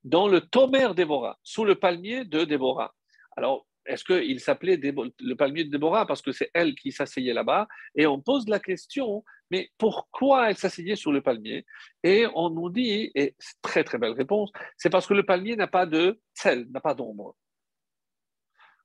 dans 0.04 0.28
le 0.28 0.42
Tomer 0.42 0.94
Déborah, 0.96 1.38
sous 1.44 1.66
le 1.66 1.76
palmier 1.76 2.26
de 2.26 2.44
Déborah. 2.44 2.94
Alors, 3.36 3.68
est-ce 3.86 4.04
qu'il 4.04 4.40
s'appelait 4.42 4.78
le 4.78 5.36
palmier 5.36 5.64
de 5.64 5.70
Déborah 5.70 6.06
parce 6.06 6.22
que 6.22 6.34
c'est 6.34 6.52
elle 6.54 6.76
qui 6.76 6.92
s'asseyait 6.92 7.34
là-bas? 7.34 7.68
Et 7.96 8.06
on 8.06 8.20
pose 8.20 8.48
la 8.50 8.60
question, 8.60 9.24
mais 9.50 9.70
pourquoi 9.78 10.50
elle 10.50 10.58
s'asseyait 10.58 10.98
sur 10.98 11.14
le 11.14 11.22
palmier? 11.22 11.66
Et 12.04 12.26
on 12.36 12.50
nous 12.50 12.70
dit, 12.70 13.12
et 13.16 13.36
c'est 13.40 13.62
très 13.62 13.86
très 13.86 13.98
belle 13.98 14.12
réponse, 14.12 14.52
c'est 14.76 14.90
parce 14.90 15.08
que 15.08 15.14
le 15.14 15.24
palmier 15.24 15.56
n'a 15.56 15.68
pas 15.68 15.86
de 15.86 16.20
sel, 16.34 16.68
n'a 16.72 16.82
pas 16.82 16.94
d'ombre. 16.94 17.38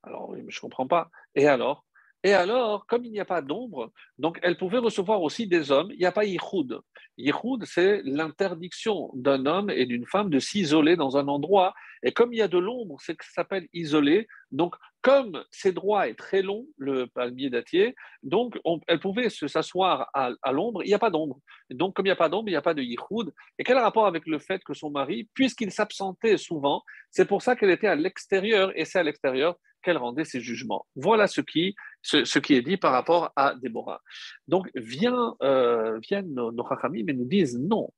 Alors, 0.02 0.34
je 0.36 0.56
ne 0.56 0.60
comprends 0.60 0.86
pas. 0.86 1.10
Et 1.34 1.46
alors? 1.46 1.84
Et 2.24 2.34
alors, 2.34 2.86
comme 2.86 3.04
il 3.04 3.10
n'y 3.10 3.18
a 3.18 3.24
pas 3.24 3.42
d'ombre, 3.42 3.90
donc 4.16 4.38
elle 4.42 4.56
pouvait 4.56 4.78
recevoir 4.78 5.22
aussi 5.22 5.48
des 5.48 5.72
hommes. 5.72 5.90
Il 5.90 5.98
n'y 5.98 6.06
a 6.06 6.12
pas 6.12 6.24
yichud. 6.24 6.78
Yichud, 7.18 7.64
c'est 7.64 8.00
l'interdiction 8.04 9.10
d'un 9.14 9.44
homme 9.44 9.70
et 9.70 9.86
d'une 9.86 10.06
femme 10.06 10.30
de 10.30 10.38
s'isoler 10.38 10.94
dans 10.94 11.16
un 11.16 11.26
endroit. 11.26 11.74
Et 12.04 12.12
comme 12.12 12.32
il 12.32 12.36
y 12.36 12.42
a 12.42 12.46
de 12.46 12.58
l'ombre, 12.58 12.96
c'est 13.00 13.16
que 13.16 13.24
ça 13.24 13.32
s'appelle 13.42 13.66
isoler. 13.72 14.28
Donc, 14.52 14.76
comme 15.00 15.44
ces 15.50 15.72
droits 15.72 16.08
est 16.08 16.14
très 16.14 16.42
long, 16.42 16.64
le 16.76 17.08
palmier 17.08 17.50
dattier, 17.50 17.96
donc 18.22 18.56
elle 18.86 19.00
pouvait 19.00 19.28
s'asseoir 19.28 20.08
à, 20.14 20.30
à 20.42 20.52
l'ombre. 20.52 20.84
Il 20.84 20.88
n'y 20.88 20.94
a 20.94 21.00
pas 21.00 21.10
d'ombre. 21.10 21.40
Donc, 21.70 21.96
comme 21.96 22.06
il 22.06 22.10
n'y 22.10 22.12
a 22.12 22.16
pas 22.16 22.28
d'ombre, 22.28 22.48
il 22.48 22.52
n'y 22.52 22.56
a 22.56 22.62
pas 22.62 22.74
de 22.74 22.82
yichud. 22.82 23.32
Et 23.58 23.64
quel 23.64 23.78
rapport 23.78 24.06
avec 24.06 24.28
le 24.28 24.38
fait 24.38 24.62
que 24.62 24.74
son 24.74 24.90
mari, 24.90 25.28
puisqu'il 25.34 25.72
s'absentait 25.72 26.36
souvent, 26.36 26.84
c'est 27.10 27.26
pour 27.26 27.42
ça 27.42 27.56
qu'elle 27.56 27.70
était 27.70 27.88
à 27.88 27.96
l'extérieur, 27.96 28.70
et 28.76 28.84
c'est 28.84 29.00
à 29.00 29.02
l'extérieur 29.02 29.56
qu'elle 29.82 29.98
rendait 29.98 30.24
ses 30.24 30.40
jugements. 30.40 30.86
Voilà 30.96 31.26
ce 31.26 31.40
qui, 31.40 31.74
est 32.12 32.62
dit 32.62 32.76
par 32.76 32.92
rapport 32.92 33.32
à 33.36 33.54
Déborah. 33.54 34.00
Donc, 34.48 34.70
euh, 34.74 35.98
viennent 35.98 36.34
nos, 36.34 36.52
nos 36.52 36.66
mais 36.90 37.12
nous 37.12 37.24
disent 37.24 37.58
non. 37.58 37.92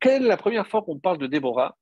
Quelle 0.00 0.24
est 0.24 0.28
la 0.28 0.36
première 0.36 0.66
fois 0.66 0.82
qu'on 0.82 0.98
parle 0.98 1.18
de 1.18 1.26
Déborah? 1.26 1.76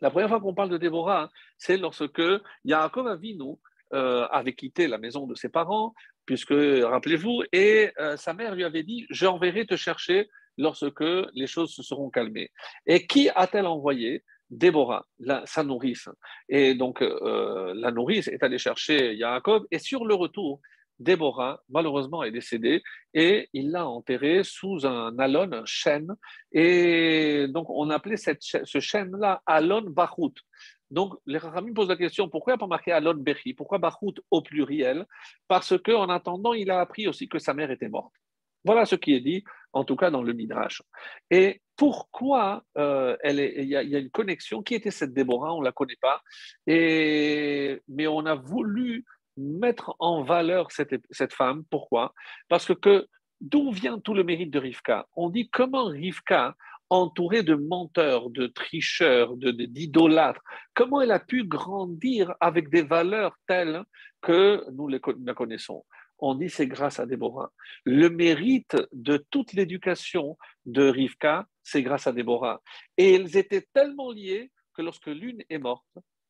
La 0.00 0.10
première 0.10 0.28
fois 0.28 0.40
qu'on 0.40 0.54
parle 0.54 0.70
de 0.70 0.78
Déborah, 0.78 1.24
hein, 1.24 1.30
c'est 1.58 1.76
lorsque 1.76 2.22
Yaakov 2.64 3.06
Avinu 3.06 3.56
euh, 3.92 4.26
avait 4.28 4.54
quitté 4.54 4.86
la 4.86 4.98
maison 4.98 5.26
de 5.26 5.34
ses 5.34 5.48
parents, 5.48 5.94
puisque, 6.24 6.54
rappelez-vous, 6.54 7.42
et 7.52 7.90
euh, 7.98 8.16
sa 8.16 8.32
mère 8.32 8.54
lui 8.54 8.64
avait 8.64 8.82
dit, 8.82 9.06
j'enverrai 9.10 9.66
te 9.66 9.76
chercher 9.76 10.28
lorsque 10.56 11.04
les 11.34 11.46
choses 11.46 11.74
se 11.74 11.82
seront 11.82 12.10
calmées. 12.10 12.50
Et 12.86 13.06
qui 13.06 13.28
a-t-elle 13.30 13.66
envoyé? 13.66 14.24
Déborah, 14.50 15.06
sa 15.44 15.62
nourrice. 15.62 16.08
Et 16.48 16.74
donc, 16.74 17.02
euh, 17.02 17.72
la 17.76 17.90
nourrice 17.92 18.28
est 18.28 18.42
allée 18.42 18.58
chercher 18.58 19.14
Yaakov, 19.14 19.64
et 19.70 19.78
sur 19.78 20.04
le 20.04 20.14
retour, 20.14 20.60
Déborah, 20.98 21.62
malheureusement, 21.70 22.22
est 22.24 22.30
décédée, 22.30 22.82
et 23.14 23.48
il 23.54 23.70
l'a 23.70 23.88
enterrée 23.88 24.42
sous 24.44 24.86
un 24.86 25.18
alon, 25.18 25.50
un 25.52 25.64
chêne, 25.64 26.14
et 26.52 27.46
donc 27.48 27.70
on 27.70 27.88
appelait 27.88 28.18
cette, 28.18 28.42
ce 28.42 28.80
chêne-là 28.80 29.40
Alon 29.46 29.82
Bachout. 29.82 30.34
Donc, 30.90 31.14
les 31.24 31.38
Rachamim 31.38 31.72
posent 31.72 31.88
la 31.88 31.96
question 31.96 32.28
pourquoi 32.28 32.52
il 32.52 32.54
n'a 32.54 32.58
pas 32.58 32.66
marqué 32.66 32.92
Alon 32.92 33.14
Bechi? 33.14 33.54
Pourquoi 33.54 33.78
Bachout 33.78 34.14
au 34.30 34.42
pluriel? 34.42 35.06
Parce 35.46 35.78
qu'en 35.80 36.08
attendant, 36.08 36.52
il 36.52 36.70
a 36.70 36.80
appris 36.80 37.06
aussi 37.06 37.28
que 37.28 37.38
sa 37.38 37.54
mère 37.54 37.70
était 37.70 37.88
morte. 37.88 38.12
Voilà 38.64 38.84
ce 38.84 38.96
qui 38.96 39.14
est 39.14 39.20
dit, 39.20 39.42
en 39.72 39.84
tout 39.84 39.96
cas 39.96 40.10
dans 40.10 40.22
le 40.22 40.32
Midrash. 40.32 40.82
Et 41.30 41.62
pourquoi 41.80 42.62
euh, 42.76 43.16
il 43.24 43.64
y, 43.64 43.74
a 43.74 43.98
une 43.98 44.10
connexion 44.10 44.62
Qui 44.62 44.74
était 44.74 44.90
cette 44.90 45.14
Déborah? 45.14 45.54
On 45.54 45.60
ne 45.60 45.64
la 45.64 45.72
connaît 45.72 45.96
pas. 45.98 46.20
Mais 46.66 48.06
on 48.06 48.26
a 48.26 48.34
voulu 48.34 49.06
mettre 49.38 49.96
en 49.98 50.22
valeur 50.22 50.70
cette, 50.72 51.32
femme. 51.32 51.64
Pourquoi? 51.70 52.12
Parce 52.50 52.74
que, 52.74 53.08
d'où 53.40 53.70
vient 53.70 53.98
tout 53.98 54.12
le 54.12 54.24
mérite 54.24 54.50
de 54.50 54.58
Rivka? 54.58 55.06
On 55.16 55.30
dit 55.30 55.48
comment 55.48 55.86
Rivka, 55.86 56.54
entourée 56.90 57.42
de 57.42 57.54
menteurs, 57.54 58.28
de 58.28 58.46
tricheurs, 58.46 59.38
d'idolâtres, 59.38 60.42
comment 60.74 61.00
elle 61.00 61.12
a 61.12 61.18
pu 61.18 61.44
grandir 61.44 62.34
avec 62.40 62.68
des 62.68 62.82
valeurs 62.82 63.38
telles 63.46 63.84
que 64.20 64.66
nous 64.72 64.86
les 64.86 65.00
connaissons? 65.00 65.86
On 66.18 66.34
dit 66.34 66.50
c'est 66.50 66.66
grâce 66.66 67.00
à 67.00 67.06
Déborah. 67.06 67.50
Le 67.84 68.10
mérite 68.10 68.76
de 68.92 69.24
toute 69.30 69.54
l'éducation 69.54 70.36
de 70.66 70.86
Rivka, 70.86 71.46
c'est 71.70 71.82
grâce 71.82 72.06
à 72.06 72.12
Déborah. 72.12 72.60
Et 72.96 73.14
elles 73.14 73.36
étaient 73.36 73.66
tellement 73.72 74.10
liées 74.10 74.50
que 74.74 74.82
lorsque 74.82 75.06
l'une 75.06 75.42
est 75.48 75.58
morte, 75.58 75.86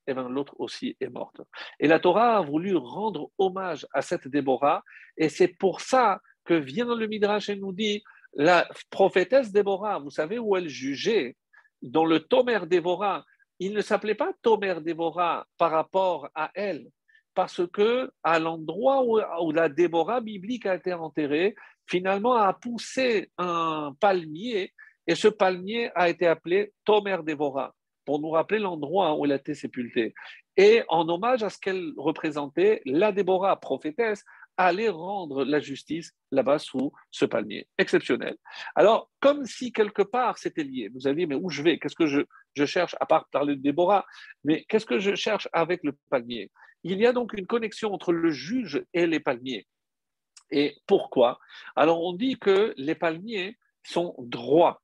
eh 0.07 0.15
ben, 0.15 0.29
l'autre 0.29 0.55
aussi 0.59 0.97
est 1.01 1.09
morte. 1.09 1.41
Et 1.79 1.87
la 1.87 1.99
Torah 1.99 2.39
a 2.39 2.43
voulu 2.43 2.77
rendre 2.77 3.31
hommage 3.39 3.87
à 3.93 4.03
cette 4.03 4.29
Déborah, 4.29 4.83
et 5.17 5.29
c'est 5.29 5.49
pour 5.49 5.81
ça 5.81 6.21
que 6.45 6.55
vient 6.55 6.95
le 6.95 7.07
Midrash 7.07 7.49
et 7.49 7.57
nous 7.57 7.73
dit, 7.73 8.03
la 8.35 8.69
prophétesse 8.91 9.53
Déborah, 9.53 9.99
vous 9.99 10.11
savez 10.11 10.39
où 10.39 10.57
elle 10.57 10.69
jugeait? 10.69 11.37
Dans 11.83 12.05
le 12.05 12.21
Tomer 12.21 12.67
Déborah, 12.67 13.25
il 13.59 13.73
ne 13.73 13.81
s'appelait 13.81 14.15
pas 14.15 14.33
Tomer 14.43 14.77
Déborah 14.83 15.47
par 15.57 15.71
rapport 15.71 16.29
à 16.35 16.51
elle, 16.55 16.87
parce 17.35 17.67
que 17.69 18.11
à 18.23 18.39
l'endroit 18.39 19.03
où, 19.05 19.53
la 19.53 19.69
Déborah 19.69 20.21
biblique 20.21 20.67
a 20.67 20.75
été 20.75 20.93
enterrée, 20.93 21.55
finalement 21.87 22.35
a 22.35 22.53
poussé 22.53 23.31
un 23.39 23.95
palmier 24.01 24.73
et 25.06 25.14
ce 25.14 25.28
palmier 25.28 25.90
a 25.94 26.09
été 26.09 26.27
appelé 26.27 26.72
Tomer 26.85 27.18
Déborah 27.24 27.74
pour 28.05 28.20
nous 28.20 28.31
rappeler 28.31 28.59
l'endroit 28.59 29.16
où 29.16 29.24
elle 29.24 29.32
a 29.32 29.36
été 29.36 29.55
sépultée. 29.55 30.14
Et 30.56 30.82
en 30.89 31.09
hommage 31.09 31.43
à 31.43 31.51
ce 31.51 31.59
qu'elle 31.59 31.93
représentait, 31.97 32.82
la 32.85 33.12
Déborah, 33.12 33.59
prophétesse, 33.60 34.24
allait 34.56 34.89
rendre 34.89 35.44
la 35.44 35.60
justice 35.60 36.12
là-bas 36.31 36.59
sous 36.59 36.93
ce 37.10 37.24
palmier. 37.24 37.66
Exceptionnel. 37.78 38.36
Alors, 38.74 39.10
comme 39.20 39.47
si 39.47 39.72
quelque 39.72 40.02
part 40.02 40.39
c'était 40.39 40.64
lié. 40.64 40.90
Vous 40.93 41.06
allez 41.06 41.16
dire, 41.16 41.28
mais 41.28 41.35
où 41.35 41.51
je 41.51 41.62
vais? 41.62 41.78
Qu'est-ce 41.78 41.94
que 41.94 42.06
je, 42.06 42.20
je 42.55 42.64
cherche, 42.66 42.94
à 43.01 43.06
part 43.06 43.27
parler 43.31 43.56
de 43.56 43.62
Déborah 43.62 44.05
Mais 44.44 44.64
qu'est-ce 44.68 44.86
que 44.86 44.98
je 44.98 45.14
cherche 45.14 45.48
avec 45.52 45.82
le 45.82 45.97
palmier? 46.10 46.51
Il 46.82 46.98
y 46.98 47.06
a 47.06 47.12
donc 47.12 47.32
une 47.32 47.47
connexion 47.47 47.93
entre 47.93 48.12
le 48.12 48.31
juge 48.31 48.85
et 48.93 49.06
les 49.06 49.20
palmiers. 49.20 49.66
Et 50.51 50.77
pourquoi? 50.86 51.39
Alors 51.77 52.02
on 52.02 52.12
dit 52.12 52.39
que 52.39 52.74
les 52.77 52.94
palmiers 52.94 53.56
sont 53.82 54.14
droits, 54.18 54.82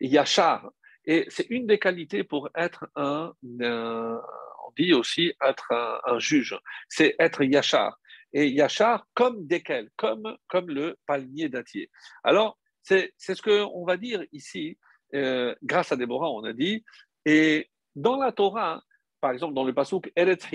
yachar, 0.00 0.70
et 1.04 1.26
c'est 1.28 1.46
une 1.50 1.66
des 1.66 1.78
qualités 1.78 2.24
pour 2.24 2.50
être 2.54 2.88
un, 2.94 3.32
on 3.42 4.72
dit 4.76 4.92
aussi 4.92 5.32
être 5.42 5.72
un, 6.06 6.18
juge, 6.18 6.58
c'est 6.88 7.16
être 7.18 7.42
yachar. 7.42 7.98
Et 8.32 8.48
yachar 8.48 9.06
comme 9.14 9.46
desquels, 9.46 9.90
comme, 9.96 10.36
comme 10.46 10.68
le 10.68 10.96
palmier 11.06 11.48
dattier. 11.48 11.90
Alors 12.22 12.58
c'est 12.82 13.12
ce 13.18 13.42
qu'on 13.42 13.84
va 13.84 13.96
dire 13.96 14.24
ici, 14.32 14.78
euh, 15.14 15.54
grâce 15.62 15.92
à 15.92 15.96
Déborah, 15.96 16.30
on 16.30 16.44
a 16.44 16.52
dit, 16.52 16.84
et 17.24 17.68
dans 17.96 18.16
la 18.16 18.32
Torah, 18.32 18.82
par 19.20 19.32
exemple, 19.32 19.54
dans 19.54 19.64
le 19.64 19.74
pasuk 19.74 20.10
Eretz 20.16 20.46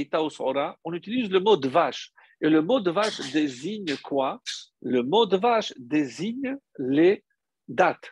on 0.84 0.94
utilise 0.94 1.30
le 1.30 1.40
mot 1.40 1.58
de 1.58 1.68
vache. 1.68 2.12
Et 2.42 2.50
le 2.50 2.62
mot 2.62 2.80
de 2.80 2.92
vache 2.92 3.20
désigne 3.32 3.96
quoi? 4.04 4.42
Le 4.82 5.04
mot 5.04 5.26
de 5.26 5.38
vache 5.38 5.74
désigne 5.78 6.58
les 6.78 7.24
dates. 7.68 8.12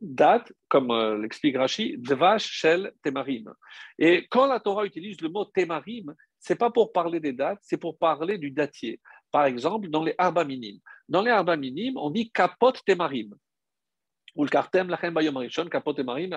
Dates, 0.00 0.52
comme 0.68 0.90
euh, 0.90 1.18
l'explique 1.18 1.56
Rashi, 1.56 1.96
vache 1.98 2.46
shel 2.50 2.92
temarim. 3.02 3.52
Et 3.98 4.26
quand 4.30 4.46
la 4.46 4.60
Torah 4.60 4.84
utilise 4.84 5.20
le 5.20 5.28
mot 5.28 5.44
temarim, 5.44 6.14
c'est 6.38 6.56
pas 6.56 6.70
pour 6.70 6.92
parler 6.92 7.20
des 7.20 7.32
dates, 7.32 7.58
c'est 7.62 7.76
pour 7.76 7.98
parler 7.98 8.38
du 8.38 8.50
datier. 8.50 9.00
Par 9.30 9.44
exemple, 9.44 9.88
dans 9.90 10.02
les 10.02 10.14
arba 10.16 10.44
minim. 10.44 10.78
Dans 11.08 11.22
les 11.22 11.30
arba 11.30 11.56
minim, 11.56 11.96
on 11.96 12.10
dit 12.10 12.30
kapot 12.30 12.72
temarim. 12.86 13.34
ou 14.34 14.44
le 14.44 14.50
kartem, 14.50 14.88
lachem 14.88 15.12
bayom 15.12 15.36
arishon, 15.36 15.68
kapot 15.68 15.94
et 15.98 16.02
marim, 16.02 16.32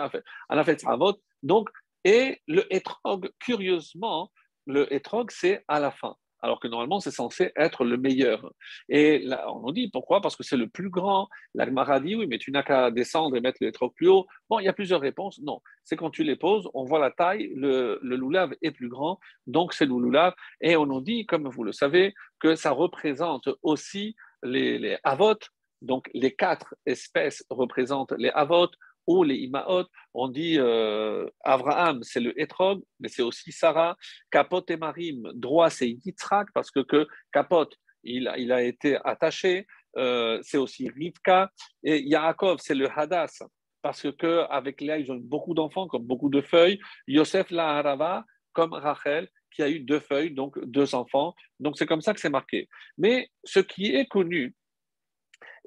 anafet 0.50 0.80
savot. 0.80 1.16
Donc, 1.42 1.70
et 2.04 2.42
le 2.48 2.66
etrog, 2.74 3.32
curieusement, 3.40 4.32
le 4.66 4.92
etrog, 4.94 5.32
c'est 5.32 5.64
à 5.68 5.80
la 5.80 5.92
fin 5.92 6.16
alors 6.44 6.60
que 6.60 6.68
normalement 6.68 7.00
c'est 7.00 7.10
censé 7.10 7.52
être 7.56 7.86
le 7.86 7.98
meilleur. 7.98 8.54
Et 8.90 9.20
là, 9.20 9.52
on 9.52 9.62
nous 9.62 9.72
dit 9.72 9.90
pourquoi? 9.90 10.22
Parce 10.22 10.36
que 10.36 10.44
c'est 10.44 10.58
le 10.58 10.68
plus 10.68 10.90
grand. 10.90 11.30
La 11.56 11.66
Gemara 11.66 12.00
dit 12.02 12.16
oui, 12.16 12.28
mais 12.28 12.38
tu 12.38 12.52
n'as 12.52 12.64
qu'à 12.64 12.92
descendre 12.92 13.36
et 13.38 13.42
mettre 13.42 13.60
le 13.62 13.72
trop 13.72 13.90
plus 13.90 14.10
haut. 14.10 14.28
Bon, 14.50 14.60
il 14.60 14.66
y 14.66 14.68
a 14.68 14.74
plusieurs 14.74 15.02
réponses. 15.02 15.40
Non, 15.42 15.62
c'est 15.86 15.96
quand 15.96 16.12
tu 16.12 16.24
les 16.24 16.36
poses, 16.36 16.70
on 16.74 16.84
voit 16.84 17.00
la 17.00 17.12
taille, 17.12 17.52
le, 17.56 17.98
le 18.04 18.16
loulav 18.18 18.54
est 18.62 18.72
plus 18.72 18.90
grand, 18.90 19.20
donc 19.48 19.74
c'est 19.74 19.86
le 19.86 19.92
loulav. 19.92 20.34
Et 20.60 20.76
on 20.76 20.86
nous 20.86 21.02
dit, 21.02 21.26
comme 21.26 21.48
vous 21.48 21.64
le 21.64 21.72
savez, 21.72 22.14
que 22.40 22.56
ça 22.56 22.72
représente 22.72 23.48
aussi 23.62 24.16
les, 24.44 24.78
les 24.78 24.98
avot, 25.04 25.40
donc 25.82 26.10
les 26.14 26.34
quatre 26.36 26.76
espèces 26.86 27.46
représentent 27.50 28.14
les 28.18 28.30
avot, 28.30 28.68
ou 29.08 29.24
les 29.24 29.36
Imaot, 29.36 29.86
on 30.14 30.28
dit 30.28 30.58
euh, 30.58 31.28
Abraham, 31.44 32.04
c'est 32.04 32.20
le 32.20 32.40
Etrog, 32.40 32.82
mais 33.00 33.10
c'est 33.10 33.22
aussi 33.22 33.52
Sarah. 33.52 33.96
Kapot 34.32 34.64
et 34.70 34.78
Marim, 34.78 35.32
droit, 35.34 35.70
c'est 35.70 35.90
Yitzhak, 35.90 36.48
parce 36.54 36.72
que, 36.72 36.80
que 36.82 37.08
Kapot, 37.32 37.70
il, 38.04 38.28
a 38.28 38.62
été 38.62 38.98
attaché. 39.04 39.66
Euh, 39.98 40.40
c'est 40.42 40.58
aussi 40.58 40.90
Rivka. 40.90 41.52
Et 41.84 42.02
Yaakov, 42.02 42.60
c'est 42.60 42.76
le 42.76 42.90
Hadass, 42.90 43.44
parce 43.82 44.12
que 44.12 44.46
avec 44.50 44.82
Léa, 44.82 44.98
ils 44.98 45.12
ont 45.12 45.20
beaucoup 45.22 45.54
d'enfants, 45.54 45.88
comme 45.88 46.04
beaucoup 46.04 46.30
de 46.30 46.42
feuilles. 46.42 46.80
Yosef 47.08 47.52
la 47.52 47.78
Harava, 47.78 48.26
comme 48.54 48.74
Rachel, 48.74 49.28
qui 49.54 49.62
a 49.62 49.70
eu 49.70 49.80
deux 49.80 50.00
feuilles, 50.00 50.32
donc 50.32 50.60
deux 50.66 50.96
enfants. 50.96 51.34
Donc 51.60 51.78
c'est 51.78 51.86
comme 51.86 52.02
ça 52.02 52.14
que 52.14 52.20
c'est 52.20 52.30
marqué. 52.30 52.68
Mais 52.98 53.30
ce 53.44 53.60
qui 53.60 53.94
est 53.96 54.08
connu, 54.08 54.56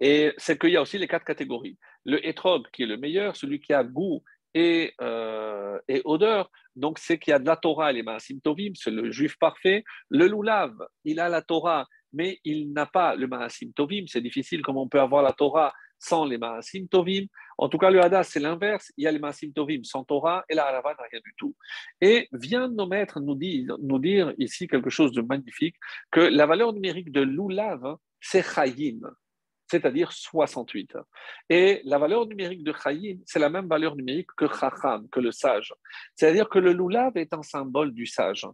et 0.01 0.33
c'est 0.37 0.59
qu'il 0.59 0.71
y 0.71 0.77
a 0.77 0.83
aussi 0.83 0.99
les 0.99 1.09
quatre 1.09 1.25
catégories. 1.25 1.79
Le 2.07 2.27
hétrog, 2.27 2.67
qui 2.73 2.85
est 2.85 2.87
le 2.87 2.97
meilleur, 2.97 3.37
celui 3.37 3.61
qui 3.61 3.75
a 3.75 3.85
goût 3.85 4.23
et, 4.55 4.95
euh, 5.03 5.79
et 5.87 6.01
odeur, 6.07 6.51
donc 6.77 6.99
c'est 6.99 7.19
qu'il 7.19 7.33
y 7.33 7.35
a 7.35 7.39
de 7.39 7.47
la 7.47 7.57
Torah 7.57 7.93
les 7.93 8.03
Maasim 8.03 8.41
Tovim, 8.41 8.73
c'est 8.75 8.91
le 8.91 9.11
juif 9.11 9.39
parfait. 9.39 9.83
Le 10.11 10.27
Lulav, 10.27 10.73
il 11.05 11.21
a 11.21 11.29
la 11.29 11.43
Torah, 11.43 11.87
mais 12.13 12.39
il 12.45 12.73
n'a 12.73 12.87
pas 12.87 13.17
le 13.17 13.27
Maasim 13.27 13.73
Tovim. 13.75 14.05
C'est 14.07 14.21
difficile 14.21 14.63
comme 14.63 14.77
on 14.77 14.89
peut 14.89 15.01
avoir 15.01 15.23
la 15.23 15.33
Torah 15.33 15.73
sans 15.99 16.27
les 16.27 16.39
Maasim 16.39 16.87
Tovim. 16.89 17.27
En 17.59 17.69
tout 17.71 17.79
cas, 17.79 17.91
le 17.91 18.03
Hadas, 18.03 18.25
c'est 18.25 18.41
l'inverse. 18.41 18.93
Il 18.99 19.05
y 19.05 19.07
a 19.07 19.13
les 19.13 19.19
Maasim 19.19 19.53
Tovim 19.53 19.83
sans 19.85 20.05
Torah 20.05 20.45
et 20.49 20.55
la 20.55 20.67
Harava 20.67 20.91
n'a 20.91 21.05
rien 21.11 21.21
du 21.25 21.35
tout. 21.39 21.57
Et 22.01 22.29
vient 22.33 22.69
nos 22.69 22.87
maîtres 22.87 23.21
nous 23.21 23.35
dire, 23.35 24.35
ici 24.39 24.69
quelque 24.69 24.91
chose 24.91 25.13
de 25.13 25.23
magnifique, 25.23 25.77
que 26.11 26.21
la 26.21 26.47
valeur 26.47 26.73
numérique 26.75 27.11
de 27.11 27.23
Lulav, 27.23 27.97
c'est 28.21 28.43
Chayim 28.43 29.01
c'est-à-dire 29.69 30.13
68. 30.13 30.97
Et 31.49 31.81
la 31.85 31.99
valeur 31.99 32.27
numérique 32.27 32.63
de 32.63 32.73
Chayim, 32.73 33.19
c'est 33.27 33.39
la 33.39 33.51
même 33.51 33.67
valeur 33.67 33.97
numérique 33.97 34.31
que 34.37 34.47
Chacham, 34.49 35.09
que 35.11 35.21
le 35.21 35.33
sage. 35.33 35.75
C'est-à-dire 36.15 36.49
que 36.49 36.59
le 36.59 36.73
Lulav 36.73 37.17
est 37.17 37.33
un 37.33 37.43
symbole 37.43 37.93
du 37.93 38.07
sage. 38.07 38.47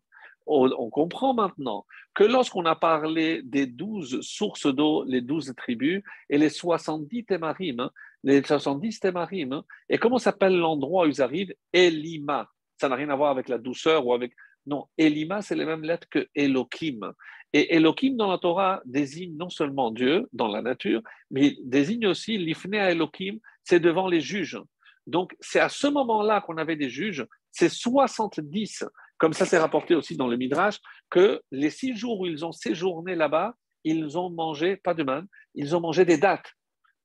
On, 0.47 0.91
comprend 0.91 1.35
maintenant 1.35 1.87
que 2.15 2.25
lorsqu'on 2.25 2.67
a 2.67 2.75
parlé 2.75 3.43
des 3.43 3.67
douze 3.67 4.21
sources 4.23 4.67
d'eau, 4.67 5.05
les 5.05 5.21
douze 5.21 5.55
tribus 5.57 6.03
et 6.29 6.37
les 6.37 6.49
70 6.49 7.27
témarim, 7.27 7.89
les 8.25 8.43
70 8.43 8.99
témarim, 8.99 9.63
et 9.89 9.99
comment 9.99 10.19
s'appelle 10.19 10.59
l'endroit 10.59 11.07
où 11.07 11.09
ils 11.09 11.23
arrivent? 11.23 11.55
Elima. 11.73 12.51
Ça 12.83 12.89
n'a 12.89 12.97
rien 12.97 13.11
à 13.11 13.15
voir 13.15 13.31
avec 13.31 13.49
la 13.49 13.59
douceur 13.59 14.05
ou 14.05 14.13
avec 14.13 14.33
non, 14.67 14.89
Elima, 14.99 15.41
c'est 15.41 15.55
les 15.55 15.65
mêmes 15.65 15.85
lettres 15.85 16.09
que 16.11 16.27
Elohim. 16.35 17.13
Et 17.53 17.77
Elohim 17.77 18.17
dans 18.17 18.29
la 18.29 18.39
Torah 18.39 18.83
désigne 18.85 19.37
non 19.37 19.51
seulement 19.51 19.93
Dieu 19.93 20.29
dans 20.33 20.49
la 20.49 20.63
nature, 20.63 21.01
mais 21.31 21.57
désigne 21.63 22.09
aussi 22.09 22.39
l'Ifne 22.39 22.75
à 22.75 22.91
Elohim, 22.91 23.39
c'est 23.63 23.79
devant 23.79 24.09
les 24.09 24.21
juges. 24.21 24.61
Donc 25.07 25.37
c'est 25.39 25.61
à 25.61 25.69
ce 25.69 25.87
moment-là 25.87 26.41
qu'on 26.41 26.57
avait 26.57 26.75
des 26.75 26.89
juges, 26.89 27.25
c'est 27.53 27.69
70, 27.69 28.85
comme 29.17 29.33
ça 29.33 29.47
c'est 29.47 29.59
rapporté 29.59 29.95
aussi 29.95 30.17
dans 30.17 30.27
le 30.27 30.37
Midrash, 30.37 30.81
que 31.09 31.41
les 31.53 31.71
six 31.71 31.97
jours 31.97 32.19
où 32.19 32.27
ils 32.27 32.45
ont 32.45 32.51
séjourné 32.51 33.15
là-bas, 33.15 33.55
ils 33.85 34.19
ont 34.19 34.29
mangé, 34.29 34.75
pas 34.75 34.95
de 34.95 35.05
manne, 35.05 35.29
ils 35.55 35.77
ont 35.77 35.81
mangé 35.81 36.05
des 36.05 36.19
dates. 36.19 36.51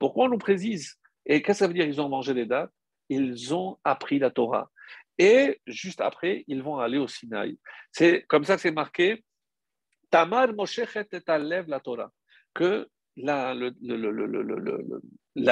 Pourquoi 0.00 0.24
on 0.24 0.30
nous 0.30 0.38
précise? 0.38 0.96
Et 1.24 1.40
qu'est-ce 1.40 1.58
que 1.60 1.64
ça 1.66 1.68
veut 1.68 1.74
dire 1.74 1.86
ils 1.86 2.00
ont 2.00 2.08
mangé 2.08 2.34
des 2.34 2.46
dates? 2.46 2.72
Ils 3.08 3.54
ont 3.54 3.78
appris 3.84 4.18
la 4.18 4.32
Torah. 4.32 4.72
Et 5.18 5.60
juste 5.66 6.00
après, 6.00 6.44
ils 6.46 6.62
vont 6.62 6.78
aller 6.78 6.98
au 6.98 7.08
Sinaï. 7.08 7.58
C'est 7.90 8.24
comme 8.28 8.44
ça 8.44 8.54
que 8.54 8.62
c'est 8.62 8.70
marqué 8.70 9.24
Tamar 10.10 10.54
Moshechet 10.54 11.08
et 11.12 11.20
la 11.26 11.80
Torah. 11.80 12.12
Que 12.54 12.88
la, 13.16 13.54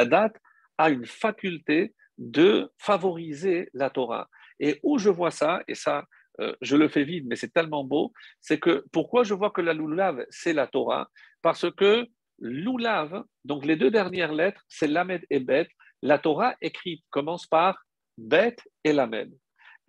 date 0.04 0.36
a 0.78 0.90
une 0.90 1.04
faculté 1.04 1.94
de 2.16 2.70
favoriser 2.78 3.68
la 3.74 3.90
Torah. 3.90 4.28
Et 4.60 4.78
où 4.82 4.98
je 4.98 5.10
vois 5.10 5.30
ça, 5.32 5.62
et 5.68 5.74
ça, 5.74 6.04
euh, 6.40 6.54
je 6.60 6.76
le 6.76 6.88
fais 6.88 7.04
vite, 7.04 7.24
mais 7.26 7.36
c'est 7.36 7.52
tellement 7.52 7.84
beau, 7.84 8.12
c'est 8.40 8.58
que 8.58 8.84
pourquoi 8.92 9.24
je 9.24 9.34
vois 9.34 9.50
que 9.50 9.60
la 9.60 9.74
Lulav, 9.74 10.24
c'est 10.30 10.52
la 10.52 10.66
Torah? 10.66 11.08
Parce 11.42 11.70
que 11.72 12.06
Lulav, 12.38 13.24
donc 13.44 13.64
les 13.64 13.76
deux 13.76 13.90
dernières 13.90 14.32
lettres, 14.32 14.62
c'est 14.68 14.86
Lamed 14.86 15.24
et 15.28 15.40
Bet. 15.40 15.68
La 16.02 16.18
Torah 16.18 16.54
écrite 16.60 17.04
commence 17.10 17.46
par 17.46 17.84
Bet 18.16 18.56
et 18.84 18.92
Lamed. 18.92 19.32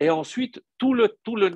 Et 0.00 0.10
ensuite, 0.10 0.62
tout 0.78 0.94
le, 0.94 1.16
tout 1.24 1.36
le 1.36 1.50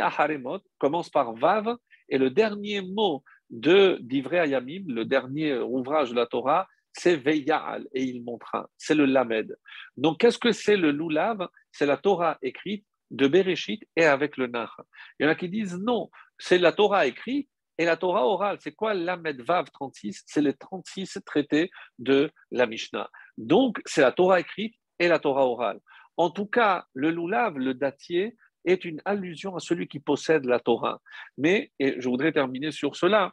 Aharemot, 0.00 0.60
commence 0.78 1.10
par 1.10 1.34
Vav, 1.34 1.76
et 2.08 2.18
le 2.18 2.30
dernier 2.30 2.80
mot 2.82 3.22
de 3.50 3.98
d'Ivrei 4.00 4.38
Ayamim, 4.38 4.84
le 4.88 5.04
dernier 5.04 5.58
ouvrage 5.58 6.10
de 6.10 6.16
la 6.16 6.26
Torah, 6.26 6.66
c'est 6.92 7.16
Veyal, 7.16 7.86
et 7.92 8.02
il 8.02 8.22
montra. 8.22 8.68
C'est 8.78 8.94
le 8.94 9.04
Lamed. 9.04 9.56
Donc, 9.96 10.20
qu'est-ce 10.20 10.38
que 10.38 10.52
c'est 10.52 10.76
le 10.76 10.90
Lulav? 10.90 11.48
C'est 11.72 11.86
la 11.86 11.96
Torah 11.96 12.38
écrite 12.40 12.86
de 13.10 13.26
Bereshit 13.26 13.84
et 13.96 14.04
avec 14.04 14.36
le 14.36 14.46
Nar. 14.46 14.80
Il 15.18 15.24
y 15.24 15.26
en 15.26 15.32
a 15.32 15.34
qui 15.34 15.48
disent 15.48 15.76
non, 15.78 16.10
c'est 16.38 16.58
la 16.58 16.72
Torah 16.72 17.06
écrite 17.06 17.48
et 17.78 17.84
la 17.84 17.96
Torah 17.96 18.26
orale. 18.26 18.58
C'est 18.60 18.72
quoi 18.72 18.94
Lamed 18.94 19.40
Vav 19.42 19.66
36 19.72 20.22
C'est 20.26 20.40
les 20.40 20.54
36 20.54 21.18
traités 21.26 21.70
de 21.98 22.30
la 22.50 22.66
Mishnah. 22.66 23.10
Donc, 23.36 23.80
c'est 23.84 24.02
la 24.02 24.12
Torah 24.12 24.40
écrite 24.40 24.74
et 24.98 25.08
la 25.08 25.18
Torah 25.18 25.46
orale. 25.46 25.80
En 26.16 26.30
tout 26.30 26.46
cas, 26.46 26.86
le 26.94 27.10
loulav, 27.10 27.58
le 27.58 27.74
datier, 27.74 28.36
est 28.64 28.84
une 28.84 29.00
allusion 29.04 29.56
à 29.56 29.60
celui 29.60 29.88
qui 29.88 30.00
possède 30.00 30.44
la 30.44 30.58
Torah. 30.58 31.00
Mais, 31.36 31.72
et 31.78 32.00
je 32.00 32.08
voudrais 32.08 32.32
terminer 32.32 32.70
sur 32.70 32.96
cela, 32.96 33.32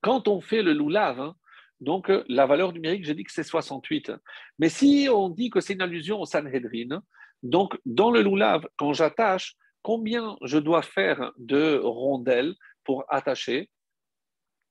quand 0.00 0.28
on 0.28 0.40
fait 0.40 0.62
le 0.62 0.72
loulav, 0.72 1.20
hein, 1.20 1.36
donc 1.80 2.10
euh, 2.10 2.24
la 2.28 2.46
valeur 2.46 2.72
numérique, 2.72 3.04
j'ai 3.04 3.14
dit 3.14 3.24
que 3.24 3.32
c'est 3.32 3.42
68. 3.42 4.12
Mais 4.58 4.68
si 4.68 5.08
on 5.12 5.28
dit 5.28 5.50
que 5.50 5.60
c'est 5.60 5.74
une 5.74 5.82
allusion 5.82 6.20
au 6.20 6.26
Sanhedrin, 6.26 7.02
donc 7.42 7.78
dans 7.84 8.10
le 8.10 8.22
loulav, 8.22 8.66
quand 8.76 8.92
j'attache, 8.92 9.56
combien 9.82 10.36
je 10.42 10.58
dois 10.58 10.82
faire 10.82 11.32
de 11.38 11.80
rondelles 11.82 12.54
pour 12.84 13.04
attacher? 13.08 13.70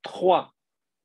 Trois. 0.02 0.54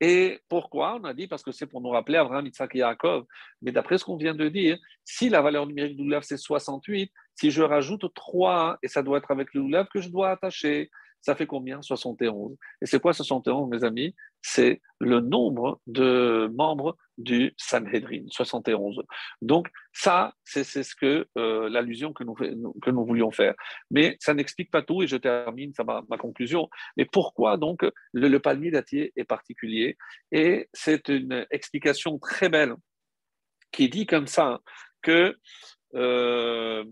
Et 0.07 0.39
pourquoi 0.49 0.99
On 1.01 1.03
a 1.03 1.15
dit 1.15 1.25
parce 1.25 1.41
que 1.41 1.51
c'est 1.51 1.65
pour 1.65 1.81
nous 1.81 1.89
rappeler 1.89 2.19
Abraham, 2.19 2.45
et 2.45 2.77
Yaakov. 2.77 3.25
Mais 3.63 3.71
d'après 3.71 3.97
ce 3.97 4.05
qu'on 4.05 4.17
vient 4.17 4.35
de 4.35 4.49
dire, 4.49 4.77
si 5.03 5.29
la 5.29 5.41
valeur 5.41 5.65
numérique 5.65 5.97
du 5.97 6.03
loulav 6.03 6.21
c'est 6.21 6.37
68, 6.37 7.11
si 7.33 7.49
je 7.49 7.63
rajoute 7.63 8.13
3, 8.13 8.77
et 8.83 8.87
ça 8.87 9.01
doit 9.01 9.17
être 9.17 9.31
avec 9.31 9.51
le 9.55 9.83
que 9.85 10.01
je 10.01 10.09
dois 10.09 10.29
attacher, 10.29 10.91
ça 11.25 11.35
fait 11.35 11.47
combien 11.47 11.81
71. 11.81 12.55
Et 12.81 12.85
c'est 12.85 12.99
quoi 12.99 13.11
71, 13.11 13.67
mes 13.67 13.83
amis? 13.83 14.13
C'est 14.43 14.79
le 14.99 15.21
nombre 15.21 15.81
de 15.87 16.51
membres 16.53 16.95
du 17.17 17.55
Sanhedrin, 17.57 18.25
71. 18.29 19.01
Donc, 19.41 19.67
ça, 19.91 20.35
c'est 20.43 20.63
ce 20.63 20.93
que 20.95 21.27
euh, 21.35 21.67
l'allusion 21.67 22.13
que 22.13 22.23
nous, 22.23 23.05
voulions 23.05 23.31
faire. 23.31 23.55
Mais 23.89 24.17
ça 24.19 24.35
n'explique 24.35 24.69
pas 24.69 24.83
tout, 24.83 25.01
et 25.01 25.07
je 25.07 25.17
termine, 25.17 25.73
ça 25.73 25.83
ma, 25.83 26.03
ma 26.09 26.17
conclusion. 26.17 26.69
Mais 26.95 27.05
pourquoi 27.05 27.57
donc 27.57 27.83
le, 28.13 28.37
palmier 28.37 28.69
dattier 28.69 29.11
est 29.15 29.23
particulier? 29.23 29.97
Et 30.31 30.69
c'est 30.73 31.09
une 31.09 31.47
explication 31.49 32.19
très 32.19 32.49
belle 32.49 32.75
qui 33.71 33.89
dit 33.89 34.05
comme 34.05 34.27
ça 34.27 34.61
que 35.01 35.35
euh, 35.95 36.83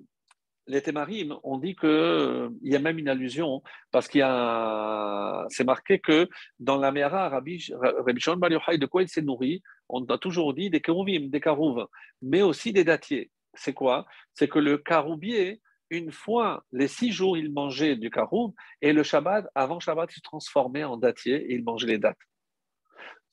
les 0.67 0.81
Témarim, 0.81 1.37
on 1.43 1.57
dit 1.57 1.75
qu'il 1.75 1.89
euh, 1.89 2.49
y 2.61 2.75
a 2.75 2.79
même 2.79 2.97
une 2.97 3.09
allusion, 3.09 3.61
parce 3.91 4.07
qu'il 4.07 4.19
y 4.19 4.23
a, 4.25 5.45
c'est 5.49 5.63
marqué 5.63 5.99
que 5.99 6.29
dans 6.59 6.77
la 6.77 6.91
Mera, 6.91 7.29
Rabbi, 7.29 7.67
Rabbi 7.73 8.19
Shon 8.19 8.37
de 8.37 8.85
quoi 8.85 9.01
il 9.01 9.09
s'est 9.09 9.21
nourri? 9.21 9.61
On 9.89 10.03
a 10.05 10.17
toujours 10.17 10.53
dit 10.53 10.69
des 10.69 10.81
kérouvim, 10.81 11.29
des 11.29 11.41
carouves, 11.41 11.87
mais 12.21 12.41
aussi 12.41 12.71
des 12.71 12.83
dattiers. 12.83 13.29
C'est 13.53 13.73
quoi? 13.73 14.05
C'est 14.33 14.47
que 14.47 14.59
le 14.59 14.77
caroubier, 14.77 15.61
une 15.89 16.11
fois, 16.11 16.63
les 16.71 16.87
six 16.87 17.11
jours, 17.11 17.37
il 17.37 17.51
mangeait 17.51 17.95
du 17.95 18.09
carouve, 18.09 18.53
et 18.81 18.93
le 18.93 19.03
Shabbat, 19.03 19.45
avant 19.53 19.79
Shabbat, 19.79 20.09
il 20.11 20.15
se 20.15 20.21
transformait 20.21 20.83
en 20.83 20.97
dattier 20.97 21.35
et 21.35 21.53
il 21.53 21.63
mangeait 21.63 21.87
les 21.87 21.99
dattes. 21.99 22.17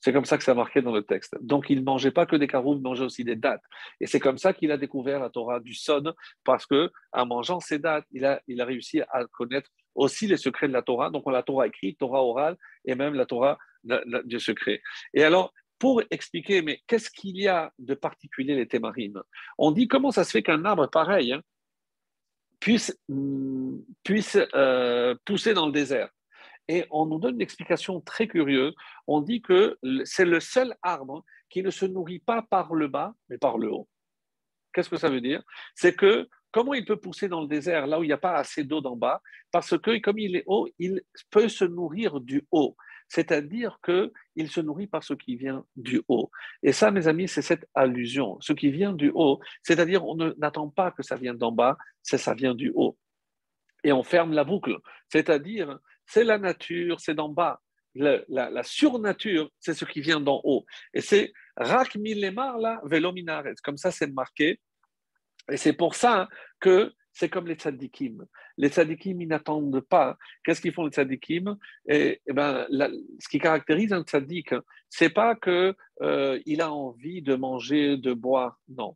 C'est 0.01 0.11
comme 0.11 0.25
ça 0.25 0.37
que 0.37 0.43
c'est 0.43 0.53
marqué 0.53 0.81
dans 0.81 0.91
le 0.91 1.03
texte. 1.03 1.37
Donc, 1.41 1.69
il 1.69 1.79
ne 1.79 1.83
mangeait 1.83 2.11
pas 2.11 2.25
que 2.25 2.35
des 2.35 2.47
caroufs, 2.47 2.77
il 2.77 2.81
mangeait 2.81 3.05
aussi 3.05 3.23
des 3.23 3.35
dates. 3.35 3.63
Et 3.99 4.07
c'est 4.07 4.19
comme 4.19 4.39
ça 4.39 4.51
qu'il 4.51 4.71
a 4.71 4.77
découvert 4.77 5.19
la 5.19 5.29
Torah 5.29 5.59
du 5.59 5.75
Sod, 5.75 6.13
parce 6.43 6.65
que 6.65 6.91
en 7.11 7.25
mangeant 7.27 7.59
ces 7.59 7.77
dates, 7.77 8.05
il 8.11 8.25
a, 8.25 8.41
réussi 8.47 9.01
à 9.01 9.25
connaître 9.31 9.69
aussi 9.93 10.25
les 10.25 10.37
secrets 10.37 10.67
de 10.67 10.73
la 10.73 10.81
Torah. 10.81 11.11
Donc, 11.11 11.23
on 11.27 11.29
a 11.29 11.33
la 11.33 11.43
Torah 11.43 11.67
écrite, 11.67 11.99
Torah 11.99 12.23
orale, 12.23 12.57
et 12.83 12.95
même 12.95 13.13
la 13.13 13.27
Torah 13.27 13.59
du 13.83 14.39
secret. 14.39 14.81
Et 15.13 15.23
alors, 15.23 15.53
pour 15.77 16.01
expliquer, 16.11 16.61
mais 16.61 16.81
qu'est-ce 16.87 17.09
qu'il 17.09 17.37
y 17.37 17.47
a 17.47 17.71
de 17.79 17.93
particulier 17.93 18.55
les 18.55 18.67
témarines? 18.67 19.19
On 19.57 19.71
dit 19.71 19.87
comment 19.87 20.11
ça 20.11 20.23
se 20.23 20.31
fait 20.31 20.43
qu'un 20.43 20.65
arbre 20.65 20.87
pareil 20.87 21.33
hein, 21.33 21.41
puisse, 22.59 22.97
mm, 23.09 23.77
puisse 24.03 24.37
euh, 24.55 25.15
pousser 25.25 25.53
dans 25.53 25.65
le 25.65 25.71
désert. 25.71 26.09
Et 26.67 26.85
on 26.91 27.05
nous 27.05 27.19
donne 27.19 27.35
une 27.35 27.41
explication 27.41 28.01
très 28.01 28.27
curieuse. 28.27 28.73
On 29.07 29.21
dit 29.21 29.41
que 29.41 29.77
c'est 30.05 30.25
le 30.25 30.39
seul 30.39 30.75
arbre 30.81 31.23
qui 31.49 31.63
ne 31.63 31.69
se 31.69 31.85
nourrit 31.85 32.19
pas 32.19 32.41
par 32.41 32.73
le 32.73 32.87
bas, 32.87 33.13
mais 33.29 33.37
par 33.37 33.57
le 33.57 33.71
haut. 33.71 33.87
Qu'est-ce 34.73 34.89
que 34.89 34.97
ça 34.97 35.09
veut 35.09 35.21
dire? 35.21 35.43
C'est 35.75 35.95
que 35.95 36.29
comment 36.51 36.73
il 36.73 36.85
peut 36.85 36.99
pousser 36.99 37.27
dans 37.27 37.41
le 37.41 37.47
désert 37.47 37.87
là 37.87 37.99
où 37.99 38.03
il 38.03 38.07
n'y 38.07 38.13
a 38.13 38.17
pas 38.17 38.35
assez 38.35 38.63
d'eau 38.63 38.81
d'en 38.81 38.95
bas? 38.95 39.21
Parce 39.51 39.77
que 39.77 39.99
comme 39.99 40.19
il 40.19 40.37
est 40.37 40.43
haut, 40.45 40.69
il 40.79 41.01
peut 41.29 41.49
se 41.49 41.65
nourrir 41.65 42.21
du 42.21 42.47
haut. 42.51 42.75
C'est-à-dire 43.09 43.77
qu'il 43.83 44.49
se 44.49 44.61
nourrit 44.61 44.87
par 44.87 45.03
ce 45.03 45.13
qui 45.13 45.35
vient 45.35 45.65
du 45.75 46.01
haut. 46.07 46.31
Et 46.63 46.71
ça, 46.71 46.91
mes 46.91 47.09
amis, 47.09 47.27
c'est 47.27 47.41
cette 47.41 47.67
allusion. 47.73 48.39
Ce 48.39 48.53
qui 48.53 48.71
vient 48.71 48.93
du 48.93 49.11
haut, 49.13 49.41
c'est-à-dire 49.63 50.05
on 50.05 50.15
n'attend 50.15 50.69
pas 50.69 50.91
que 50.91 51.03
ça 51.03 51.17
vienne 51.17 51.37
d'en 51.37 51.51
bas, 51.51 51.77
c'est 52.01 52.17
ça 52.17 52.33
vient 52.33 52.55
du 52.55 52.71
haut. 52.73 52.97
Et 53.83 53.91
on 53.91 54.03
ferme 54.03 54.31
la 54.31 54.45
boucle. 54.45 54.77
C'est-à-dire, 55.09 55.77
c'est 56.11 56.25
la 56.25 56.37
nature, 56.37 56.99
c'est 56.99 57.13
d'en 57.13 57.29
bas. 57.29 57.61
La, 57.95 58.63
surnature, 58.63 59.49
c'est 59.59 59.73
ce 59.73 59.85
qui 59.85 60.01
vient 60.01 60.19
d'en 60.19 60.41
haut. 60.43 60.65
Et 60.93 61.01
c'est 61.01 61.31
Rak 61.55 61.95
Milemar, 61.95 62.57
là, 62.57 62.81
Velominaret. 62.83 63.55
Comme 63.63 63.77
ça, 63.77 63.91
c'est 63.91 64.11
marqué. 64.11 64.59
Et 65.49 65.57
c'est 65.57 65.73
pour 65.73 65.95
ça 65.95 66.27
que 66.59 66.93
c'est 67.13 67.29
comme 67.29 67.47
les 67.47 67.55
tzadikim. 67.55 68.25
Les 68.57 68.69
tzadikim, 68.69 69.21
ils 69.21 69.27
n'attendent 69.27 69.81
pas. 69.81 70.17
Qu'est-ce 70.43 70.61
qu'ils 70.61 70.73
font 70.73 70.85
les 70.85 70.91
tzadikim? 70.91 71.57
Et, 71.87 72.21
eh 72.25 72.33
ben, 72.33 72.67
Ce 73.19 73.29
qui 73.29 73.39
caractérise 73.39 73.91
un 73.93 74.03
tzadik, 74.03 74.53
c'est 74.89 75.09
pas 75.09 75.35
qu'il 75.35 75.75
euh, 76.01 76.39
a 76.59 76.71
envie 76.71 77.21
de 77.21 77.35
manger, 77.35 77.97
de 77.97 78.13
boire. 78.13 78.57
Non. 78.69 78.95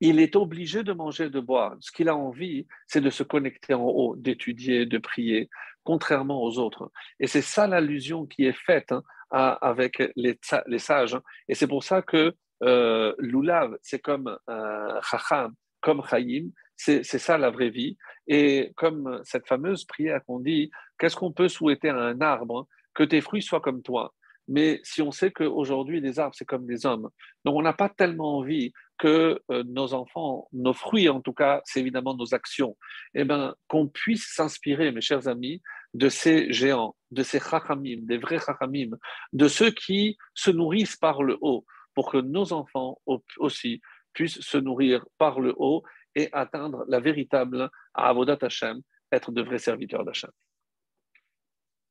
Il 0.00 0.20
est 0.20 0.36
obligé 0.36 0.82
de 0.82 0.92
manger, 0.92 1.30
de 1.30 1.40
boire. 1.40 1.76
Ce 1.80 1.90
qu'il 1.90 2.08
a 2.08 2.16
envie, 2.16 2.66
c'est 2.86 3.00
de 3.00 3.10
se 3.10 3.22
connecter 3.22 3.74
en 3.74 3.84
haut, 3.84 4.16
d'étudier, 4.16 4.84
de 4.84 4.98
prier, 4.98 5.48
contrairement 5.86 6.42
aux 6.42 6.58
autres. 6.58 6.90
Et 7.20 7.26
c'est 7.26 7.42
ça 7.42 7.66
l'allusion 7.66 8.26
qui 8.26 8.44
est 8.44 8.58
faite 8.66 8.92
hein, 8.92 9.02
avec 9.30 10.02
les, 10.16 10.38
les, 10.66 10.78
sages. 10.78 11.14
Hein. 11.14 11.22
Et 11.48 11.54
c'est 11.54 11.68
pour 11.68 11.84
ça 11.84 12.02
que 12.02 12.34
euh, 12.62 13.14
l'oulav, 13.18 13.76
c'est 13.82 14.00
comme 14.00 14.36
euh, 14.50 15.00
chacham, 15.02 15.54
comme 15.80 16.02
chaim, 16.02 16.48
c'est 16.76 17.04
ça 17.04 17.38
la 17.38 17.50
vraie 17.50 17.70
vie. 17.70 17.96
Et 18.26 18.72
comme 18.76 19.20
cette 19.24 19.46
fameuse 19.46 19.84
prière 19.84 20.20
qu'on 20.26 20.40
dit, 20.40 20.70
qu'est-ce 20.98 21.16
qu'on 21.16 21.32
peut 21.32 21.48
souhaiter 21.48 21.88
à 21.88 21.96
un 21.96 22.20
arbre 22.20 22.66
Que 22.94 23.04
tes 23.04 23.20
fruits 23.20 23.42
soient 23.42 23.60
comme 23.60 23.82
toi. 23.82 24.12
Mais 24.48 24.80
si 24.84 25.02
on 25.02 25.10
sait 25.10 25.30
qu'aujourd'hui, 25.30 26.00
les 26.00 26.18
arbres, 26.18 26.34
c'est 26.36 26.44
comme 26.44 26.66
des 26.66 26.86
hommes, 26.86 27.08
donc 27.44 27.56
on 27.56 27.62
n'a 27.62 27.72
pas 27.72 27.88
tellement 27.88 28.38
envie 28.38 28.72
que 28.98 29.40
euh, 29.50 29.62
nos 29.64 29.94
enfants, 29.94 30.48
nos 30.52 30.72
fruits 30.72 31.08
en 31.08 31.20
tout 31.20 31.32
cas, 31.32 31.60
c'est 31.64 31.80
évidemment 31.80 32.14
nos 32.14 32.34
actions, 32.34 32.76
eh 33.14 33.24
bien, 33.24 33.54
qu'on 33.68 33.88
puisse 33.88 34.32
s'inspirer, 34.34 34.92
mes 34.92 35.00
chers 35.00 35.28
amis, 35.28 35.62
de 35.94 36.08
ces 36.08 36.52
géants, 36.52 36.96
de 37.10 37.22
ces 37.22 37.40
chachamim, 37.40 38.00
des 38.02 38.18
vrais 38.18 38.38
chachamim, 38.38 38.90
de 39.32 39.48
ceux 39.48 39.70
qui 39.70 40.16
se 40.34 40.50
nourrissent 40.50 40.96
par 40.96 41.22
le 41.22 41.36
haut, 41.40 41.64
pour 41.94 42.10
que 42.10 42.18
nos 42.18 42.52
enfants 42.52 43.00
aussi 43.38 43.80
puissent 44.12 44.40
se 44.40 44.58
nourrir 44.58 45.04
par 45.18 45.40
le 45.40 45.54
haut 45.56 45.82
et 46.14 46.28
atteindre 46.32 46.84
la 46.88 47.00
véritable 47.00 47.70
Avodat 47.94 48.38
Hashem, 48.40 48.80
être 49.12 49.32
de 49.32 49.42
vrais 49.42 49.58
serviteurs 49.58 50.04
d'Hashem. 50.04 50.30